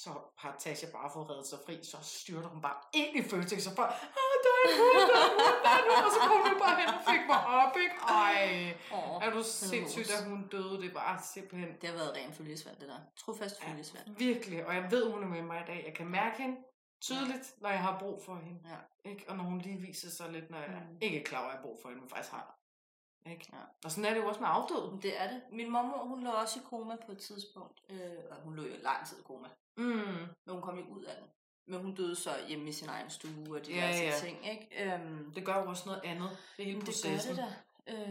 Så 0.04 0.10
har 0.38 0.56
Tasha 0.60 0.88
bare 0.98 1.10
fået 1.14 1.30
reddet 1.30 1.48
sig 1.48 1.60
fri, 1.66 1.76
så 1.84 1.98
styrter 2.02 2.50
hun 2.50 2.62
bare 2.62 2.78
ind 2.94 3.12
i 3.20 3.24
Føtex, 3.30 3.68
og 3.68 3.76
bare, 3.76 3.92
ah, 3.94 4.36
der 4.46 4.52
er 4.60 4.64
en 4.70 4.76
hund, 4.82 5.08
der 5.14 5.20
er 5.24 5.30
en 5.34 5.38
hund, 5.46 5.58
der 5.66 5.70
er 5.76 5.80
en 5.84 5.88
hund, 5.92 6.06
og 6.08 6.12
så 6.16 6.20
kom 6.28 6.40
hun 6.50 6.58
bare 6.66 6.76
hen 6.82 6.88
og 6.98 7.02
fik 7.12 7.24
mig 7.32 7.42
op, 7.62 7.74
ikke? 7.86 7.96
Ej, 8.26 8.76
Åh, 8.98 9.24
er 9.26 9.30
du 9.36 9.42
sindssygt, 9.44 10.12
at 10.18 10.24
hun 10.30 10.48
døde, 10.48 10.76
det 10.84 10.94
var 10.94 11.12
simpelthen 11.34 11.72
Det 11.82 11.90
har 11.90 11.96
været 12.02 12.16
ren 12.18 12.34
følgesvand, 12.34 12.78
det 12.82 12.88
der. 12.88 13.00
Trofast 13.18 13.56
følgesvand. 13.64 14.06
Virkelig, 14.28 14.66
og 14.68 14.76
jeg 14.76 14.86
ved, 14.92 15.12
hun 15.14 15.24
er 15.24 15.28
med 15.28 15.42
mig 15.42 15.58
i 15.62 15.68
dag. 15.72 15.84
Jeg 15.88 15.94
kan 15.96 16.08
mærke 16.08 16.38
hende 16.44 16.58
tydeligt, 17.02 17.48
når 17.62 17.70
jeg 17.70 17.80
har 17.88 18.00
brug 18.00 18.22
for 18.26 18.36
hende. 18.36 18.60
Ja. 18.74 19.10
Ikke? 19.12 19.26
Og 19.30 19.36
når 19.38 19.44
hun 19.44 19.58
lige 19.60 19.78
viser 19.88 20.10
sig 20.10 20.30
lidt, 20.32 20.50
når 20.50 20.58
jeg 20.58 20.70
Mm. 20.70 20.98
ikke 21.02 21.20
er 21.20 21.24
klar 21.26 21.40
at 21.40 21.46
jeg 21.46 21.54
har 21.56 21.62
brug 21.62 21.80
for 21.82 21.90
hende, 21.90 22.02
men 22.02 22.10
faktisk 22.10 22.32
har. 22.32 22.56
Ikke? 23.26 23.46
Ja. 23.54 23.58
Og 23.86 23.92
sådan 23.92 24.06
er 24.06 24.14
det 24.14 24.22
jo 24.22 24.28
også 24.28 24.40
med 24.42 24.50
afdøden. 24.52 25.02
Det 25.02 25.22
er 25.22 25.28
det. 25.32 25.42
Min 25.52 25.72
mormor, 25.72 25.98
hun 26.06 26.24
lå 26.24 26.30
også 26.32 26.60
i 26.60 26.64
koma 26.70 26.96
på 27.06 27.12
et 27.12 27.18
tidspunkt. 27.18 27.82
Øh, 27.90 28.00
og 28.32 28.36
hun 28.44 28.56
lå 28.56 28.64
jo 28.64 28.74
lang 28.84 29.08
tid 29.08 29.18
i 29.20 29.22
koma. 29.24 29.48
Mm. 29.78 29.84
Men 30.46 30.54
hun 30.54 30.62
kom 30.62 30.78
ikke 30.78 30.90
ud 30.90 31.04
af 31.04 31.16
den. 31.16 31.26
Men 31.68 31.82
hun 31.82 31.96
døde 31.96 32.16
så 32.16 32.30
hjemme 32.48 32.70
i 32.70 32.72
sin 32.72 32.90
egen 32.90 33.10
stue 33.10 33.32
og 33.50 33.68
Ja, 33.68 33.74
diverse 33.74 34.04
ja. 34.04 34.12
ting, 34.20 34.50
ikke? 34.52 34.94
Øhm, 34.94 35.32
Det 35.36 35.46
gør 35.46 35.62
jo 35.64 35.70
også 35.70 35.84
noget 35.86 36.02
andet. 36.04 36.30
Det 36.58 36.64
er 36.64 36.66
hele 36.66 36.78
men 36.78 36.86
det 36.86 36.88
processen. 36.88 37.36
gør 37.36 37.44
det 37.44 37.54
da. 37.54 37.56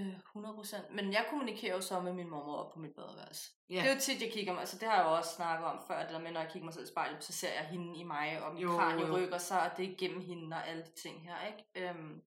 Øh, 0.01 0.15
100%. 0.37 0.77
Men 0.95 1.13
jeg 1.13 1.27
kommunikerer 1.31 1.75
jo 1.75 1.81
så 1.81 2.01
med 2.01 2.13
min 2.13 2.29
mormor 2.31 2.57
op 2.57 2.73
på 2.73 2.79
mit 2.79 2.95
badeværelse. 2.95 3.51
Ja. 3.71 3.75
Det 3.75 3.91
er 3.91 3.95
jo 3.95 4.01
tit, 4.01 4.23
jeg 4.23 4.33
kigger 4.33 4.53
mig. 4.53 4.61
Altså, 4.61 4.79
det 4.79 4.89
har 4.89 4.97
jeg 4.97 5.05
jo 5.05 5.13
også 5.17 5.35
snakket 5.35 5.67
om 5.67 5.79
før, 5.87 6.03
det 6.03 6.11
der 6.11 6.19
med, 6.19 6.31
når 6.33 6.41
jeg 6.41 6.51
kigger 6.53 6.65
mig 6.65 6.75
selv 6.75 6.85
i 6.85 6.89
spejlet, 6.89 7.25
så 7.25 7.33
ser 7.33 7.53
jeg 7.53 7.65
hende 7.65 7.99
i 7.99 8.03
mig, 8.03 8.43
og 8.43 8.55
min 8.55 8.63
Jo, 8.63 8.77
kranie 8.77 9.07
jo. 9.07 9.17
rykker 9.17 9.39
sig, 9.39 9.71
og 9.71 9.77
det 9.77 9.91
er 9.91 9.97
gennem 9.99 10.21
hende 10.21 10.57
og 10.57 10.69
alle 10.69 10.83
de 10.83 10.91
ting 11.03 11.23
her, 11.23 11.37
ikke? 11.47 11.89
Øhm, 11.91 12.23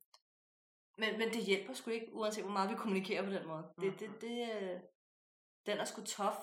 men, 0.98 1.18
men 1.20 1.30
det 1.30 1.46
hjælper 1.46 1.74
sgu 1.74 1.92
ikke, 1.92 2.14
uanset 2.14 2.44
hvor 2.44 2.52
meget 2.54 2.70
vi 2.70 2.76
kommunikerer 2.76 3.26
på 3.26 3.32
den 3.32 3.48
måde. 3.48 3.74
Det, 3.82 4.00
det, 4.00 4.22
det, 4.22 4.62
øh, 4.62 4.80
den 5.66 5.78
er 5.78 5.86
sgu 5.86 6.02
tough. 6.04 6.36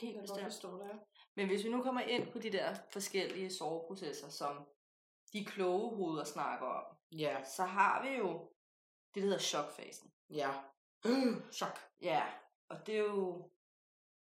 Helt 0.00 0.20
bestemt. 0.20 0.42
forstå 0.44 0.78
det. 0.78 1.00
Men 1.36 1.46
hvis 1.46 1.64
vi 1.64 1.70
nu 1.70 1.82
kommer 1.82 2.00
ind 2.00 2.32
på 2.32 2.38
de 2.38 2.52
der 2.52 2.74
forskellige 2.92 3.50
soveprocesser, 3.54 4.28
som 4.28 4.66
de 5.32 5.44
kloge 5.44 5.96
hoveder 5.96 6.24
snakker 6.24 6.66
om, 6.66 6.96
Ja. 7.12 7.44
så 7.44 7.64
har 7.64 8.02
vi 8.02 8.08
jo 8.16 8.52
det, 9.14 9.22
der 9.22 9.28
hedder 9.28 9.38
chokfasen. 9.38 10.12
Ja. 10.30 10.50
Øh, 11.06 11.36
chok. 11.58 11.78
Ja, 12.02 12.22
og 12.70 12.86
det 12.86 12.94
er 12.94 12.98
jo... 13.02 13.50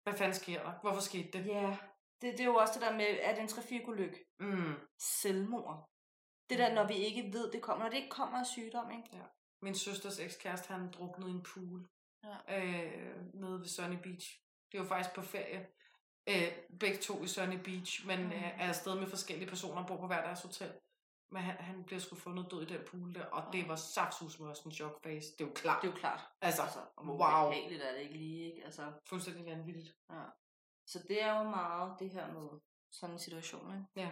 Hvad 0.04 0.14
fanden 0.14 0.34
sker 0.36 0.64
der? 0.64 0.74
Hvorfor 0.82 1.02
skete 1.02 1.32
det? 1.38 1.46
Ja, 1.48 1.78
det, 2.22 2.34
det 2.34 2.40
er 2.40 2.46
jo 2.46 2.56
også 2.56 2.74
det 2.74 2.82
der 2.82 2.94
med, 2.98 3.06
at 3.06 3.40
en 3.40 3.48
trafikulykke, 3.48 4.26
Mm. 4.40 4.74
selvmord, 5.00 5.90
det 6.50 6.60
der, 6.60 6.74
når 6.74 6.88
vi 6.88 6.94
ikke 6.94 7.34
ved, 7.34 7.52
det 7.52 7.62
kommer, 7.62 7.84
når 7.84 7.90
det 7.90 7.98
ikke 7.98 8.10
kommer 8.10 8.40
af 8.40 8.46
sygdom, 8.46 8.92
ikke? 8.92 9.22
Min 9.62 9.76
søsters 9.76 10.20
ekskæreste, 10.20 10.74
han 10.74 10.92
druknede 10.92 11.32
i 11.32 11.34
en 11.34 11.44
pool. 11.44 11.88
Ja. 12.24 12.60
Øh, 12.66 13.34
nede 13.34 13.60
ved 13.60 13.68
Sunny 13.68 13.96
Beach. 14.04 14.42
Det 14.72 14.80
var 14.80 14.86
faktisk 14.86 15.16
på 15.16 15.22
ferie. 15.22 15.68
Øh, 16.30 16.52
begge 16.80 16.98
to 16.98 17.24
i 17.24 17.28
Sunny 17.28 17.56
Beach, 17.64 18.08
men 18.08 18.20
Mm. 18.24 18.32
øh, 18.32 18.44
er 18.62 18.68
afsted 18.68 18.96
med 18.96 19.08
forskellige 19.08 19.50
personer 19.50 19.82
og 19.82 19.88
bor 19.88 19.98
på 19.98 20.08
hver 20.08 20.22
deres 20.26 20.42
hotel. 20.42 20.72
Men 21.32 21.42
han, 21.44 21.56
han 21.58 21.84
bliver 21.84 22.00
sgu 22.00 22.16
fundet 22.16 22.52
død 22.52 22.62
i 22.62 22.74
den 22.74 22.82
pool 22.88 23.16
der, 23.16 23.26
og 23.26 23.54
det 23.54 23.60
Ja. 23.62 23.68
var 23.68 23.76
saftsus 23.76 24.40
med 24.40 24.48
også 24.50 24.62
en 24.66 24.72
chokfase. 24.72 25.32
Det 25.32 25.42
er 25.44 25.48
jo 25.48 25.54
klart. 25.56 25.82
Det 25.82 25.88
er 25.88 25.92
jo 25.92 25.98
klart. 25.98 26.22
Altså, 26.42 26.62
Altså, 26.62 26.80
wow. 26.98 27.18
behageligt 27.18 27.84
er 27.84 27.92
det 27.94 28.02
ikke 28.02 28.18
lige, 28.18 28.46
ikke? 28.54 28.66
Altså, 28.66 28.92
Fuldstændig 29.10 29.46
vanvittigt. 29.46 29.96
ja. 30.12 30.24
Så 30.88 31.00
det 31.08 31.24
er 31.24 31.38
jo 31.38 31.44
meget 31.50 32.00
det 32.00 32.10
her 32.10 32.34
med 32.34 32.50
sådan 32.92 33.16
en 33.16 33.20
situation, 33.20 33.74
ikke? 33.74 33.86
Ja. 33.96 34.10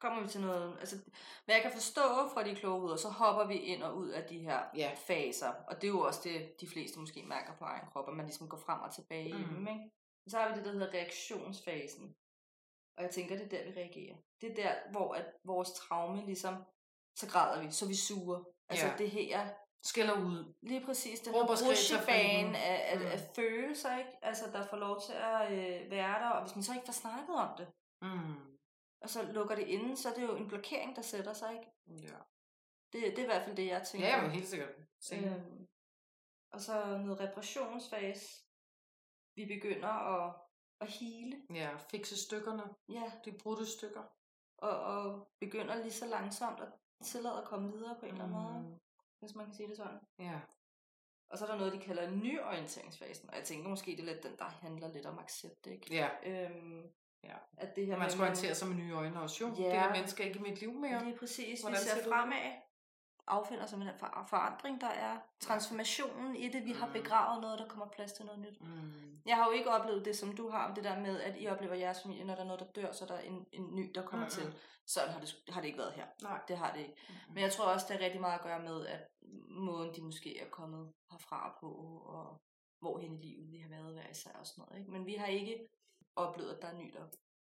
Kommer 0.00 0.22
vi 0.22 0.28
til 0.28 0.40
noget, 0.40 0.76
altså, 0.80 0.96
hvad 1.44 1.54
jeg 1.54 1.62
kan 1.62 1.72
forstå 1.72 2.00
fra 2.34 2.44
de 2.44 2.54
kloge 2.54 2.80
hoveder, 2.80 2.96
så 2.96 3.08
hopper 3.08 3.46
vi 3.46 3.54
ind 3.54 3.82
og 3.82 3.96
ud 3.96 4.08
af 4.08 4.24
de 4.28 4.38
her 4.38 4.60
Ja. 4.76 4.90
faser, 5.06 5.48
og 5.68 5.74
det 5.76 5.84
er 5.84 5.88
jo 5.92 6.00
også 6.00 6.20
det, 6.24 6.60
de 6.60 6.68
fleste 6.68 6.98
måske 6.98 7.22
mærker 7.22 7.52
på 7.58 7.64
egen 7.64 7.86
krop, 7.92 8.08
at 8.08 8.14
man 8.14 8.26
ligesom 8.26 8.48
går 8.48 8.56
frem 8.58 8.80
og 8.80 8.94
tilbage 8.94 9.32
Mm. 9.34 9.40
i 9.40 9.44
dem, 9.44 9.68
ikke? 9.68 9.90
Så 10.28 10.38
har 10.38 10.48
vi 10.48 10.54
det, 10.56 10.64
der 10.64 10.72
hedder 10.72 10.92
reaktionsfasen, 10.94 12.14
og 12.96 13.02
jeg 13.04 13.10
tænker, 13.10 13.36
det 13.36 13.44
er 13.44 13.48
der, 13.48 13.64
vi 13.72 13.78
reagerer. 13.80 14.16
Det 14.40 14.50
er 14.50 14.54
der, 14.54 14.74
hvor 14.90 15.14
at 15.14 15.26
vores 15.44 15.72
traume 15.72 16.24
ligesom, 16.26 16.54
så 17.16 17.28
græder 17.28 17.62
vi, 17.62 17.70
så 17.70 17.88
vi 17.88 17.94
suger. 17.94 18.44
Altså 18.68 18.86
Ja. 18.86 18.94
det 18.98 19.10
her, 19.10 19.48
Skælder 19.84 20.14
ud. 20.14 20.54
lige 20.62 20.86
præcis 20.86 21.20
det 21.20 21.32
her 21.32 21.40
og 21.42 21.48
fri. 21.58 22.12
af, 22.54 22.92
af, 22.92 22.98
Mm. 23.00 23.06
af 23.06 23.20
følelser, 23.36 23.98
ikke? 23.98 24.10
Altså, 24.22 24.44
der 24.52 24.66
får 24.66 24.76
lov 24.76 25.00
til 25.06 25.12
at 25.12 25.52
øh, 25.52 25.90
være 25.90 26.20
der, 26.22 26.28
og 26.30 26.42
hvis 26.42 26.54
man 26.56 26.62
så 26.62 26.72
ikke 26.72 26.86
får 26.86 26.92
snakket 26.92 27.34
om 27.36 27.48
det, 27.58 27.68
Mm. 28.02 28.49
Og 29.00 29.10
så 29.10 29.22
lukker 29.32 29.54
det 29.54 29.66
inde, 29.66 29.96
så 29.96 30.08
er 30.10 30.14
det 30.14 30.22
jo 30.22 30.36
en 30.36 30.48
blokering, 30.48 30.96
der 30.96 31.02
sætter 31.02 31.32
sig, 31.32 31.52
ikke? 31.52 31.72
Ja. 32.06 32.18
Det, 32.92 33.02
det 33.02 33.18
er 33.18 33.22
i 33.22 33.26
hvert 33.26 33.44
fald 33.44 33.56
det, 33.56 33.66
jeg 33.66 33.86
tænker. 33.86 34.08
ja, 34.08 34.22
men 34.22 34.30
helt 34.30 34.48
sikkert. 34.48 34.70
Sikkert. 35.00 35.32
øhm, 35.36 35.66
og 36.52 36.60
så 36.60 36.98
noget 36.98 37.20
reparationsfase. 37.20 38.44
Vi 39.36 39.44
begynder 39.46 39.88
at, 39.88 40.34
at 40.80 40.88
hele, 40.88 41.42
Ja, 41.54 41.76
fikse 41.76 42.16
stykkerne. 42.24 42.62
ja, 42.88 43.12
De 43.24 43.32
brudte 43.42 43.66
stykker. 43.66 44.02
og, 44.56 44.80
og 44.80 45.30
begynder 45.40 45.74
lige 45.74 45.92
så 45.92 46.06
langsomt 46.06 46.60
at 46.60 46.68
tillade 47.04 47.38
at 47.42 47.44
komme 47.48 47.72
videre 47.72 47.96
på 48.00 48.06
en 48.06 48.12
eller 48.12 48.24
anden 48.24 48.42
måde, 48.42 48.62
Mm. 48.68 48.78
hvis 49.18 49.34
man 49.34 49.46
kan 49.46 49.54
sige 49.54 49.68
det 49.68 49.76
sådan. 49.76 50.00
Ja. 50.18 50.40
Og 51.30 51.38
så 51.38 51.46
er 51.46 51.50
der 51.50 51.58
noget, 51.58 51.72
de 51.72 51.78
kalder 51.80 52.10
nyorienteringsfasen, 52.10 53.30
og 53.30 53.36
jeg 53.36 53.44
tænker 53.44 53.68
måske, 53.68 53.90
det 53.90 54.00
er 54.00 54.12
lidt 54.14 54.22
den, 54.22 54.36
der 54.38 54.44
handler 54.44 54.88
lidt 54.88 55.06
om 55.06 55.18
accept, 55.18 55.66
ikke? 55.66 55.94
Ja. 55.94 56.10
Øhm, 56.26 56.92
Ja. 57.24 57.34
At 57.56 57.76
det 57.76 57.86
her 57.86 57.98
man 57.98 58.10
skal 58.10 58.22
orientere 58.22 58.54
sig 58.54 58.68
med 58.68 58.76
nye 58.76 58.92
øjne 58.92 59.20
også, 59.20 59.44
jo. 59.44 59.54
Ja. 59.58 59.62
Det 59.64 59.74
er 59.74 59.92
mennesker 59.92 60.24
ikke 60.24 60.38
i 60.38 60.42
mit 60.42 60.60
liv 60.60 60.72
mere. 60.72 61.04
Lige 61.04 61.16
præcis. 61.18 61.60
Hvordan 61.60 61.78
vi 61.80 61.88
ser 62.02 62.10
fremad, 62.10 62.52
affinder 63.26 63.66
sig 63.66 63.78
med 63.78 63.86
den 63.86 63.98
for- 63.98 64.26
forandring, 64.28 64.80
der 64.80 64.86
er. 64.88 65.18
Transformationen 65.40 66.36
i 66.36 66.48
det. 66.48 66.64
Vi 66.64 66.72
har 66.72 66.86
Mm. 66.86 66.92
begravet 66.92 67.40
noget, 67.42 67.58
der 67.58 67.68
kommer 67.68 67.86
plads 67.88 68.12
til 68.12 68.24
noget 68.24 68.40
nyt. 68.40 68.60
Mm. 68.60 69.20
Jeg 69.26 69.36
har 69.36 69.44
jo 69.46 69.50
ikke 69.50 69.70
oplevet 69.70 70.04
det, 70.04 70.16
som 70.16 70.36
du 70.36 70.48
har, 70.50 70.74
det 70.74 70.84
der 70.84 71.00
med, 71.00 71.20
at 71.20 71.34
I 71.38 71.46
oplever 71.46 71.74
jeres 71.74 72.02
familie, 72.02 72.24
når 72.24 72.34
der 72.34 72.42
er 72.42 72.46
noget, 72.46 72.60
der 72.60 72.82
dør, 72.82 72.92
så 72.92 73.04
er 73.04 73.08
der 73.08 73.18
en, 73.18 73.46
en 73.52 73.74
ny, 73.74 73.90
der 73.94 74.02
kommer 74.02 74.26
Mm-mm. 74.26 74.30
til. 74.52 74.54
Sådan 74.86 75.10
har 75.12 75.20
det, 75.20 75.36
har 75.48 75.60
det 75.60 75.66
ikke 75.68 75.78
været 75.78 75.92
her. 75.92 76.06
Nej. 76.22 76.40
Det 76.48 76.56
har 76.58 76.72
det 76.72 76.80
ikke. 76.80 76.94
Mm. 77.08 77.34
Men 77.34 77.42
jeg 77.42 77.52
tror 77.52 77.64
også, 77.64 77.86
det 77.88 77.96
har 77.96 78.04
rigtig 78.04 78.20
meget 78.20 78.34
at 78.38 78.42
gøre 78.44 78.60
med, 78.62 78.86
at 78.86 79.06
måden, 79.48 79.94
de 79.96 80.02
måske 80.02 80.38
er 80.40 80.48
kommet 80.50 80.92
herfra 81.10 81.56
på, 81.60 81.66
og 82.06 82.40
hvor 82.80 82.98
hen 82.98 83.12
i 83.14 83.22
livet 83.22 83.50
vi 83.52 83.58
har 83.58 83.68
været 83.68 83.92
hver 83.94 84.10
især 84.10 84.30
og 84.30 84.46
sådan 84.46 84.64
noget. 84.68 84.78
Ikke? 84.80 84.90
Men 84.92 85.06
vi 85.06 85.14
har 85.14 85.26
ikke 85.26 85.68
oplevet, 86.16 86.50
at 86.54 86.62
der 86.62 86.68
er 86.68 86.74
ny, 86.76 86.92
der 86.92 87.00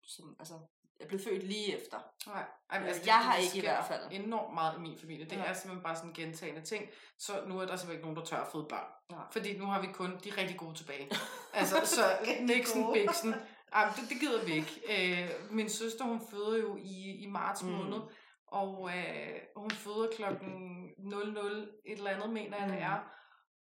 som, 0.04 0.36
altså, 0.40 0.54
er 1.00 1.08
blevet 1.08 1.24
født 1.24 1.44
lige 1.44 1.82
efter. 1.82 2.00
Nej, 2.28 2.46
Ej, 2.70 2.88
Altså, 2.88 3.02
jeg 3.06 3.20
har 3.20 3.36
ikke 3.38 3.58
i 3.58 3.62
hvert 3.62 3.86
fald. 3.86 4.02
enormt 4.12 4.54
meget 4.54 4.78
i 4.78 4.80
min 4.82 4.98
familie. 5.00 5.26
Det 5.26 5.32
Ja. 5.38 5.44
er 5.44 5.54
simpelthen 5.54 5.84
bare 5.84 5.96
sådan 5.96 6.14
gentagende 6.14 6.62
ting. 6.62 6.90
Så 7.20 7.44
nu 7.48 7.60
er 7.60 7.66
der 7.66 7.76
simpelthen 7.76 7.92
ikke 7.92 8.02
nogen, 8.04 8.16
der 8.18 8.26
tør 8.26 8.38
at 8.44 8.52
føde 8.52 8.66
børn. 8.70 8.88
Nej. 9.12 9.26
Fordi 9.32 9.58
nu 9.58 9.66
har 9.66 9.82
vi 9.82 9.88
kun 9.94 10.12
de 10.24 10.30
rigtig 10.38 10.58
gode 10.58 10.76
tilbage. 10.78 11.10
altså, 11.54 11.86
så 11.86 12.02
Nixon. 12.42 12.94
Bixen. 12.94 13.34
Ej, 13.74 13.90
det, 13.96 14.10
det 14.10 14.20
gider 14.20 14.46
vi 14.46 14.52
ikke. 14.54 14.82
Øh, 15.24 15.52
min 15.52 15.70
søster, 15.70 16.06
hun 16.06 16.22
føder 16.32 16.58
jo 16.58 16.78
i, 16.78 17.16
i 17.24 17.26
marts 17.28 17.64
Mm. 17.64 17.70
måned. 17.70 18.00
Og 18.48 18.90
øh, 18.98 19.40
hun 19.56 19.72
føder 19.72 20.08
klokken 20.16 20.90
00 20.98 21.62
et 21.86 21.98
eller 21.98 22.12
andet, 22.12 22.30
mener 22.30 22.58
jeg, 22.58 22.68
det 22.70 22.78
Mm. 22.78 22.84
er. 22.84 23.12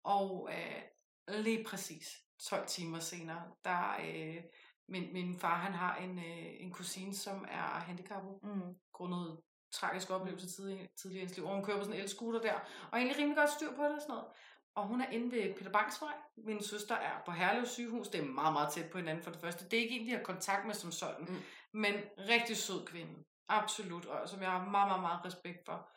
Og 0.04 0.50
øh, 0.52 0.82
lige 1.42 1.64
præcis 1.64 2.08
12 2.48 2.66
timer 2.66 2.98
senere, 2.98 3.42
der 3.64 3.96
øh, 4.04 4.36
min, 4.88 5.12
min 5.12 5.38
far, 5.38 5.56
han 5.58 5.72
har 5.72 5.96
en, 5.96 6.18
øh, 6.18 6.46
en 6.60 6.72
kusine, 6.72 7.14
som 7.14 7.44
er 7.48 7.62
handicappet 7.88 8.38
Mm. 8.42 8.74
grundet 8.92 9.40
tragisk 9.72 10.10
oplevelse 10.10 10.48
tidligere, 10.48 10.86
tidligere 10.96 11.18
i 11.18 11.24
hendes 11.24 11.36
liv. 11.36 11.46
Og 11.46 11.54
hun 11.54 11.64
kører 11.64 11.76
på 11.78 11.84
sådan 11.84 11.96
en 11.96 12.02
elscooter 12.02 12.40
der, 12.40 12.54
og 12.92 12.98
egentlig 12.98 13.18
rimelig 13.18 13.36
godt 13.36 13.50
styr 13.50 13.76
på 13.76 13.84
det 13.84 13.92
og 13.94 14.00
sådan 14.00 14.14
noget. 14.14 14.24
Og 14.74 14.86
hun 14.86 15.00
er 15.00 15.10
inde 15.10 15.32
ved 15.36 15.54
Peter 15.54 15.70
Bangs 15.72 16.02
vej. 16.02 16.14
Min 16.36 16.62
søster 16.62 16.94
er 16.94 17.22
på 17.26 17.30
Herlev 17.30 17.66
sygehus. 17.66 18.08
Det 18.08 18.20
er 18.20 18.24
meget, 18.24 18.52
meget 18.52 18.72
tæt 18.72 18.90
på 18.90 18.98
hinanden 18.98 19.24
for 19.24 19.30
det 19.30 19.40
første. 19.40 19.64
Det 19.68 19.76
er 19.78 19.82
ikke 19.82 19.98
en, 20.00 20.06
de 20.06 20.12
har 20.12 20.22
kontakt 20.22 20.66
med 20.66 20.74
som 20.74 20.92
sådan. 20.92 21.24
Mm. 21.24 21.34
Mm. 21.34 21.40
Men 21.72 21.94
rigtig 22.18 22.56
sød 22.56 22.86
kvinde. 22.86 23.24
Absolut. 23.48 24.06
Og 24.06 24.28
som 24.28 24.42
jeg 24.42 24.50
har 24.50 24.70
meget, 24.70 24.88
meget, 24.88 25.00
meget 25.02 25.24
respekt 25.24 25.58
for. 25.66 25.88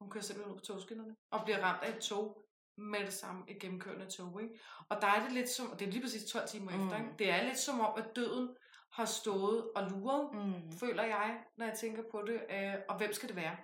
Hun 0.00 0.10
kører 0.10 0.24
simpelthen 0.24 0.52
ud 0.54 0.58
på 0.58 0.64
togskinnerne. 0.64 1.16
Og 1.30 1.44
bliver 1.44 1.58
ramt 1.62 1.82
af 1.82 1.90
et 1.96 2.00
tog 2.02 2.44
med 2.76 3.00
det 3.00 3.12
samme, 3.12 3.42
et 3.48 3.58
gennemkørende 3.58 4.06
tog. 4.10 4.42
Ikke? 4.42 4.54
Og 4.88 4.96
der 5.00 5.06
er 5.06 5.22
det 5.24 5.32
lidt 5.32 5.48
som, 5.48 5.70
og 5.70 5.78
det 5.80 5.86
er 5.88 5.92
lige 5.92 6.02
præcis 6.02 6.24
12 6.32 6.48
timer 6.48 6.72
Mm. 6.76 6.84
efter, 6.84 6.96
ikke? 6.98 7.10
det 7.18 7.30
er 7.30 7.42
lidt 7.44 7.58
som 7.58 7.80
om, 7.80 7.92
at 7.96 8.16
døden 8.16 8.48
har 8.92 9.04
stået 9.04 9.70
og 9.76 9.90
luret 9.90 10.28
Mm. 10.34 10.72
føler 10.80 11.02
jeg, 11.02 11.38
når 11.56 11.66
jeg 11.66 11.74
tænker 11.78 12.02
på 12.10 12.22
det. 12.26 12.40
Øh, 12.50 12.74
og 12.88 12.96
hvem 12.98 13.12
skal 13.12 13.28
det 13.28 13.36
være? 13.36 13.56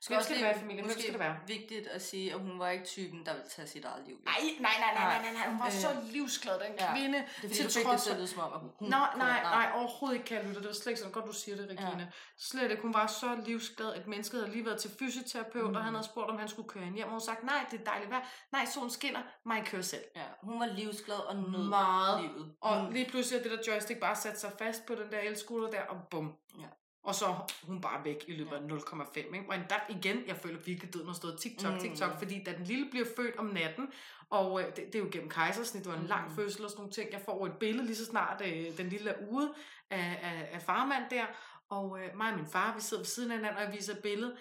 Skal 0.00 0.14
Hvem 0.14 0.16
også 0.18 0.26
skal 0.28 0.36
det 0.36 0.44
være 0.44 0.56
i 0.56 0.58
familien? 0.60 0.84
Hvem 0.84 0.90
måske 0.90 1.00
skal 1.02 1.12
det 1.12 1.20
være? 1.20 1.36
vigtigt 1.46 1.86
at 1.86 2.02
sige, 2.02 2.32
at 2.34 2.40
hun 2.40 2.58
var 2.58 2.68
ikke 2.70 2.84
typen, 2.84 3.26
der 3.26 3.32
ville 3.32 3.48
tage 3.48 3.68
sit 3.68 3.84
eget 3.84 4.02
liv. 4.06 4.16
Nej, 4.24 4.34
nej, 4.60 4.70
nej, 4.78 4.94
nej, 4.94 5.22
nej, 5.22 5.32
nej. 5.32 5.48
Hun 5.50 5.58
var 5.58 5.66
Øh, 5.66 5.72
så 5.72 5.88
livsglad, 6.12 6.54
den 6.60 6.72
ja. 6.78 6.92
kvinde. 6.94 7.18
Det 7.18 7.24
er 7.24 7.40
fordi, 7.40 7.54
til 7.54 7.64
du 7.64 7.70
fik 7.70 7.76
det 7.76 7.84
trods 7.86 8.02
til 8.02 8.10
for- 8.10 8.14
at 8.14 8.18
lyde 8.20 8.28
som 8.28 8.40
om, 8.42 8.52
at 8.52 8.60
hun... 8.60 8.88
Nej, 8.88 9.08
nej, 9.16 9.42
nej, 9.42 9.70
overhovedet 9.74 10.18
ikke, 10.18 10.34
lytte. 10.48 10.60
Det 10.60 10.66
var 10.66 10.72
slet 10.72 10.86
ikke 10.86 10.98
sådan 11.00 11.12
godt, 11.12 11.26
du 11.26 11.32
siger 11.32 11.56
det, 11.56 11.66
Regine. 11.70 12.02
Ja. 12.02 12.06
Slet 12.38 12.70
ikke. 12.70 12.82
Hun 12.82 12.94
var 12.94 13.06
så 13.06 13.38
livsglad, 13.46 13.92
at 13.92 14.06
mennesket 14.06 14.40
havde 14.40 14.52
lige 14.52 14.64
været 14.66 14.80
til 14.80 14.90
fysioterapeut, 14.98 15.70
mm. 15.70 15.76
og 15.76 15.82
han 15.82 15.90
Mm. 15.90 15.94
havde 15.94 16.06
spurgt, 16.08 16.30
om 16.30 16.38
han 16.38 16.48
skulle 16.48 16.68
køre 16.68 16.84
hende 16.84 16.96
hjem. 16.96 17.06
Og 17.06 17.12
hun 17.12 17.20
sagt, 17.20 17.44
nej, 17.44 17.64
det 17.70 17.80
er 17.80 17.84
dejligt 17.84 18.10
vejr. 18.10 18.28
Nej, 18.52 18.64
solen 18.74 18.90
skinner. 18.90 19.22
Mig 19.46 19.62
kører 19.66 19.82
selv. 19.82 20.02
Ja, 20.16 20.22
hun 20.42 20.60
var 20.60 20.66
livsglad 20.66 21.16
og 21.16 21.36
nød 21.36 21.68
Meget. 21.68 22.22
livet. 22.22 22.54
Og 22.60 22.84
Mm. 22.84 22.90
lige 22.92 23.10
pludselig 23.10 23.38
er 23.38 23.42
det 23.42 23.52
der 23.52 23.72
joystick 23.72 24.00
bare 24.00 24.16
sat 24.16 24.40
sig 24.40 24.52
fast 24.58 24.86
på 24.86 24.94
den 24.94 25.10
der 25.12 25.18
elskulder 25.18 25.70
der, 25.70 25.82
og 25.82 25.96
bum. 26.10 26.32
Ja. 26.58 26.64
Og 27.04 27.14
så 27.14 27.34
hun 27.62 27.80
bare 27.80 28.04
væk 28.04 28.24
i 28.28 28.32
løbet 28.32 28.52
af 28.52 28.60
0,5. 28.60 29.16
Ikke? 29.16 29.44
Og 29.48 29.54
endda 29.54 29.74
igen, 29.88 30.16
jeg 30.26 30.36
føler 30.36 30.58
virkelig, 30.58 30.94
døden 30.94 31.06
har 31.06 31.14
stået 31.14 31.38
TikTok, 31.38 31.72
Mm. 31.72 31.78
TikTok, 31.80 32.18
fordi 32.18 32.42
da 32.44 32.52
den 32.52 32.64
lille 32.64 32.90
bliver 32.90 33.06
født 33.16 33.36
om 33.36 33.46
natten, 33.46 33.88
og 34.30 34.60
øh, 34.60 34.66
det, 34.66 34.76
det, 34.76 34.94
er 34.94 34.98
jo 34.98 35.08
gennem 35.12 35.30
kejsersnit, 35.30 35.84
det 35.84 35.92
var 35.92 35.98
en 35.98 36.06
lang 36.06 36.28
Mm. 36.28 36.36
fødsel 36.36 36.64
og 36.64 36.70
sådan 36.70 36.80
nogle 36.80 36.92
ting, 36.92 37.12
jeg 37.12 37.20
får 37.24 37.46
et 37.46 37.52
billede 37.60 37.86
lige 37.86 37.96
så 37.96 38.04
snart 38.04 38.42
øh, 38.46 38.76
den 38.78 38.88
lille 38.88 39.10
er 39.10 39.28
ude 39.30 39.54
af, 39.90 40.18
af, 40.22 40.48
af 40.52 40.62
farmand 40.62 41.04
der, 41.10 41.24
og 41.70 41.98
øh, 42.00 42.16
mig 42.16 42.32
og 42.32 42.36
min 42.38 42.46
far, 42.46 42.74
vi 42.74 42.80
sidder 42.80 43.00
ved 43.02 43.06
siden 43.06 43.30
af 43.30 43.36
hinanden, 43.36 43.56
og 43.58 43.64
jeg 43.64 43.72
viser 43.72 43.92
et 43.92 44.02
billede, 44.02 44.36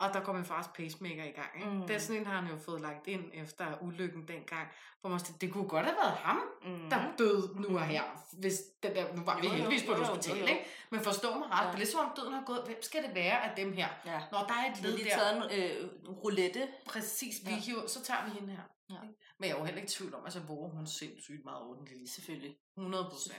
og 0.00 0.14
der 0.14 0.20
går 0.20 0.32
min 0.32 0.44
fars 0.44 0.66
pacemaker 0.74 1.24
i 1.24 1.30
gang. 1.30 1.50
Ikke? 1.56 1.70
Mm. 1.70 1.80
Det 1.86 1.96
er 1.96 1.98
sådan 1.98 2.20
en, 2.20 2.26
har 2.26 2.40
han 2.40 2.50
jo 2.50 2.56
fået 2.58 2.80
lagt 2.80 3.06
ind 3.06 3.24
efter 3.34 3.82
ulykken 3.82 4.28
dengang, 4.28 4.68
hvor 5.00 5.10
man 5.10 5.20
siger, 5.20 5.38
det 5.38 5.52
kunne 5.52 5.68
godt 5.68 5.84
have 5.86 5.96
været 6.02 6.16
ham, 6.16 6.40
Mm. 6.64 6.90
der 6.90 6.98
døde 7.18 7.52
nu 7.62 7.78
og 7.78 7.84
her. 7.86 8.02
Hvis 8.32 8.60
den 8.82 8.94
der, 8.94 9.14
nu 9.14 9.22
var 9.24 9.40
vi 9.40 9.46
Jo, 9.46 9.52
jo, 9.52 9.56
heldigvis 9.58 9.84
på 9.86 9.92
et 9.92 9.98
hospital, 9.98 10.36
ikke? 10.48 10.64
Men 10.90 11.00
forstå 11.00 11.34
mig 11.38 11.48
ret, 11.50 11.60
Ja. 11.64 11.66
det 11.68 11.74
er 11.74 11.78
lidt 11.78 11.88
som 11.88 12.00
om 12.00 12.12
døden 12.16 12.32
har 12.32 12.42
gået, 12.46 12.62
hvem 12.66 12.82
skal 12.82 13.02
det 13.02 13.14
være 13.14 13.44
af 13.50 13.56
dem 13.56 13.72
her? 13.72 13.88
Ja. 14.06 14.20
Når 14.32 14.38
der 14.48 14.54
er 14.54 14.72
et 14.72 14.82
Vi 14.82 14.88
har 14.88 14.96
led 14.96 15.04
der, 15.04 15.10
taget 15.18 15.36
en 15.36 15.86
øh, 15.86 15.90
roulette. 16.08 16.68
præcis, 16.86 17.34
vi 17.46 17.50
Ja. 17.50 17.56
hiver, 17.56 17.86
så 17.86 18.02
tager 18.04 18.24
vi 18.24 18.30
hende 18.30 18.52
her. 18.52 18.62
Ja. 18.90 18.94
Men 19.38 19.48
jeg 19.48 19.54
er 19.54 19.58
jo 19.58 19.64
heller 19.64 19.80
ikke 19.80 19.90
i 19.92 19.94
tvivl 19.96 20.14
om, 20.14 20.24
altså 20.24 20.40
hvor 20.40 20.68
hun 20.68 20.86
sindssygt 20.86 21.44
meget 21.44 21.62
ordentligt. 21.62 22.10
Selvfølgelig. 22.10 22.56
100 22.76 23.04
procent. 23.10 23.36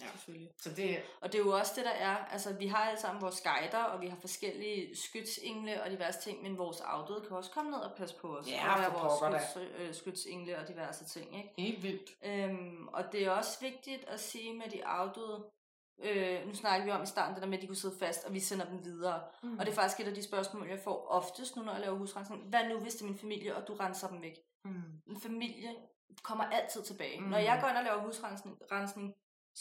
Ja. 0.00 0.10
Selvfølgelig. 0.10 0.50
Så 0.58 0.70
det 0.70 1.02
Og 1.20 1.32
det 1.32 1.40
er 1.40 1.44
jo 1.44 1.52
også 1.52 1.72
det, 1.76 1.84
der 1.84 1.90
er. 1.90 2.16
Altså, 2.16 2.52
vi 2.52 2.66
har 2.66 2.78
alle 2.78 3.00
sammen 3.00 3.22
vores 3.22 3.40
guider, 3.40 3.84
og 3.84 4.00
vi 4.00 4.06
har 4.06 4.16
forskellige 4.20 4.96
skytsengle 4.96 5.82
og 5.82 5.90
diverse 5.90 6.20
ting, 6.20 6.42
men 6.42 6.58
vores 6.58 6.80
afdøde 6.80 7.20
kan 7.28 7.36
også 7.36 7.50
komme 7.50 7.70
ned 7.70 7.78
og 7.78 7.96
passe 7.96 8.16
på 8.16 8.36
os. 8.36 8.48
Ja, 8.48 8.74
og 8.74 8.80
være 8.80 8.92
vores 8.92 9.44
skyts, 9.54 9.66
øh, 9.78 9.94
skytsengle 9.94 10.58
og 10.58 10.68
diverse 10.68 11.04
ting, 11.04 11.36
ikke? 11.36 11.54
helt 11.58 11.82
vildt. 11.82 12.10
Øhm, 12.24 12.88
og 12.88 13.12
det 13.12 13.26
er 13.26 13.30
også 13.30 13.60
vigtigt 13.60 14.04
at 14.08 14.20
sige 14.20 14.52
med 14.54 14.70
de 14.70 14.84
afdøde, 14.86 15.44
øh, 16.02 16.46
nu 16.46 16.54
snakker 16.54 16.84
vi 16.84 16.90
om 16.90 17.02
i 17.02 17.06
starten 17.06 17.34
det 17.34 17.42
der 17.42 17.48
med, 17.48 17.58
at 17.58 17.62
de 17.62 17.66
kunne 17.66 17.76
sidde 17.76 17.98
fast, 17.98 18.24
og 18.24 18.34
vi 18.34 18.40
sender 18.40 18.64
dem 18.64 18.84
videre. 18.84 19.22
Mm. 19.42 19.58
Og 19.58 19.66
det 19.66 19.72
er 19.72 19.76
faktisk 19.76 20.00
et 20.00 20.08
af 20.08 20.14
de 20.14 20.22
spørgsmål, 20.22 20.68
jeg 20.68 20.80
får 20.84 21.06
oftest 21.10 21.56
nu, 21.56 21.62
når 21.62 21.72
jeg 21.72 21.80
laver 21.80 21.98
husrensning. 21.98 22.42
Hvad 22.42 22.68
nu, 22.68 22.78
hvis 22.78 22.94
det 22.94 23.02
er 23.02 23.06
min 23.06 23.18
familie, 23.18 23.56
og 23.56 23.68
du 23.68 23.74
renser 23.74 24.08
dem 24.08 24.22
væk? 24.22 24.36
mm. 24.64 24.82
En 25.06 25.20
familie 25.20 25.70
kommer 26.22 26.44
altid 26.44 26.82
tilbage. 26.82 27.20
Mm. 27.20 27.26
Når 27.26 27.38
jeg 27.38 27.58
går 27.60 27.68
ind 27.68 27.76
og 27.76 27.84
laver 27.84 28.00
husrensning, 28.00 28.58
rensning, 28.72 29.14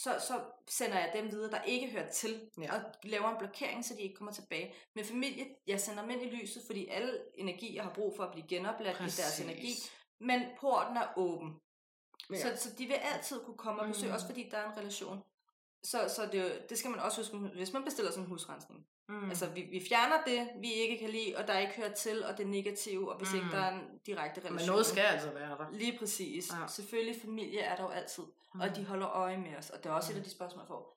så, 0.03 0.19
så 0.27 0.41
sender 0.67 0.99
jeg 0.99 1.11
dem 1.13 1.31
videre, 1.31 1.51
der 1.51 1.61
ikke 1.61 1.91
hører 1.91 2.09
til, 2.11 2.49
Ja. 2.61 2.75
og 2.75 2.81
laver 3.03 3.29
en 3.29 3.37
blokering, 3.39 3.85
så 3.85 3.93
de 3.95 4.01
ikke 4.01 4.15
kommer 4.15 4.31
tilbage. 4.33 4.73
Med 4.95 5.03
familie, 5.03 5.45
jeg 5.67 5.81
sender 5.81 6.01
dem 6.01 6.11
ind 6.11 6.21
i 6.21 6.29
lyset, 6.29 6.63
fordi 6.65 6.87
alle 6.87 7.19
energier 7.35 7.83
har 7.83 7.93
brug 7.93 8.15
for 8.15 8.23
at 8.23 8.31
blive 8.31 8.47
genopladt 8.47 8.97
i 8.97 9.03
deres 9.21 9.39
energi, 9.39 9.73
men 10.19 10.41
porten 10.59 10.97
er 10.97 11.07
åben. 11.17 11.55
Ja. 12.31 12.35
Så, 12.35 12.63
så 12.63 12.75
de 12.77 12.85
vil 12.85 12.93
altid 12.93 13.39
kunne 13.45 13.57
komme 13.57 13.81
og 13.81 13.87
besøge. 13.87 14.07
Mm. 14.07 14.13
også 14.13 14.25
fordi 14.25 14.49
der 14.51 14.57
er 14.57 14.71
en 14.71 14.77
relation. 14.77 15.23
Så, 15.83 15.97
så 16.15 16.29
det, 16.31 16.69
det 16.69 16.77
skal 16.77 16.91
man 16.91 16.99
også 16.99 17.21
huske, 17.21 17.37
hvis 17.37 17.73
man 17.73 17.83
bestiller 17.83 18.11
sådan 18.11 18.23
en 18.23 18.29
husrensning. 18.29 18.85
Mm. 19.09 19.15
Mm. 19.15 19.29
Altså, 19.29 19.49
vi, 19.49 19.61
vi 19.61 19.85
fjerner 19.89 20.15
det, 20.27 20.49
vi 20.61 20.71
ikke 20.73 20.97
kan 20.97 21.09
lide, 21.09 21.33
og 21.37 21.47
der 21.47 21.57
ikke 21.59 21.73
hører 21.73 21.93
til, 21.93 22.25
og 22.25 22.37
det 22.37 22.43
er 22.43 22.47
negativt, 22.47 23.09
og 23.09 23.17
hvis 23.17 23.29
mm. 23.31 23.35
ikke 23.35 23.45
Mm. 23.45 23.51
der 23.51 23.59
er 23.61 23.71
en 23.71 23.99
direkte 24.05 24.39
relation. 24.41 24.55
Men 24.57 24.65
noget 24.67 24.85
skal 24.85 25.01
altså 25.03 25.29
være 25.31 25.49
der. 25.57 25.65
Lige 25.71 25.97
præcis. 25.99 26.49
Ja. 26.61 26.67
Selvfølgelig, 26.67 27.21
familie 27.21 27.59
er 27.59 27.75
der 27.75 27.83
jo 27.83 27.89
altid, 27.89 28.23
mm. 28.53 28.59
og 28.61 28.75
de 28.75 28.85
holder 28.85 29.07
øje 29.09 29.37
med 29.37 29.55
os, 29.57 29.69
og 29.69 29.83
det 29.83 29.89
er 29.89 29.93
også 29.93 30.11
mm. 30.11 30.15
et 30.15 30.19
af 30.19 30.23
de 30.25 30.31
spørgsmål, 30.31 30.61
jeg 30.61 30.67
får. 30.67 30.95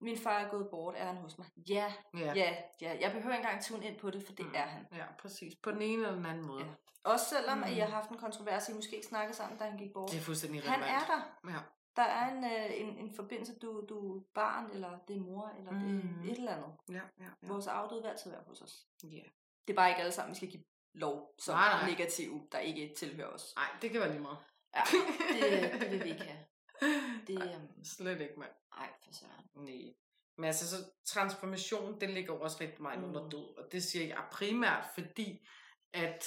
Min 0.00 0.18
far 0.18 0.38
er 0.38 0.48
gået 0.48 0.68
bort, 0.70 0.94
er 0.96 1.06
han 1.06 1.16
hos 1.16 1.38
mig? 1.38 1.46
Ja, 1.68 1.92
Ja. 2.18 2.32
ja, 2.34 2.56
ja. 2.80 2.96
Jeg 3.00 3.12
behøver 3.12 3.36
ikke 3.36 3.46
engang 3.46 3.64
tune 3.64 3.86
ind 3.86 3.98
på 3.98 4.10
det, 4.10 4.26
for 4.26 4.32
det 4.32 4.44
Mm. 4.44 4.50
mm. 4.50 4.56
er 4.56 4.62
han. 4.66 4.86
ja, 4.92 5.04
præcis. 5.18 5.54
På 5.62 5.70
den 5.70 5.82
ene 5.82 6.02
eller 6.02 6.14
den 6.16 6.26
anden 6.26 6.46
måde. 6.46 6.64
Ja. 6.64 6.70
Også 7.04 7.26
selvom 7.28 7.58
mm. 7.58 7.64
Mm. 7.64 7.70
at 7.70 7.76
I 7.76 7.78
har 7.78 7.86
haft 7.88 8.10
en 8.10 8.16
kontrovers, 8.18 8.68
I 8.68 8.72
måske 8.72 8.94
ikke 8.96 9.06
snakkede 9.06 9.36
sammen, 9.36 9.58
da 9.58 9.64
han 9.64 9.78
gik 9.78 9.92
bort. 9.92 10.10
Det 10.10 10.18
er 10.18 10.22
fuldstændig 10.22 10.62
Han 10.62 10.82
relevant. 10.82 11.02
er 11.02 11.06
der. 11.06 11.50
Ja. 11.52 11.58
Der 11.96 12.02
er 12.02 12.30
en, 12.36 12.44
øh, 12.44 12.80
en, 12.80 12.98
en 12.98 13.14
forbindelse, 13.16 13.58
du, 13.58 13.86
du 13.88 14.16
er 14.18 14.22
barn, 14.34 14.70
eller 14.70 14.98
det 15.08 15.16
er 15.16 15.20
mor, 15.20 15.48
eller 15.58 15.70
mm. 15.70 16.02
det 16.22 16.28
er 16.28 16.32
et 16.32 16.38
eller 16.38 16.54
andet. 16.56 16.72
Ja, 16.88 16.94
ja, 17.24 17.30
ja. 17.42 17.48
Vores 17.48 17.66
afdøde 17.66 18.02
vil 18.02 18.08
altid 18.08 18.30
være 18.30 18.42
hos 18.46 18.60
os. 18.62 18.86
ja. 19.02 19.22
Det 19.66 19.72
er 19.72 19.76
bare 19.76 19.88
ikke 19.88 20.00
alle 20.00 20.12
sammen, 20.12 20.30
vi 20.30 20.36
skal 20.36 20.50
give 20.50 20.64
lov 20.94 21.34
som 21.38 21.54
Nej, 21.54 21.72
nej. 21.80 21.90
negative, 21.90 22.48
der 22.52 22.58
ikke 22.58 22.94
tilhører 22.98 23.28
os. 23.28 23.52
Nej, 23.56 23.68
det 23.82 23.90
kan 23.90 24.00
være 24.00 24.10
lige 24.10 24.22
meget. 24.22 24.38
Ja, 24.74 24.82
det, 25.72 25.80
det 25.80 25.90
vil 25.90 26.04
vi 26.04 26.10
ikke 26.10 26.22
have. 26.24 26.44
Det, 27.26 27.38
Ej, 27.42 27.54
øhm, 27.54 27.84
Slet 27.84 28.20
ikke, 28.20 28.34
mand. 28.38 28.50
ej, 28.78 28.88
for 29.04 29.12
søren. 29.12 29.46
Nej. 29.54 29.94
Men 30.36 30.44
altså, 30.44 30.68
så 30.70 30.76
transformation, 31.06 32.00
det 32.00 32.10
ligger 32.10 32.34
jo 32.34 32.40
også 32.40 32.56
rigtig 32.60 32.82
meget 32.82 32.98
mm. 32.98 33.04
under 33.04 33.22
Mm. 33.24 33.30
død. 33.30 33.56
Og 33.58 33.72
det 33.72 33.82
siger 33.82 34.06
jeg 34.06 34.24
primært, 34.32 34.84
fordi 34.94 35.46
at 35.92 36.24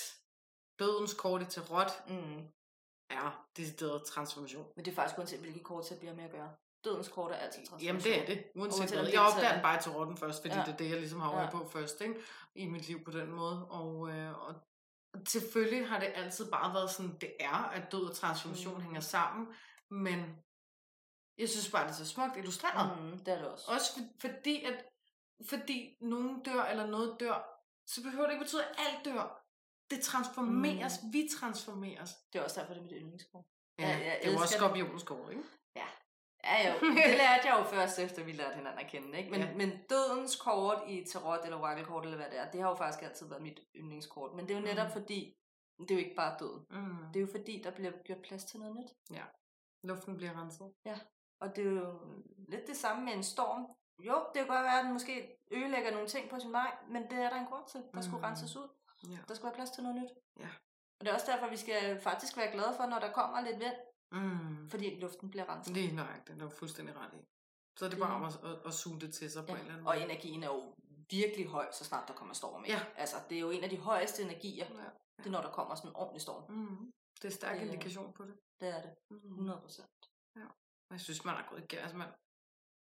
dødens 0.79 1.13
kort 1.13 1.41
i 1.41 1.45
tarot 1.45 2.09
Mm. 2.09 2.47
Er 3.15 3.45
decideret 3.57 4.03
transformation. 4.05 4.65
Men 4.75 4.85
det 4.85 4.91
er 4.91 4.95
faktisk 4.95 5.17
uanset, 5.17 5.39
hvilke 5.39 5.59
kort 5.59 5.89
jeg 5.91 5.99
bliver 5.99 6.15
med 6.15 6.23
at 6.23 6.31
gøre. 6.31 6.49
Dødens 6.83 7.07
kort 7.07 7.31
er 7.31 7.35
altid 7.35 7.65
transformation. 7.67 7.85
Jamen 7.85 8.01
det 8.01 8.21
er 8.21 8.25
det, 8.25 8.43
uanset 8.55 8.79
Uanset 8.79 8.99
hvad. 8.99 9.07
Jeg 9.09 9.15
er 9.15 9.27
opdager 9.27 9.47
til- 9.49 9.55
den 9.55 9.61
bare 9.63 9.77
i 9.77 9.81
tarotten 9.81 10.17
først, 10.17 10.41
fordi 10.41 10.55
ja. 10.55 10.61
Det 10.65 10.73
er 10.73 10.77
det, 10.77 10.89
jeg 10.89 10.97
ligesom 10.99 11.19
har 11.19 11.31
øje 11.31 11.43
Ja. 11.43 11.49
på 11.49 11.67
først, 11.67 12.01
ikke? 12.01 12.15
I 12.55 12.65
mit 12.65 12.87
liv 12.87 13.03
på 13.03 13.11
den 13.11 13.31
måde. 13.31 13.67
Og, 13.69 14.09
øh, 14.09 14.47
og 14.47 14.55
selvfølgelig 15.27 15.89
har 15.89 15.99
det 15.99 16.11
altid 16.15 16.51
bare 16.51 16.73
været 16.73 16.89
sådan, 16.91 17.17
det 17.21 17.33
er, 17.39 17.55
at 17.69 17.91
død 17.91 18.09
og 18.09 18.15
transformation 18.15 18.73
mm. 18.73 18.79
Mm. 18.79 18.83
hænger 18.85 19.01
sammen, 19.01 19.47
men 19.91 20.19
jeg 21.37 21.49
synes 21.49 21.71
bare, 21.71 21.83
det 21.83 21.91
er 21.91 21.95
så 21.95 22.05
smukt 22.07 22.37
illustreret. 22.37 23.01
Mm, 23.03 23.19
det 23.19 23.27
er 23.27 23.37
det 23.37 23.47
også. 23.47 23.65
Også 23.71 23.91
for, 23.93 24.01
fordi, 24.29 24.63
at 24.63 24.85
fordi 25.49 25.97
nogen 26.01 26.43
dør, 26.43 26.63
eller 26.63 26.85
noget 26.87 27.17
dør, 27.19 27.37
så 27.87 28.03
behøver 28.03 28.25
det 28.25 28.33
ikke 28.33 28.43
betyde, 28.45 28.65
at 28.65 28.75
alt 28.77 29.05
dør. 29.05 29.44
Det 29.89 30.01
transformeres, 30.01 31.03
mm. 31.03 31.13
vi 31.13 31.29
transformeres. 31.39 32.15
Det 32.33 32.39
er 32.39 32.43
også 32.43 32.59
derfor, 32.59 32.73
det 32.73 32.79
er 32.79 32.83
mit 32.83 32.93
yndlingskort. 32.95 33.45
Ja, 33.79 33.87
Ja, 33.87 33.89
jeg 33.89 34.19
det 34.23 34.27
er 34.27 34.39
elsker 34.41 34.41
også 34.41 35.05
kort, 35.05 35.31
ikke? 35.31 35.43
Ja, 36.43 36.57
jo. 36.73 36.87
Det 36.89 36.95
lærte 37.23 37.47
jeg 37.47 37.55
jo 37.59 37.63
først, 37.63 37.99
efter 37.99 38.23
vi 38.23 38.31
lærte 38.31 38.55
hinanden 38.55 38.79
at 38.79 38.87
kende. 38.91 39.17
Ikke? 39.17 39.31
Men, 39.31 39.39
Ja. 39.41 39.47
ja. 39.47 39.55
men 39.55 39.69
dødens 39.89 40.35
kort 40.35 40.83
i 40.87 41.03
tarot 41.03 41.39
eller 41.43 41.57
orakelkort, 41.57 42.03
eller 42.03 42.17
hvad 42.17 42.29
det 42.29 42.39
er, 42.39 42.51
det 42.51 42.61
har 42.61 42.69
jo 42.69 42.75
faktisk 42.75 43.03
altid 43.03 43.27
været 43.29 43.41
mit 43.41 43.59
yndlingskort. 43.75 44.33
Men 44.35 44.47
det 44.47 44.55
er 44.55 44.59
jo 44.59 44.65
netop 44.65 44.87
Mm. 44.87 44.93
fordi, 44.93 45.35
det 45.79 45.91
er 45.91 45.95
jo 45.95 45.99
ikke 45.99 46.15
bare 46.15 46.35
døden. 46.39 46.65
Mm. 46.69 46.97
Det 47.13 47.15
er 47.15 47.21
jo 47.21 47.27
fordi, 47.31 47.61
der 47.63 47.71
bliver 47.71 47.91
gjort 48.05 48.21
plads 48.21 48.43
til 48.45 48.59
noget 48.59 48.75
nyt. 48.75 49.17
Luften 49.83 50.17
bliver 50.17 50.41
renset. 50.41 50.73
Og 51.41 51.55
det 51.55 51.67
er 51.67 51.71
jo 51.71 51.99
lidt 52.49 52.67
det 52.67 52.77
samme 52.77 53.05
med 53.05 53.13
en 53.13 53.23
storm. 53.23 53.65
Jo, 53.99 54.15
det 54.33 54.35
kan 54.35 54.47
godt 54.47 54.63
være, 54.63 54.79
at 54.79 54.85
den 54.85 54.93
måske 54.93 55.37
ødelægger 55.51 55.91
nogle 55.91 56.07
ting 56.07 56.29
på 56.29 56.39
sin 56.39 56.51
vej, 56.51 56.71
men 56.89 57.03
det 57.03 57.13
er 57.13 57.29
der 57.29 57.39
en 57.39 57.45
grund 57.45 57.63
til. 57.71 57.83
Der 57.93 58.01
skulle 58.01 58.17
Mm. 58.17 58.23
renses 58.23 58.55
ud. 58.55 58.67
Ja. 59.09 59.17
Der 59.27 59.33
skulle 59.33 59.45
være 59.49 59.55
plads 59.55 59.69
til 59.71 59.83
noget 59.83 60.01
nyt. 60.01 60.11
Ja. 60.39 60.49
Og 60.99 61.01
det 61.01 61.07
er 61.09 61.13
også 61.13 61.31
derfor, 61.31 61.47
vi 61.49 61.57
skal 61.57 62.01
faktisk 62.01 62.37
være 62.37 62.51
glade 62.51 62.73
for, 62.77 62.85
når 62.85 62.99
der 62.99 63.11
kommer 63.11 63.41
lidt 63.41 63.59
vind. 63.59 63.75
Mm. 64.11 64.69
fordi 64.69 64.99
luften 64.99 65.29
bliver 65.31 65.49
renset. 65.49 65.73
Lige 65.73 65.95
nøjagtigt, 65.95 66.39
det 66.39 66.45
er 66.45 66.49
fuldstændig 66.49 66.95
ret 66.97 67.13
i. 67.13 67.21
Så 67.79 67.85
er 67.85 67.89
det 67.89 67.97
Det- 67.97 68.05
bare 68.05 68.15
om 68.15 68.23
at, 68.23 68.35
at, 68.43 68.57
at 68.65 68.73
suge 68.73 68.99
det 69.01 69.13
til 69.13 69.31
sig 69.31 69.45
på 69.45 69.51
en 69.51 69.57
eller 69.59 69.73
anden 69.73 69.87
Og 69.87 69.93
måde. 69.95 70.05
energien 70.05 70.43
er 70.43 70.47
jo 70.47 70.73
virkelig 71.11 71.47
høj, 71.47 71.67
så 71.71 71.83
snart 71.85 72.07
der 72.07 72.13
kommer 72.13 72.33
storm. 72.33 72.65
ikke? 72.65 72.77
Ja. 72.77 72.85
Altså, 72.95 73.15
det 73.29 73.35
er 73.35 73.39
jo 73.41 73.49
en 73.49 73.63
af 73.63 73.69
de 73.69 73.77
højeste 73.77 74.21
energier, 74.23 74.65
Ja. 74.65 74.89
det 75.17 75.25
er 75.25 75.29
når 75.29 75.41
der 75.41 75.51
kommer 75.51 75.75
sådan 75.75 75.89
en 75.91 75.95
ordentlig 75.95 76.21
storm. 76.21 76.51
Mm. 76.51 76.91
Det 77.21 77.25
er 77.27 77.31
stærk 77.31 77.55
Det 77.59 77.65
indikation 77.65 78.13
på 78.13 78.23
det. 78.25 78.35
Det 78.61 78.67
er 78.77 78.81
det. 78.81 78.91
Mm. 79.11 79.17
100 79.33 79.59
procent. 79.61 79.87
Jeg 80.91 80.99
synes, 81.01 81.25
man 81.25 81.35
er 81.35 81.43
gået 81.49 81.63
igennem. 81.63 81.83
Altså, 81.83 81.97
man, 81.97 82.07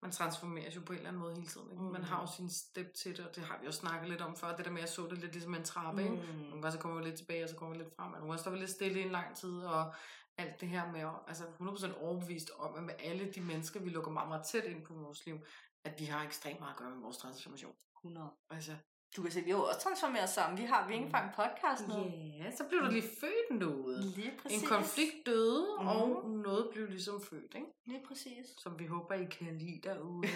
man 0.05 0.12
transformeres 0.12 0.76
jo 0.76 0.80
på 0.86 0.92
en 0.92 0.96
eller 0.98 1.09
anden 1.09 1.22
måde 1.22 1.34
hele 1.34 1.46
tiden. 1.46 1.70
Ikke? 1.70 1.82
Mm. 1.82 1.88
Man 1.90 2.00
Mm. 2.00 2.07
har 2.07 2.20
jo 2.20 2.26
sin 2.36 2.50
step 2.50 2.94
til 2.94 3.16
det, 3.16 3.26
og 3.28 3.36
det 3.36 3.42
har 3.44 3.59
vi 3.61 3.66
jo 3.66 3.72
snakket 3.72 4.09
lidt 4.11 4.20
om 4.20 4.36
før. 4.36 4.57
Det 4.57 4.64
der 4.64 4.70
med, 4.70 4.78
at 4.78 4.86
jeg 4.86 4.88
så 4.88 5.07
det 5.11 5.18
lidt 5.18 5.32
ligesom 5.32 5.55
en 5.55 5.64
trappe. 5.64 6.02
Mm. 6.09 6.12
Ikke? 6.12 6.26
Nogle 6.32 6.50
gange 6.62 6.72
så 6.72 6.78
kommer 6.78 6.98
vi 6.98 7.05
lidt 7.05 7.18
tilbage, 7.18 7.44
og 7.44 7.48
så 7.48 7.57
kommer 7.57 7.76
vi 7.76 7.82
lidt 7.82 7.94
frem. 7.96 8.12
Og 8.12 8.18
nogle 8.18 8.26
gange 8.32 8.38
står 8.42 8.50
vi 8.50 8.59
lidt 8.59 8.70
stille 8.70 9.00
i 9.00 9.02
en 9.02 9.11
lang 9.11 9.36
tid, 9.36 9.59
og 9.59 9.94
alt 10.38 10.61
det 10.61 10.68
her 10.68 10.92
med 10.92 11.00
at, 11.00 11.14
altså 11.28 11.44
100% 11.61 11.98
overbevist 12.05 12.50
om, 12.59 12.74
at 12.74 12.82
med 12.82 12.94
alle 12.98 13.32
de 13.32 13.40
mennesker, 13.40 13.80
vi 13.80 13.88
lukker 13.90 14.11
meget, 14.11 14.28
meget 14.28 14.46
tæt 14.46 14.64
ind 14.64 14.84
på 14.86 14.94
vores 14.94 15.26
liv, 15.26 15.38
at 15.84 15.98
de 15.98 16.11
har 16.11 16.24
ekstremt 16.24 16.61
meget 16.61 16.72
at 16.72 16.78
gøre 16.78 16.90
med 16.90 16.98
vores 17.02 17.16
transformation. 17.16 17.72
100. 18.05 18.30
Altså, 18.50 18.72
Du 19.16 19.22
kan 19.22 19.32
har 19.32 19.50
jo 19.50 19.64
også 19.64 19.80
transformeret 19.80 20.28
sammen. 20.28 20.58
Vi 20.58 20.64
har 20.64 20.88
vi 20.88 20.94
ikke 20.94 21.06
engang 21.06 21.34
podcast 21.34 21.88
nu. 21.88 21.94
ja, 22.38 22.56
så 22.56 22.64
blev 22.68 22.80
der 22.80 22.90
lige 22.90 23.08
født 23.20 23.60
noget. 23.60 24.04
Lige 24.04 24.32
præcis. 24.42 24.62
En 24.62 24.68
konflikt 24.68 25.26
døde, 25.26 25.66
mm. 25.80 25.86
Og 25.86 26.30
noget 26.30 26.68
blev 26.72 26.88
ligesom 26.88 27.20
født, 27.20 27.54
ikke? 27.54 27.66
Lige 27.86 28.02
præcis. 28.08 28.46
Som 28.58 28.78
vi 28.78 28.86
håber, 28.86 29.14
I 29.14 29.24
kan 29.24 29.58
lide 29.58 29.80
derude. 29.82 30.28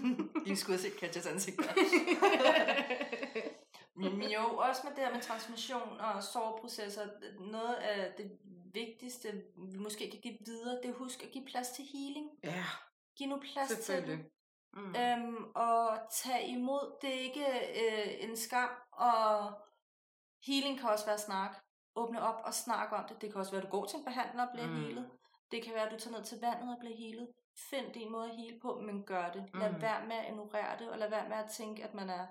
I 0.52 0.56
skulle 0.56 0.78
have 0.78 0.90
set 0.90 0.96
Katjas 1.00 1.26
ansigt 1.26 1.56
der. 1.56 1.72
Men 4.18 4.22
jo, 4.22 4.44
også 4.56 4.80
med 4.84 4.92
det 4.96 5.04
her 5.04 5.14
med 5.14 5.22
transformation 5.22 6.00
og 6.00 6.22
soveprocesser, 6.22 7.02
noget 7.40 7.74
af 7.74 8.12
det 8.18 8.30
vigtigste, 8.74 9.42
vi 9.72 9.78
måske 9.78 10.10
kan 10.10 10.20
give 10.20 10.36
videre, 10.46 10.76
det 10.76 10.84
er 10.84 10.88
at 10.88 10.98
huske 10.98 11.26
at 11.26 11.32
give 11.32 11.44
plads 11.46 11.68
til 11.68 11.84
healing. 11.92 12.30
ja, 12.44 12.64
Giv 13.16 13.28
nu 13.28 13.40
plads 13.52 13.70
til 13.86 14.06
det. 14.06 14.18
Mm. 14.76 14.94
Øhm, 14.96 15.44
og 15.54 15.98
tage 16.22 16.48
imod, 16.48 16.98
det 17.02 17.10
er 17.14 17.20
ikke 17.20 17.46
øh, 17.82 18.28
en 18.30 18.36
skam, 18.36 18.68
og 18.92 19.52
healing 20.46 20.80
kan 20.80 20.88
også 20.90 21.06
være 21.06 21.18
snak. 21.18 21.56
Åbne 21.96 22.22
op 22.22 22.40
og 22.44 22.54
snakke 22.54 22.96
om 22.96 23.04
det. 23.08 23.20
Det 23.22 23.30
kan 23.32 23.38
også 23.40 23.52
være, 23.52 23.62
at 23.62 23.66
du 23.66 23.70
går 23.76 23.84
til 23.86 23.98
en 23.98 24.04
behandler 24.04 24.46
og 24.46 24.52
bliver 24.52 24.66
Mm. 24.66 24.80
healet. 24.80 25.10
Det 25.50 25.64
kan 25.64 25.74
være, 25.74 25.86
at 25.86 25.92
du 25.92 25.98
tager 25.98 26.16
ned 26.16 26.24
til 26.24 26.38
vandet 26.40 26.72
og 26.74 26.78
bliver 26.80 26.96
healet. 26.96 27.28
Find 27.70 27.92
din 27.92 28.12
måde 28.12 28.30
at 28.30 28.36
heale 28.36 28.58
på, 28.62 28.80
men 28.86 29.04
gør 29.04 29.30
det. 29.32 29.44
Lad 29.54 29.72
Mm. 29.72 29.82
være 29.82 30.06
med 30.06 30.16
at 30.16 30.28
ignorere 30.28 30.78
det, 30.78 30.90
og 30.90 30.98
lad 30.98 31.10
være 31.10 31.28
med 31.28 31.36
at 31.36 31.50
tænke, 31.50 31.84
at 31.84 31.94
man 31.94 32.10
er 32.10 32.26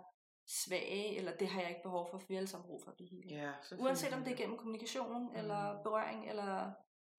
svag, 0.65 1.17
eller 1.17 1.35
det 1.37 1.47
har 1.47 1.61
jeg 1.61 1.69
ikke 1.69 1.83
behov 1.83 2.07
for, 2.11 2.17
for 2.17 2.27
vi 2.27 2.35
alle 2.35 2.47
sammen 2.47 2.67
brug 2.67 2.81
for 2.83 2.91
at 2.91 2.95
blive 2.97 3.09
healet. 3.09 3.31
Ja, 3.31 3.51
Uanset 3.79 4.13
om 4.13 4.23
det 4.23 4.33
er 4.33 4.37
gennem 4.37 4.57
kommunikation, 4.57 5.23
mm. 5.23 5.35
eller 5.35 5.83
berøring, 5.83 6.29
eller 6.29 6.71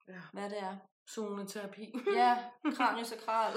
Ja. 0.09 0.21
hvad 0.33 0.51
det 0.51 0.59
er. 0.63 0.77
Zoneterapi. 1.11 1.95
Ja, 2.15 2.45
kraniosakral. 2.77 3.53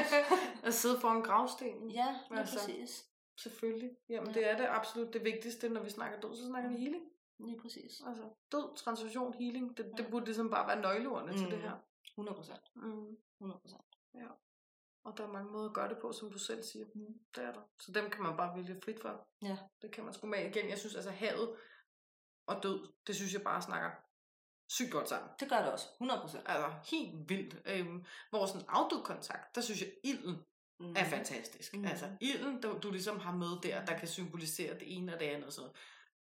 at 0.68 0.74
sidde 0.74 1.00
foran 1.00 1.22
gravstenen. 1.22 1.90
ja, 1.90 2.16
lige 2.30 2.40
Altså. 2.40 2.58
præcis. 2.58 3.04
Selvfølgelig. 3.40 3.90
Jamen, 4.08 4.28
Ja. 4.28 4.40
det 4.40 4.50
er 4.50 4.56
det 4.56 4.66
absolut 4.70 5.12
det 5.14 5.24
vigtigste, 5.24 5.68
når 5.68 5.82
vi 5.82 5.90
snakker 5.90 6.20
død, 6.20 6.36
så 6.36 6.46
snakker 6.46 6.70
vi 6.70 6.76
healing. 6.76 7.04
Lige 7.38 7.60
præcis. 7.60 8.00
Altså, 8.06 8.22
død, 8.52 8.76
transformation, 8.76 9.34
healing, 9.34 9.76
det, 9.76 9.84
det 9.96 10.04
Ja. 10.04 10.10
burde 10.10 10.24
ligesom 10.24 10.50
bare 10.50 10.66
være 10.68 10.80
nøgleordene 10.80 11.32
mm. 11.32 11.38
til 11.38 11.46
det 11.50 11.58
Mm. 11.58 11.62
her. 11.64 11.76
100 12.16 12.36
procent. 12.36 12.60
Mm. 12.76 13.16
100 13.40 13.60
procent. 13.60 13.84
Og 15.04 15.18
der 15.18 15.24
er 15.26 15.32
mange 15.32 15.52
måder 15.52 15.68
at 15.68 15.74
gøre 15.74 15.88
det 15.88 15.98
på, 15.98 16.12
som 16.12 16.30
du 16.32 16.38
selv 16.38 16.62
siger. 16.62 16.86
Mm. 16.94 17.14
Det 17.34 17.44
er 17.44 17.52
der. 17.52 17.60
Så 17.80 17.92
dem 17.92 18.10
kan 18.10 18.22
man 18.22 18.36
bare 18.36 18.56
vælge 18.56 18.80
frit 18.84 19.00
for. 19.00 19.26
Ja. 19.42 19.58
Det 19.82 19.92
kan 19.92 20.04
man 20.04 20.14
sgu 20.14 20.26
med 20.26 20.38
igen. 20.50 20.68
Jeg 20.68 20.78
synes 20.78 20.94
altså 20.94 21.10
havet 21.10 21.56
og 22.46 22.62
død, 22.62 22.92
det 23.06 23.16
synes 23.16 23.32
jeg 23.34 23.42
bare 23.42 23.62
snakker 23.62 23.90
sygt 24.70 24.90
godt 24.90 25.08
sammen. 25.08 25.30
Det 25.40 25.48
gør 25.48 25.58
det 25.58 25.72
også. 25.72 25.86
100 25.96 26.20
procent. 26.20 26.42
Altså 26.46 26.70
helt 26.96 27.28
vildt. 27.28 27.56
Øhm, 27.66 28.04
hvor 28.30 28.46
sådan 28.46 28.66
afdød 28.68 29.02
kontakt, 29.02 29.54
der 29.54 29.60
synes 29.60 29.80
jeg 29.80 29.90
ilden 30.04 30.44
Mm. 30.80 30.92
er 30.96 31.04
fantastisk. 31.04 31.74
Mm. 31.76 31.84
Altså 31.84 32.08
ilden, 32.20 32.60
du, 32.60 32.78
du 32.82 32.90
ligesom 32.90 33.20
har 33.20 33.32
med 33.32 33.60
der, 33.62 33.84
der 33.84 33.98
kan 33.98 34.08
symbolisere 34.08 34.74
det 34.74 34.96
ene 34.96 35.14
og 35.14 35.20
det 35.20 35.26
andet. 35.26 35.52
Så 35.52 35.60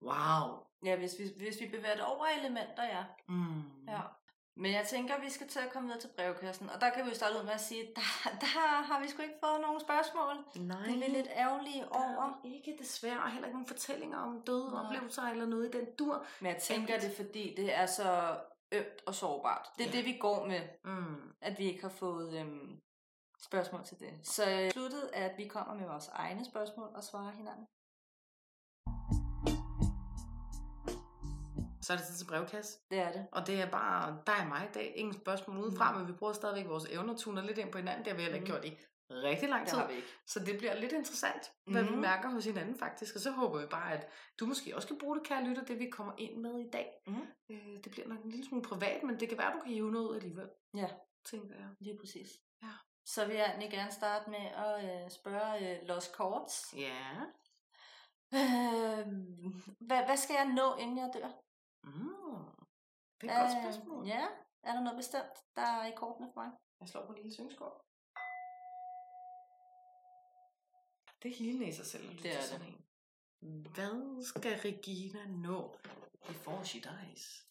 wow. 0.02 0.66
Ja, 0.86 0.96
hvis 0.96 1.12
vi, 1.20 1.24
hvis 1.38 1.62
vi 1.62 1.68
bevæger 1.68 1.96
det 1.96 2.06
over 2.06 2.26
elementer, 2.26 2.84
ja. 2.84 3.04
Mm. 3.30 3.88
ja. 3.88 4.02
Men 4.56 4.72
jeg 4.72 4.88
tænker, 4.88 5.20
vi 5.22 5.30
skal 5.30 5.48
til 5.48 5.60
at 5.60 5.72
komme 5.74 5.88
videre 5.88 6.02
til 6.02 6.10
brevkassen. 6.16 6.70
Og 6.70 6.82
der 6.82 6.90
kan 6.90 7.06
vi 7.06 7.10
jo 7.10 7.16
starte 7.16 7.36
ud 7.40 7.44
med 7.44 7.52
at 7.52 7.62
sige, 7.62 7.84
der, 7.96 8.30
der 8.42 8.46
har 8.84 9.02
vi 9.02 9.08
sgu 9.08 9.22
ikke 9.22 9.36
fået 9.44 9.62
nogen 9.62 9.80
spørgsmål. 9.80 10.36
Nej. 10.56 10.78
Det 10.86 10.94
er 10.96 11.00
vi 11.00 11.16
lidt 11.16 11.28
ærgerlige 11.36 11.92
over. 11.92 12.42
Ikke 12.46 12.76
desværre, 12.80 13.24
og 13.24 13.32
heller 13.32 13.48
ikke 13.48 13.56
nogen 13.58 13.68
fortællinger 13.68 14.18
om 14.18 14.42
døde 14.42 14.70
Nej. 14.72 14.84
oplevelser 14.86 15.22
eller 15.22 15.46
noget 15.46 15.76
i 15.76 15.78
den 15.78 15.86
dur. 16.00 16.26
Men 16.40 16.52
jeg 16.54 16.62
tænker 16.62 17.00
det, 17.00 17.16
fordi 17.16 17.54
det 17.58 17.74
er 17.76 17.86
så 17.86 18.38
ømt 18.72 19.02
og 19.08 19.16
sårbart. 19.16 19.68
Det 19.78 19.86
er 19.86 19.90
Ja. 19.92 19.98
det, 19.98 20.06
vi 20.06 20.18
går 20.18 20.46
med, 20.46 20.62
Mm. 20.84 21.34
at 21.42 21.60
vi 21.60 21.64
ikke 21.66 21.82
har 21.82 21.90
fået 21.90 22.40
øhm, 22.40 22.80
spørgsmål 23.42 23.84
til 23.86 24.00
det. 24.00 24.14
Så 24.24 24.46
jeg 24.46 24.72
sluttet, 24.72 25.10
at 25.14 25.38
vi 25.38 25.48
kommer 25.48 25.74
med 25.74 25.88
vores 25.88 26.08
egne 26.08 26.46
spørgsmål 26.46 26.90
og 26.96 27.04
svarer 27.04 27.32
hinanden. 27.32 27.66
Så 31.86 31.94
er 31.94 31.98
det 31.98 32.06
tid 32.08 32.16
til 32.16 32.26
brevkasse. 32.28 32.80
Det 32.92 33.00
er 33.00 33.12
det. 33.12 33.28
Og 33.32 33.48
det 33.48 33.62
er 33.62 33.70
bare 33.70 34.22
dig 34.28 34.36
og 34.40 34.48
mig 34.48 34.68
i 34.70 34.74
dag. 34.74 34.94
Ingen 34.96 35.14
spørgsmål 35.22 35.58
udefra, 35.58 35.98
men 35.98 36.08
vi 36.08 36.14
bruger 36.14 36.34
stadigvæk 36.34 36.68
vores 36.68 36.86
evner, 36.86 37.18
tuner 37.18 37.42
lidt 37.42 37.58
ind 37.58 37.72
på 37.72 37.78
hinanden. 37.78 38.06
Det 38.06 38.12
har 38.12 38.18
vi 38.18 38.22
heller 38.24 38.40
ikke 38.40 38.52
Mhm. 38.54 38.62
gjort 38.62 38.66
i 38.66 38.78
rigtig 39.10 39.50
lang 39.50 39.62
Det 39.62 39.70
tid. 39.70 39.78
har 39.78 39.88
vi 39.88 39.94
ikke. 39.94 40.08
Så 40.28 40.40
det 40.40 40.58
bliver 40.58 40.74
lidt 40.76 40.92
interessant, 40.92 41.52
hvad 41.66 41.84
vi 41.84 41.90
Mhm. 41.90 42.00
mærker 42.00 42.30
hos 42.30 42.46
hinanden 42.46 42.78
faktisk. 42.80 43.16
Og 43.16 43.22
så 43.22 43.32
håber 43.32 43.60
vi 43.62 43.66
bare, 43.68 43.94
at 43.94 44.10
du 44.40 44.46
måske 44.46 44.76
også 44.76 44.88
kan 44.88 44.98
bruge 44.98 45.18
det, 45.20 45.28
kære 45.28 45.44
lytter, 45.44 45.64
det 45.64 45.80
vi 45.80 45.90
kommer 45.90 46.14
ind 46.18 46.38
med 46.42 46.60
i 46.60 46.70
dag. 46.74 46.88
Mhm. 47.08 47.22
Øh, 47.50 47.84
det 47.84 47.92
bliver 47.92 48.08
nok 48.08 48.24
en 48.24 48.30
lille 48.30 48.46
smule 48.46 48.64
privat, 48.64 49.04
men 49.04 49.20
det 49.20 49.30
kan 49.30 49.38
være, 49.38 49.48
at 49.48 49.54
du 49.54 49.60
kan 49.60 49.72
hive 49.74 49.92
noget 49.92 50.10
ud 50.10 50.16
alligevel, 50.16 50.50
Ja, 50.74 50.88
tænker 51.26 51.56
jeg. 51.56 51.68
lige 51.80 51.98
præcis. 52.00 52.30
Ja. 52.64 52.68
Så 53.06 53.26
vil 53.28 53.36
jeg 53.36 53.46
egentlig 53.46 53.72
gerne 53.72 53.92
starte 53.92 54.30
med 54.30 54.40
at 54.66 55.04
øh, 55.04 55.10
spørge 55.12 55.70
øh, 55.82 55.88
Los 55.88 56.08
Korts. 56.08 56.74
Ja. 56.78 57.00
Øh, 58.34 59.08
hvad, 59.80 60.06
hvad 60.06 60.18
skal 60.18 60.34
jeg 60.34 60.46
nå, 60.56 60.76
inden 60.80 60.98
jeg 60.98 61.10
dør? 61.14 61.30
Mm. 61.84 62.46
Det 63.22 63.30
er 63.30 63.34
et 63.34 63.42
godt 63.42 63.64
spørgsmål. 63.64 64.08
Ja, 64.08 64.28
er 64.64 64.74
der 64.74 64.82
noget 64.82 64.98
bestemt, 64.98 65.36
der 65.56 65.62
er 65.62 65.86
i 65.86 65.94
kortene 65.96 66.30
for 66.34 66.42
mig? 66.42 66.52
Jeg 66.80 66.90
slår 66.90 67.06
på 67.06 67.12
en 67.12 67.18
lille 67.18 67.34
syngskål. 67.34 67.74
Det 71.24 71.32
er 71.32 71.36
hele 71.36 71.68
i 71.68 71.72
sig 71.74 71.86
selv 71.86 72.10
at 72.10 72.24
Det 72.24 72.38
er 72.38 72.42
sådan 72.42 72.68
en. 72.68 72.86
Hvad 73.76 74.26
skal 74.26 74.60
Regina 74.60 75.26
nå 75.28 75.80
before 76.28 76.66
she 76.66 76.80
dies? 76.80 77.48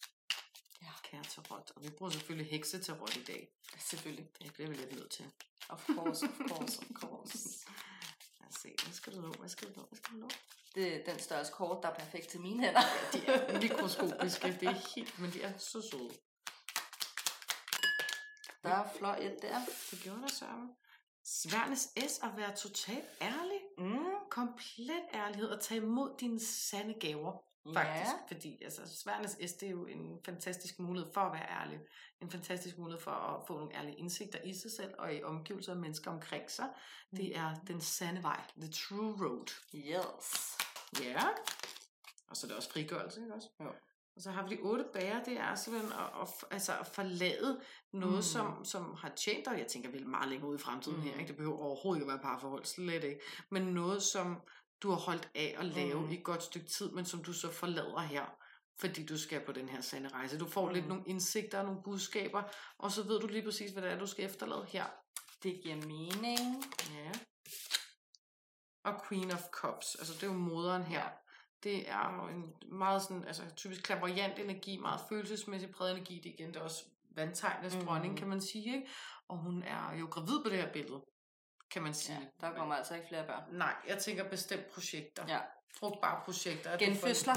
Ja. 0.81 0.91
Kære 1.03 1.23
tarot. 1.23 1.71
Og 1.75 1.83
vi 1.83 1.89
bruger 1.89 2.11
selvfølgelig 2.11 2.51
heksetarot 2.51 3.17
i 3.17 3.23
dag. 3.23 3.53
Selvfølgelig. 3.77 4.29
Det 4.41 4.53
bliver 4.53 4.69
vi 4.69 4.75
lidt 4.75 4.95
nødt 4.95 5.11
til. 5.11 5.25
Of 5.69 5.85
course, 5.95 6.25
of 6.25 6.49
course, 6.49 6.79
of 6.81 6.87
course. 7.01 7.65
Lad 8.39 8.47
os 8.49 8.55
se, 8.55 8.75
hvad 8.83 8.93
skal 8.93 9.15
du 9.15 9.21
nå? 9.21 9.31
Hvad 9.39 9.49
skal 9.49 9.67
du 9.67 9.79
nå? 9.79 9.85
Hvad 9.85 9.97
skal 9.97 10.13
du 10.13 10.19
nå? 10.19 10.29
Det 10.75 10.95
er 10.95 11.11
den 11.11 11.19
størrelse 11.19 11.51
kort, 11.51 11.83
der 11.83 11.89
er 11.89 11.93
perfekt 11.93 12.29
til 12.29 12.41
mine 12.41 12.63
hænder. 12.63 12.81
De 13.13 13.25
er 13.25 13.59
mikroskopiske. 13.61 14.57
Det 14.59 14.67
er 14.67 14.95
helt, 14.95 15.19
men 15.19 15.31
de 15.31 15.41
er 15.41 15.57
så 15.57 15.81
søde. 15.91 16.11
Der 18.63 18.69
er 18.69 18.89
flot 18.97 19.19
et 19.19 19.41
der. 19.41 19.59
Det 19.91 19.99
gjorde 20.03 20.21
der 20.21 20.27
sørme. 20.27 20.69
Sværnes 21.25 21.81
S 21.81 22.19
at 22.23 22.37
være 22.37 22.55
totalt 22.55 23.05
ærlig. 23.21 23.59
Mm. 23.77 24.29
Komplet 24.29 25.03
ærlighed 25.13 25.49
og 25.49 25.61
tage 25.61 25.81
imod 25.81 26.17
dine 26.19 26.39
sande 26.39 26.93
gaver. 26.93 27.52
Faktisk, 27.73 28.11
Ja. 28.11 28.35
fordi 28.35 28.63
altså, 28.63 28.81
Sværnes 29.03 29.31
S, 29.31 29.53
det 29.53 29.67
er 29.67 29.71
jo 29.71 29.85
en 29.85 30.19
fantastisk 30.25 30.79
mulighed 30.79 31.13
for 31.13 31.21
at 31.21 31.33
være 31.33 31.49
ærlig. 31.61 31.79
En 32.21 32.31
fantastisk 32.31 32.77
mulighed 32.77 33.01
for 33.01 33.11
at 33.11 33.47
få 33.47 33.57
nogle 33.57 33.75
ærlige 33.75 33.95
indsigter 33.95 34.41
i 34.41 34.53
sig 34.53 34.71
selv 34.71 34.93
og 34.97 35.13
i 35.13 35.23
omgivelser 35.23 35.71
og 35.71 35.77
mennesker 35.79 36.11
omkring 36.11 36.51
sig. 36.51 36.69
Det 37.11 37.37
er 37.37 37.55
den 37.67 37.81
sande 37.81 38.23
vej, 38.23 38.41
the 38.61 38.71
true 38.71 39.27
road. 39.27 39.47
Yes. 39.75 40.57
Ja. 41.03 41.21
Og 42.29 42.37
så 42.37 42.45
er 42.45 42.47
det 42.47 42.57
også 42.57 42.69
frigørelse, 42.71 43.21
ikke 43.21 43.33
også? 43.33 43.49
Jo. 43.59 43.69
Og 44.15 44.21
så 44.21 44.31
har 44.31 44.47
vi 44.47 44.55
de 44.55 44.61
otte 44.61 44.85
bærer, 44.93 45.23
det 45.23 45.39
er 45.39 45.55
simpelthen 45.55 45.93
at, 45.93 46.21
at, 46.21 46.27
altså 46.51 46.77
at 46.79 46.87
forlade 46.87 47.61
noget, 47.93 48.13
Mm. 48.13 48.15
mm. 48.17 48.21
som, 48.21 48.65
som 48.65 48.95
har 48.95 49.09
tjent 49.09 49.45
dig. 49.45 49.57
Jeg 49.59 49.67
tænker 49.67 49.89
vel 49.91 50.07
meget 50.07 50.29
længere 50.29 50.49
ud 50.49 50.55
i 50.55 50.61
fremtiden 50.61 50.97
mm. 50.97 51.03
her. 51.03 51.13
Mm. 51.13 51.19
Ikke? 51.19 51.27
Det 51.27 51.37
behøver 51.37 51.57
overhovedet 51.57 52.01
ikke 52.01 52.11
at 52.11 52.15
være 52.17 52.23
parforhold, 52.23 52.65
slet 52.65 53.03
ikke. 53.03 53.19
Men 53.49 53.61
noget, 53.61 54.03
som 54.03 54.41
du 54.83 54.89
har 54.89 54.97
holdt 54.97 55.29
af 55.35 55.55
at 55.59 55.65
lave 55.65 55.99
Mm. 55.99 56.05
mm. 56.05 56.11
i 56.11 56.17
et 56.17 56.23
godt 56.23 56.43
stykke 56.43 56.67
tid, 56.67 56.91
men 56.91 57.05
som 57.05 57.23
du 57.23 57.33
så 57.33 57.51
forlader 57.51 57.99
her, 57.99 58.25
fordi 58.79 59.05
du 59.05 59.17
skal 59.17 59.45
på 59.45 59.51
den 59.51 59.69
her 59.69 59.81
sande 59.81 60.09
rejse. 60.09 60.39
Du 60.39 60.47
får 60.47 60.67
mm. 60.67 60.73
lidt 60.73 60.85
Mm. 60.85 60.89
nogle 60.89 61.03
indsigter 61.07 61.59
og 61.59 61.65
nogle 61.65 61.81
budskaber, 61.83 62.43
og 62.77 62.91
så 62.91 63.03
ved 63.03 63.19
du 63.19 63.27
lige 63.27 63.43
præcis, 63.43 63.71
hvad 63.71 63.83
det 63.83 63.91
er, 63.91 63.99
du 63.99 64.07
skal 64.07 64.25
efterlade 64.25 64.65
her. 64.69 64.85
Det 65.43 65.59
giver 65.63 65.75
mening. 65.75 66.63
Ja. 66.95 67.11
Og 68.83 69.01
Queen 69.09 69.31
of 69.31 69.41
Cups, 69.51 69.95
altså 69.95 70.13
det 70.13 70.23
er 70.23 70.27
jo 70.27 70.33
moderen 70.33 70.83
her. 70.83 71.09
Det 71.63 71.89
er 71.89 72.15
jo 72.15 72.27
en 72.37 72.53
meget 72.77 73.01
sådan, 73.01 73.23
altså 73.27 73.43
typisk 73.55 73.83
klaverjant 73.83 74.39
energi, 74.39 74.77
meget 74.77 75.01
følelsesmæssig 75.09 75.71
præget 75.71 75.95
energi. 75.95 76.15
Det 76.23 76.29
er 76.29 76.33
igen 76.33 76.47
det 76.47 76.55
er 76.55 76.61
også 76.61 76.83
vandtegnes 77.15 77.75
Mhm. 77.75 77.85
dronning, 77.85 78.17
kan 78.17 78.27
man 78.27 78.41
sige. 78.41 78.75
Ikke? 78.75 78.87
Og 79.27 79.37
hun 79.37 79.63
er 79.63 79.95
jo 79.99 80.05
gravid 80.11 80.43
på 80.43 80.49
det 80.49 80.57
her 80.57 80.71
billede, 80.73 81.01
kan 81.73 81.81
man 81.83 81.93
sige. 81.93 82.17
Ja, 82.41 82.47
der 82.47 82.53
kommer 82.55 82.75
altså 82.75 82.95
ikke 82.95 83.07
flere 83.07 83.25
børn. 83.27 83.43
Nej, 83.51 83.73
jeg 83.87 83.97
tænker 83.97 84.29
bestemt 84.29 84.65
projekter. 84.73 85.23
Ja. 85.27 85.39
Frugtbare 85.79 86.21
projekter. 86.25 86.69
får- 86.71 86.77
Genfødsler. 86.77 87.33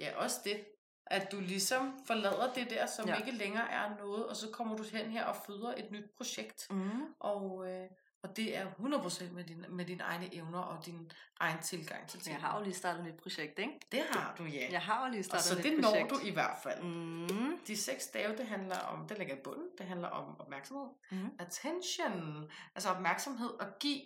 Ja, 0.00 0.16
også 0.16 0.36
det. 0.44 0.64
At 1.06 1.32
du 1.32 1.40
ligesom 1.40 2.00
forlader 2.06 2.52
det 2.52 2.70
der, 2.70 2.86
som 2.86 3.08
ja. 3.08 3.16
ikke 3.16 3.30
længere 3.30 3.70
er 3.70 3.96
noget, 3.98 4.26
og 4.26 4.36
så 4.36 4.50
kommer 4.52 4.76
du 4.76 4.82
hen 4.82 5.10
her 5.10 5.24
og 5.24 5.36
føder 5.46 5.74
et 5.76 5.90
nyt 5.90 6.10
projekt. 6.16 6.66
Mm. 6.70 6.90
Og, 7.20 7.70
øh, 7.70 7.86
og 8.24 8.36
det 8.36 8.56
er 8.56 8.66
100% 8.70 9.32
med, 9.32 9.44
din, 9.44 9.64
med 9.68 9.84
dine 9.84 10.02
egne 10.02 10.34
evner 10.34 10.58
og 10.58 10.86
din 10.86 11.10
egen 11.40 11.58
tilgang 11.62 12.08
til 12.08 12.18
Jeg 12.18 12.22
tingene. 12.24 12.44
har 12.44 12.58
jo 12.58 12.64
lige 12.64 12.74
startet 12.74 13.00
et 13.00 13.06
nyt 13.06 13.20
projekt, 13.22 13.58
ikke? 13.58 13.80
Det 13.92 14.02
har 14.10 14.34
du, 14.38 14.44
ja. 14.44 14.68
Jeg 14.70 14.80
har 14.80 15.04
jo 15.06 15.10
lige 15.10 15.20
og 15.20 15.24
startet 15.24 15.46
så 15.46 15.58
et 15.58 15.64
det 15.64 15.78
når 15.80 15.88
projekt. 15.90 16.10
du 16.10 16.18
i 16.24 16.30
hvert 16.30 16.56
fald. 16.62 16.82
Mm. 16.82 17.58
De 17.66 17.76
seks 17.76 18.06
dage, 18.06 18.36
det 18.36 18.46
handler 18.46 18.78
om, 18.78 19.08
det 19.08 19.18
ligger 19.18 19.34
i 19.36 19.40
bunden, 19.44 19.66
det 19.78 19.86
handler 19.86 20.08
om 20.08 20.40
opmærksomhed. 20.40 20.86
Mm. 21.10 21.30
Attention, 21.38 22.50
altså 22.74 22.88
opmærksomhed 22.90 23.48
og 23.48 23.66
give 23.80 24.00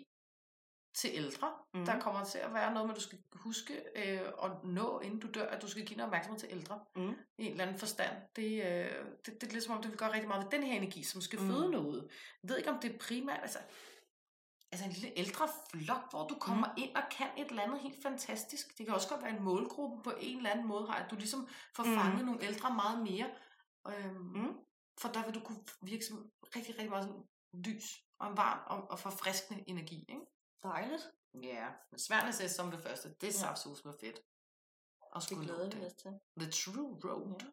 til 0.94 1.10
ældre. 1.14 1.52
Mm. 1.74 1.84
Der 1.84 2.00
kommer 2.00 2.24
til 2.24 2.38
at 2.38 2.54
være 2.54 2.72
noget 2.72 2.86
med, 2.88 2.94
du 2.94 3.00
skal 3.00 3.18
huske 3.34 3.74
øh, 3.96 4.20
at 4.44 4.50
nå, 4.64 5.00
inden 5.00 5.20
du 5.20 5.28
dør, 5.34 5.46
at 5.46 5.62
du 5.62 5.68
skal 5.68 5.86
give 5.86 5.96
noget 5.96 6.08
opmærksomhed 6.08 6.40
til 6.40 6.48
ældre. 6.52 6.80
Mm. 6.96 7.14
I 7.38 7.44
en 7.44 7.50
eller 7.50 7.64
anden 7.64 7.78
forstand. 7.78 8.16
Det, 8.36 8.62
øh, 8.64 8.90
det, 9.26 9.40
det 9.40 9.48
er 9.48 9.52
lidt 9.52 9.64
som 9.64 9.76
om, 9.76 9.82
det 9.82 9.90
vil 9.90 9.98
gøre 9.98 10.12
rigtig 10.12 10.28
meget 10.28 10.44
ved 10.44 10.50
den 10.50 10.62
her 10.62 10.74
energi, 10.76 11.02
som 11.02 11.20
skal 11.20 11.40
Mm. 11.40 11.46
føde 11.50 11.70
noget. 11.70 12.08
Jeg 12.42 12.50
ved 12.50 12.56
ikke, 12.58 12.70
om 12.70 12.78
det 12.82 12.94
er 12.94 12.98
primært, 12.98 13.38
altså, 13.42 13.58
altså 14.72 14.84
en 14.86 14.92
lille 14.92 15.12
ældre 15.18 15.48
flok, 15.70 16.10
hvor 16.10 16.26
du 16.28 16.34
kommer 16.38 16.66
mm. 16.68 16.74
ind 16.82 16.96
og 16.96 17.02
kan 17.10 17.26
et 17.38 17.46
eller 17.50 17.62
andet 17.62 17.80
helt 17.80 18.02
fantastisk. 18.02 18.78
Det 18.78 18.86
kan 18.86 18.94
også 18.94 19.08
godt 19.08 19.22
være 19.22 19.36
en 19.36 19.42
målgruppe 19.42 20.02
på 20.02 20.10
en 20.20 20.36
eller 20.36 20.50
anden 20.50 20.66
måde, 20.66 20.88
at 20.96 21.10
du 21.10 21.16
ligesom 21.16 21.48
får 21.76 21.84
Mm. 21.84 21.94
fanget 21.94 22.24
nogle 22.26 22.44
ældre 22.44 22.74
meget 22.74 23.02
mere. 23.02 23.30
Øhm, 23.88 24.16
Mm. 24.38 24.56
For 25.00 25.08
der 25.08 25.24
vil 25.26 25.34
du 25.34 25.40
kunne 25.40 25.64
virke 25.82 26.04
som 26.04 26.30
rigtig, 26.56 26.74
rigtig 26.74 26.90
meget 26.90 27.04
sådan 27.04 27.24
lys 27.52 27.84
og 28.18 28.30
en 28.30 28.36
varm 28.36 28.60
og, 28.66 28.90
og 28.90 28.98
forfriskende 28.98 29.64
energi. 29.66 30.04
Ikke? 30.08 30.20
Dejligt. 30.62 31.02
Ja, 31.42 31.66
men 31.90 31.98
Sværnes 31.98 32.34
S 32.50 32.54
som 32.54 32.70
det 32.70 32.80
første, 32.80 33.08
det 33.08 33.22
er 33.22 33.26
Ja. 33.26 33.30
saftsus 33.32 33.84
med 33.84 33.94
fedt. 34.00 34.20
Og 35.00 35.22
Det 35.28 35.38
glæder 35.38 35.70
vi 35.78 35.84
os 35.84 35.92
til. 35.94 36.10
The 36.40 36.50
True 36.50 37.00
Road. 37.04 37.34
Ja. 37.40 37.46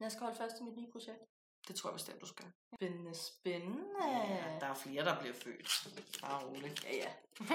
Jeg 0.00 0.12
skal 0.12 0.22
holde 0.24 0.36
fast 0.36 0.60
i 0.60 0.62
mit 0.62 0.76
nye 0.76 0.90
projekt. 0.92 1.22
Det 1.70 1.78
tror 1.78 1.90
jeg 1.90 1.94
bestemt, 1.94 2.20
du 2.20 2.26
skal. 2.26 2.46
Spændende, 2.76 3.14
spændende. 3.14 3.84
Ja, 4.04 4.58
der 4.60 4.66
er 4.66 4.74
flere, 4.74 5.04
der 5.04 5.20
bliver 5.20 5.34
født. 5.34 5.88
Bare 6.22 6.44
roligt. 6.46 6.84
Ja, 6.84 6.96
ja. 6.96 7.10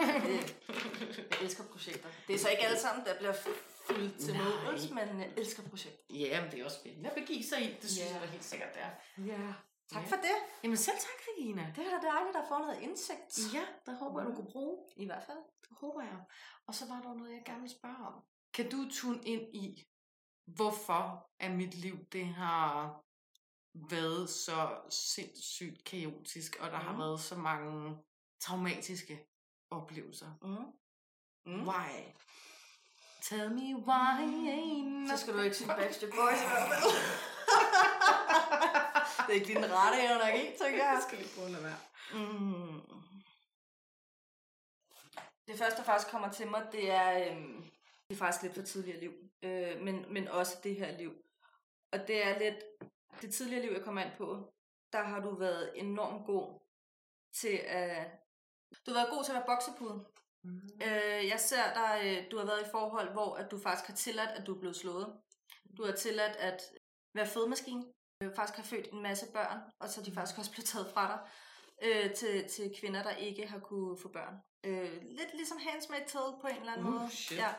Jeg 1.31 1.41
elsker 1.41 1.63
projekter. 1.63 2.09
Det 2.27 2.35
er 2.35 2.39
så 2.39 2.49
ikke 2.49 2.63
alle 2.65 2.79
sammen, 2.79 3.05
der 3.05 3.17
bliver 3.17 3.33
fyldt 3.33 4.19
til 4.19 4.33
måls, 4.37 4.89
men 4.89 5.19
jeg 5.21 5.31
elsker 5.37 5.63
projekter. 5.69 6.03
ja, 6.09 6.41
men 6.43 6.51
det 6.51 6.59
er 6.59 6.65
også 6.65 6.77
spændende 6.79 7.09
at 7.09 7.15
begive 7.15 7.43
sig 7.43 7.61
i. 7.61 7.73
Det 7.81 7.89
synes 7.89 7.99
Ja. 8.09 8.13
jeg 8.13 8.21
da 8.21 8.27
helt 8.27 8.43
sikkert, 8.43 8.73
det 8.73 8.81
er. 8.81 8.89
Ja. 9.25 9.53
Tak 9.93 10.01
Ja. 10.03 10.07
for 10.07 10.15
det. 10.15 10.35
Jamen 10.63 10.77
selv 10.77 10.97
tak, 10.97 11.19
Regina. 11.29 11.73
Det 11.75 11.85
er 11.87 11.89
da 11.99 12.07
dejligt 12.07 12.37
at 12.37 12.43
få 12.47 12.57
noget 12.57 12.79
indsigt. 12.81 13.53
Ja, 13.53 13.63
der 13.85 13.95
håber 13.97 14.21
jeg, 14.21 14.29
du 14.29 14.35
kunne 14.35 14.51
bruge. 14.51 14.77
I 14.97 15.05
hvert 15.05 15.23
fald. 15.23 15.37
Det 15.61 15.77
håber 15.81 16.01
jeg. 16.01 16.17
Og 16.67 16.75
så 16.75 16.85
var 16.87 17.01
der 17.01 17.13
noget, 17.13 17.31
jeg 17.33 17.41
gerne 17.45 17.61
vil 17.61 17.69
spørge 17.69 18.07
om. 18.07 18.13
Kan 18.53 18.69
du 18.69 18.89
tune 18.91 19.21
ind 19.23 19.55
i, 19.55 19.83
hvorfor 20.45 21.29
er 21.39 21.49
mit 21.49 21.73
liv, 21.73 21.97
det 22.11 22.25
har 22.25 23.01
været 23.89 24.29
så 24.29 24.77
sindssygt 24.89 25.83
kaotisk, 25.83 26.55
og 26.59 26.71
der 26.71 26.79
mm. 26.79 26.85
har 26.85 26.93
Mm. 26.93 26.99
været 26.99 27.19
så 27.19 27.35
mange 27.35 27.97
traumatiske 28.39 29.27
oplevelser? 29.71 30.31
Mm. 30.41 30.73
Mm. 31.53 31.67
Why? 31.67 31.89
Tell 33.21 33.51
me 33.51 33.75
why 33.75 34.19
ain't 34.57 35.09
Så 35.11 35.17
skal 35.17 35.33
du 35.33 35.39
ikke 35.39 35.57
sige 35.57 35.67
Backstreet 35.67 36.13
Boys 36.13 36.41
i 36.41 36.45
hvert 36.47 36.67
fald. 36.69 36.83
det 39.27 39.35
er 39.35 39.39
ikke 39.41 39.47
din 39.53 39.71
rette 39.71 40.03
energi, 40.03 40.57
tænker 40.57 40.83
jeg. 40.85 40.93
Jeg 40.93 41.03
skal 41.07 41.17
lige 41.17 41.29
prøve 41.35 41.45
at 41.45 41.51
lade 41.51 41.63
være. 41.63 41.77
Mm. 42.13 42.81
Det 45.47 45.57
første, 45.57 45.77
der 45.77 45.83
faktisk 45.83 46.11
kommer 46.11 46.31
til 46.31 46.47
mig, 46.47 46.67
det 46.71 46.91
er, 46.91 47.31
øhm, 47.31 47.63
det 48.09 48.15
er 48.15 48.19
faktisk 48.19 48.43
lidt 48.43 48.55
for 48.55 48.61
tidligere 48.61 48.99
liv, 48.99 49.13
øh, 49.43 49.81
men, 49.81 50.13
men 50.13 50.27
også 50.27 50.57
det 50.63 50.75
her 50.75 50.97
liv. 50.97 51.13
Og 51.91 52.07
det 52.07 52.25
er 52.27 52.39
lidt, 52.39 52.55
det 53.21 53.33
tidligere 53.33 53.61
liv, 53.61 53.71
jeg 53.71 53.83
kommer 53.83 54.01
ind 54.01 54.11
på, 54.17 54.53
der 54.93 55.03
har 55.03 55.19
du 55.19 55.35
været 55.35 55.71
enormt 55.75 56.25
god 56.25 56.59
til 57.41 57.59
at, 57.67 58.07
du 58.85 58.91
har 58.91 58.99
været 58.99 59.13
god 59.13 59.23
til 59.23 59.31
at 59.31 59.35
være 59.35 59.45
boksepude. 59.47 60.05
Mm. 60.43 60.61
Øh, 60.83 61.27
jeg 61.27 61.39
ser 61.39 61.73
dig, 61.73 62.01
øh, 62.05 62.31
du 62.31 62.37
har 62.37 62.45
været 62.45 62.61
i 62.67 62.71
forhold, 62.71 63.11
hvor 63.11 63.35
at 63.35 63.51
du 63.51 63.59
faktisk 63.59 63.87
har 63.87 63.95
tilladt, 63.95 64.29
at 64.29 64.47
du 64.47 64.55
er 64.55 64.59
blevet 64.59 64.75
slået. 64.75 65.13
Du 65.77 65.85
har 65.85 65.91
tilladt 65.91 66.35
at 66.35 66.61
være 67.13 67.27
fødemaskine. 67.27 67.83
Du 68.21 68.31
faktisk 68.35 68.57
har 68.57 68.63
født 68.63 68.87
en 68.93 69.01
masse 69.01 69.25
børn, 69.33 69.59
og 69.79 69.89
så 69.89 70.01
er 70.01 70.05
de 70.05 70.13
faktisk 70.13 70.39
også 70.39 70.51
blevet 70.51 70.65
taget 70.65 70.91
fra 70.93 71.07
dig 71.07 71.19
øh, 71.83 72.13
til, 72.13 72.49
til 72.49 72.71
kvinder, 72.79 73.03
der 73.03 73.15
ikke 73.15 73.47
har 73.47 73.59
kunne 73.59 73.97
få 74.01 74.09
børn. 74.09 74.35
Øh, 74.63 75.01
lidt 75.01 75.33
ligesom 75.33 75.57
Handmaid's 75.57 76.11
Tale 76.11 76.33
på 76.41 76.47
en 76.47 76.55
eller 76.55 76.71
anden 76.71 76.87
Uh, 76.87 76.93
måde. 76.93 77.09
shit. 77.11 77.37
Ja. 77.37 77.53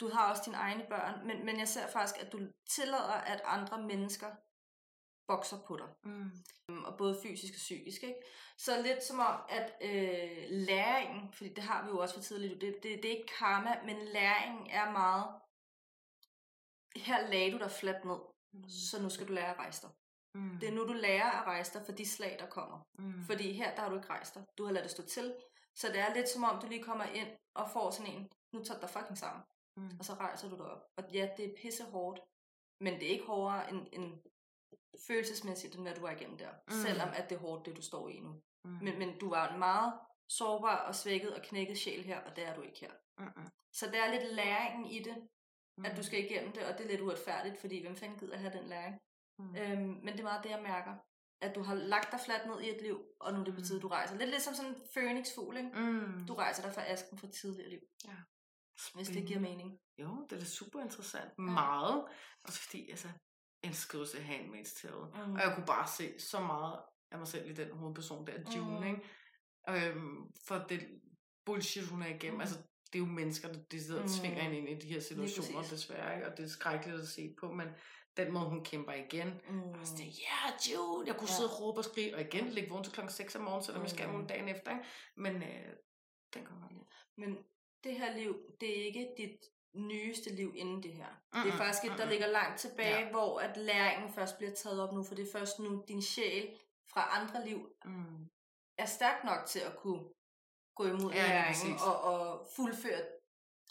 Du 0.00 0.08
har 0.08 0.30
også 0.30 0.42
dine 0.46 0.56
egne 0.56 0.84
børn, 0.88 1.26
men, 1.26 1.44
men 1.44 1.58
jeg 1.58 1.68
ser 1.68 1.86
faktisk, 1.86 2.20
at 2.20 2.32
du 2.32 2.38
tillader, 2.70 3.20
at 3.32 3.40
andre 3.44 3.82
mennesker 3.82 4.30
bokser 5.30 5.58
på 5.66 5.76
dig. 5.76 5.88
Mm. 6.04 6.30
Øhm, 6.68 6.84
og 6.84 6.96
både 6.96 7.14
fysisk 7.22 7.54
og 7.54 7.62
psykisk. 7.66 8.02
Ikke? 8.02 8.20
Så 8.58 8.82
lidt 8.82 9.02
som 9.04 9.18
om, 9.18 9.36
at 9.48 9.66
øh, 9.88 10.46
læringen, 10.50 11.32
fordi 11.32 11.50
det 11.54 11.64
har 11.64 11.84
vi 11.84 11.88
jo 11.88 11.98
også 11.98 12.14
for 12.14 12.22
tidligt, 12.22 12.60
det, 12.60 12.74
det, 12.82 13.02
det 13.02 13.04
er 13.04 13.18
ikke 13.18 13.34
karma, 13.38 13.72
men 13.84 13.96
læringen 14.16 14.66
er 14.70 14.90
meget, 14.90 15.26
her 16.96 17.28
lagde 17.32 17.52
du 17.52 17.58
dig 17.58 17.70
fladt 17.70 18.04
ned, 18.04 18.20
så 18.88 19.02
nu 19.02 19.10
skal 19.10 19.28
du 19.28 19.32
lære 19.32 19.50
at 19.54 19.58
rejse 19.58 19.82
dig. 19.82 19.90
Mm. 20.34 20.58
Det 20.60 20.68
er 20.68 20.72
nu, 20.72 20.82
du 20.88 20.92
lærer 20.92 21.30
at 21.30 21.46
rejse 21.46 21.78
dig 21.78 21.86
for 21.86 21.92
de 21.92 22.06
slag, 22.08 22.36
der 22.38 22.46
kommer. 22.46 22.78
Mm. 22.98 23.24
Fordi 23.24 23.52
her, 23.52 23.74
der 23.74 23.82
har 23.82 23.88
du 23.88 23.96
ikke 23.96 24.08
rejst 24.08 24.34
dig. 24.34 24.44
Du 24.58 24.64
har 24.64 24.72
ladet 24.72 24.84
det 24.84 24.90
stå 24.90 25.02
til. 25.02 25.34
Så 25.74 25.88
det 25.88 25.98
er 25.98 26.14
lidt 26.14 26.28
som 26.28 26.44
om, 26.44 26.60
du 26.62 26.66
lige 26.68 26.82
kommer 26.82 27.04
ind 27.04 27.28
og 27.54 27.70
får 27.70 27.90
sådan 27.90 28.12
en, 28.12 28.30
nu 28.54 28.64
tager 28.64 28.80
du 28.80 28.86
dig 28.86 28.90
fucking 28.90 29.18
sammen. 29.18 29.42
Mm. 29.76 29.96
Og 29.98 30.04
så 30.04 30.14
rejser 30.14 30.48
du 30.48 30.56
dig 30.56 30.66
op. 30.66 30.82
Og 30.96 31.04
ja, 31.12 31.28
det 31.36 31.44
er 31.44 31.56
pisse 31.62 31.84
hårdt. 31.84 32.20
Men 32.80 32.94
det 32.94 33.06
er 33.06 33.10
ikke 33.16 33.26
hårdere 33.26 33.70
end, 33.70 33.86
end 33.92 34.22
følelsesmæssigt, 35.06 35.74
end 35.74 35.82
hvad 35.84 35.94
du 35.94 36.00
var 36.00 36.10
igennem 36.10 36.38
der. 36.38 36.50
Mm. 36.50 36.74
Mm. 36.74 36.82
Selvom 36.82 37.08
at 37.14 37.30
det 37.30 37.36
er 37.36 37.40
hårdt, 37.40 37.66
det 37.66 37.76
du 37.76 37.82
står 37.82 38.08
i 38.08 38.18
nu. 38.20 38.42
Mm. 38.64 38.70
Men, 38.70 38.98
men 38.98 39.18
du 39.18 39.28
var 39.30 39.52
en 39.52 39.58
meget 39.58 39.92
sårbar 40.28 40.76
og 40.76 40.94
svækket 40.94 41.34
og 41.36 41.42
knækket 41.42 41.78
sjæl 41.78 42.02
her, 42.04 42.20
og 42.20 42.36
det 42.36 42.46
er 42.46 42.54
du 42.54 42.62
ikke 42.62 42.78
her. 42.80 42.92
Mm. 43.18 43.46
Så 43.72 43.86
der 43.92 44.02
er 44.02 44.10
lidt 44.20 44.34
læringen 44.34 44.86
i 44.86 44.98
det, 45.02 45.28
Mm. 45.78 45.84
at 45.84 45.96
du 45.96 46.02
skal 46.02 46.24
igennem 46.24 46.52
det, 46.52 46.64
og 46.66 46.78
det 46.78 46.84
er 46.84 46.88
lidt 46.90 47.00
uretfærdigt, 47.00 47.60
fordi 47.60 47.80
hvem 47.82 47.96
fanden 47.96 48.18
gider 48.18 48.36
have 48.36 48.52
den 48.58 48.68
læring? 48.68 48.98
Mm. 49.38 49.56
Øhm, 49.56 49.80
men 50.04 50.08
det 50.12 50.20
er 50.20 50.22
meget 50.24 50.44
det, 50.44 50.50
jeg 50.50 50.62
mærker. 50.62 50.94
At 51.42 51.54
du 51.54 51.62
har 51.62 51.74
lagt 51.74 52.12
dig 52.12 52.20
fladt 52.20 52.46
ned 52.46 52.60
i 52.60 52.70
et 52.76 52.82
liv, 52.82 53.04
og 53.20 53.32
nu 53.34 53.40
er 53.40 53.44
det 53.44 53.54
på 53.54 53.60
tide, 53.60 53.78
Mm. 53.78 53.80
du 53.82 53.88
rejser. 53.88 54.16
Lidt 54.18 54.30
ligesom 54.30 54.54
sådan 54.54 54.70
en 54.74 54.80
phoenixfugl, 54.96 55.56
ikke? 55.56 55.70
Mm. 55.74 56.26
Du 56.28 56.34
rejser 56.34 56.62
dig 56.62 56.74
fra 56.74 56.84
asken 56.86 57.18
fra 57.18 57.28
tidligere 57.40 57.70
liv. 57.70 57.80
Ja. 58.08 58.16
Hvis 58.94 59.08
det 59.08 59.26
giver 59.26 59.40
mening. 59.40 59.78
Jo, 59.98 60.26
det 60.30 60.36
er 60.36 60.40
da 60.40 60.44
super 60.46 60.80
interessant. 60.80 61.30
Ja. 61.38 61.42
Meget. 61.42 62.04
Også 62.44 62.60
fordi, 62.62 62.90
altså, 62.90 63.08
jeg 63.62 63.68
elskede 63.68 64.02
også 64.02 64.16
Handmaid's 64.16 64.80
Tale. 64.80 65.26
Mm. 65.26 65.32
Og 65.34 65.40
jeg 65.40 65.52
kunne 65.54 65.66
bare 65.66 65.88
se 65.88 66.20
så 66.20 66.40
meget 66.40 66.78
af 67.10 67.18
mig 67.18 67.28
selv 67.28 67.50
i 67.50 67.54
den 67.54 67.70
hovedperson 67.70 68.26
der, 68.26 68.56
June, 68.56 68.80
Mm. 68.80 68.86
ikke? 68.86 69.88
Øhm, 69.88 70.32
for 70.46 70.58
det 70.68 70.88
bullshit, 71.44 71.86
hun 71.86 72.02
er 72.02 72.06
igennem. 72.06 72.34
Mm. 72.34 72.40
Altså, 72.40 72.56
det 72.92 72.94
er 72.94 72.98
jo 72.98 73.06
mennesker, 73.06 73.52
der 73.52 73.60
decideret 73.70 74.02
Mm. 74.02 74.08
tvinger 74.08 74.42
hende 74.42 74.56
ind 74.58 74.68
i 74.68 74.86
de 74.86 74.92
her 74.92 75.00
situationer, 75.00 75.62
desværre, 75.62 76.14
ikke? 76.14 76.28
Og 76.30 76.36
det 76.36 76.44
er 76.44 76.48
skrækkeligt 76.48 77.00
at 77.00 77.08
se 77.08 77.34
på, 77.40 77.52
men 77.52 77.68
den 78.16 78.32
måde, 78.32 78.44
hun 78.48 78.64
kæmper 78.64 78.92
igen. 78.92 79.28
Mm. 79.48 79.60
Og 79.62 79.86
ja, 79.98 80.72
June! 80.72 81.06
Jeg 81.06 81.16
kunne 81.16 81.28
Ja. 81.30 81.34
sidde 81.36 81.50
og 81.50 81.60
råbe 81.60 81.80
og 81.80 81.84
skrige, 81.84 82.14
og 82.14 82.20
igen 82.20 82.48
ligge 82.48 82.70
vågen 82.70 82.84
til 82.84 82.92
klokken 82.92 83.12
6 83.12 83.36
om 83.36 83.42
morgenen, 83.42 83.64
selvom 83.64 83.82
jeg 83.82 83.90
skal 83.90 84.08
Mm. 84.08 84.14
mm. 84.18 84.26
dagen 84.26 84.48
efter, 84.48 84.70
ikke? 84.70 84.84
Men 85.16 85.34
øh, 85.42 85.72
den 86.34 86.44
kommer 86.44 86.68
lige. 86.68 86.86
Men 87.16 87.36
det 87.84 87.94
her 87.98 88.16
liv, 88.16 88.36
det 88.60 88.80
er 88.80 88.84
ikke 88.84 89.14
dit 89.18 89.38
nyeste 89.74 90.30
liv 90.34 90.52
inden 90.56 90.82
det 90.82 90.92
her. 90.92 91.06
Mm-mm, 91.32 91.44
Det 91.44 91.52
er 91.52 91.56
faktisk 91.56 91.84
et, 91.84 91.90
der 91.90 91.96
mm-mm. 91.96 92.08
ligger 92.10 92.26
langt 92.26 92.60
tilbage, 92.60 92.98
Ja. 93.04 93.10
hvor 93.10 93.40
at 93.40 93.56
læringen 93.56 94.12
først 94.12 94.36
bliver 94.38 94.54
taget 94.54 94.80
op 94.82 94.92
nu, 94.94 95.02
for 95.04 95.14
det 95.14 95.28
er 95.28 95.32
først 95.32 95.58
nu, 95.58 95.84
din 95.88 96.02
sjæl 96.02 96.58
fra 96.92 97.20
andre 97.20 97.46
liv 97.46 97.72
Mm. 97.84 98.28
er 98.78 98.86
stærk 98.86 99.24
nok 99.24 99.46
til 99.46 99.60
at 99.60 99.76
kunne 99.76 100.04
gå 100.76 100.84
imod 100.86 101.12
Ja, 101.12 101.28
læringen 101.28 101.72
præcis. 101.76 101.86
og, 101.86 102.00
og 102.00 102.46
fuldføre 102.56 103.00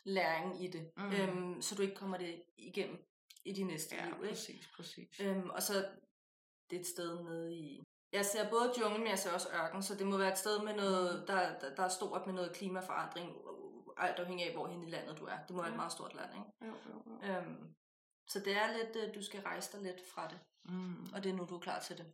læringen 0.06 0.62
i 0.62 0.68
det, 0.68 0.92
Mm. 0.98 1.04
mm. 1.04 1.12
øhm, 1.12 1.62
så 1.62 1.76
du 1.76 1.82
ikke 1.82 1.96
kommer 1.96 2.18
det 2.18 2.44
igennem 2.58 3.04
i 3.46 3.54
de 3.54 3.64
næste 3.64 3.96
Ja, 3.96 4.06
liv. 4.06 4.14
Ikke? 4.16 4.28
præcis, 4.30 4.70
præcis. 4.76 5.20
Øhm, 5.20 5.50
og 5.50 5.64
så 5.64 5.74
det 6.70 6.76
er 6.76 6.80
et 6.80 6.88
sted 6.88 7.24
nede 7.24 7.54
i... 7.56 7.84
Jeg 8.14 8.26
ser 8.26 8.50
både 8.50 8.74
jungle, 8.82 8.98
men 9.00 9.08
jeg 9.08 9.20
ser 9.20 9.32
også 9.34 9.50
ørken, 9.54 9.84
så 9.84 9.96
det 9.96 10.08
må 10.08 10.18
være 10.18 10.32
et 10.32 10.38
sted, 10.38 10.64
med 10.64 10.74
noget, 10.76 11.28
der, 11.28 11.60
der, 11.60 11.76
der 11.76 11.84
er 11.84 11.90
stort 11.90 12.26
med 12.26 12.34
noget 12.34 12.56
klimaforandring, 12.56 13.36
alt 14.08 14.20
afhængig 14.20 14.46
af, 14.48 14.54
hvor 14.54 14.68
hen 14.68 14.84
i 14.84 14.90
landet 14.90 15.20
du 15.20 15.26
er. 15.26 15.38
Det 15.48 15.50
må 15.56 15.62
være 15.62 15.68
et 15.68 15.72
Ja. 15.72 15.76
meget 15.78 15.92
stort 15.92 16.16
land, 16.16 16.30
ikke? 16.34 16.74
Jo, 16.74 16.80
jo, 16.90 17.04
jo. 17.28 17.34
Øhm, 17.34 17.74
så 18.28 18.40
det 18.40 18.54
er 18.58 18.78
lidt, 18.78 18.96
øh, 19.08 19.16
du 19.16 19.24
skal 19.24 19.42
rejse 19.42 19.72
dig 19.78 19.82
lidt 19.84 20.02
fra 20.14 20.28
det, 20.28 20.40
Mm. 20.66 21.10
og 21.14 21.24
det 21.24 21.30
er 21.30 21.34
nu, 21.34 21.46
du 21.50 21.56
er 21.56 21.60
klar 21.60 21.80
til 21.80 21.98
det. 21.98 22.14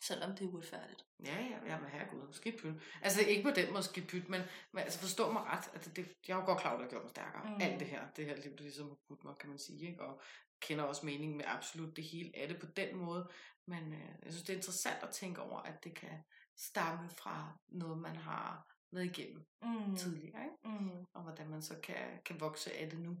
Selvom 0.00 0.30
det 0.36 0.44
er 0.44 0.48
uretfærdigt. 0.48 1.04
Ja, 1.24 1.34
ja, 1.40 1.58
ja, 1.66 1.80
men 1.80 1.90
herregud, 1.90 2.32
skidt 2.32 2.60
pyt. 2.62 2.74
Altså, 3.02 3.20
ikke 3.20 3.42
på 3.42 3.50
den 3.50 3.72
måde 3.72 3.82
skidt 3.82 4.08
pyt, 4.08 4.28
men, 4.28 4.42
men 4.72 4.82
altså, 4.82 4.98
forstå 5.00 5.32
mig 5.32 5.42
ret, 5.42 5.70
at 5.74 5.96
det, 5.96 6.12
jeg 6.28 6.34
er 6.34 6.38
jo 6.40 6.44
godt 6.46 6.60
klar 6.60 6.72
at 6.72 6.76
det 6.78 6.84
har 6.84 6.90
gjort 6.90 7.02
mig 7.02 7.10
stærkere. 7.10 7.44
Mm. 7.44 7.60
Alt 7.60 7.80
det 7.80 7.88
her, 7.88 8.10
det 8.16 8.26
her 8.26 8.36
liv, 8.36 8.52
det 8.52 8.60
ligesom 8.60 8.88
har 8.88 8.96
budt 9.08 9.24
mig, 9.24 9.34
kan 9.40 9.48
man 9.48 9.58
sige, 9.58 9.88
ikke? 9.90 10.02
Og 10.02 10.20
kender 10.60 10.84
også 10.84 11.06
meningen 11.06 11.36
med 11.36 11.44
absolut 11.48 11.96
det 11.96 12.04
hele 12.04 12.30
af 12.34 12.48
det 12.48 12.60
på 12.60 12.66
den 12.66 12.96
måde. 12.96 13.30
Men 13.66 13.92
øh, 13.92 14.00
jeg 14.22 14.32
synes, 14.32 14.42
det 14.42 14.52
er 14.52 14.56
interessant 14.56 15.02
at 15.02 15.10
tænke 15.10 15.40
over, 15.42 15.58
at 15.60 15.84
det 15.84 15.94
kan 15.94 16.24
stamme 16.56 17.10
fra 17.10 17.58
noget, 17.68 17.98
man 17.98 18.16
har 18.16 18.72
været 18.92 19.04
igennem 19.18 19.44
Mm. 19.62 19.68
mm. 19.90 19.96
tidligere, 19.96 20.42
ikke? 20.44 20.78
Mm. 20.78 21.04
Og 21.14 21.22
hvordan 21.22 21.48
man 21.48 21.62
så 21.62 21.74
kan, 21.82 22.20
kan 22.24 22.40
vokse 22.40 22.72
af 22.72 22.90
det 22.90 22.98
nu. 22.98 23.16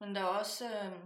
Men 0.00 0.14
der 0.14 0.20
er 0.20 0.24
også... 0.24 0.64
Øh, 0.84 0.98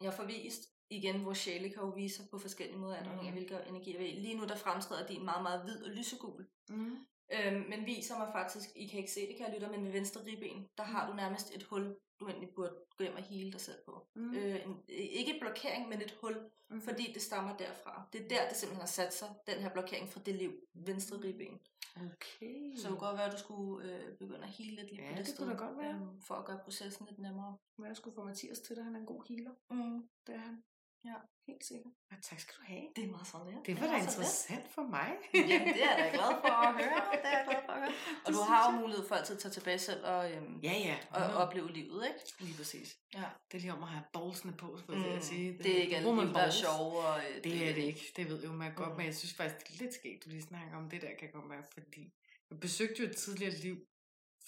jeg 0.00 0.14
får 0.14 0.24
vist 0.24 0.62
igen, 0.90 1.22
hvor 1.22 1.32
sjæle 1.34 1.70
kan 1.70 1.82
jo 1.82 1.88
vise 1.88 2.16
sig 2.16 2.26
på 2.30 2.38
forskellige 2.38 2.78
måder, 2.78 2.96
afhængig 2.96 3.26
af 3.26 3.32
Mhm. 3.32 3.34
hvilke 3.34 3.68
energier 3.68 3.98
vi. 3.98 4.06
Lige 4.06 4.36
nu 4.36 4.44
der 4.44 4.56
fremtræder 4.56 5.06
din 5.06 5.24
meget, 5.24 5.42
meget 5.42 5.62
hvid 5.64 5.84
og 5.84 5.90
lysegul. 5.90 6.46
Mm. 6.68 6.96
Øhm, 7.32 7.64
men 7.68 7.86
viser 7.86 8.18
mig 8.18 8.28
faktisk, 8.32 8.68
I 8.76 8.86
kan 8.86 8.98
ikke 8.98 9.12
se 9.12 9.20
det, 9.28 9.36
kan 9.36 9.46
jeg 9.46 9.54
lytte, 9.54 9.68
men 9.76 9.84
ved 9.84 9.92
venstre 9.92 10.24
ribben, 10.24 10.68
der 10.78 10.82
har 10.84 11.10
du 11.10 11.16
nærmest 11.16 11.54
et 11.54 11.62
hul, 11.62 11.96
du 12.20 12.28
egentlig 12.28 12.50
burde 12.54 12.74
gå 12.96 13.04
hjem 13.04 13.16
og 13.16 13.22
hele 13.22 13.52
dig 13.52 13.60
selv 13.60 13.78
på. 13.84 14.06
Mm. 14.14 14.34
Øh, 14.34 14.66
en, 14.66 14.84
ikke 14.88 15.38
blokering, 15.40 15.88
men 15.88 16.02
et 16.02 16.10
hul, 16.20 16.50
Mm. 16.68 16.80
fordi 16.80 17.12
det 17.12 17.22
stammer 17.22 17.56
derfra. 17.56 18.08
Det 18.12 18.24
er 18.24 18.28
der, 18.28 18.48
det 18.48 18.56
simpelthen 18.56 18.80
har 18.80 18.86
sat 18.86 19.14
sig, 19.14 19.28
den 19.46 19.58
her 19.58 19.68
blokering 19.72 20.08
fra 20.08 20.20
det 20.26 20.34
liv, 20.34 20.52
venstre 20.74 21.16
ribben. 21.16 21.60
Okay. 21.96 22.76
Så 22.76 22.82
det 22.82 22.88
kunne 22.88 22.98
godt 23.08 23.16
være, 23.16 23.26
at 23.26 23.32
du 23.32 23.38
skulle 23.38 23.92
øh, 23.94 24.16
begynde 24.18 24.42
at 24.42 24.48
hele 24.48 24.76
lidt 24.76 24.90
lige 24.92 25.02
Ja, 25.02 25.08
på 25.10 25.16
det, 25.16 25.26
det 25.26 25.34
sted, 25.34 25.46
kunne 25.46 25.58
da 25.58 25.64
godt 25.66 25.78
være. 25.78 25.94
øhm, 25.94 26.20
for 26.20 26.34
at 26.34 26.44
gøre 26.44 26.58
processen 26.64 27.06
lidt 27.06 27.18
nemmere. 27.18 27.56
Må 27.78 27.84
jeg 27.84 27.96
skulle 27.96 28.14
få 28.14 28.24
Mathias 28.24 28.60
til 28.60 28.76
det? 28.76 28.84
Han 28.84 28.94
er 28.96 29.00
en 29.00 29.06
god 29.06 29.22
healer. 29.28 29.50
Mm. 29.70 30.08
Det 30.26 30.34
er 30.34 30.38
han. 30.38 30.62
Ja. 31.04 31.14
Helt 31.46 31.64
sikkert. 31.64 31.92
Ja, 32.10 32.16
tak 32.22 32.40
skal 32.40 32.54
du 32.58 32.62
have. 32.72 32.86
Det 32.96 33.04
er 33.04 33.08
meget 33.08 33.26
sådan, 33.26 33.48
ja. 33.48 33.58
Det 33.66 33.80
var 33.80 33.86
da 33.86 33.92
er 33.92 34.02
interessant 34.02 34.68
for 34.74 34.82
mig. 34.82 35.10
Ja, 35.34 35.38
det 35.40 35.82
er 35.82 35.90
jeg 35.90 35.96
da 35.98 36.08
glad 36.16 36.32
for 36.44 36.52
at 36.66 36.72
høre. 36.74 37.00
Det 37.12 37.24
er 37.32 37.36
jeg 37.38 37.44
glad 37.48 37.60
for 37.66 37.72
at 37.72 37.80
høre. 37.82 37.92
Og 38.24 38.26
Det 38.26 38.34
du 38.34 38.40
har 38.40 38.72
jo 38.72 38.80
mulighed 38.80 39.08
for 39.08 39.14
altid 39.14 39.34
at 39.36 39.42
tage 39.42 39.52
tilbage 39.52 39.78
selv 39.78 40.04
og, 40.06 40.32
øhm, 40.32 40.60
Ja, 40.62 40.72
ja. 40.72 40.96
og 41.10 41.20
Nå, 41.20 41.26
opleve 41.44 41.72
livet, 41.72 42.06
ikke? 42.06 42.20
Lige 42.44 42.56
præcis. 42.56 42.98
Ja. 43.14 43.24
Det 43.52 43.56
er 43.58 43.60
lige 43.60 43.72
om 43.72 43.82
at 43.82 43.88
have 43.88 44.04
ballsene 44.12 44.52
på, 44.56 44.78
jeg 44.88 45.02
til 45.02 45.08
at 45.10 45.24
sige. 45.24 45.52
Mm. 45.52 45.58
Det 45.58 45.78
er 45.78 45.82
ikke 45.82 46.06
Woman 46.06 46.24
liv, 46.26 46.34
der 46.34 46.40
er 46.40 46.50
sjove. 46.50 46.98
Og, 46.98 47.18
øh, 47.18 47.44
Det 47.44 47.68
er 47.68 47.74
det 47.74 47.82
ikke. 47.82 48.12
Det 48.16 48.28
ved 48.28 48.44
jo 48.44 48.52
man 48.52 48.74
godt, 48.74 48.90
Mm. 48.90 48.96
men 48.96 49.06
jeg 49.06 49.14
synes 49.14 49.34
faktisk, 49.34 49.66
det 49.68 49.74
er 49.74 49.84
lidt 49.84 49.94
skægt, 49.94 50.24
du 50.24 50.28
lige 50.30 50.42
snakker 50.42 50.76
om 50.76 50.90
det 50.90 51.02
der, 51.02 51.10
kan 51.20 51.30
godt 51.32 51.50
være, 51.50 51.64
fordi 51.72 52.12
jeg 52.50 52.60
besøgte 52.60 53.02
jo 53.02 53.08
et 53.08 53.16
tidligere 53.16 53.52
liv 53.54 53.76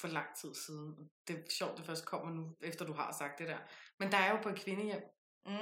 for 0.01 0.09
lang 0.09 0.27
tid 0.41 0.55
siden. 0.55 0.89
og 0.99 1.05
Det 1.29 1.37
er 1.37 1.43
sjovt, 1.51 1.77
det 1.79 1.85
først 1.87 2.07
kommer 2.07 2.31
nu, 2.35 2.57
efter 2.61 2.85
du 2.87 2.93
har 2.93 3.13
sagt 3.19 3.39
det 3.39 3.49
der. 3.49 3.59
Men 3.99 4.13
der 4.13 4.19
er 4.19 4.31
jo 4.31 4.39
på 4.43 4.49
et 4.49 4.59
kvindehjem, 4.65 5.03
Mm 5.47 5.53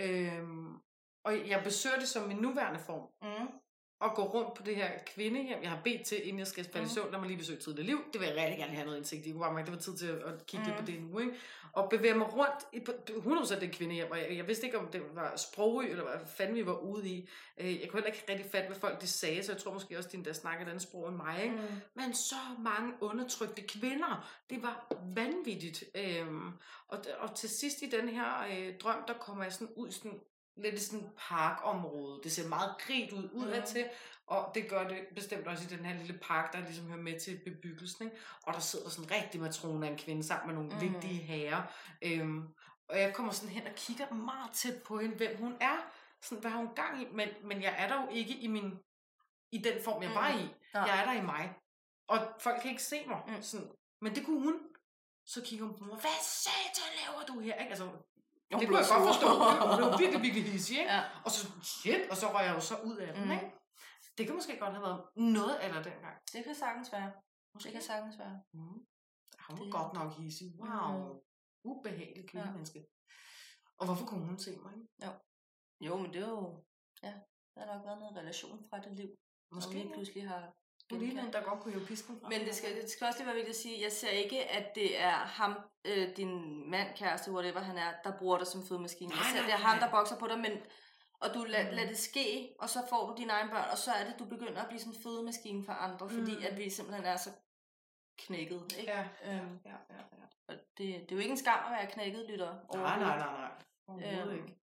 øhm, 0.00 0.74
og 1.24 1.48
jeg 1.48 1.60
besøger 1.64 1.98
det 1.98 2.08
som 2.08 2.28
min 2.28 2.36
nuværende 2.36 2.80
form. 2.80 3.08
Mm 3.22 3.61
at 4.04 4.14
gå 4.14 4.22
rundt 4.22 4.54
på 4.54 4.62
det 4.62 4.76
her 4.76 4.90
kvindehjem. 5.14 5.58
Jeg 5.62 5.70
har 5.70 5.80
bedt 5.84 6.06
til, 6.06 6.22
inden 6.26 6.38
jeg 6.38 6.46
skal 6.46 6.64
falde 6.64 6.78
i 6.78 6.82
Mm. 6.82 6.88
søvn, 6.88 7.10
lad 7.12 7.18
mig 7.18 7.28
lige 7.28 7.38
besøge 7.38 7.58
tidligere 7.60 7.86
liv. 7.86 7.98
Det 8.12 8.20
vil 8.20 8.28
jeg 8.28 8.36
rigtig 8.36 8.58
gerne 8.58 8.72
have 8.74 8.84
noget 8.84 8.98
indsigt 8.98 9.24
i. 9.24 9.28
Jeg 9.28 9.32
kunne 9.34 9.44
bare 9.44 9.54
mærke, 9.54 9.66
det 9.66 9.74
var 9.74 9.80
tid 9.80 9.96
til 9.96 10.06
at 10.06 10.46
kigge 10.46 10.66
mm. 10.66 10.72
lidt 10.72 10.80
på 10.80 10.86
det 10.86 11.02
nu. 11.02 11.18
Ikke? 11.18 11.32
Og 11.72 11.90
bevæge 11.90 12.14
mig 12.14 12.32
rundt 12.36 12.66
i 12.72 12.80
på- 12.80 12.92
100% 13.16 13.60
det 13.60 13.72
kvindehjem. 13.72 14.10
Og 14.10 14.18
jeg, 14.18 14.36
jeg, 14.36 14.46
vidste 14.48 14.66
ikke, 14.66 14.78
om 14.78 14.86
det 14.86 15.02
var 15.14 15.36
sprogø, 15.36 15.86
eller 15.90 16.04
hvad 16.04 16.26
fanden 16.36 16.56
vi 16.56 16.66
var 16.66 16.78
ude 16.78 17.08
i. 17.08 17.28
Øh, 17.58 17.80
Jeg 17.80 17.88
kunne 17.88 18.02
heller 18.02 18.14
ikke 18.14 18.32
rigtig 18.32 18.50
fatte, 18.50 18.66
hvad 18.68 18.78
folk 18.80 19.00
de 19.00 19.06
sagde, 19.06 19.42
så 19.42 19.52
jeg 19.52 19.60
tror 19.62 19.72
måske 19.72 19.98
også, 19.98 20.08
at 20.18 20.24
der 20.24 20.32
snakker 20.32 20.64
et 20.66 20.68
andet 20.68 20.82
sprog 20.82 21.08
end 21.08 21.16
mig. 21.16 21.40
Ikke? 21.42 21.54
Mm. 21.56 21.62
Men 21.94 22.14
så 22.14 22.34
mange 22.58 22.92
undertrykte 23.00 23.62
kvinder. 23.62 24.28
Det 24.50 24.62
var 24.62 24.92
vanvittigt. 25.14 25.84
Øhm, 25.94 26.50
og, 26.88 26.98
og 27.18 27.34
til 27.36 27.48
sidst 27.48 27.82
i 27.82 27.86
den 27.90 28.08
her 28.08 28.46
øh, 28.50 28.74
drøm, 28.78 29.04
der 29.08 29.14
kommer 29.14 29.44
jeg 29.44 29.52
sådan 29.52 29.68
ud 29.76 29.90
sådan 29.90 30.20
lidt 30.56 30.80
sådan 30.82 31.08
parkområde. 31.18 32.20
Det 32.22 32.32
ser 32.32 32.48
meget 32.48 32.74
rigt 32.90 33.12
ud 33.12 33.30
udadtil, 33.32 33.88
og 34.26 34.50
det 34.54 34.68
gør 34.70 34.88
det 34.88 35.06
bestemt 35.14 35.46
også 35.46 35.64
i 35.64 35.76
den 35.76 35.84
her 35.84 35.98
lille 35.98 36.18
park, 36.22 36.52
der 36.52 36.60
ligesom 36.60 36.86
hører 36.86 37.02
med 37.02 37.20
til 37.20 37.40
bebyggelsen. 37.44 38.04
Ikke? 38.04 38.16
Og 38.42 38.54
der 38.54 38.60
sidder 38.60 38.88
sådan 38.90 39.04
en 39.04 39.10
rigtig 39.22 39.40
matrone 39.40 39.86
af 39.86 39.90
en 39.90 39.98
kvinde 39.98 40.22
sammen 40.24 40.46
med 40.46 40.54
nogle 40.64 40.74
mm. 40.74 40.80
vigtige 40.92 41.14
herrer. 41.22 41.62
Øhm, 42.02 42.48
og 42.88 43.00
jeg 43.00 43.14
kommer 43.14 43.32
sådan 43.32 43.54
hen 43.54 43.66
og 43.66 43.72
kigger 43.74 44.10
meget 44.14 44.50
tæt 44.52 44.82
på 44.82 44.98
hende, 44.98 45.16
hvem 45.16 45.36
hun 45.38 45.56
er. 45.60 45.76
Sådan, 46.22 46.40
hvad 46.40 46.50
har 46.50 46.58
hun 46.58 46.74
gang 46.74 47.02
i? 47.02 47.06
Men, 47.12 47.28
men 47.44 47.62
jeg 47.62 47.74
er 47.78 47.88
der 47.88 48.02
jo 48.02 48.08
ikke 48.10 48.34
i 48.36 48.46
min 48.46 48.78
i 49.52 49.58
den 49.58 49.82
form, 49.84 50.02
jeg 50.02 50.10
var 50.14 50.32
Mhm. 50.32 50.38
i. 50.40 50.42
Nej. 50.74 50.82
Jeg 50.84 51.00
er 51.00 51.04
der 51.04 51.20
i 51.20 51.24
mig. 51.24 51.54
Og 52.08 52.18
folk 52.40 52.60
kan 52.62 52.70
ikke 52.70 52.82
se 52.82 53.04
mig. 53.06 53.22
Mm. 53.26 53.34
Mm. 53.34 53.42
Sådan. 53.42 53.70
Men 54.00 54.14
det 54.14 54.24
kunne 54.26 54.40
hun. 54.40 54.58
Så 55.26 55.42
kigger 55.44 55.66
hun 55.66 55.78
på 55.78 55.84
mig. 55.84 55.94
Hvad 56.00 56.20
satan 56.22 56.90
laver 57.06 57.22
du 57.26 57.40
her? 57.40 57.54
Ikke? 57.54 57.70
Altså, 57.70 57.88
Hun 58.52 58.60
det 58.60 58.68
kunne 58.68 58.78
jeg 58.82 58.88
godt 58.94 59.04
forstå. 59.12 59.28
Hun 59.68 59.76
blev 59.78 59.88
virkelig, 60.02 60.20
virkelig 60.26 60.44
hissig, 60.52 60.78
ikke? 60.82 60.92
Ja. 60.94 61.00
Og 61.24 61.30
så, 61.36 61.40
shit, 61.62 62.02
og 62.12 62.16
så 62.20 62.26
røg 62.34 62.44
jeg 62.48 62.54
jo 62.58 62.60
så 62.70 62.76
ud 62.88 62.96
af 62.96 63.14
den, 63.14 63.24
Mm. 63.24 63.30
ikke? 63.36 63.48
Det 64.16 64.22
kan 64.26 64.34
måske 64.34 64.58
godt 64.64 64.72
have 64.76 64.82
været 64.88 65.00
noget 65.16 65.64
eller 65.64 65.82
dengang. 65.90 66.16
Det 66.32 66.40
kan 66.44 66.54
sagtens 66.54 66.92
være. 66.92 67.12
Måske. 67.54 67.66
Det 67.66 67.72
kan 67.72 67.82
sagtens 67.82 68.18
være. 68.18 68.36
Mm. 68.54 68.78
Var 69.48 69.54
Det- 69.56 69.72
godt 69.72 69.92
nok 69.98 70.12
hissig. 70.18 70.48
Wow. 70.60 70.90
Mm. 71.14 71.20
Ubehageligt 71.70 72.26
Ja. 72.26 72.30
kvindemenneske. 72.30 72.80
Og 73.78 73.84
hvorfor 73.86 74.06
kunne 74.06 74.24
hun 74.30 74.38
se 74.38 74.52
mig? 74.64 74.72
Ikke? 74.76 75.12
Jo, 75.86 75.96
men 75.96 76.12
det 76.12 76.22
er 76.22 76.28
jo... 76.28 76.64
Ja, 77.02 77.12
der 77.54 77.60
har 77.66 77.74
nok 77.74 77.84
været 77.86 77.98
noget 77.98 78.16
relation 78.16 78.64
fra 78.70 78.78
det 78.84 78.92
liv, 78.96 79.08
som 79.48 79.54
Måske. 79.56 79.72
lige 79.72 79.92
pludselig 79.94 80.28
har 80.28 80.42
En, 80.90 81.32
der 81.32 81.42
godt 81.42 81.60
kunne 81.60 81.74
hive 81.74 81.86
pisken 81.86 82.18
fra. 82.20 82.28
Men 82.28 82.40
det 82.40 82.54
skal, 82.54 82.82
det 82.82 82.90
skal 82.90 83.06
også 83.06 83.18
lige 83.18 83.26
være 83.26 83.34
vigtigt 83.36 83.56
at 83.56 83.62
sige, 83.62 83.82
jeg 83.82 83.92
ser 83.92 84.08
ikke, 84.08 84.50
at 84.50 84.74
det 84.74 85.00
er 85.00 85.10
ham, 85.10 85.54
øh, 85.84 86.16
din 86.16 86.30
mand, 86.70 86.88
kæreste, 86.96 87.32
whatever 87.32 87.60
han 87.60 87.78
er, 87.78 87.92
der 88.04 88.18
bruger 88.18 88.38
dig 88.38 88.46
som 88.46 88.66
fødemaskine. 88.68 89.08
Nej, 89.10 89.18
jeg 89.18 89.26
ser, 89.32 89.36
nej, 89.40 89.46
det 89.46 89.52
er 89.54 89.66
ham, 89.68 89.78
der 89.78 89.90
bokser 89.90 90.18
på 90.18 90.26
dig, 90.26 90.38
men 90.38 90.52
og 91.20 91.34
du 91.34 91.44
lad, 91.44 91.64
Mm. 91.64 91.70
lad 91.76 91.88
det 91.88 91.98
ske, 91.98 92.54
og 92.58 92.68
så 92.68 92.78
får 92.88 93.06
du 93.10 93.14
dine 93.18 93.32
egne 93.32 93.50
børn, 93.50 93.68
og 93.70 93.78
så 93.78 93.90
er 93.92 94.04
det, 94.04 94.14
du 94.18 94.24
begynder 94.24 94.62
at 94.62 94.68
blive 94.68 94.80
sådan 94.80 94.94
en 94.94 95.02
fødemaskine 95.02 95.64
for 95.64 95.72
andre, 95.72 96.08
fordi 96.08 96.36
Mm. 96.36 96.44
at 96.50 96.58
vi 96.58 96.70
simpelthen 96.70 97.04
er 97.06 97.16
så 97.16 97.30
knækket. 98.18 98.74
Ikke? 98.78 98.92
Ja, 98.92 99.04
ja, 99.24 99.34
Øhm, 99.36 99.58
ja, 99.64 99.70
ja, 99.90 99.96
ja. 100.20 100.26
og 100.48 100.54
det, 100.54 100.78
det 100.78 101.12
er 101.12 101.16
jo 101.16 101.18
ikke 101.18 101.30
en 101.30 101.36
skam 101.36 101.58
at 101.66 101.72
være 101.72 101.86
knækket, 101.90 102.26
lytter. 102.28 102.54
Nej, 102.74 102.98
nej, 102.98 103.18
nej, 103.18 103.26
nej. 103.40 103.50
Overhovedet 103.88 104.32
Øhm, 104.32 104.42
ikke. 104.46 104.58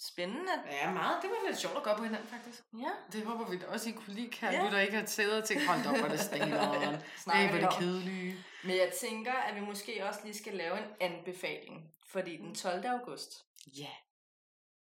Spændende. 0.00 0.52
Ja, 0.70 0.92
meget. 0.92 1.22
Det 1.22 1.30
var 1.30 1.46
lidt 1.48 1.58
sjovt 1.58 1.76
at 1.76 1.82
gøre 1.82 1.96
på 1.96 2.02
hinanden, 2.02 2.28
faktisk. 2.28 2.62
Ja. 2.80 2.90
Det 3.12 3.26
håber 3.26 3.50
vi 3.50 3.58
da 3.58 3.66
også, 3.66 3.88
I 3.88 3.92
kunne 3.92 4.14
lide, 4.14 4.30
kære 4.30 4.52
Ja. 4.52 4.64
lytter, 4.64 4.78
ikke 4.80 4.96
har 4.98 5.06
siddet 5.06 5.42
og 5.42 5.48
tænkt, 5.48 5.66
hold 5.66 5.86
op, 5.86 5.96
hvor 5.98 6.08
det 6.08 6.20
steneren. 6.28 6.96
Nej, 7.26 7.48
hvor 7.50 7.58
det 7.58 7.78
kedelige. 7.78 8.36
Men 8.64 8.76
jeg 8.76 8.92
tænker, 9.00 9.32
at 9.32 9.54
vi 9.54 9.60
måske 9.60 10.04
også 10.06 10.20
lige 10.24 10.38
skal 10.38 10.54
lave 10.54 10.78
en 10.78 10.84
anbefaling. 11.00 11.92
Fordi 12.06 12.36
den 12.36 12.54
12. 12.54 12.86
august, 12.86 13.44
Ja. 13.76 13.90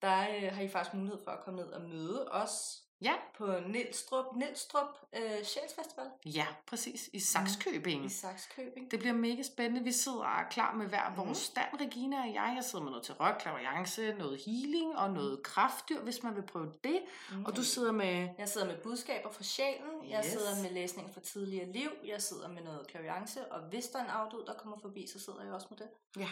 der 0.02 0.20
øh, 0.20 0.56
har 0.56 0.62
I 0.62 0.70
faktisk 0.70 0.94
mulighed 0.94 1.20
for 1.24 1.32
at 1.32 1.40
komme 1.46 1.60
ned 1.60 1.68
og 1.72 1.82
møde 1.82 2.32
os 2.32 2.84
Ja. 3.02 3.14
på 3.38 3.60
Nilstrup, 3.68 4.26
Nilstrup 4.36 4.88
øh, 5.16 5.44
Sjælsfestival 5.44 6.06
Ja, 6.26 6.48
præcis. 6.68 7.10
I 7.14 7.20
Saxkøbing. 7.20 8.06
i 8.06 8.10
Saxkøbing. 8.10 8.92
Det 8.92 9.00
bliver 9.00 9.14
mega 9.14 9.44
spændende. 9.44 9.84
Vi 9.84 9.92
sidder 9.92 10.44
klar 10.52 10.74
med 10.74 10.86
hver 10.88 11.10
Mhm. 11.10 11.18
vores 11.18 11.38
stand, 11.38 11.82
Regina 11.82 12.20
og 12.22 12.34
jeg. 12.34 12.54
Jeg 12.56 12.64
sidder 12.64 12.84
med 12.84 12.92
noget 12.92 13.06
til 13.06 13.14
rock, 13.14 13.42
klaverjance, 13.42 14.14
noget 14.14 14.42
healing 14.46 14.98
og 14.98 15.12
noget 15.14 15.44
kraftdyr, 15.44 16.02
hvis 16.02 16.24
man 16.24 16.36
vil 16.36 16.42
prøve 16.44 16.74
det. 16.84 17.02
Mm. 17.32 17.46
Og 17.46 17.56
du 17.56 17.64
sidder 17.64 17.92
med... 17.92 18.30
Jeg 18.38 18.50
sidder 18.50 18.68
med 18.68 18.78
budskaber 18.78 19.32
fra 19.32 19.44
sjælen, 19.44 20.10
jeg 20.10 20.24
Yes. 20.26 20.32
sidder 20.32 20.62
med 20.64 20.72
læsning 20.72 21.14
fra 21.14 21.22
tidligere 21.22 21.72
liv, 21.72 21.90
jeg 22.06 22.22
sidder 22.22 22.48
med 22.48 22.62
noget 22.64 22.88
klaviance, 22.88 23.52
og 23.52 23.62
hvis 23.70 23.86
der 23.88 24.00
er 24.00 24.04
en 24.04 24.10
afdød, 24.10 24.46
der 24.46 24.54
kommer 24.54 24.78
forbi, 24.82 25.08
så 25.08 25.20
sidder 25.20 25.44
jeg 25.44 25.54
også 25.54 25.68
med 25.70 25.78
det. 25.78 25.88
Ja, 26.18 26.30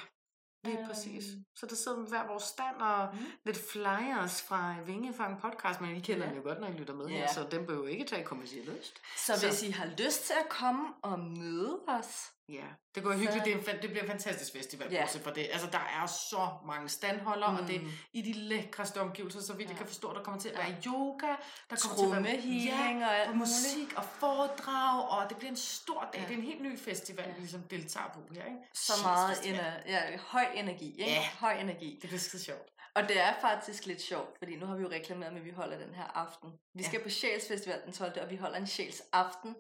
lige 0.66 0.80
Øhm. 0.80 0.88
præcis. 0.88 1.24
Så 1.56 1.66
der 1.66 1.76
sidder 1.76 2.00
vi 2.00 2.06
hver 2.10 2.28
vores 2.28 2.44
stand 2.44 2.76
og 2.82 3.10
Mm. 3.14 3.20
lidt 3.46 3.58
flyers 3.72 4.42
fra 4.42 4.76
Vingefang 4.86 5.42
podcast, 5.42 5.82
men 5.82 5.96
I 5.96 6.00
kender 6.00 6.24
Ja. 6.24 6.30
dem 6.30 6.38
jo 6.38 6.44
godt, 6.44 6.60
når 6.62 6.68
I 6.68 6.72
lytter 6.72 6.94
med 6.94 7.06
Ja. 7.08 7.14
her, 7.16 7.28
så 7.34 7.48
dem 7.52 7.66
behøver 7.66 7.88
ikke 7.88 8.06
tage 8.06 8.24
kommersielt 8.26 8.70
lyst. 8.78 9.02
Så, 9.18 9.40
Så- 9.40 9.48
hvis 9.48 9.64
I 9.64 9.70
har 9.72 9.86
lyst 9.86 10.26
til 10.26 10.34
at 10.44 10.50
komme 10.50 10.88
og 11.02 11.20
møde 11.20 11.80
os, 11.88 12.32
Ja, 12.50 12.66
det 12.96 13.04
går 13.04 13.14
hyggeligt. 13.14 13.46
Det, 13.46 13.54
er 13.68 13.74
en, 13.74 13.82
det 13.82 13.90
bliver 13.90 14.04
en 14.04 14.10
fantastisk 14.10 14.52
festival, 14.54 14.92
Ja. 14.92 15.06
ja. 15.14 15.20
for 15.20 15.32
det. 15.32 15.48
Altså, 15.52 15.68
der 15.72 15.80
er 16.02 16.06
så 16.06 16.50
mange 16.66 16.90
standholdere, 16.90 17.52
mm. 17.52 17.58
og 17.58 17.68
det 17.68 17.76
er 17.76 17.80
Mm. 17.80 17.90
i 18.14 18.22
de 18.22 18.34
lækreste 18.34 19.02
omgivelser, 19.02 19.42
så 19.42 19.54
vidt 19.54 19.60
ja. 19.60 19.64
Ja. 19.66 19.70
jeg 19.70 19.78
kan 19.78 19.88
forstå, 19.88 20.14
der 20.14 20.24
kommer 20.24 20.42
til 20.42 20.50
at 20.50 20.58
Ja. 20.58 20.64
være 20.72 20.76
yoga, 20.86 21.28
der 21.70 21.76
kommer 21.82 21.98
til 21.98 22.06
at 22.06 22.12
være 22.12 22.42
trummehealing 22.42 23.06
og 23.06 23.18
alt 23.18 23.30
og 23.30 23.38
musik 23.38 23.98
og 23.98 24.04
foredrag, 24.06 25.10
og 25.10 25.30
det 25.30 25.38
bliver 25.38 25.52
en 25.52 25.58
stor 25.58 26.10
dag. 26.14 26.20
Ja. 26.20 26.22
Ja. 26.22 26.28
Det 26.28 26.34
er 26.34 26.38
en 26.38 26.44
helt 26.44 26.62
ny 26.62 26.80
festival, 26.80 27.26
Ja. 27.28 27.32
vi 27.34 27.40
ligesom 27.40 27.62
deltager 27.62 28.10
på 28.14 28.20
her, 28.34 28.46
ikke? 28.46 28.58
Så 28.74 28.94
meget 29.04 29.38
ener- 29.46 29.82
ja, 29.86 30.18
høj 30.18 30.46
energi, 30.56 30.92
ikke? 30.92 31.12
Ja. 31.12 31.22
Høj 31.40 31.54
energi. 31.60 32.00
Det 32.02 32.10
bliver 32.10 32.20
skide 32.20 32.44
sjovt. 32.44 32.70
Og 32.96 33.04
det 33.08 33.20
er 33.22 33.34
faktisk 33.42 33.86
lidt 33.86 34.02
sjovt, 34.02 34.38
fordi 34.38 34.56
nu 34.56 34.66
har 34.66 34.76
vi 34.76 34.82
jo 34.82 34.90
reklameret 34.92 35.34
med, 35.34 35.42
at 35.42 35.46
vi 35.46 35.52
holder 35.52 35.78
den 35.78 35.96
her 35.96 36.04
aften. 36.04 36.50
Vi 36.74 36.82
Ja. 36.84 36.88
skal 36.88 37.04
på 37.04 37.10
Sjælsfestival 37.10 37.82
den 37.86 37.94
12. 37.94 38.22
og 38.22 38.30
vi 38.30 38.36
holder 38.36 38.58
en 38.58 38.68
sjælsaften. 38.68 39.56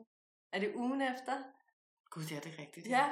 Er 0.54 0.60
det 0.60 0.72
ugen 0.76 1.02
efter? 1.02 1.34
Gud, 2.16 2.24
ja, 2.24 2.36
det 2.36 2.54
er 2.56 2.60
rigtigt. 2.62 2.88
Ja. 2.88 3.06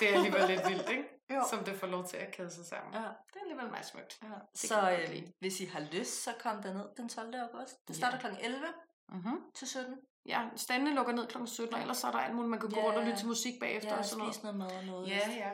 Det 0.00 0.10
er 0.10 0.14
alligevel 0.14 0.48
lidt 0.48 0.60
vildt, 0.68 0.88
ikke? 0.90 1.04
Jo. 1.30 1.42
Som 1.50 1.64
det 1.64 1.74
får 1.80 1.86
lov 1.86 2.08
til 2.08 2.16
at 2.16 2.30
kæde 2.34 2.50
sig 2.50 2.66
sammen. 2.66 2.94
ja. 2.94 3.00
Det 3.00 3.36
er 3.36 3.40
alligevel 3.40 3.70
meget 3.70 3.86
smukt. 3.86 4.18
ja. 4.22 4.28
Så 4.54 4.90
øh, 4.90 5.22
hvis 5.40 5.60
I 5.60 5.64
har 5.64 5.80
lyst, 5.92 6.22
så 6.24 6.30
kom 6.40 6.62
der 6.62 6.74
ned 6.74 6.84
den 6.96 7.08
12. 7.08 7.34
august. 7.34 7.88
Det 7.88 7.94
Ja. 7.94 7.98
starter 7.98 8.18
kl. 8.18 8.26
11 8.40 8.66
Mm-hmm. 9.08 9.40
til 9.54 9.68
17. 9.68 9.94
Ja, 10.26 10.42
standene 10.56 10.94
lukker 10.94 11.12
ned 11.12 11.26
kl. 11.26 11.46
17, 11.46 11.74
og 11.74 11.80
ellers 11.80 11.96
så 11.96 12.06
er 12.06 12.10
der 12.10 12.18
alt 12.18 12.34
muligt, 12.34 12.50
man 12.50 12.60
kan 12.60 12.70
gå 12.70 12.76
Ja. 12.80 12.84
rundt 12.86 12.98
og 12.98 13.04
lytte 13.04 13.18
til 13.18 13.26
musik 13.26 13.54
bagefter 13.60 13.90
Ja, 13.92 13.98
og 13.98 14.04
sådan 14.04 14.18
noget. 14.18 14.34
spise 14.34 14.44
noget 14.44 14.58
mad 14.58 14.70
og 14.78 14.84
noget. 14.84 15.08
Ja, 15.08 15.20
ja. 15.30 15.50